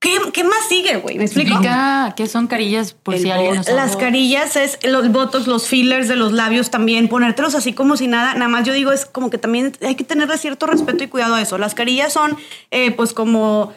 ¿qué, 0.00 0.18
qué 0.32 0.44
más 0.44 0.66
sigue, 0.68 0.96
güey? 0.96 1.18
¿Me 1.18 1.24
explico? 1.24 1.50
Explica 1.50 2.14
qué 2.16 2.26
son 2.26 2.46
carillas 2.46 2.94
por 2.94 3.16
si 3.18 3.30
alguien 3.30 3.56
no 3.56 3.62
sabe. 3.62 3.76
Las 3.76 3.96
carillas 3.96 4.56
es 4.56 4.78
los 4.82 5.10
botox, 5.12 5.46
los 5.46 5.68
fillers 5.68 6.08
de 6.08 6.16
los 6.16 6.32
labios 6.32 6.70
también, 6.70 7.08
ponértelos 7.08 7.54
así 7.54 7.72
como 7.72 7.96
si 7.96 8.06
nada. 8.06 8.34
Nada 8.34 8.48
más 8.48 8.64
yo 8.66 8.72
digo, 8.72 8.92
es 8.92 9.04
como 9.04 9.30
que 9.30 9.38
también 9.38 9.72
hay 9.82 9.94
que 9.94 10.04
tenerle 10.04 10.36
cierto 10.38 10.66
respeto 10.66 11.04
y 11.04 11.08
cuidado 11.08 11.34
a 11.34 11.42
eso. 11.42 11.58
Las 11.58 11.74
carillas 11.74 12.12
son, 12.12 12.36
eh, 12.70 12.90
pues, 12.92 13.12
como 13.12 13.72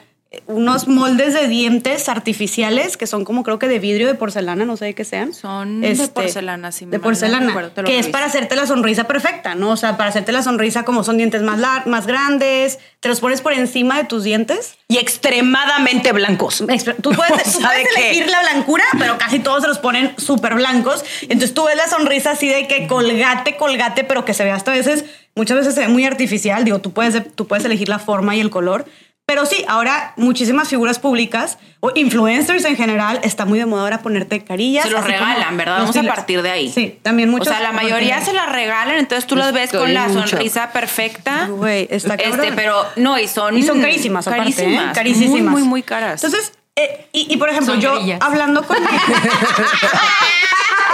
unos 0.48 0.88
moldes 0.88 1.34
de 1.34 1.48
dientes 1.48 2.10
artificiales 2.10 2.98
que 2.98 3.06
son 3.08 3.24
como 3.24 3.44
creo 3.44 3.60
que 3.60 3.68
de 3.68 3.80
vidrio, 3.80 4.08
de 4.08 4.16
porcelana, 4.16 4.66
no 4.66 4.78
sé 4.78 4.86
de 4.86 4.96
qué 4.96 5.06
sean. 5.06 5.30
Este, 5.30 5.36
Son 5.42 5.82
de 5.82 6.08
porcelana, 6.08 6.72
si 6.72 6.86
De 6.86 7.00
porcelana, 7.00 7.48
recuerdo, 7.48 7.72
te 7.72 7.82
lo 7.84 7.88
que 7.88 8.00
es 8.00 8.08
para 8.08 8.26
hacerte 8.26 8.56
la 8.56 8.66
sonrisa 8.66 9.04
perfecta, 9.06 9.56
¿no? 9.56 9.70
O 9.72 9.78
sea, 9.78 9.96
para 9.98 10.10
hacerte 10.10 10.32
la 10.32 10.42
sonrisa 10.44 10.84
como 10.84 11.04
son 11.04 11.18
dientes 11.18 11.42
más, 11.44 11.60
lar- 11.60 11.86
más 11.86 12.08
grandes, 12.08 12.80
te 13.00 13.10
los 13.10 13.20
pones 13.20 13.42
por 13.42 13.54
encima 13.54 13.98
de 13.98 14.06
tus 14.06 14.24
dientes. 14.24 14.76
Y 14.88 14.98
extremadamente 14.98 16.12
blancos. 16.14 16.58
Tú 16.58 16.66
puedes, 16.66 16.84
tú 17.02 17.12
puedes 17.12 17.88
elegir 17.98 18.30
la 18.30 18.42
blancura, 18.42 18.84
pero 18.98 19.18
casi 19.18 19.40
todos 19.40 19.62
se 19.62 19.68
los 19.68 19.80
ponen 19.80 20.14
súper 20.18 20.56
blancos. 20.56 21.04
Entonces 21.24 21.54
tú 21.54 21.66
ves 21.66 21.76
la 21.76 21.88
sonrisa 21.88 22.32
así 22.32 22.48
de 22.48 22.68
que 22.68 22.88
colgate, 22.88 23.56
colgate, 23.58 24.04
pero 24.04 24.26
que 24.26 24.34
se 24.34 24.44
ve 24.44 24.52
hasta 24.52 24.72
a 24.72 24.76
veces, 24.76 25.06
muchas 25.36 25.58
veces 25.58 25.76
se 25.76 25.82
ve 25.82 25.88
muy 25.88 26.06
artificial. 26.06 26.64
Digo, 26.64 26.80
tú 26.80 26.92
puedes, 26.92 27.22
tú 27.36 27.48
puedes 27.48 27.66
elegir 27.66 27.90
la 27.90 28.00
forma 28.00 28.36
y 28.36 28.40
el 28.40 28.50
color. 28.50 28.86
Pero 29.26 29.46
sí, 29.46 29.64
ahora 29.70 30.14
muchísimas 30.18 30.68
figuras 30.68 31.00
públicas 31.00 31.58
o 31.80 31.92
influencers 31.96 32.66
en 32.66 32.76
general 32.76 33.22
está 33.24 33.46
muy 33.46 33.58
de 33.58 33.66
moda 33.66 33.84
ahora 33.84 34.02
ponerte 34.02 34.44
carillas. 34.44 34.84
Se 34.84 34.90
los 34.92 35.02
regalan, 35.06 35.56
¿verdad? 35.56 35.80
los 35.80 35.96
Vamos 35.96 36.12
a 36.12 36.16
partir 36.16 36.42
de 36.42 36.52
ahí. 36.52 36.70
Sí, 36.72 37.00
también 37.02 37.30
muchos. 37.30 37.48
O 37.48 37.52
sea, 37.52 37.62
la 37.62 37.72
mayoría 37.72 38.20
se 38.20 38.34
las 38.34 38.52
regalan, 38.52 38.98
entonces 38.98 39.26
tú 39.26 39.38
las 39.38 39.54
ves 39.54 39.72
con 39.72 39.94
la 39.94 40.10
mucho. 40.10 40.28
sonrisa 40.28 40.74
perfecta. 40.74 41.48
Güey, 41.48 41.88
está 41.90 42.16
Este, 42.16 42.32
cabrón. 42.32 42.54
pero 42.56 42.86
no, 42.98 43.18
y 43.18 43.30
son. 43.30 43.58
Y 43.58 43.64
son 43.64 43.80
carísimas, 43.80 44.28
aparte, 44.28 44.50
¿eh? 44.50 44.54
Carísimas. 44.56 44.94
Carísimas. 44.94 45.30
Muy, 45.30 45.42
muy, 45.42 45.64
muy 45.64 45.84
caras. 45.84 46.22
Entonces, 46.22 46.52
eh, 46.76 47.08
y, 47.14 47.34
y 47.34 47.38
por 47.38 47.50
ejemplo, 47.50 47.74
Son 47.74 47.82
yo 47.82 47.98
hablando 48.20 48.62
con... 48.64 48.76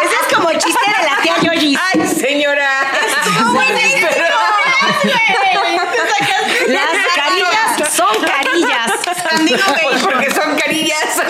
Ese 0.03 0.13
es 0.27 0.35
como 0.35 0.49
el 0.49 0.57
chiste 0.59 0.79
de 0.85 1.09
la 1.09 1.21
tía 1.21 1.35
Yoyi. 1.41 1.77
¡Ay, 1.93 2.07
señora! 2.07 2.69
Las 6.67 7.15
carillas 7.15 7.58
son 7.99 8.25
carillas. 8.25 8.91
Andino 9.31 9.57
Gay. 9.57 10.01
Porque 10.01 10.31
son 10.31 10.55
carillas. 10.55 11.21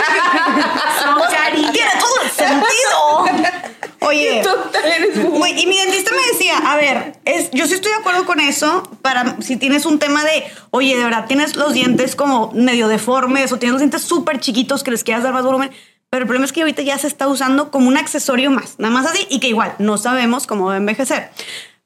Son 0.99 1.20
carillas. 1.32 1.72
Tiene 1.72 1.91
todo 1.99 2.22
el 2.24 2.32
sentido. 2.32 3.59
Oye, 4.01 4.41
güey, 5.30 5.61
y 5.61 5.67
mi 5.67 5.78
dentista 5.78 6.11
me 6.11 6.26
decía, 6.32 6.57
a 6.57 6.78
ver, 6.78 7.20
es, 7.26 7.51
yo 7.51 7.67
sí 7.67 7.74
estoy 7.74 7.91
de 7.91 7.97
acuerdo 7.97 8.26
con 8.26 8.39
eso 8.39 8.84
para 9.01 9.36
si 9.41 9.57
tienes 9.57 9.86
un 9.86 9.99
tema 9.99 10.24
de, 10.24 10.45
oye, 10.72 10.95
de 10.97 11.03
verdad 11.03 11.26
tienes 11.28 11.55
los 11.55 11.74
dientes 11.74 12.15
como 12.15 12.51
medio 12.53 12.88
deformes 12.88 13.51
o 13.51 13.59
tienes 13.59 13.74
los 13.74 13.82
dientes 13.82 14.01
súper 14.01 14.39
chiquitos 14.39 14.84
que 14.84 14.91
les 14.91 15.03
quieras 15.03 15.24
dar 15.24 15.34
más 15.34 15.43
volumen. 15.43 15.72
Pero 16.09 16.24
el 16.24 16.28
problema 16.28 16.45
es 16.45 16.53
que 16.53 16.61
ahorita 16.61 16.82
ya 16.82 16.97
se 16.97 17.07
está 17.07 17.28
usando 17.28 17.70
como 17.70 17.88
un 17.88 17.97
accesorio 17.97 18.49
más, 18.49 18.80
nada 18.80 18.93
más 18.93 19.05
así, 19.05 19.28
y 19.30 19.39
que 19.39 19.47
igual 19.47 19.76
no 19.78 19.97
sabemos 19.97 20.47
cómo 20.47 20.65
va 20.65 20.74
a 20.74 20.78
envejecer. 20.78 21.30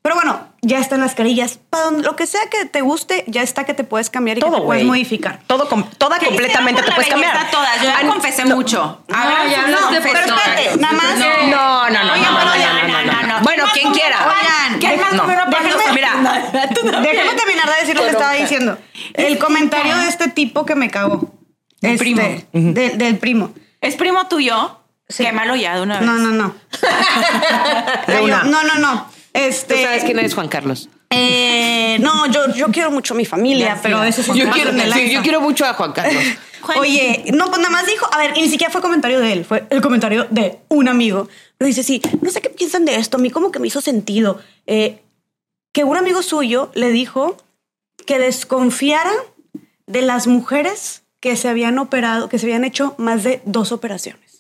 Pero 0.02 0.16
bueno, 0.16 0.53
ya 0.64 0.80
están 0.80 1.02
las 1.02 1.14
carillas. 1.14 1.60
Para 1.70 1.84
donde- 1.86 2.04
lo 2.04 2.16
que 2.16 2.26
sea 2.26 2.42
que 2.50 2.66
te 2.66 2.82
guste, 2.82 3.24
ya 3.28 3.42
está 3.44 3.66
que 3.66 3.74
te 3.74 3.84
puedes 3.84 4.10
cambiar 4.10 4.38
y 4.38 4.42
que 4.42 4.48
Todo, 4.48 4.60
te 4.62 4.66
puedes 4.66 4.84
modificar. 4.86 5.42
Todo, 5.46 5.70
com- 5.70 5.84
toda 5.98 6.18
¿Qué 6.20 6.26
completamente 6.28 6.82
te 6.82 6.92
puedes 6.92 7.10
cambiar. 7.10 7.52
Todas, 7.52 7.78
yo 7.82 7.84
ya 7.90 7.98
Ah, 8.02 8.08
confesé 8.08 8.46
mucho. 8.46 9.04
No, 9.08 9.16
Hagan 9.16 9.50
ya 9.50 9.56
sus 9.56 9.64
hablaste 9.66 10.02
Pero 10.02 10.20
espérate, 10.20 10.78
nada 10.80 10.94
más. 10.94 11.20
No, 11.20 11.26
no, 11.28 11.90
no, 11.90 11.90
no, 11.90 12.16
no, 12.16 12.16
no, 12.16 12.88
no, 12.88 13.12
no, 13.12 13.28
no. 13.28 13.40
Bueno, 13.44 13.66
quien 13.74 13.92
quiera. 13.94 14.18
Oigan, 14.26 14.80
¿Qué 14.80 14.98
más 14.98 15.14
no. 15.14 15.24
número 15.24 15.44
para 15.46 15.60
Déjame- 15.64 15.94
Mira, 15.94 16.12
Déjame 17.02 17.34
terminar 17.36 17.70
de 17.70 17.76
decir 17.82 17.96
lo 17.96 18.02
que 18.04 18.10
estaba 18.10 18.34
diciendo. 18.34 18.78
El 19.14 19.38
comentario 19.38 19.96
de 19.98 20.08
este 20.08 20.30
tipo 20.30 20.66
que 20.66 20.76
me 20.76 20.90
cagó. 20.90 21.30
Del 21.82 21.92
Este, 21.94 22.04
primo. 22.04 22.22
de- 22.54 22.90
del 22.92 23.18
primo. 23.18 23.52
¿Es 23.82 23.96
primo 23.96 24.28
tuyo? 24.28 24.80
Sí. 25.10 25.24
Quémalo 25.26 25.56
ya 25.56 25.76
de 25.76 25.82
una 25.82 26.00
vez. 26.00 26.08
No, 26.08 26.14
no, 26.14 26.30
no. 26.32 26.56
Una. 28.22 28.44
No, 28.44 28.64
no, 28.64 29.08
no. 29.34 29.40
Tú 29.42 29.48
Este. 29.48 29.84
sabes 29.84 30.04
quién 30.04 30.20
es 30.20 30.34
Juan 30.34 30.48
Carlos. 30.48 30.90
eh, 31.10 31.98
no, 32.00 32.26
yo, 32.32 32.54
yo 32.54 32.68
quiero 32.68 32.92
mucho 32.92 33.14
a 33.14 33.18
mi 33.18 33.26
familia, 33.26 33.80
pero 33.82 33.98
a 33.98 34.02
veces 34.02 34.26
Yo 34.28 34.50
quiero, 34.52 34.72
sí, 34.94 35.12
yo 35.12 35.22
quiero 35.22 35.42
mucho 35.42 35.66
a 35.66 35.74
Juan 35.74 35.92
Carlos. 35.92 36.24
Oye, 36.78 37.26
no, 37.34 37.48
pues 37.48 37.58
nada 37.60 37.72
más 37.72 37.86
dijo, 37.86 38.08
a 38.14 38.18
ver, 38.18 38.38
y 38.38 38.42
ni 38.42 38.48
siquiera 38.50 38.72
fue 38.72 38.82
comentario 38.82 39.20
de 39.20 39.34
él, 39.34 39.44
fue 39.46 39.66
el 39.70 39.82
comentario 39.82 40.28
de 40.30 40.60
un 40.70 40.88
amigo. 40.88 41.28
Pero 41.58 41.68
dice, 41.68 41.84
sí, 41.84 42.02
no 42.22 42.32
sé 42.32 42.42
qué 42.42 42.50
piensan 42.50 42.86
de 42.86 42.96
esto, 42.96 43.18
a 43.18 43.20
mí 43.20 43.30
como 43.32 43.52
que 43.52 43.60
me 43.60 43.68
hizo 43.68 43.82
sentido. 43.82 44.40
Eh, 44.66 45.00
que 45.74 45.84
un 45.84 45.98
amigo 45.98 46.22
suyo 46.24 46.72
le 46.74 46.90
dijo 46.92 47.36
que 48.06 48.18
desconfiara 48.18 49.12
de 49.88 50.02
las 50.04 50.28
mujeres 50.28 51.04
que 51.20 51.36
se 51.36 51.50
habían 51.50 51.80
operado, 51.80 52.30
que 52.30 52.40
se 52.40 52.46
habían 52.46 52.64
hecho 52.64 52.96
más 52.98 53.24
de 53.24 53.42
dos 53.46 53.72
operaciones. 53.72 54.33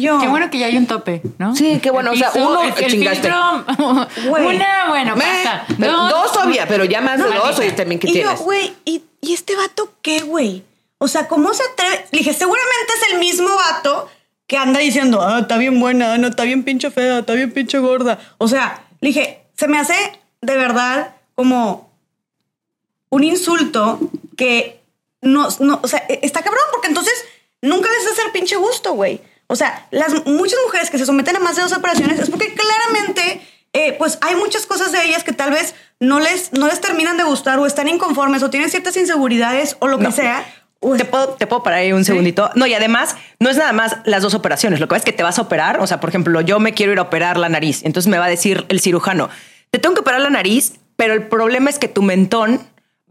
Yo, 0.00 0.18
Qué 0.18 0.26
bueno 0.26 0.50
que 0.50 0.58
ya 0.58 0.66
hay 0.66 0.76
un 0.76 0.86
tope, 0.86 1.22
¿no? 1.38 1.54
Sí, 1.54 1.78
qué 1.82 1.90
bueno, 1.90 2.10
El 2.12 2.16
o 2.16 2.18
sea, 2.18 2.32
uno 2.42 2.62
el, 2.62 2.74
el 2.84 2.90
chingaste. 2.90 3.28
filtro- 3.30 3.64
una, 4.28 4.88
bueno, 4.88 5.14
Me- 5.16 5.24
pasa. 5.24 5.64
pero 5.78 5.92
dos 6.08 6.32
todavía, 6.32 6.66
pero 6.66 6.84
ya 6.84 7.00
más 7.00 7.18
de 7.18 7.24
dos, 7.32 7.58
oye, 7.58 7.70
también 7.72 8.00
que 8.00 8.08
y 8.08 8.14
yo, 8.14 8.20
tienes. 8.22 8.40
güey, 8.40 8.74
¿y, 8.84 9.02
¿y 9.20 9.32
este 9.34 9.54
vato 9.54 9.92
qué, 10.02 10.20
güey? 10.22 10.64
O 10.98 11.06
sea, 11.06 11.28
¿cómo 11.28 11.54
se 11.54 11.62
atreve? 11.62 12.06
Le 12.10 12.18
dije, 12.18 12.32
seguramente 12.32 12.92
es 13.02 13.12
el 13.12 13.18
mismo 13.20 13.48
vato 13.54 14.08
que 14.46 14.56
anda 14.56 14.80
diciendo, 14.80 15.22
ah, 15.22 15.40
está 15.40 15.58
bien 15.58 15.78
buena, 15.78 16.18
no, 16.18 16.28
está 16.28 16.42
bien 16.44 16.64
pinche 16.64 16.90
fea, 16.90 17.20
está 17.20 17.34
bien 17.34 17.52
pinche 17.52 17.78
gorda. 17.78 18.18
O 18.38 18.48
sea, 18.48 18.84
le 19.00 19.08
dije, 19.08 19.44
se 19.56 19.68
me 19.68 19.78
hace 19.78 19.94
de 20.40 20.56
verdad 20.56 21.14
como 21.34 21.90
un 23.10 23.22
insulto 23.24 23.98
que 24.36 24.80
no, 25.20 25.48
no, 25.60 25.80
o 25.82 25.88
sea, 25.88 26.00
está 26.08 26.42
cabrón, 26.42 26.64
porque 26.72 26.88
entonces 26.88 27.14
nunca 27.62 27.88
les 27.90 28.10
hace 28.12 28.22
el 28.26 28.32
pinche 28.32 28.56
gusto, 28.56 28.92
güey. 28.94 29.20
O 29.46 29.56
sea, 29.56 29.86
las 29.90 30.24
muchas 30.26 30.58
mujeres 30.64 30.90
que 30.90 30.98
se 30.98 31.06
someten 31.06 31.36
a 31.36 31.40
más 31.40 31.56
de 31.56 31.62
dos 31.62 31.72
operaciones 31.72 32.18
es 32.18 32.30
porque 32.30 32.54
claramente, 32.54 33.40
eh, 33.72 33.94
pues 33.98 34.18
hay 34.22 34.36
muchas 34.36 34.66
cosas 34.66 34.92
de 34.92 35.04
ellas 35.04 35.22
que 35.24 35.32
tal 35.32 35.50
vez 35.50 35.74
no 36.00 36.20
les, 36.20 36.52
no 36.52 36.66
les 36.66 36.80
terminan 36.80 37.16
de 37.16 37.24
gustar 37.24 37.58
o 37.58 37.66
están 37.66 37.88
inconformes 37.88 38.42
o 38.42 38.50
tienen 38.50 38.70
ciertas 38.70 38.96
inseguridades 38.96 39.76
o 39.80 39.86
lo 39.88 39.98
que 39.98 40.04
No. 40.04 40.12
sea. 40.12 40.44
¿Te 40.98 41.06
puedo, 41.06 41.28
te 41.30 41.46
puedo 41.46 41.62
parar 41.62 41.78
ahí 41.78 41.92
un 41.94 42.04
segundito. 42.04 42.50
No, 42.56 42.66
y 42.66 42.74
además 42.74 43.16
no 43.40 43.48
es 43.48 43.56
nada 43.56 43.72
más 43.72 43.96
las 44.04 44.20
dos 44.22 44.34
operaciones. 44.34 44.80
Lo 44.80 44.86
que 44.86 44.90
pasa 44.90 44.98
es 44.98 45.04
que 45.06 45.12
te 45.12 45.22
vas 45.22 45.38
a 45.38 45.42
operar. 45.42 45.80
O 45.80 45.86
sea, 45.86 45.98
por 45.98 46.10
ejemplo, 46.10 46.42
yo 46.42 46.60
me 46.60 46.74
quiero 46.74 46.92
ir 46.92 46.98
a 46.98 47.02
operar 47.02 47.38
la 47.38 47.48
nariz. 47.48 47.80
Entonces 47.84 48.10
me 48.10 48.18
va 48.18 48.26
a 48.26 48.28
decir 48.28 48.66
el 48.68 48.80
cirujano, 48.80 49.30
te 49.70 49.78
tengo 49.78 49.94
que 49.94 50.02
operar 50.02 50.20
la 50.20 50.28
nariz, 50.28 50.74
pero 50.96 51.14
el 51.14 51.26
problema 51.26 51.70
es 51.70 51.78
que 51.78 51.88
tu 51.88 52.02
mentón 52.02 52.60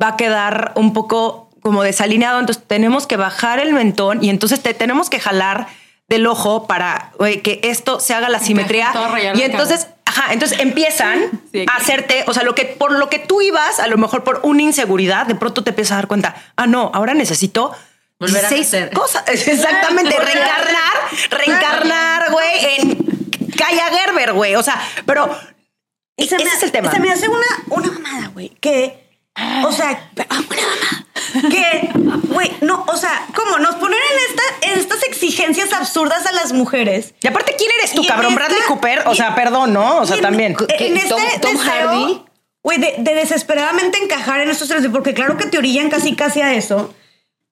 va 0.01 0.09
a 0.09 0.17
quedar 0.17 0.73
un 0.75 0.93
poco 0.93 1.49
como 1.63 1.81
desalineado. 1.81 2.39
Entonces 2.39 2.63
tenemos 2.67 3.07
que 3.07 3.17
bajar 3.17 3.59
el 3.59 3.73
mentón 3.73 4.23
y 4.23 4.29
entonces 4.29 4.61
te 4.61 4.75
tenemos 4.75 5.09
que 5.09 5.19
jalar 5.19 5.65
del 6.13 6.27
ojo 6.27 6.67
para 6.67 7.11
que 7.43 7.59
esto 7.63 7.99
se 7.99 8.13
haga 8.13 8.29
la 8.29 8.39
simetría. 8.39 8.93
Y 9.33 9.41
entonces, 9.41 9.87
ajá, 10.05 10.31
entonces 10.31 10.59
empiezan 10.59 11.41
Sí, 11.51 11.65
a 11.67 11.77
hacerte, 11.77 12.23
o 12.27 12.33
sea, 12.33 12.43
lo 12.43 12.53
que 12.53 12.65
por 12.65 12.91
lo 12.91 13.09
que 13.09 13.17
tú 13.19 13.41
ibas, 13.41 13.79
a 13.79 13.87
lo 13.87 13.97
mejor 13.97 14.23
por 14.23 14.39
una 14.43 14.61
inseguridad, 14.61 15.25
de 15.25 15.35
pronto 15.35 15.63
te 15.63 15.71
empiezas 15.71 15.93
a 15.93 15.95
dar 15.95 16.07
cuenta, 16.07 16.35
ah, 16.55 16.67
no, 16.67 16.91
ahora 16.93 17.13
necesito 17.13 17.71
Volver 18.19 18.45
a 18.45 18.49
16 18.49 18.83
nacer. 18.83 18.97
cosas. 18.97 19.23
Exactamente, 19.27 20.15
reencarnar, 20.17 20.93
reencarnar, 21.31 22.31
güey, 22.31 22.65
en 22.77 22.97
Kaya 23.57 23.85
Gerber, 23.89 24.33
güey. 24.33 24.55
O 24.55 24.63
sea, 24.63 24.79
pero 25.05 25.35
Y 26.15 26.27
se 26.27 26.35
ese 26.35 26.45
me, 26.45 26.51
es 26.51 26.63
el 26.63 26.71
tema. 26.71 26.91
Se 26.91 26.99
me 26.99 27.11
hace 27.11 27.27
una, 27.27 27.45
una 27.69 27.91
mamada, 27.91 28.27
güey. 28.27 28.49
Que, 28.61 29.02
o 29.65 29.71
sea, 29.71 30.09
ah. 30.29 30.39
Que, 31.49 31.89
güey, 32.27 32.51
no, 32.61 32.85
o 32.87 32.95
sea, 32.95 33.25
¿cómo? 33.35 33.57
Nos 33.57 33.75
ponen 33.75 33.97
en, 33.97 34.29
esta, 34.29 34.67
en 34.71 34.79
estas 34.79 35.03
exigencias 35.03 35.73
absurdas 35.73 36.25
a 36.27 36.31
las 36.31 36.53
mujeres. 36.53 37.15
Y 37.21 37.27
aparte, 37.27 37.55
¿quién 37.57 37.71
eres 37.79 37.93
tú, 37.93 38.03
Y 38.03 38.07
cabrón? 38.07 38.33
esta- 38.33 38.45
Bradley 38.45 38.61
Cooper. 38.67 39.03
O 39.07 39.13
y- 39.13 39.15
sea, 39.17 39.33
perdón, 39.33 39.73
¿no? 39.73 39.97
O 39.97 40.05
sea, 40.05 40.17
en- 40.17 40.21
también. 40.21 40.55
En, 40.77 40.95
este 40.97 41.09
Tom- 41.09 41.19
Tom 41.41 41.53
deseo, 41.57 41.71
Hardy. 41.89 42.21
Güey, 42.61 42.77
de, 42.77 42.95
de 42.99 43.15
desesperadamente 43.15 43.97
encajar 43.97 44.41
en 44.41 44.49
estos 44.49 44.67
tres, 44.69 44.85
porque 44.91 45.13
claro 45.13 45.35
que 45.37 45.45
te 45.47 45.57
orillan 45.57 45.89
casi 45.89 46.15
casi 46.15 46.41
a 46.41 46.53
eso. 46.53 46.93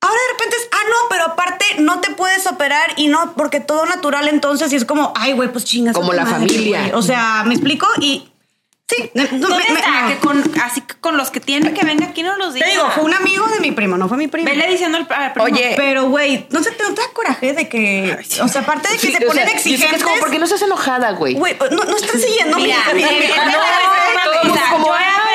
Ahora 0.03 0.15
de 0.27 0.33
repente 0.33 0.55
es, 0.57 0.67
ah, 0.71 0.83
no, 0.89 0.95
pero 1.09 1.23
aparte 1.25 1.65
no 1.79 1.99
te 2.01 2.11
puedes 2.11 2.47
operar 2.47 2.93
y 2.97 3.07
no, 3.07 3.33
porque 3.35 3.59
todo 3.59 3.85
natural 3.85 4.27
entonces 4.29 4.71
y 4.73 4.75
es 4.75 4.85
como, 4.85 5.11
ay, 5.15 5.33
güey, 5.33 5.51
pues 5.51 5.65
chingas. 5.65 5.95
Como 5.95 6.13
la 6.13 6.23
madre, 6.23 6.47
familia. 6.47 6.91
O 6.93 7.01
sea, 7.01 7.43
¿me 7.45 7.53
explico? 7.55 7.87
Y 7.99 8.30
sí, 8.95 9.11
no, 9.13 9.23
no, 9.23 9.47
¿Dónde 9.47 9.63
me- 9.67 9.73
me- 9.73 9.79
está? 9.79 10.01
no. 10.01 10.07
Que 10.09 10.17
con, 10.17 10.43
así 10.63 10.81
que 10.81 10.95
con 10.95 11.17
los 11.17 11.31
que 11.31 11.39
tiene 11.39 11.73
que 11.73 11.85
venga 11.85 12.07
aquí 12.07 12.23
no 12.23 12.35
los 12.37 12.53
diga. 12.53 12.65
Te 12.65 12.71
digo, 12.73 12.89
fue 12.91 13.03
un 13.03 13.13
amigo 13.13 13.47
de 13.47 13.59
mi 13.59 13.71
primo, 13.71 13.97
no 13.97 14.07
fue 14.07 14.17
mi 14.17 14.27
primo. 14.27 14.47
Vele 14.49 14.67
diciendo 14.67 14.97
al, 14.97 15.07
al 15.09 15.33
primo. 15.33 15.45
Oye, 15.45 15.73
Pero, 15.77 16.09
güey, 16.09 16.45
no 16.49 16.61
se 16.63 16.71
te 16.71 16.83
no 16.83 16.93
te 16.93 17.01
da 17.01 17.07
coraje 17.13 17.53
de 17.53 17.67
que. 17.69 18.17
O 18.43 18.47
sea, 18.47 18.61
aparte 18.61 18.89
de 18.89 18.95
que 18.95 19.07
Sí, 19.07 19.13
te 19.17 19.25
o 19.25 19.27
ponen 19.29 19.47
sea, 19.47 19.55
exigentes. 19.55 19.97
es 19.99 20.03
como, 20.03 20.17
¿por 20.17 20.31
qué 20.31 20.37
no 20.39 20.45
estás 20.45 20.61
enojada, 20.61 21.11
güey? 21.11 21.33
Güey, 21.35 21.55
no, 21.71 21.83
no 21.83 21.95
estás 21.97 22.21
siguiendo 22.21 22.57
mi 22.57 22.63
Mira, 22.63 22.77
Yo 22.91 22.97
he 22.97 23.03
"Ay, 23.03 23.03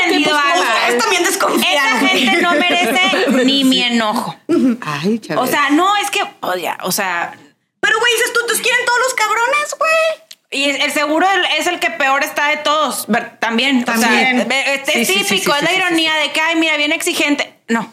aprendido 0.03 0.31
pues, 0.31 0.43
algo. 0.53 0.65
Ustedes 0.65 0.99
también 0.99 1.25
desconfían. 1.25 1.87
Esa 1.97 1.99
gente 2.09 2.43
no 2.43 2.51
merece 2.53 3.31
ni 3.45 3.65
mi 3.65 3.83
enojo. 3.83 4.37
Ay, 4.81 5.19
chaval. 5.19 5.45
O 5.45 5.47
sea, 5.51 5.71
no 5.71 5.97
es 5.97 6.11
que, 6.11 6.21
oye, 6.41 6.71
o 6.83 6.93
sea, 6.93 7.33
Pero, 7.81 7.99
güey, 8.01 8.13
dices 8.15 8.33
tú, 8.33 8.41
¿tus 8.47 8.59
quieren 8.61 8.85
todos 8.85 8.99
los 9.01 9.15
cabrones, 9.15 9.75
güey? 9.79 10.26
Y 10.51 10.65
el 10.65 10.91
seguro 10.93 11.27
es 11.59 11.67
el 11.67 11.79
que 11.81 11.91
peor 11.91 12.23
está 12.25 12.49
de 12.49 12.59
todos, 12.59 13.07
ver- 13.09 13.39
también. 13.39 13.85
También. 13.85 14.41
O 14.41 14.45
sea, 14.47 14.75
este 14.75 14.93
Sí, 14.93 15.01
es 15.01 15.09
sí, 15.09 15.15
sí, 15.15 15.25
típico, 15.25 15.53
sí, 15.53 15.59
es 15.59 15.63
la 15.63 15.69
sí, 15.69 15.75
sí, 15.75 15.81
ironía 15.81 16.15
de 16.17 16.33
que, 16.33 16.41
ay, 16.41 16.57
mira, 16.57 16.77
bien 16.77 16.93
exigente. 16.93 17.55
No, 17.69 17.93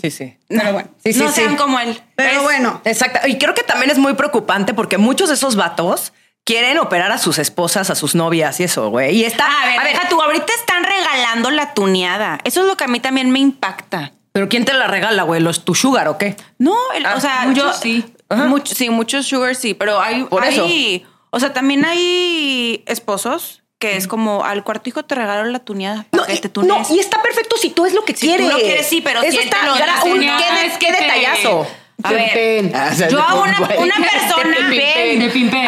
Sí, 0.00 0.10
sí. 0.10 0.36
Pero 0.48 0.72
bueno. 0.72 0.88
Sí, 1.04 1.12
sí, 1.12 1.18
no 1.18 1.28
sí. 1.28 1.34
sean 1.34 1.56
como 1.56 1.78
él. 1.80 2.00
Pero 2.14 2.30
Es- 2.38 2.42
bueno. 2.42 2.80
Exacto. 2.84 3.26
Y 3.26 3.38
creo 3.38 3.54
que 3.54 3.64
también 3.64 3.90
es 3.90 3.98
muy 3.98 4.14
preocupante 4.14 4.72
porque 4.72 4.98
muchos 4.98 5.28
de 5.28 5.34
esos 5.34 5.56
vatos 5.56 6.12
quieren 6.44 6.78
operar 6.78 7.10
a 7.12 7.18
sus 7.18 7.38
esposas, 7.38 7.90
a 7.90 7.94
sus 7.96 8.14
novias 8.14 8.60
y 8.60 8.64
eso, 8.64 8.88
güey. 8.88 9.16
Y 9.16 9.24
está. 9.24 9.46
A 9.62 9.66
ver, 9.66 9.82
deja 9.92 10.08
tú, 10.08 10.22
ahorita 10.22 10.52
están 10.54 10.84
regalando 10.84 11.50
la 11.50 11.74
tuneada. 11.74 12.38
Eso 12.44 12.62
es 12.62 12.66
lo 12.68 12.76
que 12.76 12.84
a 12.84 12.88
mí 12.88 13.00
también 13.00 13.30
me 13.30 13.40
impacta. 13.40 14.12
Pero 14.32 14.48
¿quién 14.48 14.64
te 14.64 14.72
la 14.74 14.86
regala, 14.86 15.24
güey? 15.24 15.40
¿Los 15.40 15.64
tu 15.64 15.74
sugar 15.74 16.06
o 16.08 16.18
qué? 16.18 16.36
No, 16.58 16.76
el- 16.94 17.04
Ah, 17.04 17.14
o 17.16 17.20
sea, 17.20 17.42
muchos 17.46 17.64
yo 17.64 17.72
sí. 17.74 18.04
Ajá. 18.28 18.44
much- 18.46 18.72
sí, 18.74 18.90
muchos 18.90 19.26
sugar 19.26 19.54
sí, 19.56 19.74
pero 19.74 20.00
hay, 20.00 20.24
Por 20.24 20.44
hay- 20.44 21.04
o 21.34 21.40
sea, 21.40 21.52
también 21.52 21.84
hay 21.84 22.82
esposos 22.86 23.62
que 23.78 23.96
es 23.96 24.06
como 24.06 24.44
al 24.44 24.64
cuarto 24.64 24.88
hijo 24.88 25.04
te 25.04 25.14
regalo 25.14 25.44
la 25.50 25.58
tuneada 25.58 26.06
para 26.08 26.22
No, 26.22 26.26
que 26.26 26.36
te 26.38 26.48
no, 26.48 26.52
tunees. 26.52 26.90
y 26.90 27.00
está 27.00 27.20
perfecto 27.20 27.56
si 27.56 27.70
tú 27.70 27.84
es 27.84 27.92
lo 27.92 28.04
que 28.04 28.14
Si 28.14 28.26
quieres. 28.26 28.46
tú 28.46 28.52
lo 28.56 28.58
quieres, 28.62 28.86
sí, 28.86 29.00
pero 29.02 29.20
Eso 29.22 29.40
está 29.40 29.62
la 29.66 30.04
un, 30.04 30.20
qué, 30.20 30.66
es 30.66 30.78
qué 30.78 30.90
detallazo. 30.92 31.66
A 32.02 32.12
ver. 32.12 32.72
Ah, 32.74 32.92
yo 32.94 33.16
de 33.16 33.22
a 33.22 33.34
una, 33.34 33.58
persona, 33.68 34.56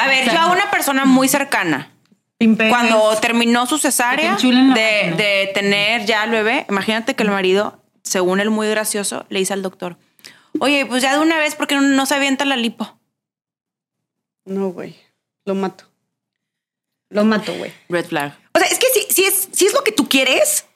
a 0.02 0.09
ver, 0.09 0.30
yo 0.32 0.38
a 0.40 0.51
una 0.52 0.70
persona 0.70 1.05
muy 1.05 1.28
cercana, 1.28 1.90
Pimpe. 2.38 2.68
cuando 2.68 3.14
terminó 3.20 3.66
su 3.66 3.78
cesárea 3.78 4.36
te 4.36 4.47
de 4.47 5.51
tener 5.55 6.05
ya 6.06 6.22
al 6.22 6.30
bebé, 6.30 6.64
imagínate 6.68 7.14
que 7.14 7.22
el 7.22 7.30
marido, 7.30 7.82
según 8.02 8.40
él 8.40 8.51
muy 8.51 8.68
gracioso, 8.68 9.24
le 9.28 9.38
dice 9.40 9.52
al 9.52 9.62
doctor, 9.62 9.98
oye, 10.59 10.84
pues 10.86 11.02
ya 11.02 11.12
de 11.12 11.18
una 11.20 11.38
vez, 11.38 11.55
porque 11.55 11.74
no, 11.74 11.82
no 11.82 12.06
se 12.06 12.14
avienta 12.14 12.44
la 12.44 12.56
lipo? 12.56 12.98
No, 14.44 14.68
güey. 14.70 14.97
Lo 15.47 15.55
mato. 15.55 15.85
Lo 17.09 17.24
mato, 17.24 17.55
güey. 17.56 17.73
Red 17.89 18.06
flag. 18.06 18.36
O 18.55 18.59
sea, 18.59 18.68
es 18.68 18.78
que 18.78 18.86
si, 18.93 19.12
si, 19.14 19.24
es, 19.24 19.48
si 19.52 19.66
es 19.66 19.73
lo 19.73 19.82
que 19.85 19.93
tú 19.93 20.09
quieres, 20.09 20.66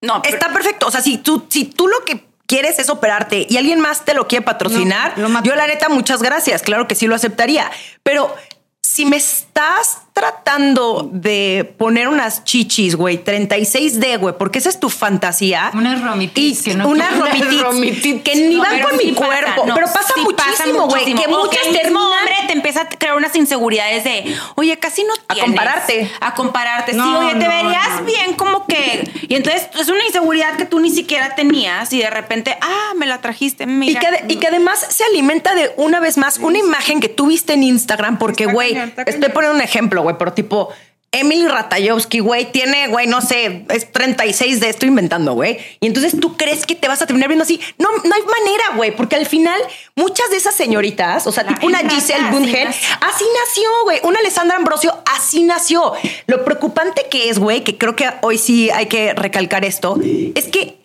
No, 0.00 0.20
pero- 0.22 0.34
está 0.34 0.52
perfecto. 0.52 0.86
O 0.86 0.90
sea, 0.90 1.00
si 1.02 1.18
tú, 1.18 1.46
si 1.48 1.66
tú 1.66 1.86
lo 1.86 2.04
que 2.04 2.24
quieres 2.46 2.78
es 2.78 2.88
operarte 2.88 3.46
y 3.48 3.56
alguien 3.58 3.80
más 3.80 4.04
te 4.04 4.14
lo 4.14 4.26
quiere 4.26 4.44
patrocinar, 4.44 5.16
No, 5.16 5.24
lo 5.24 5.28
mato. 5.28 5.48
yo 5.48 5.54
la 5.54 5.66
neta, 5.66 5.88
muchas 5.88 6.22
gracias. 6.22 6.62
Claro 6.62 6.88
que 6.88 6.94
sí 6.94 7.06
lo 7.06 7.14
aceptaría. 7.14 7.70
Pero 8.02 8.34
si 8.82 9.04
me 9.04 9.16
estás 9.16 9.98
tratando 10.12 11.08
de 11.12 11.74
poner 11.78 12.08
unas 12.08 12.44
chichis, 12.44 12.96
güey, 12.96 13.22
36D, 13.24 14.18
güey, 14.18 14.34
porque 14.38 14.58
esa 14.58 14.68
es 14.68 14.78
tu 14.78 14.88
fantasía. 14.90 15.70
Unas 15.74 16.02
romitis 16.02 16.60
Y 16.66 16.70
que 16.70 16.76
no- 16.76 16.88
unas 16.88 17.12
Unas 17.16 17.30
romitis 17.38 17.60
romitis. 17.62 18.22
que 18.22 18.34
ni 18.36 18.54
No, 18.56 18.62
van 18.62 18.80
con 18.82 18.98
sí 18.98 19.06
mi 19.06 19.12
pasa, 19.12 19.26
cuerpo. 19.26 19.66
no, 19.66 19.74
pero 19.74 19.86
pasa 19.86 20.12
sí 20.14 20.20
muchísimo, 20.20 20.86
güey. 20.88 21.04
Que 21.14 21.28
muchas 21.28 21.62
terminan. 21.72 21.96
hombre 22.02 22.34
te 22.46 22.52
empieza 22.52 22.82
a 22.82 22.88
crear 22.88 23.16
unas 23.16 23.34
inseguridades 23.36 24.04
de, 24.04 24.36
oye, 24.56 24.78
casi 24.78 25.02
no 25.04 25.12
A 25.28 25.34
tienes. 25.34 25.44
compararte. 25.50 26.10
A 26.20 26.34
compararte. 26.34 26.92
No, 26.92 27.04
sí, 27.04 27.26
oye, 27.26 27.34
te 27.40 27.48
verías 27.48 28.00
no. 28.00 28.04
bien 28.04 28.34
como 28.34 28.66
que... 28.66 29.10
Y 29.32 29.36
entonces 29.36 29.68
es 29.80 29.88
una 29.88 30.04
inseguridad 30.04 30.56
que 30.56 30.66
tú 30.66 30.78
ni 30.78 30.90
siquiera 30.90 31.34
tenías 31.34 31.90
y 31.94 31.98
de 32.00 32.10
repente, 32.10 32.56
ah, 32.60 32.92
me 32.96 33.06
la 33.06 33.20
trajiste, 33.22 33.64
Y 33.64 33.66
mira. 33.66 33.98
que, 34.00 34.06
ade- 34.08 34.24
y 34.28 34.36
que 34.36 34.48
además 34.48 34.84
se 34.90 35.04
alimenta 35.04 35.54
de 35.54 35.72
una 35.78 36.00
vez 36.00 36.18
más 36.18 36.36
una 36.38 36.58
imagen 36.58 37.00
que 37.00 37.08
tú 37.08 37.28
viste 37.28 37.54
en 37.54 37.62
Instagram, 37.62 38.18
porque, 38.18 38.44
güey, 38.46 38.76
estoy 39.06 39.30
poniendo 39.30 39.56
un 39.56 39.62
ejemplo, 39.62 40.01
güey, 40.02 40.16
pero 40.18 40.32
tipo, 40.32 40.70
Emily 41.14 41.46
Ratajkowski, 41.46 42.20
güey, 42.20 42.50
tiene, 42.52 42.88
güey, 42.88 43.06
no 43.06 43.20
sé, 43.20 43.66
es 43.68 43.92
36 43.92 44.60
de 44.60 44.70
esto 44.70 44.86
inventando, 44.86 45.34
güey. 45.34 45.58
Y 45.80 45.86
entonces 45.86 46.18
tú 46.18 46.38
crees 46.38 46.64
que 46.64 46.74
te 46.74 46.88
vas 46.88 47.02
a 47.02 47.06
terminar 47.06 47.28
viendo 47.28 47.42
así. 47.42 47.60
No, 47.76 47.90
no 47.90 48.14
hay 48.14 48.22
manera, 48.22 48.76
güey, 48.76 48.96
porque 48.96 49.16
al 49.16 49.26
final 49.26 49.60
muchas 49.94 50.30
de 50.30 50.38
esas 50.38 50.54
señoritas, 50.54 51.26
o 51.26 51.32
sea, 51.32 51.46
tipo 51.46 51.66
una 51.66 51.80
Giselle 51.80 52.30
nació. 52.30 52.68
así 53.02 53.24
nació, 53.44 53.68
güey. 53.84 54.00
Una 54.04 54.20
Alessandra 54.20 54.56
Ambrosio, 54.56 55.02
así 55.14 55.42
nació. 55.42 55.92
Lo 56.26 56.46
preocupante 56.46 57.06
que 57.10 57.28
es, 57.28 57.38
güey, 57.38 57.62
que 57.62 57.76
creo 57.76 57.94
que 57.94 58.08
hoy 58.22 58.38
sí 58.38 58.70
hay 58.70 58.86
que 58.86 59.12
recalcar 59.12 59.66
esto, 59.66 59.98
es 60.34 60.46
que 60.46 60.78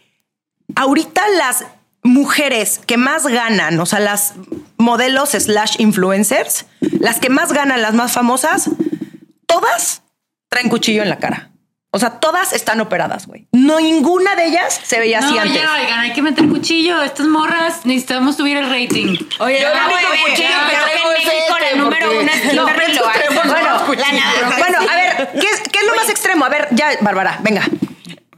ahorita 0.75 1.25
las 1.37 1.63
mujeres 2.03 2.81
que 2.85 2.97
más 2.97 3.27
ganan, 3.27 3.79
o 3.79 3.85
sea, 3.85 3.99
las 3.99 4.33
modelos 4.77 5.29
slash 5.29 5.75
influencers, 5.79 6.65
las 6.99 7.19
que 7.19 7.29
más 7.29 7.53
ganan, 7.53 7.81
las 7.81 7.93
más 7.93 8.11
famosas, 8.11 8.69
todas 9.59 10.03
traen 10.49 10.69
cuchillo 10.69 11.01
en 11.03 11.09
la 11.09 11.17
cara. 11.17 11.49
O 11.91 11.99
sea, 11.99 12.19
todas 12.19 12.53
están 12.53 12.79
operadas, 12.81 13.25
güey. 13.27 13.47
No 13.53 13.79
ninguna 13.79 14.35
de 14.35 14.45
ellas 14.47 14.79
se 14.83 14.99
veía 14.99 15.19
así 15.19 15.33
No, 15.33 15.41
antes. 15.41 15.61
ya, 15.61 15.73
oigan, 15.73 15.99
hay 15.99 16.13
que 16.13 16.21
meter 16.21 16.47
cuchillo. 16.47 17.01
Estas 17.01 17.25
morras 17.27 17.85
necesitamos 17.85 18.35
subir 18.35 18.57
el 18.57 18.69
rating. 18.69 19.17
Oye, 19.39 19.61
Yo 19.61 19.69
no 19.73 19.83
voy 19.89 19.93
único 19.93 20.07
a 20.07 20.11
ver, 20.11 20.35
que 20.35 20.45
en 20.45 21.13
México 21.13 21.55
la 21.59 21.77
número 21.83 22.11
uno 22.19 22.31
es 22.31 22.53
No. 22.53 22.65
Bueno, 24.57 24.79
a 24.79 24.95
ver, 24.95 25.29
¿qué 25.39 25.47
es, 25.47 25.61
qué 25.71 25.79
es 25.79 25.85
lo 25.87 25.95
más 25.95 26.09
extremo? 26.09 26.45
A 26.45 26.49
ver, 26.49 26.67
ya, 26.71 26.89
Bárbara, 27.01 27.39
venga. 27.41 27.63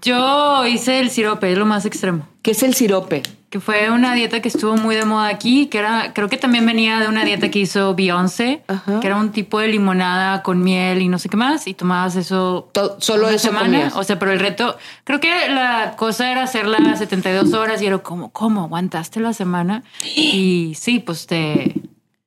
Yo 0.02 0.66
hice 0.66 1.00
el 1.00 1.10
sirope, 1.10 1.52
es 1.52 1.58
lo 1.58 1.66
más 1.66 1.86
extremo. 1.86 2.28
¿Qué 2.42 2.52
es 2.52 2.64
el 2.64 2.74
sirope? 2.76 3.24
Que 3.50 3.60
fue 3.60 3.90
una 3.90 4.14
dieta 4.14 4.42
que 4.42 4.48
estuvo 4.48 4.78
muy 4.78 4.96
de 4.96 5.06
moda 5.06 5.28
aquí, 5.28 5.66
que 5.68 5.80
era, 5.80 6.14
creo 6.14 6.30
que 6.30 6.38
también 6.38 6.68
venía 6.68 7.00
de 7.00 7.08
una 7.08 7.26
dieta 7.26 7.50
que 7.50 7.58
hizo 7.58 7.96
Beyoncé, 7.96 8.62
Ajá. 8.68 9.00
que 9.00 9.08
era 9.08 9.16
un 9.16 9.32
tipo 9.32 9.60
de 9.60 9.70
limonada 9.70 10.44
con 10.44 10.64
miel 10.64 11.02
y 11.02 11.08
no 11.08 11.18
sé 11.18 11.30
qué 11.30 11.38
más, 11.38 11.66
y 11.66 11.74
tomabas 11.74 12.16
eso 12.16 12.70
solo 13.00 13.26
una 13.26 13.36
eso 13.36 13.52
comías. 13.52 13.96
O 13.96 14.04
sea, 14.04 14.20
pero 14.20 14.32
el 14.32 14.40
reto, 14.40 14.78
creo 15.04 15.20
que 15.20 15.50
la 15.50 15.96
cosa 15.98 16.32
era 16.32 16.44
hacerla 16.44 16.96
72 16.96 17.52
horas 17.54 17.82
y 17.82 17.88
era 17.88 17.98
como, 17.98 18.30
¿cómo? 18.30 18.66
¿Aguantaste 18.66 19.20
la 19.20 19.34
semana? 19.34 19.84
Y 20.16 20.74
sí, 20.76 21.00
pues 21.00 21.26
te, 21.26 21.74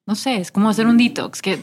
no 0.06 0.16
sé, 0.16 0.38
es 0.38 0.50
como 0.50 0.70
hacer 0.70 0.88
un 0.88 0.98
detox, 0.98 1.40
que, 1.40 1.62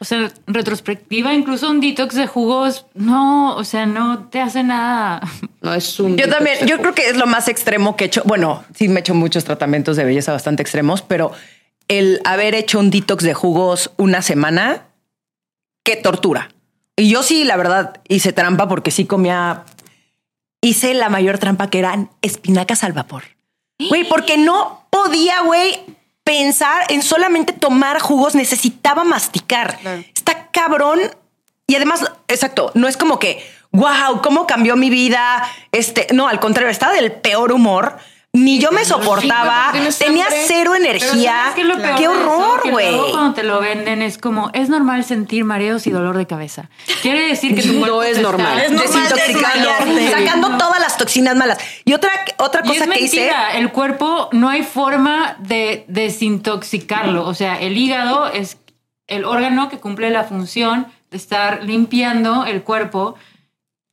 o 0.00 0.04
sea, 0.04 0.32
retrospectiva, 0.48 1.32
incluso 1.32 1.70
un 1.70 1.80
detox 1.80 2.16
de 2.16 2.26
jugos, 2.26 2.86
no, 2.94 3.54
o 3.54 3.62
sea, 3.62 3.86
no 3.86 4.24
te 4.30 4.40
hace 4.40 4.64
nada. 4.64 5.20
No 5.64 5.72
es 5.72 5.98
un. 5.98 6.18
Yo 6.18 6.28
también, 6.28 6.66
yo 6.66 6.78
creo 6.78 6.94
que 6.94 7.08
es 7.08 7.16
lo 7.16 7.26
más 7.26 7.48
extremo 7.48 7.96
que 7.96 8.04
he 8.04 8.06
hecho. 8.08 8.22
Bueno, 8.26 8.64
sí 8.74 8.88
me 8.88 8.96
he 8.96 9.00
hecho 9.00 9.14
muchos 9.14 9.44
tratamientos 9.44 9.96
de 9.96 10.04
belleza 10.04 10.30
bastante 10.30 10.62
extremos, 10.62 11.00
pero 11.00 11.32
el 11.88 12.20
haber 12.24 12.54
hecho 12.54 12.78
un 12.78 12.90
detox 12.90 13.24
de 13.24 13.32
jugos 13.32 13.90
una 13.96 14.20
semana, 14.20 14.88
qué 15.82 15.96
tortura. 15.96 16.50
Y 16.96 17.08
yo 17.08 17.22
sí, 17.22 17.44
la 17.44 17.56
verdad, 17.56 18.00
hice 18.08 18.34
trampa 18.34 18.68
porque 18.68 18.90
sí 18.90 19.06
comía. 19.06 19.64
Hice 20.60 20.92
la 20.92 21.08
mayor 21.08 21.38
trampa 21.38 21.70
que 21.70 21.78
eran 21.78 22.10
espinacas 22.20 22.84
al 22.84 22.92
vapor. 22.92 23.24
Güey, 23.88 24.04
porque 24.08 24.36
no 24.36 24.86
podía, 24.90 25.40
güey, 25.42 25.80
pensar 26.24 26.84
en 26.90 27.02
solamente 27.02 27.54
tomar 27.54 28.00
jugos, 28.00 28.34
necesitaba 28.34 29.02
masticar. 29.04 29.78
Está 30.14 30.50
cabrón. 30.50 31.00
Y 31.66 31.76
además, 31.76 32.04
exacto, 32.28 32.70
no 32.74 32.86
es 32.86 32.98
como 32.98 33.18
que, 33.18 33.42
wow, 33.74 34.22
cómo 34.22 34.46
cambió 34.46 34.76
mi 34.76 34.88
vida. 34.88 35.46
Este, 35.72 36.06
no, 36.14 36.28
al 36.28 36.40
contrario, 36.40 36.70
estaba 36.70 36.92
del 36.94 37.12
peor 37.12 37.52
humor. 37.52 37.98
ni 38.36 38.58
yo 38.58 38.72
me 38.72 38.84
soportaba, 38.84 39.72
tenía 39.96 40.26
cero 40.48 40.74
energía. 40.74 41.52
¿sabes 41.54 41.54
qué 41.54 41.60
es 41.92 41.96
Qué 41.98 42.08
horror, 42.08 42.68
güey. 42.68 42.96
Cuando 43.12 43.32
te 43.34 43.44
lo 43.44 43.60
venden 43.60 44.02
es 44.02 44.18
como, 44.18 44.50
es 44.54 44.68
normal 44.68 45.04
sentir 45.04 45.44
mareos 45.44 45.86
y 45.86 45.90
dolor 45.92 46.16
de 46.16 46.26
cabeza. 46.26 46.68
Quiere 47.00 47.28
decir 47.28 47.54
que 47.54 47.62
tu 47.62 47.74
No 47.74 47.78
cuerpo 47.78 48.02
es 48.02 48.16
te 48.16 48.22
normal. 48.22 48.58
está- 48.58 48.64
Es 48.64 48.90
normal 48.90 49.08
Desintoxicando, 49.14 50.10
sacando 50.10 50.58
todas 50.58 50.80
las 50.80 50.96
toxinas 50.96 51.36
malas. 51.36 51.58
Y 51.84 51.92
otra, 51.92 52.10
otra 52.38 52.62
Y 52.64 52.68
cosa 52.68 52.84
es 52.86 52.90
que 52.90 53.04
hice. 53.04 53.16
mentira, 53.18 53.52
el 53.56 53.70
cuerpo 53.70 54.28
no 54.32 54.48
hay 54.48 54.64
forma 54.64 55.36
de 55.38 55.84
desintoxicarlo. 55.86 57.26
O 57.26 57.34
sea, 57.34 57.60
el 57.60 57.76
hígado 57.76 58.26
es 58.28 58.58
el 59.06 59.24
órgano 59.24 59.68
que 59.68 59.78
cumple 59.78 60.10
la 60.10 60.24
función 60.24 60.88
de 61.12 61.16
estar 61.18 61.62
limpiando 61.62 62.44
el 62.46 62.62
cuerpo. 62.62 63.14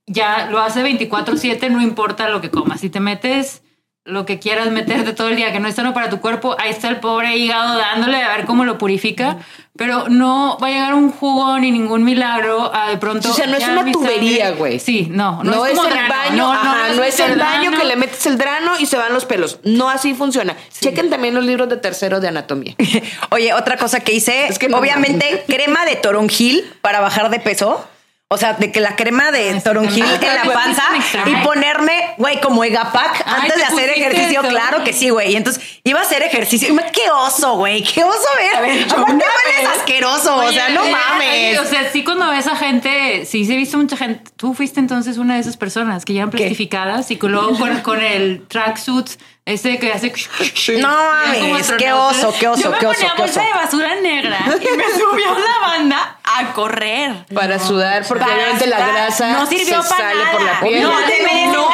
Ya 0.08 0.48
lo 0.52 0.60
hace 0.60 0.84
24/7, 0.84 1.70
no 1.70 1.82
importa 1.82 2.30
lo 2.30 2.42
que 2.42 2.50
comas. 2.50 2.82
Si 2.82 2.90
te 2.90 3.00
metes 3.00 3.62
lo 4.04 4.26
que 4.26 4.40
quieras 4.40 4.72
meterte 4.72 5.14
todo 5.14 5.30
el 5.30 5.36
día, 5.36 5.52
que 5.54 5.60
no 5.60 5.68
es 5.68 5.76
sano 5.76 5.94
para 5.94 6.10
tu 6.10 6.20
cuerpo, 6.20 6.56
ahí 6.60 6.72
está 6.72 6.90
el 6.90 7.00
pobre 7.00 7.38
hígado 7.38 7.78
dándole 7.78 8.22
a 8.22 8.36
ver 8.36 8.46
cómo 8.48 8.66
lo 8.66 8.80
purifica, 8.80 9.38
pero 9.78 10.10
no 10.10 10.58
va 10.62 10.68
a 10.68 10.72
llegar 10.72 10.96
un 10.96 11.12
jugo 11.12 11.60
ni 11.60 11.70
ningún 11.70 12.04
milagro 12.04 12.74
a 12.74 12.90
de 12.90 12.98
pronto. 12.98 13.30
O 13.30 13.34
sea, 13.34 13.46
no 13.46 13.58
es 13.58 13.68
una 13.68 13.90
tubería, 13.92 14.52
güey. 14.52 14.80
Sí, 14.80 15.08
no, 15.12 15.44
No, 15.44 15.68
es, 15.68 15.76
como 15.78 15.88
el 15.88 15.94
drano. 15.94 16.10
baño, 16.16 16.52
ajá, 16.52 16.94
no, 16.96 17.04
es 17.04 17.20
el 17.20 17.38
baño 17.38 17.70
drano. 17.70 17.78
que 17.78 17.86
le 17.86 17.96
metes 17.96 18.26
el 18.26 18.40
drano 18.40 18.72
y 18.80 18.88
se 18.88 18.98
van 18.98 19.14
los 19.14 19.26
pelos. 19.26 19.60
No 19.64 19.88
así 19.88 20.16
funciona. 20.16 20.58
Chequen 20.80 21.12
también 21.12 21.36
los 21.36 21.46
libros 21.46 21.70
de 21.70 21.78
tercero 21.78 22.20
de 22.20 22.28
anatomía. 22.28 22.76
Oye, 23.30 23.54
otra 23.54 23.78
cosa 23.78 24.00
que 24.00 24.14
hice, 24.14 24.48
Es 24.48 24.58
que 24.58 24.68
no 24.68 24.78
obviamente, 24.80 25.44
crema 25.48 25.86
de 25.86 25.96
toronjil 25.96 26.64
para 26.82 27.02
bajar 27.02 27.30
de 27.30 27.40
peso. 27.40 27.86
O 28.34 28.38
sea, 28.38 28.54
de 28.54 28.72
que 28.72 28.80
la 28.80 28.96
crema 28.96 29.30
de 29.30 29.52
sí, 29.52 29.60
toronjil 29.62 30.06
en 30.06 30.36
la 30.36 30.54
panza 30.54 30.84
y 31.26 31.36
ponerme, 31.44 32.16
güey, 32.18 32.40
como 32.40 32.64
Egapac 32.64 33.28
antes 33.28 33.56
¿te 33.56 33.60
de 33.60 33.66
hacer 33.66 33.90
ejercicio. 33.90 34.40
eso? 34.40 34.50
Claro 34.50 34.86
que 34.86 34.94
sí, 34.94 35.10
güey. 35.10 35.34
Y 35.34 35.36
entonces 35.36 35.62
iba 35.84 36.00
a 36.00 36.04
hacer 36.04 36.24
ejercicio. 36.24 36.70
Y 36.70 36.72
me, 36.72 36.84
qué 36.94 37.12
oso, 37.12 37.58
güey. 37.58 37.84
Qué 37.84 38.02
oso 38.06 38.28
ver. 38.38 38.56
A 38.56 38.62
ver, 38.62 38.84
Aparte 38.84 39.12
hueles 39.12 39.78
asqueroso. 39.78 40.38
o 40.38 40.50
sea, 40.50 40.70
no 40.70 40.82
mames. 40.88 41.60
O 41.60 41.66
sea, 41.66 41.92
sí 41.92 42.06
cuando 42.06 42.30
ves 42.30 42.48
a 42.48 42.56
gente, 42.56 43.26
sí, 43.26 43.44
sí 43.44 43.54
he 43.54 43.58
visto 43.58 43.78
mucha 43.78 43.98
gente. 43.98 44.32
Tú 44.38 44.54
fuiste 44.54 44.80
entonces 44.80 45.18
una 45.18 45.34
de 45.34 45.42
esas 45.42 45.58
personas 45.58 46.06
que 46.06 46.14
llevan 46.14 46.30
plastificadas 46.30 47.12
y 47.12 47.18
luego 47.18 47.60
con, 47.60 47.82
con 47.82 48.00
el 48.00 48.48
tracksuit 48.48 49.10
ese 49.52 49.78
que 49.80 49.92
hace... 49.94 50.12
No 50.80 50.88
mames, 50.88 51.72
qué 51.78 51.92
oso, 51.94 52.34
qué 52.40 52.48
oso, 52.48 52.64
Yo 52.64 52.72
me 52.72 52.78
qué 52.80 52.86
oso, 52.88 52.98
ponía 53.00 53.14
qué 53.16 53.22
bolsa 53.22 53.42
oso. 53.42 53.48
de 53.50 53.54
basura 53.64 53.96
negra 54.02 54.38
y 54.48 54.78
me 54.78 54.84
subió 55.00 55.26
la 55.38 55.68
banda 55.68 56.20
a 56.24 56.54
correr. 56.54 57.26
Para 57.34 57.60
sudar, 57.60 58.06
porque 58.08 58.24
Para 58.24 58.36
obviamente 58.36 58.68
la 58.68 58.88
grasa 58.88 59.30
No 59.34 59.46
sirvió 59.46 59.82
se 59.84 59.90
para 59.90 60.02
sale 60.10 60.20
nada. 60.24 60.32
por 60.32 60.42
la 60.44 60.60
piel. 60.62 60.82
No, 60.84 60.92
No, 61.00 61.06
te 61.06 61.24
me 61.24 61.48
no 61.48 61.70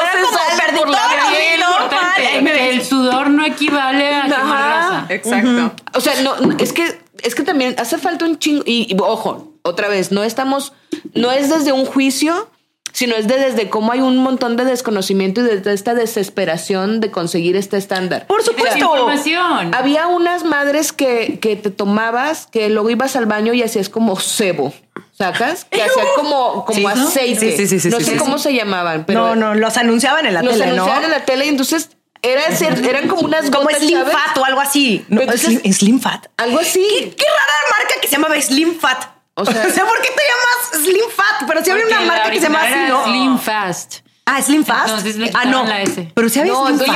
Era 0.00 0.12
se 0.12 0.56
sale 0.56 0.78
por 0.78 0.88
la 0.88 0.98
piel. 1.08 1.60
Importante, 1.60 2.44
que 2.52 2.70
el 2.70 2.84
sudor 2.84 3.30
no 3.30 3.44
equivale 3.44 4.14
a 4.14 4.22
quemar 4.22 4.68
grasa. 4.68 5.06
exacto. 5.08 5.72
O 5.94 6.00
sea, 6.00 6.14
no, 6.22 6.34
es 6.58 6.72
que 6.72 7.00
es 7.22 7.34
que 7.34 7.42
también 7.42 7.76
hace 7.78 7.98
falta 7.98 8.24
un 8.24 8.38
chingo 8.38 8.62
y, 8.66 8.92
y, 8.92 8.96
ojo, 9.00 9.52
otra 9.62 9.88
vez, 9.88 10.10
no 10.10 10.24
estamos 10.24 10.72
no 11.14 11.30
es 11.30 11.48
desde 11.50 11.72
un 11.72 11.86
juicio, 11.86 12.50
sino 12.92 13.16
es 13.16 13.26
de 13.26 13.36
desde 13.38 13.68
cómo 13.70 13.92
hay 13.92 14.00
un 14.00 14.18
montón 14.18 14.56
de 14.56 14.64
desconocimiento 14.64 15.40
y 15.40 15.44
desde 15.44 15.72
esta 15.72 15.94
desesperación 15.94 17.00
de 17.00 17.10
conseguir 17.10 17.56
este 17.56 17.76
estándar. 17.76 18.26
Por 18.26 18.42
supuesto. 18.42 18.78
Información. 18.78 19.74
Había 19.74 20.06
unas 20.06 20.44
madres 20.44 20.92
que, 20.92 21.38
que 21.40 21.56
te 21.56 21.70
tomabas, 21.70 22.46
que 22.50 22.68
luego 22.68 22.90
ibas 22.90 23.16
al 23.16 23.26
baño 23.26 23.52
y 23.54 23.62
hacías 23.62 23.88
como 23.88 24.16
cebo, 24.20 24.72
¿sacas? 25.12 25.64
Que 25.64 25.82
hacían 25.82 26.06
como, 26.16 26.64
como 26.64 26.78
Sí, 26.78 26.86
aceite. 26.86 27.56
Sí, 27.56 27.66
sí, 27.80 27.88
no 27.90 27.98
sí, 27.98 28.04
sé 28.04 28.12
sí, 28.12 28.16
cómo 28.18 28.38
sí. 28.38 28.44
se 28.44 28.54
llamaban, 28.54 29.04
pero 29.06 29.34
no, 29.34 29.36
no, 29.36 29.54
los 29.54 29.76
anunciaban 29.76 30.26
en 30.26 30.34
la 30.34 30.42
los 30.42 30.52
tele, 30.52 30.66
¿no? 30.66 30.72
anunciaban 30.74 31.04
en 31.04 31.10
la 31.10 31.24
tele 31.24 31.46
y 31.46 31.48
entonces 31.48 31.90
era 32.24 32.42
eran 32.88 33.08
como 33.08 33.22
unas 33.22 33.50
Como 33.50 33.64
gotas, 33.64 33.80
Slim 33.80 33.98
¿sabes? 33.98 34.12
Fat 34.14 34.38
o 34.38 34.44
algo 34.44 34.60
así. 34.60 35.04
No, 35.08 35.22
entonces- 35.22 35.58
Slim, 35.60 35.72
Slim 35.72 36.00
Fat. 36.00 36.26
Algo 36.36 36.60
así. 36.60 36.86
¿Qué, 36.88 37.16
qué 37.16 37.24
rara 37.24 37.78
marca 37.80 38.00
que 38.00 38.06
se 38.06 38.12
llama 38.16 38.28
Slim 38.40 38.78
Fat. 38.78 39.11
O 39.34 39.42
O 39.42 39.46
sea- 39.46 39.70
sea, 39.70 39.84
¿por 39.86 40.00
qué 40.00 40.08
te 40.08 40.22
llamas 40.22 40.84
Slim 40.84 41.10
Fat? 41.10 41.46
Pero 41.48 41.64
si 41.64 41.70
había 41.70 41.86
una 41.86 42.00
marca 42.02 42.30
que 42.30 42.36
se 42.36 42.42
llama 42.42 42.60
así, 42.62 42.78
¿no? 42.88 43.04
Slim 43.04 43.38
Fast. 43.38 43.94
Ah, 44.24 44.40
Slim 44.40 44.64
Fast. 44.64 44.88
Entonces 44.88 45.16
le 45.16 45.30
ah, 45.34 45.44
no. 45.46 45.64
la 45.64 45.82
S. 45.82 46.12
Pero 46.14 46.28
si 46.28 46.38
había 46.40 46.52
No, 46.52 46.66
Slim 46.68 46.78
Fast 46.78 46.90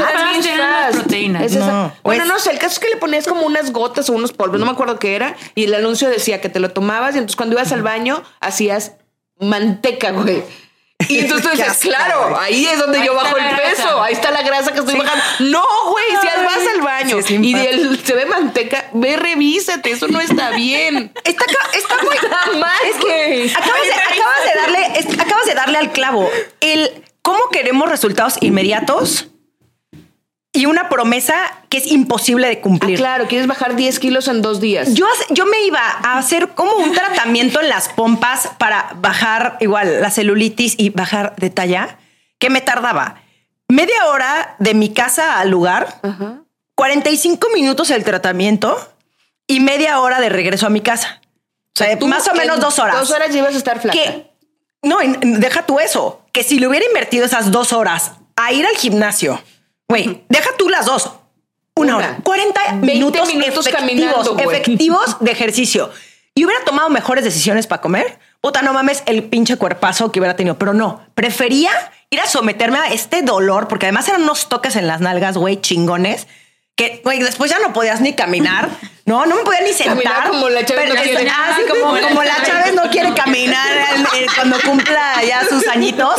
eran 0.47 0.59
las 0.59 0.87
Fast. 0.87 0.99
proteínas. 1.01 1.43
Es 1.43 1.53
esa- 1.57 1.67
No, 1.67 1.93
Bueno, 2.05 2.25
no 2.25 2.39
sé, 2.39 2.51
el 2.53 2.59
caso 2.59 2.75
es 2.75 2.79
que 2.79 2.89
le 2.89 2.97
ponías 2.97 3.27
como 3.27 3.43
unas 3.43 3.73
gotas 3.73 4.09
o 4.11 4.13
unos 4.13 4.33
polvos, 4.33 4.61
no 4.61 4.67
me 4.67 4.73
acuerdo 4.73 4.99
qué 4.99 5.17
era, 5.17 5.35
y 5.57 5.65
el 5.65 5.75
anuncio 5.75 6.09
decía 6.09 6.41
que 6.41 6.49
te 6.49 6.61
lo 6.61 6.71
tomabas 6.71 7.15
y 7.17 7.19
entonces 7.19 7.37
cuando 7.37 7.57
ibas 7.57 7.73
al 7.73 7.83
baño 7.83 8.23
hacías 8.41 8.93
manteca, 9.41 10.13
güey. 10.13 10.45
Y 11.09 11.19
entonces 11.21 11.49
tú 11.51 11.57
dices, 11.57 11.77
claro, 11.79 12.37
ahí 12.39 12.67
es 12.67 12.79
donde 12.79 12.99
Ahí 12.99 13.07
yo 13.07 13.15
bajo 13.15 13.37
el 13.37 13.45
grasa. 13.45 13.63
peso, 13.63 14.03
ahí 14.03 14.13
está 14.15 14.31
la 14.31 14.43
grasa 14.43 14.73
que 14.73 14.81
estoy 14.81 14.97
bajando. 14.97 15.23
No, 15.41 15.63
güey, 15.91 16.05
si 16.21 16.27
vas 16.45 16.75
al 16.75 16.81
baño 16.83 17.19
Sí, 17.23 17.39
y 17.41 17.55
el- 17.55 18.05
se 18.05 18.15
ve 18.15 18.27
manteca, 18.27 18.87
ve, 18.93 19.17
revísate, 19.17 19.91
eso 19.93 20.09
no 20.09 20.21
está 20.21 20.51
bien. 20.51 21.13
Está, 21.25 21.45
está 21.75 21.97
muy 22.03 22.17
Está 22.17 22.47
mal, 22.59 22.71
Es 22.85 22.97
que 22.97 23.53
acabas 23.55 23.83
de, 23.83 23.93
acabas 23.93 24.45
de 24.45 24.61
darle, 24.61 24.99
es- 24.99 25.21
acabas 25.21 25.47
de 25.47 25.55
darle 25.55 25.79
al 25.79 25.93
clavo. 25.93 26.29
El 26.61 27.05
cómo 27.23 27.51
queremos 27.53 27.89
resultados 27.89 28.35
inmediatos 28.41 29.29
y 30.57 30.67
una 30.67 30.89
promesa 30.89 31.35
que 31.69 31.77
es 31.79 31.87
imposible 31.93 32.49
de 32.49 32.55
Ah, 32.55 32.61
cumplir. 32.63 32.99
claro, 32.99 33.27
quieres 33.29 33.47
bajar 33.47 33.77
10 33.77 33.99
kilos 33.99 34.27
en 34.29 34.43
dos 34.43 34.61
días. 34.61 34.95
Yo, 34.95 35.07
yo 35.31 35.47
me 35.47 35.61
iba 35.63 35.81
a 35.81 36.19
hacer 36.19 36.49
como 36.51 36.73
un 36.77 36.93
tratamiento 36.93 37.61
en 37.61 37.69
las 37.69 37.89
pompas 37.91 38.49
para 38.59 38.91
bajar 38.97 39.57
igual 39.61 40.01
la 40.01 40.11
celulitis 40.11 40.75
y 40.79 40.91
bajar 40.91 41.35
de 41.37 41.51
talla, 41.51 41.99
que 42.39 42.51
me 42.51 42.61
tardaba 42.61 43.23
media 43.69 44.07
hora 44.07 44.57
de 44.59 44.75
mi 44.75 44.93
casa 44.93 45.39
al 45.41 45.51
lugar, 45.51 46.01
45 46.75 47.49
minutos 47.55 47.91
el 47.91 48.05
tratamiento 48.05 48.77
y 49.47 49.61
media 49.61 50.01
hora 50.01 50.21
de 50.21 50.29
regreso 50.29 50.67
a 50.67 50.71
mi 50.71 50.81
casa. 50.81 51.21
O 51.75 51.79
sea, 51.79 51.99
Tú 51.99 52.07
más 52.07 52.27
o 52.29 52.35
menos 52.35 52.57
en 52.57 52.63
dos 52.63 52.79
horas. 52.79 52.97
Dos 52.99 53.11
horas 53.11 53.35
ibas 53.35 53.55
a 53.55 53.59
estar 53.59 53.81
flaca. 53.81 53.97
Que, 53.99 54.31
no, 54.83 54.99
deja 55.21 55.67
tú 55.67 55.79
eso. 55.79 56.23
Que 56.33 56.43
si 56.43 56.59
le 56.59 56.67
hubiera 56.69 56.87
invertido 56.87 57.27
esas 57.27 57.51
dos 57.51 57.73
horas 57.73 58.13
a 58.37 58.53
ir 58.53 58.67
al 58.67 58.77
gimnasio, 58.77 59.41
güey, 59.89 60.25
deja 60.29 60.51
tú 60.59 60.69
las 60.69 60.87
dos. 60.87 61.11
Una, 61.75 61.97
Una. 61.97 62.09
hora. 62.09 62.19
40 62.23 62.61
20 62.81 62.87
minutos, 62.87 63.29
minutos 63.35 63.67
efectivos, 63.67 65.17
de 65.21 65.31
ejercicio. 65.31 65.91
Y 66.35 66.45
hubiera 66.45 66.65
tomado 66.65 66.89
mejores 66.91 67.25
decisiones 67.25 67.67
para 67.67 67.81
comer. 67.83 68.19
Puta, 68.41 68.63
no 68.63 68.73
mames 68.73 69.03
el 69.07 69.25
pinche 69.25 69.57
cuerpazo 69.57 70.13
que 70.13 70.21
hubiera 70.21 70.37
tenido. 70.37 70.59
Pero 70.59 70.75
no, 70.75 71.01
prefería 71.15 71.71
ir 72.11 72.21
a 72.21 72.27
someterme 72.27 72.79
a 72.79 72.93
este 72.93 73.23
dolor, 73.23 73.69
porque 73.69 73.87
además 73.87 74.09
eran 74.09 74.23
unos 74.23 74.49
toques 74.49 74.77
en 74.77 74.87
las 74.87 75.01
nalgas, 75.01 75.37
güey, 75.37 75.61
chingones. 75.61 76.27
Que, 76.77 77.01
güey, 77.03 77.21
después 77.21 77.51
ya 77.51 77.59
no 77.59 77.73
podías 77.73 78.01
ni 78.01 78.15
caminar. 78.15 78.69
No, 79.07 79.25
no 79.25 79.37
me 79.37 79.43
podía 79.45 79.61
ni 79.61 79.73
sentar. 79.73 79.95
Caminar 80.03 80.29
como 80.31 80.49
la 80.49 80.65
Chávez 80.67 80.89
no 80.93 81.01
quiere. 81.01 81.31
Ah, 81.31 81.57
como, 81.69 81.97
como 82.09 82.25
la 82.25 82.43
Chávez 82.43 82.75
no 82.75 82.91
quiere 82.91 83.15
caminar 83.15 83.69
eh, 83.77 84.05
eh, 84.17 84.27
cuando 84.35 84.57
cumpla 84.63 85.23
ya 85.23 85.45
sus 85.49 85.65
añitos. 85.69 86.17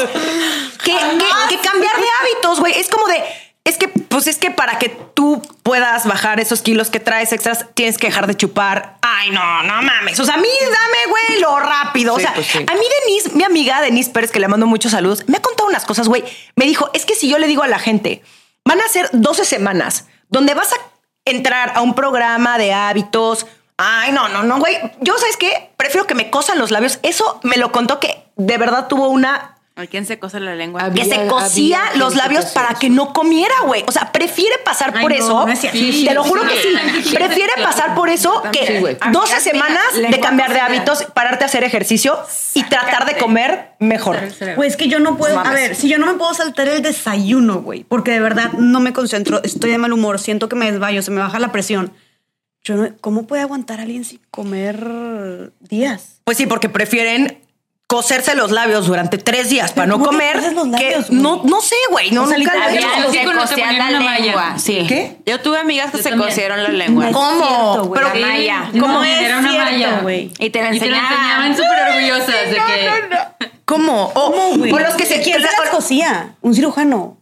Que, 0.85 0.93
que- 0.93 1.49
que 1.49 1.57
cambiar 1.59 1.95
de 1.97 2.05
hábitos, 2.21 2.61
güey. 2.61 2.79
Es 2.79 2.87
como 2.87 3.05
de. 3.07 3.21
Es 3.67 3.77
que, 3.77 3.89
pues 3.89 4.27
es 4.27 4.37
que 4.37 4.49
para 4.49 4.79
que 4.79 4.87
tú 4.87 5.41
puedas 5.61 6.05
bajar 6.05 6.39
esos 6.39 6.61
kilos 6.61 6.89
que 6.89 7.01
traes 7.01 7.33
extras, 7.33 7.65
tienes 7.73 7.97
que 7.97 8.07
dejar 8.07 8.25
de 8.25 8.33
chupar. 8.33 8.95
Ay, 9.01 9.29
no, 9.31 9.61
no 9.63 9.81
mames. 9.81 10.17
O 10.21 10.23
sea, 10.23 10.35
a 10.35 10.37
mí 10.37 10.47
dame, 10.61 10.97
güey, 11.09 11.41
lo 11.41 11.59
rápido. 11.59 12.13
o 12.13 12.19
sea, 12.19 12.33
pues 12.33 12.47
sí. 12.47 12.59
a 12.59 12.73
mí 12.75 12.85
Denise, 13.05 13.31
mi 13.33 13.43
amiga 13.43 13.81
Denise 13.81 14.09
Pérez, 14.11 14.31
que 14.31 14.39
le 14.39 14.47
mando 14.47 14.67
muchos 14.67 14.93
saludos, 14.93 15.25
me 15.27 15.35
ha 15.35 15.41
contado 15.41 15.67
unas 15.67 15.83
cosas, 15.83 16.07
güey. 16.07 16.23
Me 16.55 16.63
dijo, 16.63 16.89
es 16.93 17.05
que 17.05 17.13
si 17.13 17.27
yo 17.27 17.39
le 17.39 17.47
digo 17.47 17.61
a 17.61 17.67
la 17.67 17.77
gente, 17.77 18.23
van 18.63 18.79
a 18.79 18.87
ser 18.87 19.09
12 19.11 19.43
semanas 19.43 20.05
donde 20.29 20.53
vas 20.53 20.71
a 20.71 20.77
entrar 21.25 21.73
a 21.75 21.81
un 21.81 21.93
programa 21.93 22.57
de 22.57 22.71
hábitos. 22.71 23.47
Ay, 23.75 24.13
no, 24.13 24.29
no, 24.29 24.43
no, 24.43 24.59
güey. 24.59 24.77
Yo, 25.01 25.17
¿sabes 25.17 25.35
qué? 25.35 25.71
Prefiero 25.75 26.07
que 26.07 26.15
me 26.15 26.29
cosan 26.29 26.57
los 26.57 26.71
labios. 26.71 26.99
Eso 27.03 27.41
me 27.43 27.57
lo 27.57 27.73
contó 27.73 27.99
que 27.99 28.23
de 28.37 28.57
verdad 28.57 28.87
tuvo 28.87 29.09
una 29.09 29.56
¿Quién 29.85 30.05
se 30.05 30.17
cosa 30.17 30.39
la 30.39 30.55
lengua? 30.55 30.81
Había- 30.85 31.03
que 31.03 31.09
se 31.09 31.27
cosía 31.27 31.79
había 31.87 31.99
los 31.99 32.15
labios 32.15 32.45
para 32.47 32.73
que 32.75 32.89
no 32.89 33.13
comiera, 33.13 33.53
güey. 33.65 33.83
O 33.87 33.91
sea, 33.91 34.11
prefiere 34.11 34.55
pasar 34.65 34.91
Ay, 34.95 35.01
por 35.03 35.11
no, 35.11 35.17
eso. 35.17 35.45
no 35.45 35.51
es 35.51 35.59
cierto. 35.59 35.77
Te 35.79 36.13
lo 36.15 36.23
juro 36.23 36.41
que 36.43 36.55
sí. 36.61 37.03
sí. 37.09 37.15
Prefiere 37.15 37.53
pasar 37.61 37.93
por 37.93 38.09
eso 38.09 38.41
que 38.51 38.79
güey. 38.79 38.97
12 39.11 39.33
Amigas 39.35 39.43
semanas 39.43 39.83
de 40.09 40.19
cambiar 40.19 40.53
de 40.53 40.59
hábitos, 40.61 41.03
pararte 41.13 41.43
a 41.43 41.47
hacer 41.47 41.63
ejercicio 41.63 42.17
y 42.55 42.63
tratar 42.63 43.05
de 43.05 43.17
comer 43.17 43.71
mejor. 43.79 44.17
Pues 44.55 44.71
es 44.71 44.77
que 44.77 44.87
yo 44.87 44.99
no 44.99 45.17
puedo, 45.17 45.39
a 45.39 45.51
ver, 45.51 45.75
si 45.75 45.87
yo 45.89 45.99
no 45.99 46.05
me 46.07 46.13
puedo 46.15 46.33
saltar 46.33 46.67
el 46.67 46.81
desayuno, 46.81 47.61
güey, 47.61 47.83
porque 47.83 48.11
de 48.11 48.19
verdad 48.19 48.53
no 48.53 48.79
me 48.79 48.93
concentro, 48.93 49.41
estoy 49.43 49.71
de 49.71 49.77
mal 49.77 49.93
humor, 49.93 50.19
siento 50.19 50.49
que 50.49 50.55
me 50.55 50.71
desmayo, 50.71 51.01
se 51.01 51.11
me 51.11 51.21
baja 51.21 51.37
la 51.39 51.51
presión. 51.51 51.93
Yo 52.63 52.75
no- 52.75 52.89
¿Cómo 52.99 53.27
puede 53.27 53.43
aguantar 53.43 53.79
alguien 53.79 54.03
sin 54.03 54.19
comer 54.31 55.51
días? 55.61 56.19
Pues 56.23 56.37
sí, 56.37 56.45
porque 56.47 56.67
prefieren 56.67 57.39
coserse 57.87 58.35
los 58.35 58.51
labios 58.51 58.85
durante 58.85 59.17
tres 59.17 59.49
días 59.49 59.71
para 59.71 59.87
no 59.87 59.93
¿cómo 59.95 60.05
te 60.09 60.15
comer. 60.15 60.35
los 60.53 60.65
que 60.65 60.69
labios, 60.91 61.07
güey? 61.07 61.21
no, 61.21 61.41
no 61.45 61.61
sé, 61.61 61.75
güey. 61.89 62.11
No, 62.11 62.23
O 62.23 62.27
sea, 62.27 62.37
nunca 62.37 62.53
lo 62.55 62.63
he 62.69 62.77
hecho. 62.77 62.87
Que 63.11 63.19
te 63.25 63.33
cosían 63.33 63.77
la 63.77 63.89
lengua. 63.91 64.59
Sí. 64.59 64.85
¿Qué? 64.87 65.17
Yo 65.25 65.39
tuve 65.39 65.57
amigas 65.59 65.91
que 65.91 65.97
Yo 65.97 66.03
se 66.03 66.09
también. 66.09 66.29
cosieron 66.29 66.63
la 66.63 66.69
lengua. 66.69 67.11
¿Cómo? 67.13 67.91
Pero 67.93 68.13
La 68.13 68.27
malla. 68.27 68.69
¿Cómo 68.77 69.03
era 69.03 69.39
una 69.39 69.49
cierto, 69.49 69.71
malla. 69.71 69.99
güey. 70.01 70.31
Y 70.37 70.49
te 70.49 70.61
la 70.61 70.75
Y 70.75 70.79
te 70.79 70.89
la 70.89 70.97
enseñaban. 70.97 71.55
súper 71.55 71.79
orgullosas 71.95 72.27
de 72.49 72.55
que... 72.55 73.47
¿Cómo? 73.65 74.11
O, 74.13 74.31
¿Cómo, 74.31 74.57
güey? 74.57 74.71
o 74.71 74.79
los 74.79 74.93
que 74.95 75.05
se 75.05 75.21
¿Quién 75.21 75.37
se 75.41 75.47
las 75.61 75.69
cosía? 75.71 76.35
Un 76.41 76.53
cirujano. 76.55 77.16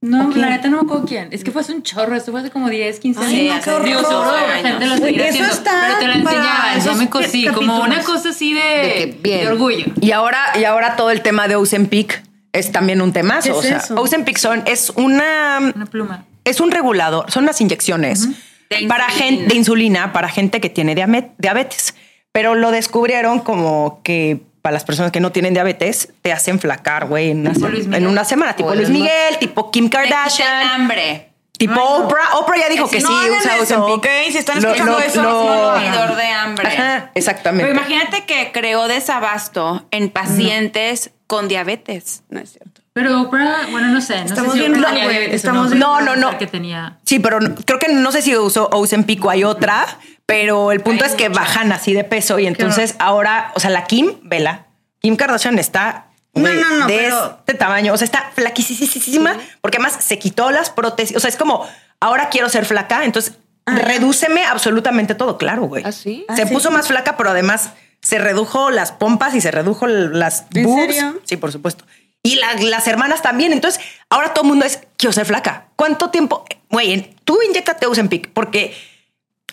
No, 0.00 0.30
la 0.30 0.50
neta 0.50 0.68
no 0.68 0.76
me 0.76 0.82
acuerdo 0.82 1.06
quién. 1.06 1.28
Es 1.32 1.42
que 1.42 1.50
fue 1.50 1.62
hace 1.62 1.72
un 1.72 1.82
chorro. 1.82 2.14
Esto 2.14 2.30
fue 2.30 2.40
hace 2.40 2.50
como 2.50 2.68
10, 2.70 3.00
15 3.00 3.20
Ay, 3.20 3.48
años. 3.50 3.56
no, 3.56 3.62
qué 3.64 3.70
horror. 3.70 3.84
Digo, 3.86 4.00
seguro 4.00 4.20
Hace 4.30 4.46
la 4.46 4.54
gente 4.68 4.86
lo 4.86 4.92
años. 4.92 5.04
seguirá 5.04 5.24
Eso 5.24 5.32
haciendo. 5.42 5.54
está 5.54 5.80
Pero 5.86 5.98
te 5.98 6.06
la 6.18 6.24
para 6.24 6.36
enseñaban. 6.36 6.84
Yo 6.84 6.94
me 6.94 7.10
cosí 7.10 7.46
como 7.48 7.80
una 7.82 8.02
cosa 8.04 8.28
así 8.28 8.54
de, 8.54 8.60
De 8.60 8.92
que 8.94 9.18
bien. 9.22 9.40
de 9.40 9.48
orgullo. 9.48 9.86
Y 10.00 10.12
ahora, 10.12 10.38
y 10.60 10.64
ahora 10.64 10.94
todo 10.96 11.10
el 11.10 11.20
tema 11.22 11.48
de 11.48 11.56
Ozempic 11.56 12.22
es 12.52 12.70
también 12.70 13.00
un 13.02 13.12
temazo. 13.12 13.60
¿Qué 13.60 13.68
es 13.68 13.74
o 13.74 13.86
sea? 13.86 13.96
Ozempic 14.00 14.38
son, 14.38 14.62
es 14.66 14.90
una, 14.94 15.58
Una 15.74 15.86
pluma. 15.86 16.24
es 16.44 16.60
un 16.60 16.70
regulador, 16.70 17.28
son 17.30 17.42
unas 17.44 17.60
inyecciones 17.60 18.28
De 18.70 18.86
para 18.86 19.06
insulina. 19.06 19.08
gente 19.10 19.44
de 19.48 19.54
insulina 19.56 20.12
para 20.12 20.28
gente 20.28 20.60
que 20.60 20.70
tiene 20.70 20.94
diabetes. 20.94 21.94
Pero 22.30 22.54
lo 22.54 22.70
descubrieron 22.70 23.40
como 23.40 24.00
que 24.04 24.42
para 24.68 24.74
las 24.74 24.84
personas 24.84 25.12
que 25.12 25.20
no 25.20 25.32
tienen 25.32 25.54
diabetes 25.54 26.10
te 26.20 26.30
hacen 26.30 26.60
flacar, 26.60 27.06
güey, 27.06 27.30
en, 27.30 27.48
una 27.48 27.96
en 28.20 28.24
semana, 28.26 28.54
tipo 28.54 28.74
Luis 28.74 28.90
Miguel, 28.90 29.38
tipo 29.40 29.70
Kim 29.70 29.88
Kardashian, 29.88 30.68
hambre. 30.68 31.30
tipo 31.56 31.80
Oprah. 31.80 32.34
Oprah 32.36 32.58
ya 32.58 32.68
dijo 32.68 32.86
que 32.86 33.00
No 33.00 33.08
sí 33.08 33.14
usa 33.30 33.54
eso, 33.56 33.62
Ozempic. 33.62 33.94
¿ok? 33.96 34.06
Si 34.30 34.36
están 34.36 34.60
Lo- 34.60 34.68
escuchando 34.68 34.92
lo- 34.92 34.98
eso, 34.98 35.22
lo- 35.22 35.30
no 35.32 35.72
lo 35.72 35.80
Inhibidor 35.80 36.16
de 36.16 36.26
hambre. 36.26 36.68
Ajá, 36.68 37.10
exactamente. 37.14 37.64
Pero 37.72 37.78
imagínate 37.80 38.26
que 38.26 38.52
creó 38.52 38.88
desabasto 38.88 39.86
en 39.90 40.10
pacientes 40.10 41.12
con 41.26 41.48
diabetes. 41.48 42.24
No 42.28 42.40
es 42.40 42.50
cierto. 42.52 42.82
Pero 42.92 43.22
Oprah, 43.22 43.68
bueno, 43.70 43.88
no 43.88 44.02
sé. 44.02 44.18
No 44.18 44.24
Estamos 44.26 44.52
sé 44.52 44.58
si 44.58 44.68
bien 44.68 44.84
Oprah 44.84 45.10
estamos 45.30 45.70
no. 45.74 46.02
No, 46.02 46.14
no, 46.14 46.36
que 46.36 46.46
tenía... 46.46 46.98
Sí, 47.06 47.20
pero 47.20 47.40
no- 47.40 47.54
creo 47.64 47.78
que 47.78 47.88
no 47.90 48.12
sé 48.12 48.20
si 48.20 48.36
usó 48.36 48.68
Ozempic 48.70 49.24
o 49.24 49.30
hay 49.30 49.44
otra, 49.44 49.86
pero 50.28 50.72
el 50.72 50.80
punto 50.82 51.06
es 51.06 51.14
que 51.14 51.30
bajan 51.30 51.72
así 51.72 51.94
de 51.94 52.04
peso 52.04 52.38
y 52.38 52.46
entonces 52.46 52.94
ahora, 52.98 53.50
o 53.54 53.60
sea, 53.60 53.70
la 53.70 53.84
Kim, 53.86 54.12
vela, 54.22 54.66
Kim 55.00 55.16
Kardashian 55.16 55.58
está 55.58 56.08
No, 56.34 56.42
güey, 56.42 56.54
no, 56.60 56.68
no, 56.80 56.86
de 56.86 56.98
pero- 56.98 57.36
este 57.38 57.54
tamaño, 57.54 57.94
o 57.94 57.96
sea, 57.96 58.04
está 58.04 58.30
flaquísima 58.34 59.34
porque 59.62 59.78
además 59.78 59.96
se 60.04 60.18
quitó 60.18 60.50
las 60.50 60.68
prótesis, 60.68 61.16
o 61.16 61.20
sea, 61.20 61.30
es 61.30 61.36
como 61.36 61.66
ahora 61.98 62.28
quiero 62.28 62.50
ser 62.50 62.66
flaca, 62.66 63.04
entonces 63.06 63.38
redúceme 63.66 64.44
absolutamente 64.44 65.14
todo, 65.14 65.38
claro, 65.38 65.62
güey. 65.62 65.82
¿Ah, 65.86 65.92
sí? 65.92 66.26
Se 66.36 66.42
¿Ah, 66.42 66.46
sí? 66.46 66.52
puso 66.52 66.70
más 66.70 66.88
flaca, 66.88 67.16
pero 67.16 67.30
además 67.30 67.70
se 68.02 68.18
redujo 68.18 68.70
las 68.70 68.92
pompas 68.92 69.34
y 69.34 69.40
se 69.40 69.50
redujo 69.50 69.86
las 69.86 70.44
¿En 70.54 70.64
boobs. 70.64 70.94
serio? 70.94 71.20
Sí, 71.24 71.36
por 71.38 71.52
supuesto. 71.52 71.84
Y 72.22 72.34
la- 72.36 72.54
las 72.54 72.86
hermanas 72.86 73.22
también. 73.22 73.52
Entonces, 73.52 73.80
ahora 74.10 74.34
todo 74.34 74.44
el 74.44 74.48
mundo 74.50 74.64
es, 74.66 74.80
quiero 74.96 75.12
ser 75.12 75.24
flaca. 75.26 75.68
¿Cuánto 75.76 76.10
tiempo? 76.10 76.44
Güey, 76.70 77.14
tú 77.24 77.38
inyectate 77.48 77.86
Ozempic 77.86 78.30
porque 78.32 78.76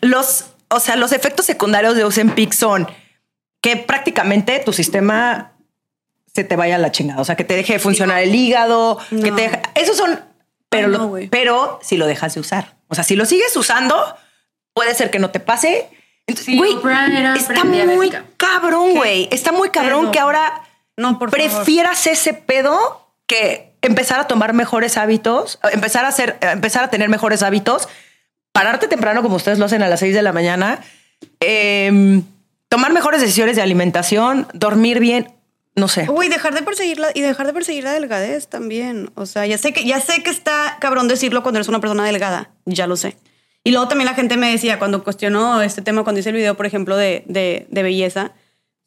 los, 0.02 0.46
o 0.70 0.80
sea, 0.80 0.96
los 0.96 1.12
efectos 1.12 1.46
secundarios 1.46 1.96
de 1.96 2.04
Ozempic 2.04 2.54
son 2.54 2.88
que 3.62 3.78
prácticamente 3.78 4.60
tu 4.60 4.74
sistema 4.74 5.54
se 6.34 6.44
te 6.44 6.56
vaya 6.56 6.76
a 6.76 6.80
la 6.80 6.92
chingada. 6.92 7.22
O 7.22 7.26
sea, 7.26 7.36
que 7.36 7.44
te 7.44 7.56
deje 7.56 7.74
de 7.74 7.80
funcionar 7.80 8.22
el 8.22 8.34
hígado, 8.36 8.98
que 9.10 9.16
No. 9.32 9.36
te 9.36 9.44
deje- 9.50 9.62
Esos 9.76 9.96
son, 9.98 10.20
pero, 10.70 10.88
no, 10.90 11.18
lo- 11.18 11.30
pero 11.30 11.80
si 11.82 11.98
lo 11.98 12.06
dejas 12.08 12.34
de 12.36 12.42
usar. 12.42 12.76
O 12.88 12.96
sea, 12.96 13.04
si 13.04 13.16
lo 13.16 13.26
sigues 13.26 13.56
usando, 13.56 13.96
puede 14.74 14.94
ser 14.96 15.10
que 15.12 15.20
no 15.20 15.30
te 15.32 15.40
pase. 15.40 15.90
Entonces, 16.28 16.58
güey, 16.58 16.76
está 17.38 17.64
muy 17.64 18.12
cabrón, 18.38 18.96
güey. 18.96 19.28
Está 19.32 19.52
muy 19.52 19.70
cabrón 19.70 20.02
pedo? 20.06 20.12
que 20.12 20.20
ahora 20.20 20.62
No, 20.98 21.18
por 21.20 21.30
favor. 21.32 21.46
prefieras 21.50 22.06
ese 22.08 22.34
pedo 22.34 23.14
que 23.28 23.74
empezar 23.82 24.20
a 24.20 24.28
tomar 24.28 24.54
mejores 24.54 24.98
hábitos, 24.98 25.60
empezar 25.72 26.06
a 26.06 26.10
hacer, 26.10 26.38
empezar 26.42 26.84
a 26.84 26.90
tener 26.90 27.08
mejores 27.10 27.44
hábitos, 27.44 27.88
pararte 28.56 28.88
temprano 28.88 29.22
como 29.22 29.36
ustedes 29.36 29.60
lo 29.60 29.66
hacen 29.66 29.84
a 29.84 29.90
las 29.90 30.00
6 30.00 30.16
de 30.16 30.22
la 30.22 30.32
mañana, 30.32 30.80
em, 31.42 32.24
tomar 32.70 32.94
mejores 32.94 33.20
decisiones 33.20 33.58
de 33.58 33.62
alimentación, 33.62 34.48
dormir 34.54 35.00
bien, 35.02 35.34
no 35.76 35.90
sé. 35.90 36.08
Uy, 36.10 36.30
dejar 36.30 36.56
de 36.56 36.62
perseguirla 36.62 37.10
y 37.14 37.20
dejar 37.20 37.48
de 37.48 37.54
perseguir 37.54 37.84
la 37.84 37.92
delgadez 37.92 38.48
también. 38.48 39.12
O 39.16 39.26
sea, 39.26 39.46
ya 39.46 39.58
sé 39.58 39.74
que 39.74 39.84
ya 39.84 40.00
sé 40.00 40.24
que 40.24 40.30
está 40.30 40.78
cabrón 40.80 41.10
decirlo 41.10 41.44
cuando 41.44 41.58
eres 41.60 41.68
una 41.68 41.82
persona 41.82 42.06
delgada, 42.06 42.52
ya 42.64 42.88
lo 42.88 42.96
sé. 42.96 43.18
Y 43.66 43.72
luego 43.72 43.90
también 43.90 44.06
la 44.06 44.14
gente 44.16 44.38
me 44.38 44.50
decía 44.50 44.80
cuando 44.80 45.04
cuestionó 45.04 45.62
este 45.62 45.82
tema, 45.82 46.04
cuando 46.04 46.22
hice 46.22 46.30
el 46.30 46.36
video, 46.36 46.56
por 46.56 46.66
ejemplo, 46.66 46.96
de, 46.96 47.24
de, 47.28 47.68
de 47.70 47.84
belleza, 47.84 48.32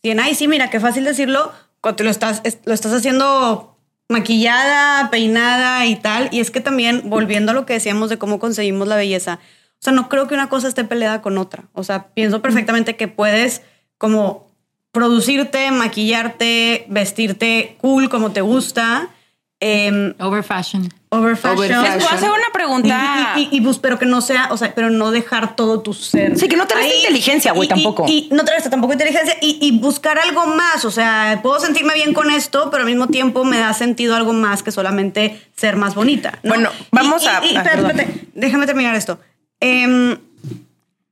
dicen, 0.03 0.19
ay, 0.21 0.35
sí, 0.35 0.49
mira, 0.49 0.71
qué 0.71 0.81
fácil 0.81 1.05
decirlo 1.05 1.53
cuando 1.83 2.05
lo 2.05 2.11
estás, 2.11 2.41
es- 2.45 2.59
lo 2.65 2.73
estás 2.73 2.95
haciendo 2.95 3.77
maquillada, 4.09 5.11
peinada 5.11 5.85
y 5.85 5.97
tal. 5.97 6.29
Y 6.33 6.41
es 6.41 6.51
que 6.51 6.61
también, 6.61 7.03
volviendo 7.11 7.53
a 7.53 7.55
lo 7.55 7.67
que 7.67 7.75
decíamos 7.75 8.09
de 8.09 8.17
cómo 8.19 8.39
conseguimos 8.39 8.89
la 8.89 8.97
belleza, 8.97 9.39
o 9.81 9.83
sea, 9.83 9.93
no 9.93 10.09
creo 10.09 10.27
que 10.29 10.35
una 10.35 10.49
cosa 10.49 10.69
esté 10.69 10.85
peleada 10.85 11.23
con 11.23 11.39
otra. 11.39 11.65
O 11.73 11.85
sea, 11.85 12.09
pienso 12.09 12.43
perfectamente 12.43 12.97
que 12.97 13.09
puedes 13.09 13.63
como 13.97 14.49
producirte, 14.93 15.71
maquillarte, 15.71 16.87
vestirte 16.89 17.77
cool 17.81 18.09
como 18.09 18.33
te 18.33 18.41
gusta, 18.41 19.09
eh, 19.61 20.15
Over 20.21 20.43
fashion. 20.45 20.89
over 21.11 21.37
fashion. 21.37 21.59
Over 21.59 21.71
Les 21.71 21.81
puedo 21.81 22.01
fashion. 22.01 22.15
hacer 22.17 22.31
una 22.31 22.53
pregunta. 22.53 23.35
Y, 23.37 23.49
y- 23.53 23.79
pero 23.81 23.99
que 23.99 24.07
no 24.07 24.21
sea, 24.21 24.49
o 24.53 24.57
sea, 24.57 24.73
pero 24.75 24.89
no 24.91 25.11
dejar 25.11 25.57
todo 25.57 25.81
tu 25.81 25.95
ser. 25.95 26.39
Sí, 26.39 26.49
que 26.49 26.57
no 26.57 26.67
te 26.67 26.75
reste 26.77 26.93
Ahí. 26.93 26.99
inteligencia, 27.01 27.53
güey, 27.53 27.69
tampoco. 27.69 28.05
Y, 28.09 28.29
no 28.33 28.45
te 28.45 28.53
resta 28.53 28.71
tampoco 28.71 28.93
inteligencia 28.93 29.37
y, 29.41 29.59
y 29.61 29.79
buscar 29.79 30.19
algo 30.19 30.47
más. 30.47 30.85
O 30.85 30.91
sea, 30.91 31.41
puedo 31.43 31.59
sentirme 31.61 31.95
bien 31.95 32.15
con 32.15 32.31
esto, 32.31 32.71
pero 32.71 32.83
al 32.85 32.89
mismo 32.89 33.09
tiempo 33.09 33.45
me 33.45 33.59
da 33.59 33.73
sentido 33.75 34.15
algo 34.17 34.33
más 34.33 34.63
que 34.63 34.71
solamente 34.71 35.41
ser 35.57 35.77
más 35.77 35.95
bonita. 35.95 36.39
¿no? 36.45 36.51
Bueno, 36.51 36.71
vamos 36.93 37.27
a- 37.27 37.45
y- 37.45 37.57
ah, 37.57 37.63
espérate, 37.63 37.89
espérate, 37.89 38.27
déjame 38.35 38.67
terminar 38.67 38.95
esto. 38.95 39.19
Em, 39.61 40.19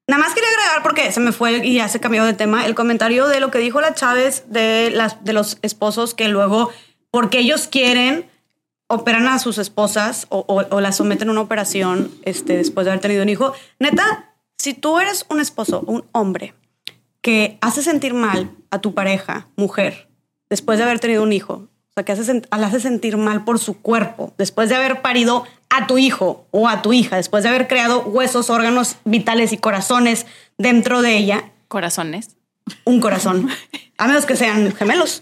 Nada 0.08 0.22
más 0.22 0.34
quería 0.34 0.48
agregar, 0.50 0.82
porque 0.84 1.10
se 1.10 1.18
me 1.18 1.32
fue 1.32 1.66
y 1.66 1.74
ya 1.74 1.88
se 1.88 1.98
cambió 1.98 2.24
de 2.24 2.32
tema, 2.32 2.64
el 2.64 2.76
comentario 2.76 3.26
de 3.26 3.40
lo 3.40 3.50
que 3.50 3.58
dijo 3.58 3.80
la 3.80 3.94
Chávez 3.94 4.44
de, 4.46 4.90
las, 4.92 5.24
de 5.24 5.32
los 5.32 5.58
esposos 5.62 6.14
que 6.14 6.28
luego, 6.28 6.70
porque 7.10 7.40
ellos 7.40 7.66
quieren, 7.66 8.24
operan 8.86 9.26
a 9.26 9.40
sus 9.40 9.58
esposas 9.58 10.28
o, 10.28 10.44
o, 10.46 10.80
las 10.80 10.96
someten 10.96 11.28
a 11.28 11.32
una 11.32 11.40
operación 11.40 12.12
este, 12.22 12.56
después 12.56 12.84
de 12.84 12.92
haber 12.92 13.00
tenido 13.00 13.24
un 13.24 13.28
hijo. 13.28 13.52
Neta, 13.80 14.32
si 14.56 14.74
tú 14.74 15.00
eres 15.00 15.26
un 15.28 15.40
esposo, 15.40 15.82
un 15.88 16.04
hombre, 16.12 16.54
que 17.20 17.58
hace 17.60 17.82
sentir 17.82 18.14
mal 18.14 18.52
a 18.70 18.80
tu 18.80 18.94
pareja, 18.94 19.48
mujer, 19.56 20.08
después 20.48 20.78
de 20.78 20.84
haber 20.84 21.00
tenido 21.00 21.24
un 21.24 21.32
hijo, 21.32 21.54
o 21.54 21.92
sea, 21.96 22.04
que 22.04 22.12
hace, 22.12 22.42
la 22.56 22.66
hace 22.68 22.78
sentir 22.78 23.16
mal 23.16 23.42
por 23.42 23.58
su 23.58 23.80
cuerpo, 23.82 24.34
después 24.38 24.68
de 24.68 24.76
haber 24.76 25.02
parido 25.02 25.44
a 25.70 25.86
tu 25.86 25.98
hijo 25.98 26.46
o 26.50 26.68
a 26.68 26.82
tu 26.82 26.92
hija, 26.92 27.16
después 27.16 27.42
de 27.42 27.50
haber 27.50 27.68
creado 27.68 28.02
huesos, 28.02 28.50
órganos 28.50 28.96
vitales 29.04 29.52
y 29.52 29.58
corazones 29.58 30.26
dentro 30.58 31.02
de 31.02 31.16
ella, 31.16 31.50
Corazones. 31.68 32.36
un 32.84 33.00
corazón, 33.00 33.48
a 33.98 34.06
menos 34.06 34.26
que 34.26 34.36
sean 34.36 34.74
gemelos, 34.74 35.20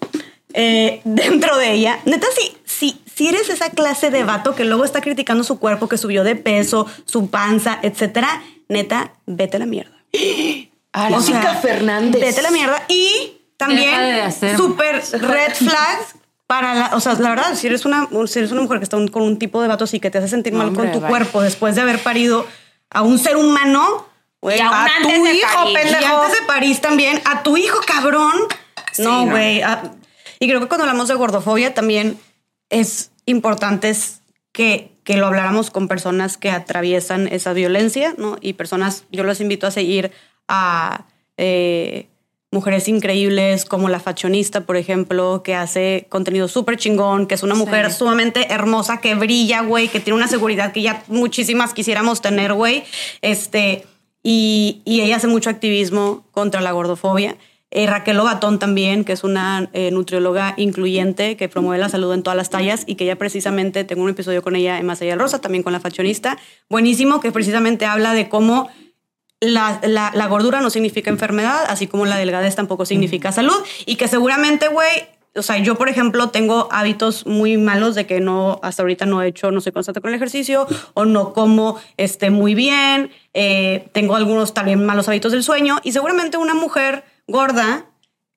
eh, 0.53 1.01
dentro 1.05 1.57
de 1.57 1.73
ella. 1.73 1.99
Neta, 2.05 2.27
si, 2.37 2.57
si, 2.65 3.01
si 3.13 3.29
eres 3.29 3.49
esa 3.49 3.71
clase 3.71 4.11
de 4.11 4.25
vato 4.25 4.55
que 4.55 4.65
luego 4.65 4.85
está 4.85 5.01
criticando 5.01 5.45
su 5.45 5.59
cuerpo, 5.59 5.89
que 5.89 5.99
subió 5.99 6.25
de 6.25 6.37
peso, 6.37 6.87
su 7.07 7.31
panza, 7.31 7.79
etcétera, 7.83 8.43
neta, 8.69 9.13
vete 9.27 9.57
a 9.57 9.61
la 9.61 9.67
mierda. 9.67 9.97
Mónica 11.11 11.55
Fernández. 11.57 12.21
Vete 12.21 12.41
a 12.41 12.43
la 12.43 12.51
mierda. 12.51 12.85
Y 12.89 13.39
también, 13.57 14.33
super 14.57 15.03
red 15.13 15.55
flags 15.55 16.15
para 16.47 16.75
la, 16.75 16.91
o 16.97 17.01
sea, 17.01 17.15
la 17.15 17.31
verdad, 17.31 17.55
si 17.55 17.67
eres 17.67 17.85
una, 17.85 18.09
si 18.27 18.39
eres 18.39 18.53
una 18.53 18.63
mujer 18.63 18.79
que 18.79 18.85
está 18.85 18.97
un- 18.97 19.09
con 19.09 19.23
un 19.23 19.39
tipo 19.39 19.63
de 19.63 19.69
vato 19.69 19.85
así 19.85 19.99
que 20.01 20.11
te 20.11 20.19
hace 20.19 20.29
sentir 20.29 20.53
mal 20.53 20.69
Hombre, 20.69 20.85
con 20.85 20.93
tu 20.93 21.01
vaya. 21.01 21.09
cuerpo 21.11 21.41
después 21.43 21.75
de 21.75 21.81
haber 21.83 21.99
parido 22.03 22.47
a 22.91 23.03
un 23.03 23.19
ser 23.19 23.37
humano, 23.37 24.07
güey, 24.43 24.61
a 24.61 24.87
tu 25.03 25.09
hijo, 25.09 25.65
pendejo. 25.73 26.01
Y 26.01 26.05
antes 26.05 26.41
de 26.41 26.47
París 26.47 26.81
también, 26.81 27.21
a 27.25 27.43
tu 27.43 27.57
hijo, 27.57 27.81
cabrón. 27.87 28.35
no, 28.99 29.25
no. 29.27 29.31
güey. 29.33 29.63
y 30.39 30.49
creo 30.49 30.61
que 30.61 30.67
cuando 30.69 30.85
hablamos 30.85 31.09
de 31.09 31.15
gordofobia 31.15 31.73
también 31.75 32.19
es 32.71 33.11
importante 33.27 33.95
que, 34.53 34.93
que 35.03 35.17
lo 35.17 35.27
habláramos 35.27 35.71
con 35.71 35.89
personas 35.89 36.37
que 36.37 36.51
atraviesan 36.51 37.27
esa 37.29 37.53
violencia, 37.55 38.15
¿no? 38.19 38.37
Y 38.41 38.53
personas, 38.53 39.05
yo 39.11 39.25
los 39.25 39.41
invito 39.41 39.67
a 39.67 39.71
seguir 39.71 40.13
a 40.47 41.07
eh, 41.39 42.09
mujeres 42.55 42.89
increíbles 42.89 43.67
como 43.67 43.89
la 43.91 44.01
fashionista, 44.01 44.63
por 44.63 44.77
ejemplo, 44.79 45.43
que 45.43 45.55
hace 45.55 46.07
contenido 46.09 46.49
súper 46.49 46.79
chingón, 46.79 47.27
que 47.27 47.35
es 47.35 47.43
una 47.43 47.55
mujer 47.55 47.91
Sí. 47.91 47.99
sumamente 47.99 48.51
hermosa, 48.53 49.01
que 49.01 49.15
brilla, 49.15 49.61
güey, 49.61 49.89
que 49.89 50.01
tiene 50.01 50.17
una 50.17 50.29
seguridad 50.29 50.73
que 50.73 50.81
ya 50.81 51.03
muchísimas 51.09 51.75
quisiéramos 51.75 52.23
tener, 52.23 52.55
güey. 52.55 52.85
Este, 53.21 53.85
y, 54.23 54.81
y 54.87 55.03
ella 55.03 55.17
hace 55.17 55.27
mucho 55.27 55.51
activismo 55.51 56.25
contra 56.31 56.63
la 56.63 56.73
gordofobia. 56.73 57.37
Eh, 57.71 57.89
Raquel 57.89 58.17
Lobatón 58.17 58.61
también, 58.61 59.05
que 59.05 59.13
es 59.13 59.25
una 59.25 59.69
eh, 59.73 59.91
nutrióloga 59.91 60.55
incluyente 60.57 61.37
que 61.37 61.49
promueve 61.49 61.81
la 61.83 61.89
salud 61.89 62.13
en 62.15 62.23
todas 62.23 62.37
las 62.37 62.49
tallas 62.49 62.85
y 62.87 62.95
que 62.95 63.03
ella 63.03 63.17
precisamente, 63.17 63.83
tengo 63.83 64.05
un 64.05 64.11
episodio 64.11 64.43
con 64.43 64.55
ella 64.55 64.79
en 64.79 64.87
Más 64.87 65.03
allá 65.03 65.11
del 65.11 65.19
Rosa, 65.19 65.41
también 65.41 65.65
con 65.65 65.73
la 65.73 65.81
fashionista, 65.81 66.39
buenísimo, 66.71 67.21
que 67.21 67.33
precisamente 67.33 67.85
habla 67.85 68.15
de 68.15 68.29
cómo 68.29 68.69
la, 69.45 69.81
la- 69.85 70.13
la 70.15 70.27
gordura 70.27 70.61
no 70.61 70.71
significa 70.71 71.11
enfermedad, 71.11 71.65
así 71.69 71.87
como 71.87 72.07
la 72.07 72.17
delgadez 72.17 72.55
tampoco 72.57 72.85
significa 72.87 73.33
salud. 73.33 73.55
Y 73.87 73.97
que 73.97 74.09
seguramente, 74.09 74.69
güey, 74.69 74.91
o 75.37 75.43
sea, 75.43 75.59
yo, 75.59 75.75
por 75.75 75.89
ejemplo, 75.89 76.29
tengo 76.31 76.69
hábitos 76.71 77.27
muy 77.27 77.57
malos 77.57 77.95
de 77.97 78.07
que 78.07 78.21
no, 78.21 78.61
hasta 78.63 78.83
ahorita 78.83 79.05
no 79.05 79.21
he 79.21 79.27
hecho, 79.29 79.51
no 79.51 79.61
soy 79.61 79.73
constante 79.73 80.01
con 80.01 80.11
el 80.11 80.15
ejercicio 80.17 80.67
o 80.95 81.05
no 81.05 81.33
como 81.33 81.77
este, 81.97 82.31
muy 82.31 82.55
bien. 82.55 83.11
eh, 83.33 83.89
tengo 83.93 84.15
algunos 84.15 84.55
también 84.55 84.87
malos 84.87 85.09
hábitos 85.09 85.33
del 85.33 85.43
sueño. 85.43 85.79
Y 85.83 85.91
seguramente 85.93 86.37
una 86.37 86.55
mujer 86.55 87.05
gorda 87.27 87.87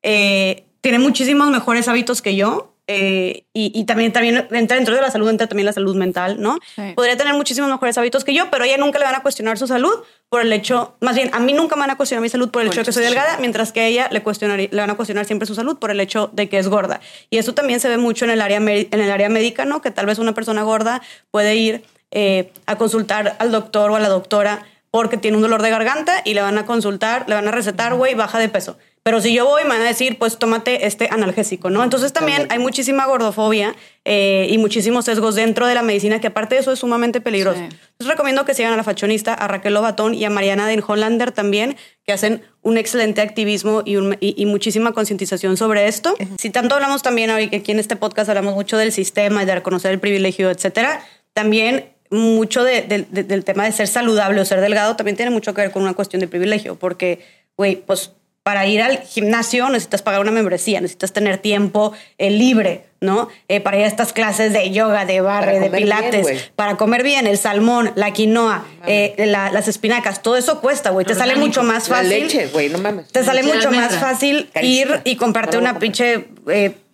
eh, 0.02 0.66
tiene 0.82 1.00
muchísimos 1.00 1.50
mejores 1.52 1.88
hábitos 1.88 2.22
que 2.24 2.36
yo 2.36 2.74
eh, 2.88 3.44
y, 3.54 3.72
y 3.78 3.84
también, 3.84 4.14
también 4.14 4.48
entra 4.52 4.78
dentro 4.78 4.96
de 4.96 5.02
la 5.02 5.12
salud, 5.12 5.30
entra 5.30 5.48
también 5.48 5.66
la 5.66 5.74
salud 5.74 5.96
mental, 5.96 6.38
¿no? 6.40 6.58
Sí. 6.76 6.94
Podría 6.96 7.18
tener 7.18 7.34
muchísimos 7.34 7.70
mejores 7.70 7.98
hábitos 7.98 8.24
que 8.24 8.34
yo, 8.34 8.50
pero 8.50 8.64
a 8.64 8.68
ella 8.68 8.78
nunca 8.78 8.98
le 9.00 9.06
van 9.06 9.16
a 9.16 9.22
cuestionar 9.22 9.58
su 9.58 9.68
salud 9.68 9.94
por 10.30 10.42
el 10.42 10.52
hecho, 10.54 10.96
más 11.02 11.16
bien, 11.16 11.30
a 11.34 11.40
mí 11.40 11.54
nunca 11.54 11.76
me 11.76 11.82
van 11.82 11.92
a 11.92 11.98
cuestionar 11.98 12.22
mi 12.22 12.30
salud 12.30 12.50
por 12.50 12.62
el 12.62 12.70
hecho 12.70 12.80
de 12.82 12.86
que 12.86 12.92
soy 12.94 13.04
delgada, 13.04 13.38
mientras 13.40 13.72
que 13.72 13.82
a 13.82 13.86
ella 13.88 14.08
le, 14.12 14.24
cuestionaría- 14.24 14.70
le 14.72 14.82
van 14.82 14.90
a 14.90 14.96
cuestionar 14.96 15.26
siempre 15.26 15.46
su 15.46 15.56
salud 15.56 15.78
por 15.78 15.92
el 15.92 16.00
hecho 16.00 16.30
de 16.34 16.48
que 16.50 16.58
es 16.60 16.68
gorda. 16.70 17.02
Y 17.30 17.38
eso 17.38 17.54
también 17.54 17.80
se 17.80 17.90
ve 17.90 17.98
mucho 17.98 18.26
en 18.26 18.32
el 18.32 18.42
área, 18.42 18.58
en 18.58 18.88
el 19.02 19.12
área 19.12 19.30
médica, 19.30 19.66
¿no? 19.66 19.82
Que 19.82 19.92
tal 19.92 20.06
vez 20.06 20.18
una 20.20 20.34
persona 20.34 20.64
gorda 20.64 21.02
puede 21.32 21.56
ir 21.56 21.84
eh, 22.12 22.52
a 22.68 22.78
consultar 22.78 23.36
al 23.40 23.52
doctor 23.52 23.92
o 23.92 23.96
a 23.96 24.00
la 24.00 24.08
doctora 24.10 24.66
porque 24.92 25.18
tiene 25.18 25.36
un 25.36 25.44
dolor 25.44 25.62
de 25.62 25.70
garganta 25.70 26.22
y 26.24 26.34
le 26.34 26.42
van 26.42 26.58
a 26.58 26.66
consultar, 26.66 27.26
le 27.28 27.36
van 27.36 27.48
a 27.48 27.52
recetar, 27.52 27.94
güey, 27.96 28.16
baja 28.16 28.40
de 28.40 28.48
peso. 28.50 28.78
Pero 29.08 29.22
si 29.22 29.34
yo 29.34 29.46
voy, 29.46 29.64
me 29.64 29.70
van 29.70 29.84
a 29.84 29.86
decir, 29.86 30.18
pues 30.18 30.38
tómate 30.38 30.86
este 30.86 31.08
analgésico, 31.10 31.70
¿no? 31.70 31.82
Entonces 31.82 32.12
también 32.12 32.46
hay 32.50 32.60
muchísima 32.60 33.06
gordofobia 33.06 33.74
eh, 34.04 34.48
y 34.50 34.58
muchísimos 34.58 35.06
sesgos 35.06 35.36
dentro 35.36 35.66
de 35.66 35.76
la 35.76 35.82
medicina, 35.82 36.20
que 36.20 36.28
aparte 36.28 36.56
de 36.56 36.62
eso 36.62 36.74
es 36.74 36.80
sumamente 36.80 37.22
peligroso. 37.22 37.58
Sí. 37.58 37.64
Entonces 37.64 38.08
recomiendo 38.08 38.44
que 38.44 38.54
sigan 38.54 38.74
a 38.74 38.76
la 38.76 38.84
fachonista, 38.84 39.34
a 39.34 39.48
Raquel 39.48 39.76
Lobatón 39.76 40.14
y 40.14 40.26
a 40.26 40.30
Mariana 40.30 40.68
Den 40.68 40.84
Hollander 40.86 41.32
también, 41.32 41.78
que 42.06 42.12
hacen 42.12 42.42
un 42.64 42.78
excelente 42.78 43.22
activismo 43.22 43.82
y, 43.86 43.96
un- 43.96 44.18
y- 44.20 44.34
y 44.38 44.46
muchísima 44.46 44.92
concientización 44.92 45.56
sobre 45.56 45.88
esto. 45.88 46.14
Si 46.38 46.50
tanto 46.50 46.76
hablamos 46.76 47.02
también 47.02 47.30
hoy, 47.30 47.48
que 47.50 47.56
aquí 47.56 47.72
en 47.72 47.80
este 47.80 47.96
podcast 47.96 48.28
hablamos 48.28 48.56
mucho 48.56 48.76
del 48.78 48.92
sistema 48.92 49.42
y 49.42 49.46
de 49.46 49.56
reconocer 49.56 49.94
el 49.94 50.00
privilegio, 50.02 50.50
etcétera, 50.52 51.02
también 51.32 51.86
mucho 52.10 52.66
de- 52.66 52.82
de- 52.82 53.06
de- 53.10 53.24
del 53.24 53.46
tema 53.46 53.64
de 53.64 53.72
ser 53.72 53.88
saludable 53.88 54.42
o 54.42 54.44
ser 54.46 54.60
delgado 54.60 54.98
también 54.98 55.16
tiene 55.16 55.32
mucho 55.32 55.54
que 55.54 55.62
ver 55.62 55.72
con 55.72 55.84
una 55.84 55.94
cuestión 55.94 56.20
de 56.20 56.28
privilegio, 56.28 56.76
porque, 56.76 57.20
güey, 57.56 57.78
pues 57.78 58.12
para 58.48 58.66
ir 58.66 58.82
al 58.82 59.00
gimnasio 59.00 59.68
necesitas 59.68 60.02
pagar 60.02 60.22
una 60.22 60.32
membresía, 60.32 60.80
necesitas 60.80 61.12
tener 61.12 61.38
tiempo 61.38 61.92
eh, 62.18 62.30
libre, 62.30 62.86
¿no? 63.02 63.28
Eh, 63.50 63.60
para 63.60 63.76
ir 63.76 63.84
a 63.84 63.88
estas 63.88 64.14
clases 64.14 64.54
de 64.54 64.72
yoga, 64.72 65.04
de 65.04 65.20
barre, 65.20 65.60
de 65.60 65.68
bien, 65.68 65.84
pilates, 65.84 66.50
para 66.56 66.78
comer 66.78 67.04
bien, 67.04 67.28
el 67.28 67.38
salmón, 67.38 67.92
la 67.96 68.14
quinoa, 68.14 68.64
eh, 68.86 69.16
la- 69.18 69.52
las 69.52 69.68
espinacas, 69.68 70.22
todo 70.22 70.38
eso 70.38 70.62
cuesta, 70.62 70.92
güey. 70.92 71.06
Te 71.06 71.14
sale 71.14 71.36
mucho 71.36 71.62
más 71.64 71.90
La 71.90 71.98
fácil. 71.98 72.10
leche, 72.22 72.48
güey, 72.48 72.70
no 72.70 72.78
mames. 72.78 73.10
Te 73.10 73.22
sale 73.26 73.44
mucho 73.44 73.70
más 73.70 73.96
fácil 73.98 74.50
Carísima. 74.54 74.96
ir 74.96 75.02
y 75.04 75.18
comprarte 75.18 75.58
una 75.58 75.78
pinche 75.78 76.28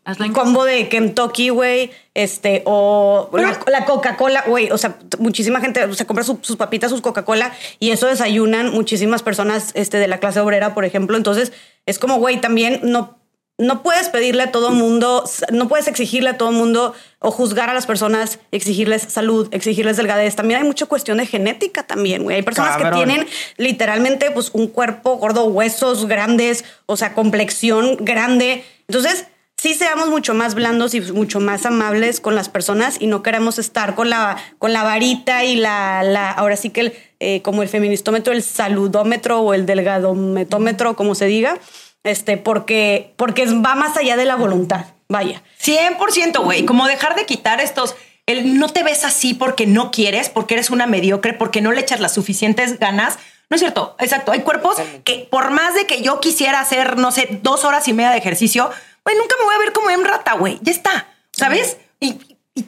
en 0.05 0.33
combo 0.33 0.65
de 0.65 0.89
Kentucky, 0.89 1.49
güey, 1.49 1.91
este, 2.13 2.61
o 2.65 3.29
la, 3.33 3.59
la 3.67 3.85
Coca-Cola, 3.85 4.43
güey. 4.47 4.69
O 4.71 4.77
sea, 4.77 4.97
muchísima 5.19 5.61
gente 5.61 5.93
se 5.93 6.05
compra 6.05 6.23
su- 6.23 6.39
sus 6.41 6.57
papitas, 6.57 6.91
sus 6.91 7.01
Coca-Cola, 7.01 7.53
y 7.79 7.91
eso 7.91 8.07
desayunan 8.07 8.71
muchísimas 8.71 9.23
personas 9.23 9.71
este, 9.75 9.97
de 9.97 10.07
la 10.07 10.19
clase 10.19 10.39
obrera, 10.41 10.73
por 10.73 10.83
ejemplo. 10.85 11.15
Entonces, 11.15 11.53
es 11.85 11.99
como, 11.99 12.17
güey, 12.17 12.41
también 12.41 12.79
no. 12.83 13.19
No 13.59 13.83
puedes 13.83 14.09
pedirle 14.09 14.41
a 14.41 14.51
todo 14.51 14.71
mundo, 14.71 15.23
no 15.51 15.67
puedes 15.67 15.87
exigirle 15.87 16.31
a 16.31 16.37
todo 16.39 16.51
mundo 16.51 16.95
o 17.19 17.29
juzgar 17.29 17.69
a 17.69 17.75
las 17.75 17.85
personas, 17.85 18.39
exigirles 18.51 19.03
salud, 19.03 19.47
exigirles 19.51 19.95
delgadez. 19.95 20.35
También 20.35 20.61
hay 20.61 20.65
mucha 20.65 20.87
cuestión 20.87 21.19
de 21.19 21.27
genética 21.27 21.83
también, 21.83 22.23
güey. 22.23 22.37
Hay 22.37 22.41
personas 22.41 22.77
que 22.77 22.89
tienen 22.89 23.27
literalmente 23.57 24.31
pues 24.31 24.49
un 24.53 24.67
cuerpo 24.67 25.17
gordo, 25.17 25.45
huesos 25.45 26.07
grandes, 26.07 26.65
o 26.87 26.97
sea, 26.97 27.13
complexión 27.13 27.97
grande. 27.99 28.65
Entonces, 28.87 29.27
sí 29.63 29.73
seamos 29.75 30.09
mucho 30.09 30.33
más 30.33 30.55
blandos 30.55 30.93
y 30.93 30.99
mucho 30.99 31.39
más 31.39 31.65
amables 31.65 32.19
con 32.19 32.35
las 32.35 32.49
personas 32.49 32.97
y 32.99 33.07
no 33.07 33.23
queremos 33.23 33.59
estar 33.59 33.95
con 33.95 34.09
la, 34.09 34.35
con 34.59 34.73
la 34.73 34.83
varita 34.83 35.45
y 35.45 35.55
la, 35.55 36.03
la 36.03 36.31
ahora 36.31 36.57
sí 36.57 36.69
que 36.69 36.81
el, 36.81 36.93
eh, 37.21 37.41
como 37.43 37.63
el 37.63 37.69
feministómetro, 37.69 38.33
el 38.33 38.43
saludómetro 38.43 39.39
o 39.39 39.53
el 39.53 39.65
delgadometómetro, 39.65 40.97
como 40.97 41.15
se 41.15 41.27
diga, 41.27 41.59
este, 42.03 42.35
porque, 42.35 43.13
porque 43.15 43.45
va 43.45 43.75
más 43.75 43.95
allá 43.95 44.17
de 44.17 44.25
la 44.25 44.35
voluntad. 44.35 44.87
Vaya. 45.07 45.41
100%, 45.63 46.43
güey. 46.43 46.65
Como 46.65 46.85
dejar 46.85 47.15
de 47.15 47.25
quitar 47.25 47.61
estos. 47.61 47.95
El 48.25 48.59
no 48.59 48.67
te 48.67 48.83
ves 48.83 49.05
así 49.05 49.33
porque 49.33 49.65
no 49.65 49.91
quieres, 49.91 50.27
porque 50.27 50.55
eres 50.55 50.71
una 50.71 50.87
mediocre, 50.87 51.31
porque 51.31 51.61
no 51.61 51.71
le 51.71 51.79
echas 51.79 52.01
las 52.01 52.13
suficientes 52.13 52.79
ganas. 52.79 53.17
No 53.49 53.55
es 53.55 53.61
cierto. 53.61 53.95
Exacto. 53.99 54.33
Hay 54.33 54.41
cuerpos 54.41 54.75
que, 55.05 55.25
por 55.31 55.51
más 55.51 55.73
de 55.73 55.85
que 55.85 56.01
yo 56.01 56.19
quisiera 56.19 56.59
hacer, 56.59 56.97
no 56.97 57.13
sé, 57.13 57.39
dos 57.43 57.63
horas 57.63 57.87
y 57.87 57.93
media 57.93 58.11
de 58.11 58.17
ejercicio, 58.17 58.69
güey, 59.03 59.17
nunca 59.17 59.35
me 59.39 59.45
voy 59.45 59.55
a 59.55 59.59
ver 59.59 59.73
como 59.73 59.89
en 59.89 60.05
rata, 60.05 60.33
güey. 60.33 60.59
Ya 60.61 60.71
está. 60.71 61.07
¿Sabes? 61.31 61.77
Y, 61.99 62.19
y 62.55 62.65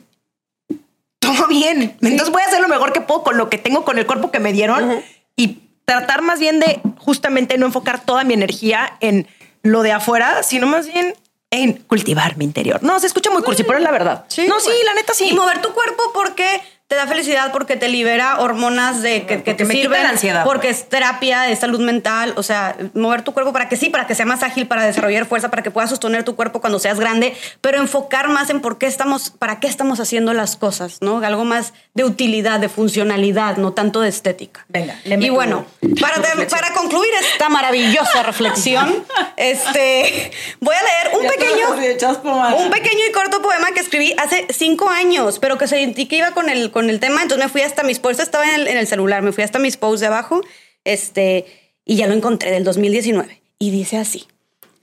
todo 1.20 1.48
bien. 1.48 1.98
Entonces 2.02 2.30
voy 2.30 2.42
a 2.42 2.46
hacer 2.46 2.62
lo 2.62 2.68
mejor 2.68 2.94
que 2.94 3.02
puedo 3.02 3.24
con 3.24 3.38
lo 3.38 3.50
que 3.50 3.58
tengo, 3.58 3.86
con 3.86 3.98
el 3.98 4.06
cuerpo 4.06 4.32
que 4.32 4.40
me 4.40 4.54
dieron 4.54 5.04
y 5.36 5.60
tratar 5.86 6.22
más 6.22 6.40
bien 6.40 6.60
de 6.60 6.82
justamente 6.98 7.58
no 7.58 7.68
enfocar 7.68 8.04
toda 8.04 8.24
mi 8.24 8.34
energía 8.34 8.98
en 9.00 9.28
lo 9.62 9.84
de 9.84 9.92
afuera, 9.92 10.44
sino 10.44 10.68
más 10.68 10.88
bien 10.88 11.16
en 11.52 11.74
cultivar 11.74 12.38
mi 12.38 12.46
interior. 12.46 12.82
No, 12.84 13.00
se 13.00 13.08
escucha 13.08 13.30
muy 13.30 13.44
cursi, 13.44 13.64
pero 13.64 13.78
es 13.78 13.84
la 13.84 13.92
verdad. 13.92 14.26
no, 14.48 14.60
sí, 14.60 14.72
la 14.84 14.94
neta 14.94 15.14
sí. 15.14 15.30
Y 15.30 15.34
mover 15.34 15.62
tu 15.62 15.74
cuerpo 15.74 16.12
porque 16.14 16.62
te 16.88 16.96
da 16.96 17.08
felicidad, 17.08 17.52
porque 17.52 17.78
te 17.78 17.90
libera 17.90 18.40
hormonas 18.40 19.02
de 19.02 19.26
que, 19.26 19.42
que 19.42 19.56
te 19.56 19.66
me 19.66 19.74
sirven, 19.74 20.04
la 20.04 20.10
ansiedad, 20.10 20.44
porque 20.44 20.68
güey. 20.68 20.80
es 20.80 20.88
terapia 20.88 21.42
de 21.42 21.56
salud 21.56 21.80
mental, 21.80 22.34
o 22.38 22.44
sea, 22.44 22.76
mover 22.94 23.24
tu 23.24 23.34
cuerpo 23.34 23.52
para 23.52 23.68
que 23.68 23.76
sí, 23.76 23.90
para 23.90 24.06
que 24.06 24.14
sea 24.14 24.28
más 24.28 24.44
ágil, 24.44 24.68
para 24.68 24.86
desarrollar 24.86 25.26
fuerza, 25.26 25.50
para 25.50 25.64
que 25.64 25.72
puedas 25.72 25.90
sostener 25.90 26.24
tu 26.24 26.36
cuerpo 26.36 26.62
cuando 26.62 26.78
seas 26.78 27.00
grande, 27.00 27.36
pero 27.62 27.80
enfocar 27.80 28.28
más 28.28 28.52
en 28.52 28.62
por 28.62 28.78
qué 28.78 28.86
estamos, 28.86 29.32
para 29.32 29.60
qué 29.60 29.68
estamos 29.68 30.00
haciendo 30.00 30.34
las 30.34 30.58
cosas, 30.58 31.00
¿no? 31.02 31.18
Algo 31.26 31.44
más 31.44 31.74
de 31.96 32.04
utilidad, 32.04 32.60
de 32.60 32.70
funcionalidad, 32.70 33.58
no 33.58 33.74
tanto 33.74 34.02
de 34.02 34.10
estética. 34.10 34.64
Venga, 34.70 34.96
le 35.06 35.16
y 35.16 35.18
meto 35.18 35.34
bueno, 35.34 35.66
tu 35.82 35.96
para, 35.96 36.22
para 36.22 36.72
concluir 36.74 37.10
esta 37.34 37.50
maravillosa 37.50 38.22
reflexión, 38.22 39.04
este, 39.38 40.32
voy 40.60 40.76
a 40.76 40.84
leer 40.84 41.18
un 41.20 41.28
pequeño, 41.28 42.58
un 42.58 42.70
pequeño 42.70 43.00
y 43.10 43.12
corto 43.12 43.42
poema 43.42 43.72
que 43.72 43.80
escribí 43.80 44.14
hace 44.20 44.46
cinco 44.52 44.88
años, 44.88 45.40
pero 45.40 45.58
que 45.58 45.68
sentí 45.68 46.06
que 46.06 46.18
iba 46.18 46.30
con 46.30 46.50
el, 46.50 46.75
con 46.76 46.90
el 46.90 47.00
tema, 47.00 47.22
entonces 47.22 47.46
me 47.46 47.50
fui 47.50 47.62
hasta 47.62 47.84
mis 47.84 48.00
posts, 48.00 48.22
estaba 48.22 48.44
en 48.50 48.56
el, 48.56 48.68
en 48.68 48.78
el 48.78 48.86
celular, 48.86 49.22
me 49.22 49.32
fui 49.32 49.46
hasta 49.46 49.60
mis 49.60 49.78
posts 49.78 50.02
de 50.02 50.08
abajo, 50.08 50.42
este, 50.84 51.46
y 51.86 51.96
ya 51.96 52.06
lo 52.06 52.14
encontré 52.14 52.52
del 52.52 52.66
2019. 52.66 53.42
Y 53.60 53.72
dice 53.72 53.98
así. 53.98 54.28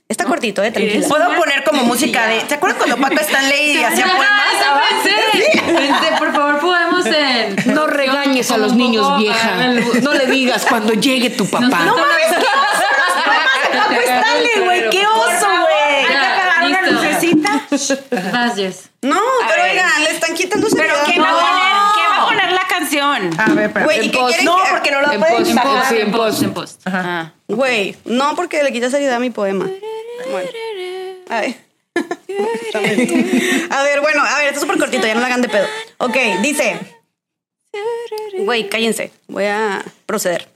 Está 0.09 0.25
cortito, 0.25 0.63
eh, 0.63 0.71
tranquila. 0.71 1.07
Puedo 1.07 1.35
poner 1.35 1.63
como 1.63 1.83
música 1.83 2.25
de. 2.25 2.41
¿Se 2.47 2.55
acuerdan 2.55 2.79
cuando 2.79 2.97
Paco 2.97 3.21
Stanley 3.21 3.77
hacía 3.83 4.05
poemas? 4.05 4.53
ya 4.59 4.81
pensé. 4.89 5.61
Pensé, 5.71 6.07
por 6.17 6.33
favor, 6.33 6.59
podemos 6.59 7.05
en. 7.05 7.73
No 7.75 7.85
regañes 7.85 8.49
a 8.49 8.57
los 8.57 8.73
niños, 8.73 9.05
poco 9.05 9.19
vieja. 9.19 9.63
el- 9.65 10.03
No 10.03 10.13
le 10.13 10.25
digas 10.25 10.65
cuando 10.67 10.93
llegue 10.93 11.29
tu 11.29 11.45
papá. 11.47 11.67
No 11.85 11.95
mames, 11.95 12.25
qué 12.27 12.35
oso. 12.37 12.83
Paco 13.71 14.01
Stanley, 14.01 14.63
güey, 14.65 14.89
qué 14.89 15.05
oso, 15.05 15.47
güey. 15.61 16.11
Ya, 16.11 16.33
apagar 16.33 16.65
una 16.65 16.81
listo. 16.81 16.91
lucecita. 16.95 17.61
Jess. 18.55 18.89
No, 19.01 19.19
pero 19.49 19.63
oigan, 19.63 20.03
le 20.03 20.11
están 20.11 20.33
quitando 20.33 20.65
Pero 20.69 20.77
seriedad. 20.81 21.05
¿quién 21.05 21.21
va, 21.21 21.27
a 21.27 21.31
No. 21.31 21.37
poner, 21.39 21.93
¿quién 21.93 22.09
va 22.09 22.15
a 22.23 22.25
poner 22.25 22.51
la 22.53 22.61
canción? 22.79 23.39
A 23.39 23.53
ver, 23.53 23.71
pero. 23.73 23.85
Güey, 23.85 24.05
¿y 24.07 24.11
qué 24.11 24.17
quieren 24.17 24.45
No, 24.45 24.57
que- 24.63 24.69
porque 24.71 24.91
no 24.91 25.01
lo 25.01 25.11
En 25.11 25.19
pueden 25.19 25.37
post, 25.37 25.49
en 25.49 25.55
sacar. 25.55 25.71
post, 25.73 25.89
sí, 25.89 25.97
en 25.97 26.11
post. 26.11 26.23
post, 26.23 26.43
en 26.43 26.53
post. 26.53 26.81
Ah. 26.85 27.31
Güey, 27.47 27.95
no, 28.05 28.35
porque 28.35 28.63
le 28.63 28.71
quita 28.71 28.89
seriedad 28.89 29.15
a 29.15 29.19
mi 29.19 29.29
poema. 29.29 29.69
Bueno. 30.31 30.49
Ay. 31.29 31.57
A 33.69 33.83
ver, 33.83 34.01
bueno, 34.01 34.23
a 34.23 34.37
ver, 34.39 34.47
está 34.47 34.59
súper 34.59 34.77
cortito, 34.79 35.05
ya 35.05 35.13
no 35.13 35.19
la 35.21 35.27
hagan 35.27 35.41
de 35.41 35.49
pedo. 35.49 35.67
Ok, 35.99 36.15
dice. 36.41 36.79
Güey, 38.39 38.69
cállense. 38.69 39.11
Voy 39.27 39.45
a 39.45 39.83
proceder. 40.05 40.47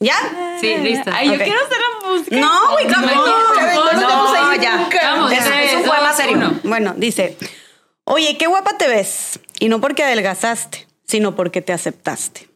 ¿Ya? 0.00 0.14
Sí, 0.60 0.74
listo. 0.76 1.10
Ay, 1.12 1.28
yo 1.28 1.34
Ok. 1.34 1.42
quiero 1.42 1.60
hacer 1.64 1.78
la 1.78 2.08
música. 2.08 2.36
No, 2.36 2.72
güey, 2.72 2.86
claro 2.86 3.08
que 3.08 3.14
no. 3.14 3.24
No, 4.00 4.54
ya. 4.54 4.88
Vamos, 5.02 5.32
Es, 5.32 5.44
tres, 5.44 5.70
es 5.72 5.76
un 5.78 5.84
poema 5.84 6.08
dos, 6.08 6.16
serio. 6.16 6.36
uno. 6.36 6.60
Bueno, 6.64 6.94
dice, 6.96 7.36
oye, 8.04 8.36
qué 8.38 8.46
guapa 8.46 8.76
te 8.78 8.88
ves. 8.88 9.40
Y 9.60 9.68
no 9.68 9.80
porque 9.80 10.02
adelgazaste, 10.04 10.86
sino 11.06 11.34
porque 11.36 11.62
te 11.62 11.72
aceptaste. 11.72 12.48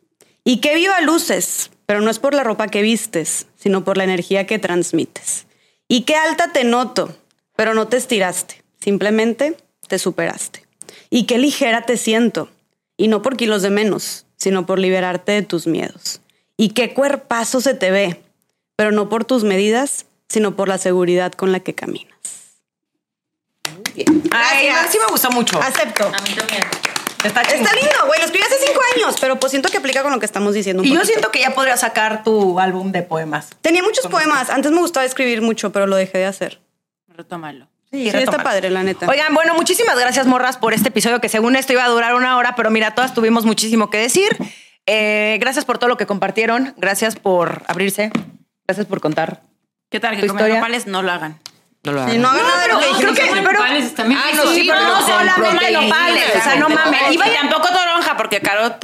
Y 0.44 0.60
qué 0.60 0.74
viva 0.74 1.00
luces, 1.00 1.70
pero 1.86 2.00
no 2.00 2.10
es 2.10 2.18
por 2.18 2.34
la 2.34 2.44
ropa 2.44 2.68
que 2.68 2.82
vistes, 2.82 3.46
sino 3.56 3.84
por 3.84 3.96
la 3.96 4.04
energía 4.04 4.46
que 4.46 4.58
transmites. 4.58 5.46
Y 5.88 6.02
qué 6.02 6.16
alta 6.16 6.52
te 6.52 6.64
noto, 6.64 7.16
pero 7.56 7.74
no 7.74 7.88
te 7.88 7.96
estiraste, 7.96 8.62
simplemente 8.80 9.56
te 9.88 9.98
superaste. 9.98 10.66
Y 11.10 11.24
qué 11.24 11.38
ligera 11.38 11.82
te 11.82 11.96
siento, 11.96 12.50
y 12.96 13.08
no 13.08 13.22
por 13.22 13.36
kilos 13.36 13.62
de 13.62 13.70
menos, 13.70 14.26
sino 14.36 14.66
por 14.66 14.78
liberarte 14.78 15.32
de 15.32 15.42
tus 15.42 15.66
miedos. 15.66 16.20
Y 16.56 16.70
qué 16.70 16.92
cuerpazo 16.92 17.60
se 17.60 17.74
te 17.74 17.90
ve, 17.90 18.22
pero 18.76 18.92
no 18.92 19.08
por 19.08 19.24
tus 19.24 19.44
medidas, 19.44 20.06
sino 20.28 20.56
por 20.56 20.68
la 20.68 20.78
seguridad 20.78 21.32
con 21.32 21.52
la 21.52 21.60
que 21.60 21.74
caminas. 21.74 22.18
Ay, 24.30 24.68
sí 24.90 24.98
me 24.98 25.10
gustó 25.10 25.30
mucho. 25.30 25.60
Acepto. 25.60 26.04
A 26.06 26.22
mí 26.22 26.34
también. 26.34 26.64
Está. 27.24 27.42
Está 27.42 27.74
lindo, 27.74 28.06
güey. 28.06 28.18
Lo 28.20 28.24
escribí 28.26 28.44
hace 28.44 28.56
cinco 28.66 28.80
años, 28.96 29.16
pero 29.20 29.38
pues 29.40 29.50
siento 29.50 29.68
que 29.70 29.78
aplica 29.78 30.02
con 30.02 30.12
lo 30.12 30.18
que 30.20 30.26
estamos 30.26 30.54
diciendo. 30.54 30.82
un 30.82 30.86
Y 30.86 30.90
yo 30.90 30.96
poquito. 30.96 31.12
siento 31.12 31.30
que 31.30 31.40
ya 31.40 31.50
podría 31.54 31.76
sacar 31.76 32.22
tu 32.22 32.58
álbum 32.60 32.92
de 32.92 33.02
poemas. 33.02 33.50
Tenía 33.60 33.82
muchos 33.82 34.06
poemas. 34.06 34.50
Antes 34.50 34.70
me 34.72 34.78
gustaba 34.80 35.04
escribir 35.06 35.42
mucho, 35.42 35.72
pero 35.72 35.86
lo 35.86 35.96
dejé 35.96 36.18
de 36.18 36.26
hacer. 36.26 36.60
Retómalo. 37.08 37.68
Sí, 37.90 38.06
está 38.06 38.18
retoma. 38.20 38.44
padre, 38.44 38.70
la 38.70 38.82
neta. 38.82 39.06
Oigan, 39.08 39.32
bueno, 39.34 39.54
muchísimas 39.54 39.98
gracias, 39.98 40.26
morras, 40.26 40.58
por 40.58 40.74
este 40.74 40.88
episodio 40.90 41.20
que 41.22 41.28
según 41.30 41.56
esto 41.56 41.72
iba 41.72 41.84
a 41.84 41.88
durar 41.88 42.14
una 42.14 42.36
hora, 42.36 42.54
pero 42.54 42.70
mira, 42.70 42.94
todas 42.94 43.14
tuvimos 43.14 43.44
muchísimo 43.46 43.88
que 43.88 43.96
decir. 43.98 44.36
Eh, 44.86 45.38
gracias 45.40 45.64
por 45.64 45.78
todo 45.78 45.88
lo 45.88 45.96
que 45.96 46.06
compartieron. 46.06 46.74
Gracias 46.76 47.16
por 47.16 47.62
abrirse. 47.66 48.10
Gracias 48.66 48.86
por 48.86 49.00
contar. 49.00 49.40
¿Qué 49.90 50.00
tal? 50.00 50.16
¿Tu 50.16 50.20
Que 50.20 50.26
comer 50.28 50.42
historia? 50.42 50.54
nopales 50.60 50.86
no 50.86 51.02
lo 51.02 51.10
hagan. 51.10 51.38
No 51.84 51.92
lo 51.92 52.00
hagan. 52.02 52.12
Si 52.12 52.18
no 52.18 52.28
hagan 52.28 52.42
nada 52.46 52.62
de 52.62 52.68
lo 52.68 52.78
que 52.80 52.86
creo 52.98 53.14
que- 53.14 53.22
pero- 53.42 53.52
nopales, 53.52 53.94
también. 53.94 54.20
Ah, 54.22 54.30
no, 54.34 54.42
Sí, 54.50 54.60
sí, 54.62 54.66
pero 54.68 54.82
no 54.82 55.00
solamente 55.06 55.70
nopales, 55.70 56.24
o 56.36 56.42
sea, 56.42 56.56
no 56.56 56.68
mames. 56.68 57.00
Y 57.12 57.18
tampoco 57.18 57.68
toronja, 57.68 58.16
porque 58.16 58.40
Caro 58.40 58.76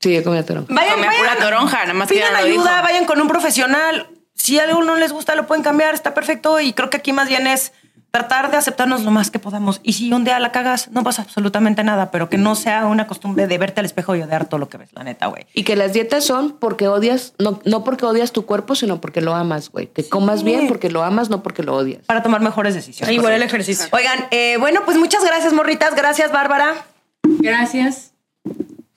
Sí, 0.00 0.14
yo 0.14 0.24
comía 0.24 0.44
toronja. 0.46 0.72
Vayan, 0.72 0.94
Comía 0.94 1.08
vayan. 1.10 1.22
pura 1.26 1.36
toronja, 1.36 1.78
nada 1.80 1.92
más 1.94 2.08
que 2.08 2.14
Pidan 2.14 2.32
lo 2.32 2.38
ayuda, 2.38 2.70
dijo. 2.72 2.82
vayan 2.84 3.04
con 3.04 3.20
un 3.20 3.28
profesional. 3.28 4.08
Si 4.34 4.58
algo 4.58 4.82
no 4.82 4.96
les 4.96 5.12
gusta, 5.12 5.34
lo 5.34 5.46
pueden 5.46 5.62
cambiar, 5.62 5.92
está 5.94 6.14
perfecto. 6.14 6.58
Y 6.60 6.72
creo 6.72 6.88
que 6.88 6.96
aquí 6.96 7.12
más 7.12 7.28
bien 7.28 7.46
es 7.46 7.72
tratar 8.10 8.50
de 8.50 8.56
aceptarnos 8.56 9.04
lo 9.04 9.10
más 9.10 9.30
que 9.30 9.38
podamos. 9.38 9.80
Y 9.82 9.92
si 9.94 10.12
un 10.12 10.24
día 10.24 10.38
la 10.38 10.52
cagas, 10.52 10.90
no 10.90 11.04
pasa 11.04 11.22
absolutamente 11.22 11.84
nada, 11.84 12.10
pero 12.10 12.28
que 12.28 12.38
no 12.38 12.54
sea 12.54 12.86
una 12.86 13.06
costumbre 13.06 13.46
de 13.46 13.58
verte 13.58 13.80
al 13.80 13.86
espejo 13.86 14.16
y 14.16 14.22
odiar 14.22 14.46
todo 14.46 14.58
lo 14.58 14.68
que 14.68 14.78
ves, 14.78 14.90
la 14.92 15.04
neta, 15.04 15.26
güey. 15.26 15.46
Y 15.54 15.64
que 15.64 15.76
las 15.76 15.92
dietas 15.92 16.24
son 16.24 16.56
porque 16.58 16.88
odias, 16.88 17.34
no, 17.38 17.60
no 17.64 17.84
porque 17.84 18.04
odias 18.06 18.32
tu 18.32 18.46
cuerpo, 18.46 18.74
sino 18.74 19.00
porque 19.00 19.20
lo 19.20 19.34
amas, 19.34 19.70
güey. 19.70 19.86
Que 19.88 20.08
comas 20.08 20.42
bien 20.42 20.68
porque 20.68 20.90
lo 20.90 21.02
amas, 21.02 21.30
no 21.30 21.42
porque 21.42 21.62
lo 21.62 21.76
odias. 21.76 22.04
Para 22.06 22.22
tomar 22.22 22.40
mejores 22.40 22.74
decisiones. 22.74 23.14
Igual 23.14 23.34
el 23.34 23.42
ejercicio. 23.42 23.86
Oigan, 23.92 24.26
eh, 24.30 24.56
bueno, 24.58 24.82
pues 24.84 24.96
muchas 24.96 25.24
gracias, 25.24 25.52
morritas. 25.52 25.94
Gracias, 25.94 26.32
Bárbara. 26.32 26.74
Gracias. 27.22 28.12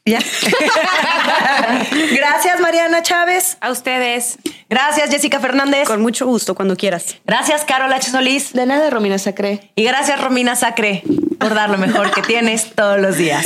Ya. 0.05 0.19
gracias, 2.15 2.59
Mariana 2.59 3.01
Chávez. 3.03 3.57
A 3.61 3.71
ustedes. 3.71 4.37
Gracias, 4.69 5.09
Jessica 5.09 5.39
Fernández. 5.39 5.87
Con 5.87 6.01
mucho 6.01 6.25
gusto, 6.25 6.55
cuando 6.55 6.75
quieras. 6.75 7.15
Gracias, 7.25 7.63
Carol 7.63 7.93
H. 7.93 8.11
Solís. 8.11 8.51
De 8.51 8.65
nada, 8.65 8.89
Romina 8.89 9.17
Sacré. 9.17 9.71
Y 9.75 9.85
gracias, 9.85 10.19
Romina 10.19 10.57
Sacre, 10.57 11.03
por 11.39 11.53
dar 11.53 11.69
lo 11.69 11.77
mejor 11.77 12.11
que 12.11 12.21
tienes 12.21 12.73
todos 12.75 12.99
los 12.99 13.15
días. 13.15 13.45